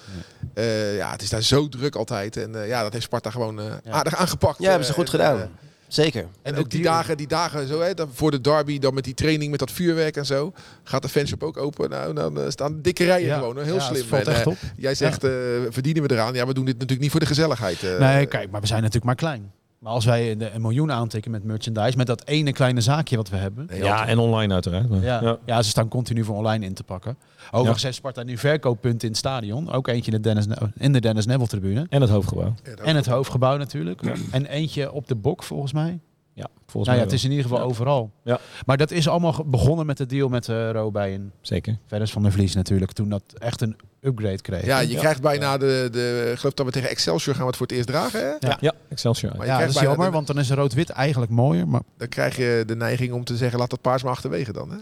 eh, 0.54 0.96
ja, 0.96 1.10
het 1.10 1.22
is 1.22 1.28
daar 1.30 1.42
zo 1.42 1.68
druk 1.68 1.94
altijd. 1.94 2.36
En 2.36 2.62
eh, 2.62 2.68
ja, 2.68 2.82
dat 2.82 2.92
heeft 2.92 3.04
Sparta 3.04 3.30
gewoon 3.30 3.60
eh, 3.60 3.64
Ja. 3.84 3.90
aardig 3.90 4.14
aangepakt. 4.16 4.58
Ja, 4.58 4.68
hebben 4.68 4.86
ze 4.86 4.92
goed 4.92 5.10
gedaan. 5.10 5.50
Zeker. 5.92 6.20
en 6.42 6.54
En 6.54 6.56
ook 6.58 6.70
die 6.70 6.82
dagen, 6.82 7.16
die 7.16 7.26
dagen 7.26 7.68
zo, 7.68 7.80
hè, 7.80 7.94
dan 7.94 8.08
voor 8.12 8.30
de 8.30 8.40
derby, 8.40 8.78
dan 8.78 8.94
met 8.94 9.04
die 9.04 9.14
training, 9.14 9.50
met 9.50 9.60
dat 9.60 9.70
vuurwerk 9.70 10.16
en 10.16 10.26
zo, 10.26 10.52
gaat 10.84 11.02
de 11.02 11.08
fanshop 11.08 11.42
ook 11.42 11.56
open. 11.56 11.90
Nou, 11.90 12.14
dan 12.14 12.40
eh, 12.40 12.48
staan 12.50 12.82
dikke 12.82 13.04
rijen 13.04 13.26
Ja. 13.26 13.38
gewoon. 13.38 13.56
Heel 13.56 13.74
Ja, 13.74 13.88
het 13.88 13.96
slim. 13.96 14.08
valt 14.08 14.26
En, 14.26 14.32
echt 14.32 14.40
eh, 14.40 14.46
op. 14.46 14.56
Jij 14.76 14.94
zegt, 14.94 15.24
eh, 15.24 15.30
verdienen 15.68 16.02
we 16.02 16.10
eraan? 16.12 16.34
Ja, 16.34 16.46
we 16.46 16.54
doen 16.54 16.64
dit 16.64 16.74
natuurlijk 16.74 17.00
niet 17.00 17.10
voor 17.10 17.20
de 17.20 17.26
gezelligheid. 17.26 17.82
Nee, 17.98 18.26
kijk, 18.26 18.50
maar 18.50 18.60
we 18.60 18.66
zijn 18.66 18.78
natuurlijk 18.80 19.06
maar 19.06 19.14
klein. 19.14 19.52
Maar 19.80 19.92
als 19.92 20.04
wij 20.04 20.30
een, 20.30 20.54
een 20.54 20.60
miljoen 20.60 20.92
aantikken 20.92 21.30
met 21.30 21.44
merchandise, 21.44 21.96
met 21.96 22.06
dat 22.06 22.26
ene 22.26 22.52
kleine 22.52 22.80
zaakje 22.80 23.16
wat 23.16 23.28
we 23.28 23.36
hebben. 23.36 23.68
Ja, 23.72 24.06
en 24.06 24.18
online 24.18 24.52
uiteraard. 24.52 24.86
Ja, 25.00 25.20
ja. 25.22 25.38
ja. 25.46 25.62
ze 25.62 25.68
staan 25.68 25.88
continu 25.88 26.24
voor 26.24 26.36
online 26.36 26.64
in 26.64 26.74
te 26.74 26.84
pakken. 26.84 27.16
Overigens 27.50 27.82
heeft 27.82 27.96
Sparta 27.96 28.22
nu 28.22 28.38
verkooppunten 28.38 29.00
in 29.00 29.08
het 29.08 29.16
stadion. 29.16 29.70
Ook 29.70 29.88
eentje 29.88 30.10
in 30.10 30.16
de 30.22 30.22
Dennis, 30.22 30.46
in 30.76 30.92
de 30.92 31.00
Dennis 31.00 31.26
Neville 31.26 31.48
tribune. 31.48 31.86
En 31.88 32.00
het 32.00 32.10
hoofdgebouw. 32.10 32.54
Ja, 32.64 32.84
En 32.84 32.96
het 32.96 33.06
hoofdgebouw 33.06 33.56
natuurlijk. 33.56 34.02
En 34.30 34.46
eentje 34.46 34.92
op 34.92 35.08
de 35.08 35.16
bok 35.16 35.42
volgens 35.42 35.72
mij. 35.72 36.00
Ja, 36.40 36.48
volgens 36.66 36.72
Nou 36.72 36.86
mij 36.86 36.96
ja, 36.96 37.02
het 37.04 37.12
is 37.12 37.24
in 37.24 37.30
ieder 37.30 37.44
geval 37.44 37.58
Ja. 37.60 37.64
overal. 37.64 38.10
Ja. 38.24 38.38
Maar 38.66 38.76
dat 38.76 38.90
is 38.90 39.08
allemaal 39.08 39.44
begonnen 39.46 39.86
met 39.86 39.96
de 39.96 40.06
deal 40.06 40.28
met 40.28 40.48
uh, 40.48 40.70
Robij 40.70 41.14
en 41.14 41.32
Zeker. 41.40 41.78
Verdes 41.86 42.10
van 42.12 42.22
der 42.22 42.32
Vlies 42.32 42.54
natuurlijk. 42.54 42.92
Toen 42.92 43.08
dat 43.08 43.22
echt 43.38 43.60
een 43.60 43.76
upgrade 44.00 44.40
kreeg. 44.40 44.64
Ja, 44.64 44.78
je 44.80 44.96
krijgt 44.96 45.20
bijna 45.22 45.58
de, 45.58 45.88
de... 45.92 46.28
Ik 46.32 46.38
geloof 46.38 46.54
dat 46.54 46.66
we 46.66 46.72
tegen 46.72 46.88
Excelsior 46.90 47.34
gaan 47.34 47.42
we 47.44 47.48
het 47.48 47.56
voor 47.58 47.66
het 47.66 47.76
eerst 47.76 47.88
dragen, 47.88 48.20
hè? 48.20 48.48
Ja. 48.48 48.56
Ja, 48.60 48.72
Excelsior. 48.88 49.36
Maar 49.36 49.46
Ja, 49.46 49.58
dat 49.58 49.68
is 49.68 49.80
jammer, 49.80 50.06
de- 50.06 50.12
want 50.12 50.26
dan 50.26 50.38
is 50.38 50.50
rood-wit 50.50 50.90
eigenlijk 50.90 51.32
mooier. 51.32 51.68
Maar 51.68 51.80
Dan 51.96 52.08
krijg 52.08 52.36
je 52.36 52.62
de 52.66 52.76
neiging 52.76 53.12
om 53.12 53.24
te 53.24 53.36
zeggen, 53.36 53.58
laat 53.58 53.70
dat 53.70 53.80
paars 53.80 54.02
maar 54.02 54.12
achterwege 54.12 54.52
dan, 54.52 54.70
hè? 54.70 54.76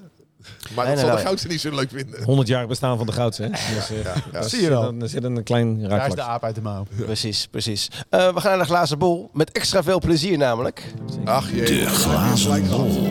Maar 0.74 0.84
Nee, 0.86 0.94
dat 0.94 0.94
nee, 0.94 0.96
zal 0.96 1.08
de 1.08 1.14
nee. 1.14 1.24
goudste 1.24 1.48
niet 1.48 1.60
zo 1.60 1.70
leuk 1.74 1.90
vinden. 1.92 2.22
100 2.24 2.48
jaar 2.48 2.66
bestaan 2.66 2.96
van 2.96 3.06
de 3.06 3.12
goudse. 3.12 3.42
Hè? 3.42 3.48
Dus, 3.48 3.90
eh, 3.90 4.14
Ja, 4.32 4.42
Zie 4.42 4.60
je 4.62 4.68
wel. 4.68 4.94
Er 5.00 5.08
zit 5.08 5.24
een 5.24 5.42
klein 5.42 5.74
daar 5.74 5.82
is 5.82 5.88
de 5.88 5.96
raakvlak. 5.96 6.18
aap 6.26 6.44
uit 6.44 6.54
de 6.54 6.60
mouw. 6.62 6.86
Precies, 7.04 7.46
precies. 7.50 7.88
Eh, 8.10 8.34
we 8.34 8.40
gaan 8.40 8.50
naar 8.50 8.58
de 8.58 8.64
glazen 8.72 8.98
bol. 8.98 9.30
Met 9.32 9.52
extra 9.52 9.82
veel 9.82 9.98
plezier 9.98 10.38
namelijk. 10.38 10.84
Ach 11.24 11.50
jee. 11.50 11.64
De 11.64 11.86
glazen 11.86 12.68
bol. 12.68 13.08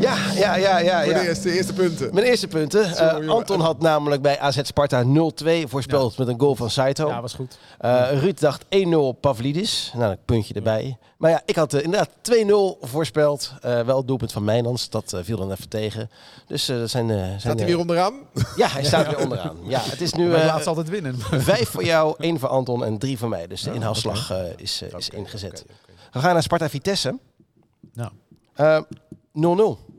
Ja, 0.00 0.16
ja, 0.34 0.54
ja, 0.56 0.78
ja. 0.78 1.04
Voor 1.04 1.12
de 1.12 1.18
ja. 1.20 1.26
eerste, 1.26 1.52
eerste 1.52 1.72
punten. 1.72 2.14
Mijn 2.14 2.26
eerste 2.26 2.48
punten. 2.48 2.96
Eh. 2.96 3.28
Anton 3.28 3.60
had 3.60 3.80
namelijk 3.80 4.22
bij 4.22 4.38
AZ 4.38 4.58
Sparta 4.62 5.04
0-2 5.04 5.08
voorspeld 5.68 6.18
met 6.18 6.28
een 6.28 6.40
goal 6.40 6.54
van 6.56 6.70
Saito. 6.70 7.08
Ja, 7.08 7.20
was 7.20 7.34
goed. 7.34 7.58
Eh, 7.78 8.08
Ruud 8.12 8.40
dacht 8.40 8.64
1-0 8.68 8.88
op 8.94 9.20
Pavlidis. 9.20 9.92
Nou, 9.96 10.10
een 10.10 10.18
puntje 10.24 10.54
erbij. 10.54 10.98
Maar 11.18 11.30
ja, 11.30 11.42
ik 11.44 11.56
had 11.56 11.74
eh, 11.74 11.82
inderdaad 11.84 12.10
2-0 12.22 12.78
voorspeld. 12.80 13.52
Eh, 13.60 13.80
wel 13.80 13.96
het 13.96 14.06
doelpunt 14.06 14.32
van 14.32 14.44
Mijnans. 14.44 14.88
Dat 14.90 15.12
eh, 15.12 15.20
viel 15.22 15.36
dan 15.36 15.50
even 15.50 15.68
tegen. 15.68 16.10
Dus 16.46 16.68
eh, 16.68 16.76
dat 16.78 16.90
zijn... 16.90 17.10
eh, 17.10 17.16
zijn 17.16 17.40
Staat 17.40 17.58
hij 17.58 17.66
weer 17.66 17.78
onderaan? 17.78 18.14
Ja, 18.56 18.68
hij 18.68 18.84
staat 18.84 19.06
weer 19.10 19.18
onderaan. 19.18 19.56
Ja, 19.62 19.80
het 19.82 20.00
is 20.00 20.12
nu 20.12 20.28
laatst 20.28 20.66
altijd 20.66 20.88
winnen. 20.88 21.16
vijf 21.18 21.68
voor 21.68 21.84
jou, 21.84 22.14
één 22.18 22.38
voor 22.38 22.48
Anton 22.48 22.84
en 22.84 22.98
drie 22.98 23.18
voor 23.18 23.28
mij. 23.28 23.46
Dus 23.46 23.62
de 23.62 23.72
inhaalslag 23.72 24.30
eh, 24.30 24.38
is, 24.56 24.82
is 24.96 25.08
ingezet. 25.08 25.64
We 26.12 26.18
gaan 26.18 26.32
naar 26.32 26.42
Sparta 26.42 26.68
Vitesse. 26.68 27.18
Nou, 27.92 28.10
Eh, 28.54 28.80
0-0. 29.32 29.89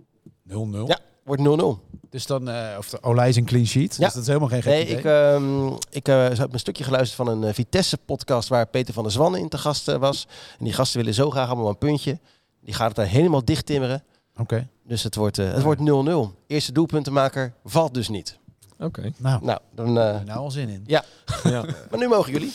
0-0. 0.52 0.88
Ja, 0.88 0.99
wordt 1.24 1.41
0-0. 1.41 1.99
Dus 2.10 2.26
dan, 2.26 2.49
eh 2.49 2.76
of 2.78 2.89
de 2.89 3.04
Olij 3.04 3.30
is 3.30 3.36
een 3.36 3.45
clean 3.45 3.66
sheet. 3.66 3.95
Ja. 3.97 4.06
Dus 4.06 4.14
dat 4.14 4.22
is 4.22 4.28
helemaal 4.28 4.49
geen 4.49 4.62
gek 4.62 4.72
Nee, 4.74 4.84
idee. 4.86 4.97
ik, 4.97 5.06
ehm 5.06 5.68
ik 5.89 6.08
eh, 6.08 6.38
heb 6.38 6.54
een 6.54 6.60
stukje 6.60 6.84
geluisterd 6.84 7.28
van 7.28 7.28
een 7.38 7.43
eh, 7.49 7.54
Vitesse-podcast 7.54 8.49
waar 8.49 8.68
Peter 8.68 8.93
van 8.93 9.04
der 9.04 9.12
Zwan 9.12 9.36
in 9.36 9.49
te 9.49 9.58
gast 9.58 9.88
eh, 9.88 9.95
was. 9.97 10.28
En 10.60 10.66
die 10.66 10.74
gasten 10.74 10.97
willen 10.99 11.14
zo 11.14 11.30
graag 11.30 11.47
allemaal 11.49 11.70
een 11.70 11.78
puntje. 11.78 12.20
Die 12.62 12.74
gaat 12.74 12.88
het 12.88 12.95
daar 12.95 13.08
helemaal 13.08 13.45
dicht 13.45 13.66
timmeren. 13.66 14.04
Oké. 14.38 14.68
Dus 14.84 15.04
het 15.04 15.16
wordt 15.16 15.38
eh, 15.38 15.54
het 15.54 15.64
wordt 15.64 15.82
0-0. 15.82 16.36
Eerste 16.47 16.72
doelpuntenmaker 16.72 17.54
valt 17.64 17.93
dus 17.93 18.10
niet. 18.10 18.39
Oké. 18.80 19.12
Nou, 19.18 19.45
Nou, 19.45 19.60
dan, 19.76 19.88
eh, 19.88 19.93
nou 20.26 20.39
al 20.39 20.52
zin 20.52 20.70
in. 20.70 20.84
Ja. 20.88 21.04
maar 21.89 21.99
nu 21.99 22.08
mogen 22.08 22.32
jullie. 22.32 22.52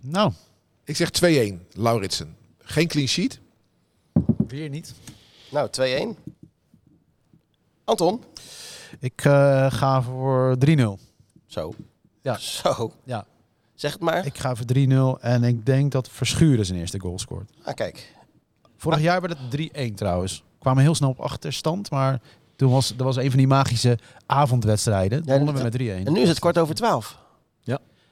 Nou, 0.00 0.32
Ik 0.84 0.96
zeg 0.96 1.10
2-1, 1.10 1.66
Lauritsen. 1.72 2.36
Geen 2.58 2.88
clean 2.88 3.08
sheet. 3.08 3.40
weer 4.48 4.68
niet. 4.68 4.94
Nou, 5.50 5.68
2-1. 5.70 6.16
Anton. 7.90 8.22
Ik 8.98 9.24
eh, 9.24 9.72
ga 9.72 10.02
voor 10.02 10.56
3-0. 10.66 10.80
Zo. 11.46 11.72
Ja. 12.22 12.36
Zo. 12.38 12.92
Ja. 13.04 13.24
Zeg 13.74 13.92
het 13.92 14.00
maar. 14.00 14.26
Ik 14.26 14.38
ga 14.38 14.54
voor 14.54 14.66
3-0 15.18 15.20
en 15.20 15.44
ik 15.44 15.66
denk 15.66 15.92
dat 15.92 16.08
Verschuren 16.10 16.66
zijn 16.66 16.78
eerste 16.78 17.00
goal 17.00 17.18
scoort. 17.18 17.50
Ah, 17.62 17.74
kijk. 17.74 18.14
Vorig 18.76 19.00
jaar 19.00 19.20
werd 19.20 19.36
het 19.38 19.90
3-1 19.90 19.94
trouwens. 19.94 20.38
We 20.38 20.58
kwamen 20.58 20.82
heel 20.82 20.94
snel 20.94 21.08
op 21.10 21.20
achterstand, 21.20 21.90
maar 21.90 22.20
toen 22.56 22.70
was 22.70 22.88
dat 22.88 23.06
was 23.06 23.16
een 23.16 23.28
van 23.30 23.38
die 23.38 23.46
magische 23.46 23.98
avondwedstrijden. 24.26 25.18
Ja, 25.18 25.24
Toen 25.36 25.44
wonnen 25.44 25.54
we 25.54 25.62
met 25.62 26.04
3-1. 26.04 26.06
En 26.06 26.12
nu 26.12 26.20
is 26.20 26.28
het 26.28 26.38
kwart 26.38 26.58
over 26.58 26.74
12. 26.74 27.18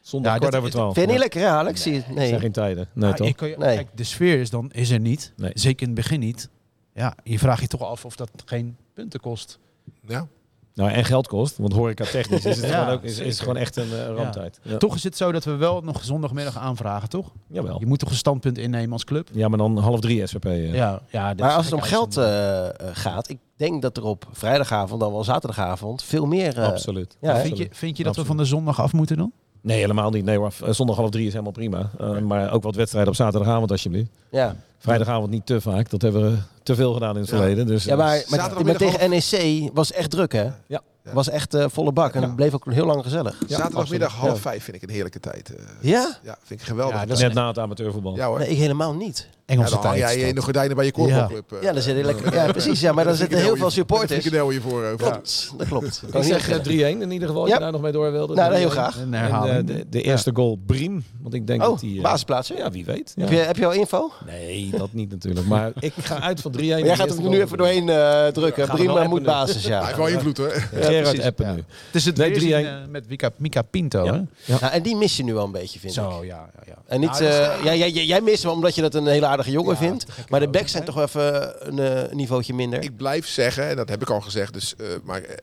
Zondag 0.01 0.33
Ja, 0.33 0.39
kwart 0.39 0.53
dat- 0.53 0.61
over 0.63 0.73
twaalf. 0.75 0.95
Vind 0.95 1.07
je 1.07 1.13
niet 1.13 1.21
Ja. 1.23 1.29
lekker, 1.29 1.41
hè, 1.41 1.57
Alex? 1.57 1.83
Zie 1.83 1.93
je 1.93 1.99
het? 1.99 2.07
Dat 2.07 2.17
Nee. 2.17 2.29
zijn 2.29 2.41
geen 2.41 2.53
tijden. 2.53 2.89
Nee, 2.93 3.09
Ja, 3.11 3.15
toch? 3.17 3.35
kan 3.35 3.49
Nee. 3.49 3.57
Kijk, 3.59 3.89
de 3.95 4.05
sfeer 4.05 4.41
is 4.41 4.51
dan 4.51 4.71
is 4.71 4.91
er 4.91 5.01
niet. 5.01 5.33
Nee. 5.37 5.51
Zeker 5.55 5.81
in 5.83 5.87
het 5.87 5.95
begin 6.03 6.21
niet. 6.21 6.49
Ja, 6.95 7.15
je 7.25 7.39
vraagt 7.39 7.61
je 7.61 7.67
toch 7.67 7.83
af 7.83 8.05
of 8.05 8.17
dat 8.17 8.31
geen 8.45 8.77
punten 8.95 9.21
kost. 9.21 9.59
Ja. 10.07 10.27
Nou, 10.75 10.91
en 10.91 11.05
geld 11.05 11.27
kost, 11.29 11.57
want 11.57 11.73
horeca 11.73 12.05
technisch 12.05 12.45
is 12.45 12.57
het 12.57 12.67
Ja, 12.71 12.79
gewoon, 12.83 12.95
ook, 12.95 13.03
is, 13.03 13.41
gewoon 13.41 13.57
echt 13.57 13.77
een 13.77 13.93
eh, 13.93 14.07
ramptijd. 14.07 14.61
Ja. 14.63 14.77
Toch 14.77 14.95
is 14.95 15.05
het 15.05 15.17
zo 15.17 15.33
dat 15.33 15.45
we 15.45 15.57
wel 15.57 15.81
nog 15.81 16.05
zondagmiddag 16.05 16.59
aanvragen, 16.59 17.09
toch? 17.09 17.33
Jawel. 17.47 17.77
Je 17.81 17.87
moet 17.87 17.99
toch 17.99 18.11
een 18.11 18.17
standpunt 18.17 18.59
innemen 18.59 18.93
als 18.93 19.05
club? 19.05 19.29
Ja, 19.33 19.49
maar 19.49 19.59
dan 19.59 19.79
half 19.79 20.01
drie 20.01 20.27
SVP. 20.27 20.45
eh. 20.45 20.75
Ja, 20.75 21.01
ja. 21.11 21.35
Maar 21.37 21.53
als 21.55 21.65
het 21.65 21.75
om 21.75 21.81
geld 21.81 22.17
eh, 22.17 22.67
gaat, 22.93 23.29
ik 23.29 23.39
denk 23.57 23.83
dat 23.83 23.97
er 23.97 24.05
op 24.05 24.27
vrijdagavond, 24.33 25.01
dan 25.01 25.13
wel 25.13 25.25
zaterdagavond, 25.25 26.03
veel 26.03 26.27
meer... 26.27 26.59
eh, 26.59 26.67
Absoluut. 26.67 27.17
ja, 27.21 27.35
hè? 27.35 27.41
vind, 27.43 27.59
je, 27.59 27.69
vind 27.71 27.97
je 27.97 28.05
dat 28.05 28.15
we 28.15 28.21
Absoluut. 28.21 28.27
van 28.27 28.37
de 28.37 28.45
zondag 28.45 28.81
af 28.81 28.93
moeten 28.93 29.17
dan? 29.17 29.33
Nee, 29.69 29.79
helemaal 29.81 30.11
niet. 30.11 30.25
Nee, 30.25 30.37
hoor. 30.37 30.53
Eh, 30.65 30.73
zondag 30.73 30.97
half 30.97 31.11
drie 31.11 31.27
is 31.27 31.33
helemaal 31.33 31.53
prima. 31.53 31.91
Eh, 31.99 32.19
maar 32.19 32.53
ook 32.53 32.63
wat 32.63 32.75
wedstrijden 32.75 33.11
op 33.11 33.17
zaterdagavond 33.17 33.71
alsjeblieft. 33.71 34.11
ja. 34.31 34.57
Vrijdagavond 34.81 35.31
niet 35.31 35.47
te 35.47 35.61
vaak. 35.61 35.91
Dat 35.91 36.03
hebben 36.03 36.31
we 36.31 36.37
te 36.63 36.75
veel 36.75 36.93
gedaan 36.93 37.15
in 37.15 37.21
het 37.21 37.31
Ja. 37.31 37.37
verleden. 37.37 37.67
Dus, 37.67 37.85
ja, 37.85 37.97
maar, 37.97 38.07
maar, 38.07 38.25
maar 38.29 38.39
Zaterdagmiddag 38.41 38.91
tegen 38.91 39.11
NEC 39.11 39.71
was 39.75 39.93
echt 39.93 40.11
druk, 40.11 40.33
hè? 40.33 40.49
Ja. 40.67 40.81
Was 41.13 41.29
echt 41.29 41.55
eh, 41.55 41.65
volle 41.69 41.93
bak 41.93 42.15
en 42.15 42.21
Ja. 42.21 42.27
het 42.27 42.37
bleef 42.37 42.55
ook 42.55 42.73
heel 42.73 42.87
lang 42.87 43.03
gezellig. 43.03 43.37
Zaterdagmiddag 43.47 44.09
absoluut. 44.09 44.31
half 44.31 44.41
vijf 44.41 44.65
vind 44.65 44.77
ik 44.77 44.83
een 44.83 44.91
heerlijke 44.91 45.21
tijd. 45.21 45.55
eh. 45.55 45.65
Ja? 45.81 46.17
ja, 46.23 46.37
vind 46.45 46.61
ik 46.61 46.67
geweldig. 46.67 46.95
Ja, 46.95 47.01
Ja, 47.01 47.07
dat 47.07 47.17
is 47.17 47.23
net 47.23 47.33
na 47.35 47.49
het 47.49 47.59
amateurvoetbal. 47.59 48.21
hoor. 48.21 48.39
Nee, 48.39 48.49
ik 48.49 48.57
helemaal 48.59 48.95
niet. 48.95 49.29
Ja, 49.49 49.55
Engelse 49.55 49.75
dan 49.75 49.83
tijd. 49.83 49.99
jij 49.99 50.17
in 50.21 50.29
de 50.29 50.35
dat. 50.35 50.45
gordijnen 50.45 50.77
bij 50.77 50.85
je 50.85 50.93
korfbalclub. 50.93 51.53
eh. 51.53 51.63
Ja, 51.63 51.73
daar 51.73 51.83
zitten 51.83 52.05
lekker. 52.05 52.35
Ja, 52.35 52.47
precies. 52.53 52.81
Ja, 52.81 52.93
maar 52.93 53.05
daar 53.05 53.15
zitten 53.15 53.39
heel 53.39 53.57
veel 53.57 53.71
supporters. 53.71 54.25
Ik 54.27 54.33
hier 54.33 54.61
voor. 54.61 54.85
eh, 54.85 54.89
voor. 54.97 54.97
Klopt, 55.11 55.53
dat 55.59 55.69
klopt. 55.69 56.03
Ik 56.07 56.23
zeg 56.23 56.25
zeggen. 56.25 56.59
eh, 56.59 56.95
3-1 56.97 57.01
in 57.03 57.11
ieder 57.11 57.29
geval, 57.29 57.43
als 57.43 57.51
Ja. 57.51 57.57
je 57.57 57.63
daar 57.63 57.73
nog 57.73 57.81
mee 57.81 57.93
door 57.93 58.13
wilde. 58.13 58.35
Nou, 58.35 58.55
heel 58.55 58.69
3-1. 58.69 58.71
graag. 58.71 58.99
En, 59.01 59.15
eh, 59.15 59.57
de, 59.65 59.87
de 59.91 60.03
eerste 60.03 60.31
goal, 60.35 60.59
Briem. 60.67 61.05
Want 61.23 61.35
ik 61.35 61.47
denk 61.47 61.63
Oh, 61.63 61.69
dat 61.69 61.81
die... 61.81 61.97
eh, 61.97 62.03
basisplaats, 62.03 62.49
hè? 62.49 62.55
Ja, 62.55 62.71
wie 62.71 62.85
weet. 62.85 63.13
Ja. 63.17 63.23
Heb, 63.23 63.33
je, 63.33 63.37
heb 63.39 63.57
je 63.57 63.67
al 63.67 63.73
info? 63.73 64.11
Nee, 64.27 64.71
dat 64.77 64.93
niet 64.93 65.11
natuurlijk. 65.11 65.47
Maar 65.47 65.73
ik 65.81 65.93
ga 66.01 66.21
uit 66.21 66.41
van 66.41 66.53
3-1. 66.53 66.57
Maar 66.59 66.67
jij 66.85 66.97
gaat 66.97 67.09
hem 67.17 67.29
nu 67.29 67.41
even 67.41 67.59
doorheen 67.59 67.89
eh, 67.89 68.27
drukken. 68.27 68.69
Appen 68.69 69.09
moet 69.09 69.23
basis, 69.23 69.63
Hij 69.63 69.73
ja. 69.73 69.85
heeft 69.85 69.97
wel 69.97 70.07
invloed 70.07 70.37
hoor. 70.37 70.51
Gerard 70.51 71.03
precies. 71.03 71.23
appen 71.25 71.47
Ja. 71.47 71.53
nu. 71.53 71.65
Het 71.87 71.95
is 71.95 72.05
het 72.05 72.17
3-1. 72.19 72.21
eh, 72.67 72.75
met 72.89 73.09
Mika, 73.39 73.63
Pinto. 73.63 74.05
Ja. 74.05 74.25
Hè? 74.59 74.67
En 74.67 74.83
die 74.83 74.97
mis 74.97 75.17
je 75.17 75.25
nu 75.25 75.37
al 75.37 75.45
een 75.45 75.51
beetje, 75.53 75.79
vind 75.79 75.97
ik. 75.97 76.03
Zo, 76.03 76.25
ja. 76.25 76.51
ja, 76.57 76.63
ja. 76.67 76.75
En 76.87 77.01
niet, 77.01 77.11
Nou, 77.11 77.23
dat 77.25 77.33
eh, 77.33 78.07
jij 78.07 78.21
mist 78.21 78.43
hem 78.43 78.53
omdat 78.53 78.75
je 78.75 78.81
dat 78.83 78.95
een 78.95 79.07
hele 79.07 79.27
aardige 79.39 79.57
jongen 79.57 79.73
Ja, 79.73 79.79
vindt. 79.79 80.07
Maar 80.29 80.41
de 80.41 80.49
backs 80.49 80.73
zijn 80.73 80.85
toch 80.85 80.99
even 80.99 81.55
een 81.69 81.79
eh, 81.79 82.13
niveautje 82.13 82.55
minder. 82.55 82.83
Ik 82.83 82.97
blijf 82.97 83.27
zeggen, 83.27 83.69
en 83.69 83.77
dat 83.77 83.89
heb 83.89 84.03
ik 84.03 84.11
al 84.11 84.21
gezegd, 84.21 84.53
dus, 84.53 84.77
eh, 84.77 84.87
maar 85.05 85.23
eh, 85.23 85.37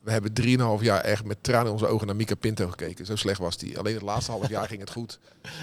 we 0.00 0.10
hebben 0.10 0.32
3,5 0.78 0.82
jaar 0.84 1.00
echt 1.00 1.24
met 1.24 1.42
tranen 1.42 1.66
in 1.66 1.72
onze 1.72 1.86
ogen 1.86 2.06
naar 2.06 2.16
Mika 2.16 2.34
Pinto 2.34 2.68
gekeken. 2.68 3.06
Zo 3.06 3.16
slecht 3.16 3.38
was 3.38 3.56
die. 3.56 3.78
Alleen 3.78 3.94
het 3.94 4.02
laatste 4.02 4.30
half 4.30 4.48
jaar 4.48 4.66
ging 4.66 4.80
het 4.80 4.90
goed. 4.90 5.18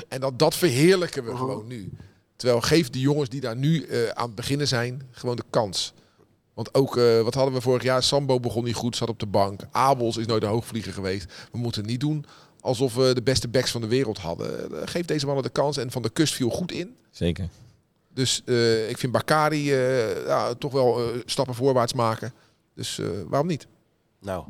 En 0.07 0.19
dat, 0.19 0.39
dat 0.39 0.55
verheerlijken 0.55 1.25
we 1.25 1.35
gewoon 1.35 1.67
nu. 1.67 1.91
Terwijl 2.35 2.61
geef 2.61 2.89
die 2.89 3.01
jongens 3.01 3.29
die 3.29 3.41
daar 3.41 3.55
nu 3.55 3.83
eh, 3.83 4.07
aan 4.07 4.25
het 4.25 4.35
beginnen 4.35 4.67
zijn, 4.67 5.01
gewoon 5.11 5.35
de 5.35 5.43
kans. 5.49 5.93
Want 6.53 6.73
ook, 6.73 6.97
eh, 6.97 7.21
wat 7.21 7.33
hadden 7.33 7.53
we 7.53 7.61
vorig 7.61 7.83
jaar? 7.83 8.03
Sambo 8.03 8.39
begon 8.39 8.63
niet 8.63 8.75
goed, 8.75 8.95
zat 8.95 9.09
op 9.09 9.19
de 9.19 9.25
bank. 9.25 9.61
Abels 9.71 10.17
is 10.17 10.25
nooit 10.25 10.43
een 10.43 10.49
hoogvlieger 10.49 10.93
geweest. 10.93 11.33
We 11.51 11.57
moeten 11.57 11.85
niet 11.85 11.99
doen 11.99 12.25
alsof 12.63 12.95
we 12.95 13.13
de 13.13 13.21
beste 13.21 13.47
backs 13.47 13.71
van 13.71 13.81
de 13.81 13.87
wereld 13.87 14.17
hadden. 14.17 14.71
Eh, 14.71 14.81
Geef 14.85 15.05
deze 15.05 15.25
mannen 15.25 15.43
de 15.43 15.49
kans. 15.49 15.77
En 15.77 15.91
Van 15.91 16.01
de 16.01 16.09
Kust 16.09 16.33
viel 16.33 16.49
goed 16.49 16.71
in. 16.71 16.95
Zeker. 17.11 17.47
Dus 18.13 18.41
eh, 18.45 18.89
ik 18.89 18.97
vind 18.97 19.11
Bakari 19.11 19.71
eh, 19.73 20.25
ja, 20.25 20.53
toch 20.53 20.71
wel 20.71 21.01
stappen 21.25 21.55
voorwaarts 21.55 21.93
maken. 21.93 22.33
Dus 22.75 22.99
eh, 22.99 23.05
waarom 23.27 23.47
niet? 23.47 23.67
Nou, 24.21 24.43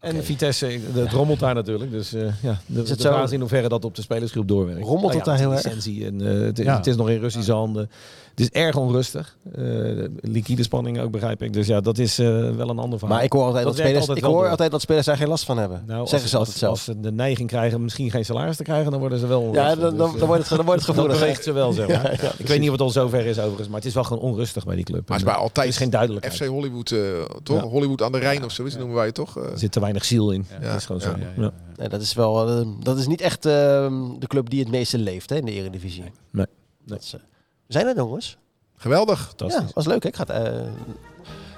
En. 0.00 0.24
Vitesse, 0.24 0.66
het 0.92 1.12
rommelt 1.20 1.40
daar 1.40 1.54
natuurlijk. 1.54 1.90
Dus 1.90 2.12
eh, 2.12 2.42
ja, 2.42 2.60
de, 2.66 2.82
Is 2.82 2.90
het 2.90 3.00
de 3.00 3.26
in 3.30 3.40
hoeverre 3.40 3.68
dat 3.68 3.84
op 3.84 3.94
de 3.94 4.02
spelersgroep 4.02 4.48
doorwerkt. 4.48 4.86
Rommelt 4.86 5.14
het 5.14 5.24
ja, 5.24 5.30
daar 5.30 5.38
heel 5.38 5.52
erg? 5.52 5.64
En, 5.64 6.20
eh, 6.20 6.40
het, 6.46 6.58
Ja. 6.58 6.76
het 6.76 6.86
is 6.86 6.96
nog 6.96 7.08
in 7.10 7.18
Russische 7.20 7.52
handen. 7.52 7.90
Het 8.38 8.54
is 8.54 8.60
erg 8.62 8.76
onrustig. 8.76 9.36
Eh, 9.52 9.62
liquide 10.20 10.62
spanning 10.62 11.00
ook, 11.00 11.10
begrijp 11.10 11.42
ik. 11.42 11.52
Dus 11.52 11.66
ja, 11.66 11.80
dat 11.80 11.98
is 11.98 12.18
eh, 12.18 12.26
wel 12.50 12.68
een 12.68 12.78
ander 12.78 12.98
verhaal. 12.98 13.16
maar 13.16 13.24
ik 13.24 13.32
hoor 13.32 13.44
altijd 13.44 13.64
dat, 13.64 13.76
spelers, 13.76 13.98
altijd 13.98 14.18
ik 14.18 14.24
hoor 14.24 14.40
door. 14.40 14.48
altijd 14.48 14.70
dat 14.70 14.80
spelers 14.80 15.06
daar 15.06 15.16
geen 15.16 15.28
last 15.28 15.44
van 15.44 15.58
hebben. 15.58 15.82
Nou, 15.86 16.06
Zeggen 16.06 16.28
ze 16.28 16.36
altijd 16.36 16.52
als, 16.54 16.58
zelf. 16.62 16.72
Als 16.72 16.84
ze 16.84 17.00
de 17.00 17.12
neiging 17.12 17.48
krijgen 17.48 17.82
misschien 17.82 18.10
geen 18.10 18.24
salaris 18.24 18.56
te 18.56 18.62
krijgen, 18.62 18.90
dan 18.90 19.00
worden 19.00 19.18
ze 19.18 19.26
wel 19.26 19.40
ja, 19.40 19.46
onrustig. 19.48 19.78
dan, 19.80 19.96
dan, 19.96 20.10
Dus, 20.10 20.18
dan, 20.18 20.28
wordt 20.28 20.48
het, 20.48 20.56
dan 20.56 20.66
wordt 20.66 20.86
het 20.86 20.96
dat 20.96 21.06
beweegt 21.06 21.44
ze 21.44 21.52
wel, 21.52 21.72
zeg 21.72 21.88
maar. 21.88 22.02
Ja, 22.02 22.18
ja, 22.22 22.32
ik 22.36 22.46
weet 22.46 22.58
niet 22.58 22.66
of 22.68 22.72
het 22.72 22.80
al 22.80 22.90
zover 22.90 23.26
is 23.26 23.38
overigens, 23.38 23.68
maar 23.68 23.76
het 23.76 23.86
is 23.86 23.94
wel 23.94 24.04
gewoon 24.04 24.22
onrustig 24.22 24.64
bij 24.64 24.76
die 24.76 24.84
club. 24.84 25.08
Maar 25.08 25.18
het 25.18 25.26
is 25.26 25.32
bij 25.32 25.42
altijd 25.42 25.66
er 25.66 25.72
is 25.72 25.76
geen 25.78 25.90
duidelijkheid. 25.90 26.36
FC 26.36 26.44
Hollywood, 26.46 26.90
eh, 26.90 27.00
toch? 27.42 27.56
Ja. 27.62 27.68
Hollywood 27.68 28.02
aan 28.02 28.12
de 28.12 28.18
Rijn 28.18 28.44
of 28.44 28.52
zo, 28.52 28.64
is, 28.64 28.76
noemen 28.76 28.96
wij 28.96 29.06
het 29.06 29.14
toch? 29.14 29.36
Er 29.36 29.58
zit 29.58 29.72
te 29.72 29.80
weinig 29.80 30.04
ziel 30.04 30.30
in. 30.30 30.46
Ja. 30.60 30.68
Dat 30.68 30.76
is 30.76 30.86
gewoon 30.86 31.00
Ja, 31.00 31.10
zo. 31.10 31.16
Ja, 31.18 31.24
ja, 31.24 31.32
Ja. 31.36 31.42
ja. 31.42 31.52
Nee, 31.76 31.88
dat 31.88 32.00
is 32.00 32.14
wel, 32.14 32.64
dat 32.82 32.98
is 32.98 33.06
niet 33.06 33.20
echt 33.20 33.46
eh, 33.46 33.52
de 34.18 34.26
club 34.26 34.50
die 34.50 34.60
het 34.60 34.70
meeste 34.70 34.98
leeft 34.98 35.30
hè, 35.30 35.36
in 35.36 35.44
de 35.44 35.52
Eredivisie. 35.52 36.04
Nee. 36.30 36.46
Dat 36.86 37.00
is, 37.02 37.14
zijn 37.68 37.86
er 37.86 37.96
jongens. 37.96 38.38
geweldig. 38.76 39.32
Ja, 39.36 39.64
was 39.74 39.86
leuk. 39.86 40.02
hè? 40.02 40.08
Ik 40.08 40.16
ga 40.16 40.24
het, 40.26 40.46
eh, 40.46 40.60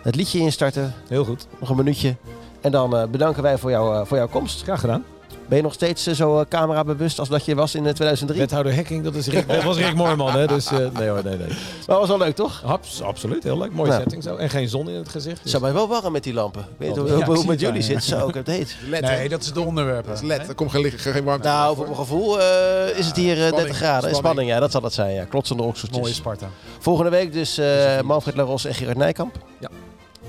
het 0.02 0.14
liedje 0.14 0.38
instarten, 0.38 0.94
Heel 1.08 1.24
goed. 1.24 1.46
nog 1.60 1.68
een 1.70 1.76
minuutje. 1.76 2.16
En 2.60 2.70
dan 2.72 2.96
eh, 2.96 3.06
bedanken 3.08 3.42
wij 3.42 3.58
voor, 3.58 3.70
jou, 3.70 3.94
eh, 4.00 4.06
voor 4.06 4.16
jouw 4.16 4.28
komst. 4.28 4.62
Graag 4.62 4.80
gedaan. 4.80 5.04
Ben 5.50 5.58
je 5.58 5.64
nog 5.64 5.74
steeds 5.74 6.06
eh, 6.06 6.14
zo 6.14 6.26
camera 6.26 6.46
camerabewust 6.48 7.18
als 7.18 7.28
dat 7.28 7.44
je 7.44 7.54
was 7.54 7.74
in 7.74 7.86
eh, 7.86 7.92
2003? 7.92 8.40
Wethouder 8.40 8.74
Hekking, 8.74 9.04
dat, 9.04 9.14
is 9.14 9.26
Rick, 9.26 9.48
dat 9.48 9.62
was 9.62 9.76
Rick 9.76 9.94
Moorman. 9.94 10.32
Hè? 10.32 10.46
Dus 10.46 10.66
eh, 10.66 10.78
nee 10.92 11.08
hoor, 11.08 11.20
nee, 11.24 11.36
nee. 11.36 11.48
Maar 11.86 11.98
was 11.98 12.08
wel 12.08 12.18
leuk, 12.18 12.34
toch? 12.34 12.62
Abs- 12.64 13.02
absoluut, 13.02 13.42
heel 13.42 13.58
leuk. 13.58 13.72
Mooie 13.72 13.88
Nou. 13.88 14.00
setting 14.02 14.22
zo. 14.22 14.36
En 14.36 14.50
geen 14.50 14.68
zon 14.68 14.88
in 14.88 14.94
het 14.94 15.08
gezicht. 15.08 15.34
Het 15.34 15.42
Dus 15.42 15.50
zou 15.50 15.62
mij 15.62 15.72
wel 15.72 15.88
warm 15.88 16.12
met 16.12 16.22
die 16.24 16.32
lampen. 16.34 16.66
Weet 16.76 16.88
niet 16.88 17.08
Ja, 17.08 17.24
hoe, 17.24 17.36
het 17.36 17.46
met 17.46 17.60
jullie 17.60 17.82
zit. 17.82 18.04
Zo, 18.04 18.28
ik 18.28 18.34
heb 18.34 18.46
het 18.46 18.56
heet. 18.56 18.76
LED, 18.88 19.00
Nee, 19.00 19.28
dat 19.28 19.42
is 19.42 19.52
de 19.52 19.60
onderwerpen. 19.60 20.08
Dat 20.12 20.22
is 20.22 20.28
LED. 20.28 20.48
Er 20.48 20.54
komt 20.54 20.70
geen, 20.70 21.24
warmte. 21.24 21.48
Nou, 21.48 21.76
voor 21.76 21.84
mijn 21.84 21.96
gevoel 21.96 22.40
eh, 22.40 22.98
is 22.98 23.06
het 23.06 23.16
hier 23.16 23.32
eh, 23.34 23.36
30 23.36 23.50
spanning, 23.50 23.76
graden. 23.76 23.98
Spanning. 24.00 24.16
spanning. 24.16 24.48
ja, 24.48 24.60
dat 24.60 24.70
zal 24.70 24.82
het 24.82 24.92
zijn. 24.92 25.14
Ja. 25.14 25.24
Klotsende 25.24 25.62
okseltjes. 25.62 26.00
Mooie 26.00 26.14
Sparta. 26.14 26.46
Volgende 26.78 27.10
week 27.10 27.32
dus 27.32 27.58
eh 27.58 28.00
Manfred 28.00 28.36
Laros 28.36 28.64
en 28.64 28.74
Gerard 28.74 28.96
Nijkamp. 28.96 29.34
Ja. 29.60 29.68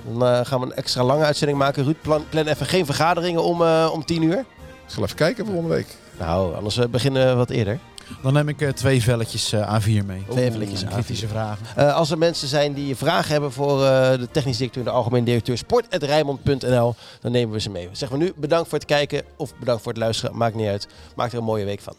Dan 0.07 0.27
eh, 0.27 0.39
gaan 0.45 0.59
we 0.59 0.65
een 0.65 0.73
extra 0.73 1.03
lange 1.03 1.23
uitzending 1.23 1.59
maken. 1.59 1.83
Ruud, 1.83 1.95
plan, 2.01 2.23
plan 2.29 2.47
even 2.47 2.65
geen 2.65 2.85
vergaderingen 2.85 3.43
om, 3.43 3.61
eh, 3.61 3.89
om 3.93 4.05
10 4.05 4.21
uur. 4.21 4.45
Ik 4.91 4.97
zal 4.97 5.05
even 5.05 5.15
kijken 5.15 5.45
volgende 5.45 5.69
week. 5.69 5.87
Nou, 6.19 6.55
anders 6.55 6.77
eh, 6.77 6.87
beginnen 6.87 7.27
we 7.27 7.33
wat 7.33 7.49
eerder. 7.49 7.79
Dan 8.21 8.33
neem 8.33 8.49
ik 8.49 8.61
eh, 8.61 8.69
twee 8.69 9.01
velletjes 9.01 9.51
eh, 9.51 9.79
A4 9.79 10.05
mee. 10.05 10.23
Twee 10.29 10.51
velletjes 10.51 10.81
Oeh, 10.81 10.91
A4. 10.91 10.93
Kritische 10.93 11.27
vragen. 11.27 11.65
Eh, 11.75 11.95
als 11.95 12.11
er 12.11 12.17
mensen 12.17 12.47
zijn 12.47 12.73
die 12.73 12.95
vragen 12.95 13.31
hebben 13.31 13.51
voor 13.51 13.85
eh, 13.85 14.19
de 14.19 14.27
technisch 14.31 14.57
directeur 14.57 14.83
en 14.83 14.89
de 14.89 14.95
algemeen 14.95 15.23
directeur 15.23 15.57
sport.rijmond.nl, 15.57 16.95
dan 17.21 17.31
nemen 17.31 17.53
we 17.53 17.59
ze 17.59 17.69
mee. 17.69 17.89
Zeggen 17.91 18.17
we 18.17 18.23
nu 18.23 18.33
bedankt 18.35 18.69
voor 18.69 18.77
het 18.77 18.87
kijken 18.87 19.23
of 19.35 19.55
bedankt 19.59 19.81
voor 19.81 19.91
het 19.91 20.01
luisteren. 20.01 20.37
Maakt 20.37 20.55
niet 20.55 20.67
uit. 20.67 20.87
Maak 21.15 21.31
er 21.31 21.37
een 21.37 21.43
mooie 21.43 21.65
week 21.65 21.81
van. 21.81 21.95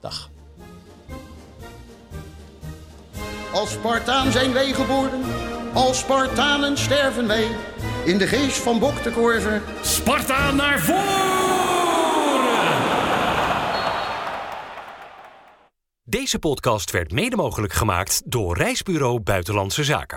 Dag. 0.00 0.30
Als 3.52 3.70
Spartaan 3.70 4.32
zijn 4.32 4.52
wij 4.52 4.72
geboren, 4.72 5.20
als 5.72 5.98
Spartanen 5.98 6.78
sterven 6.78 7.26
wij. 7.26 7.46
In 8.04 8.18
de 8.18 8.26
geest 8.26 8.58
van 8.58 8.78
Bok 8.78 9.02
de 9.02 9.10
Korver 9.10 9.62
Sparta 9.82 10.50
naar 10.50 10.78
voren! 10.78 12.15
Deze 16.08 16.38
podcast 16.38 16.90
werd 16.90 17.12
mede 17.12 17.36
mogelijk 17.36 17.72
gemaakt 17.72 18.22
door 18.24 18.56
Reisbureau 18.56 19.20
Buitenlandse 19.20 19.84
Zaken. 19.84 20.14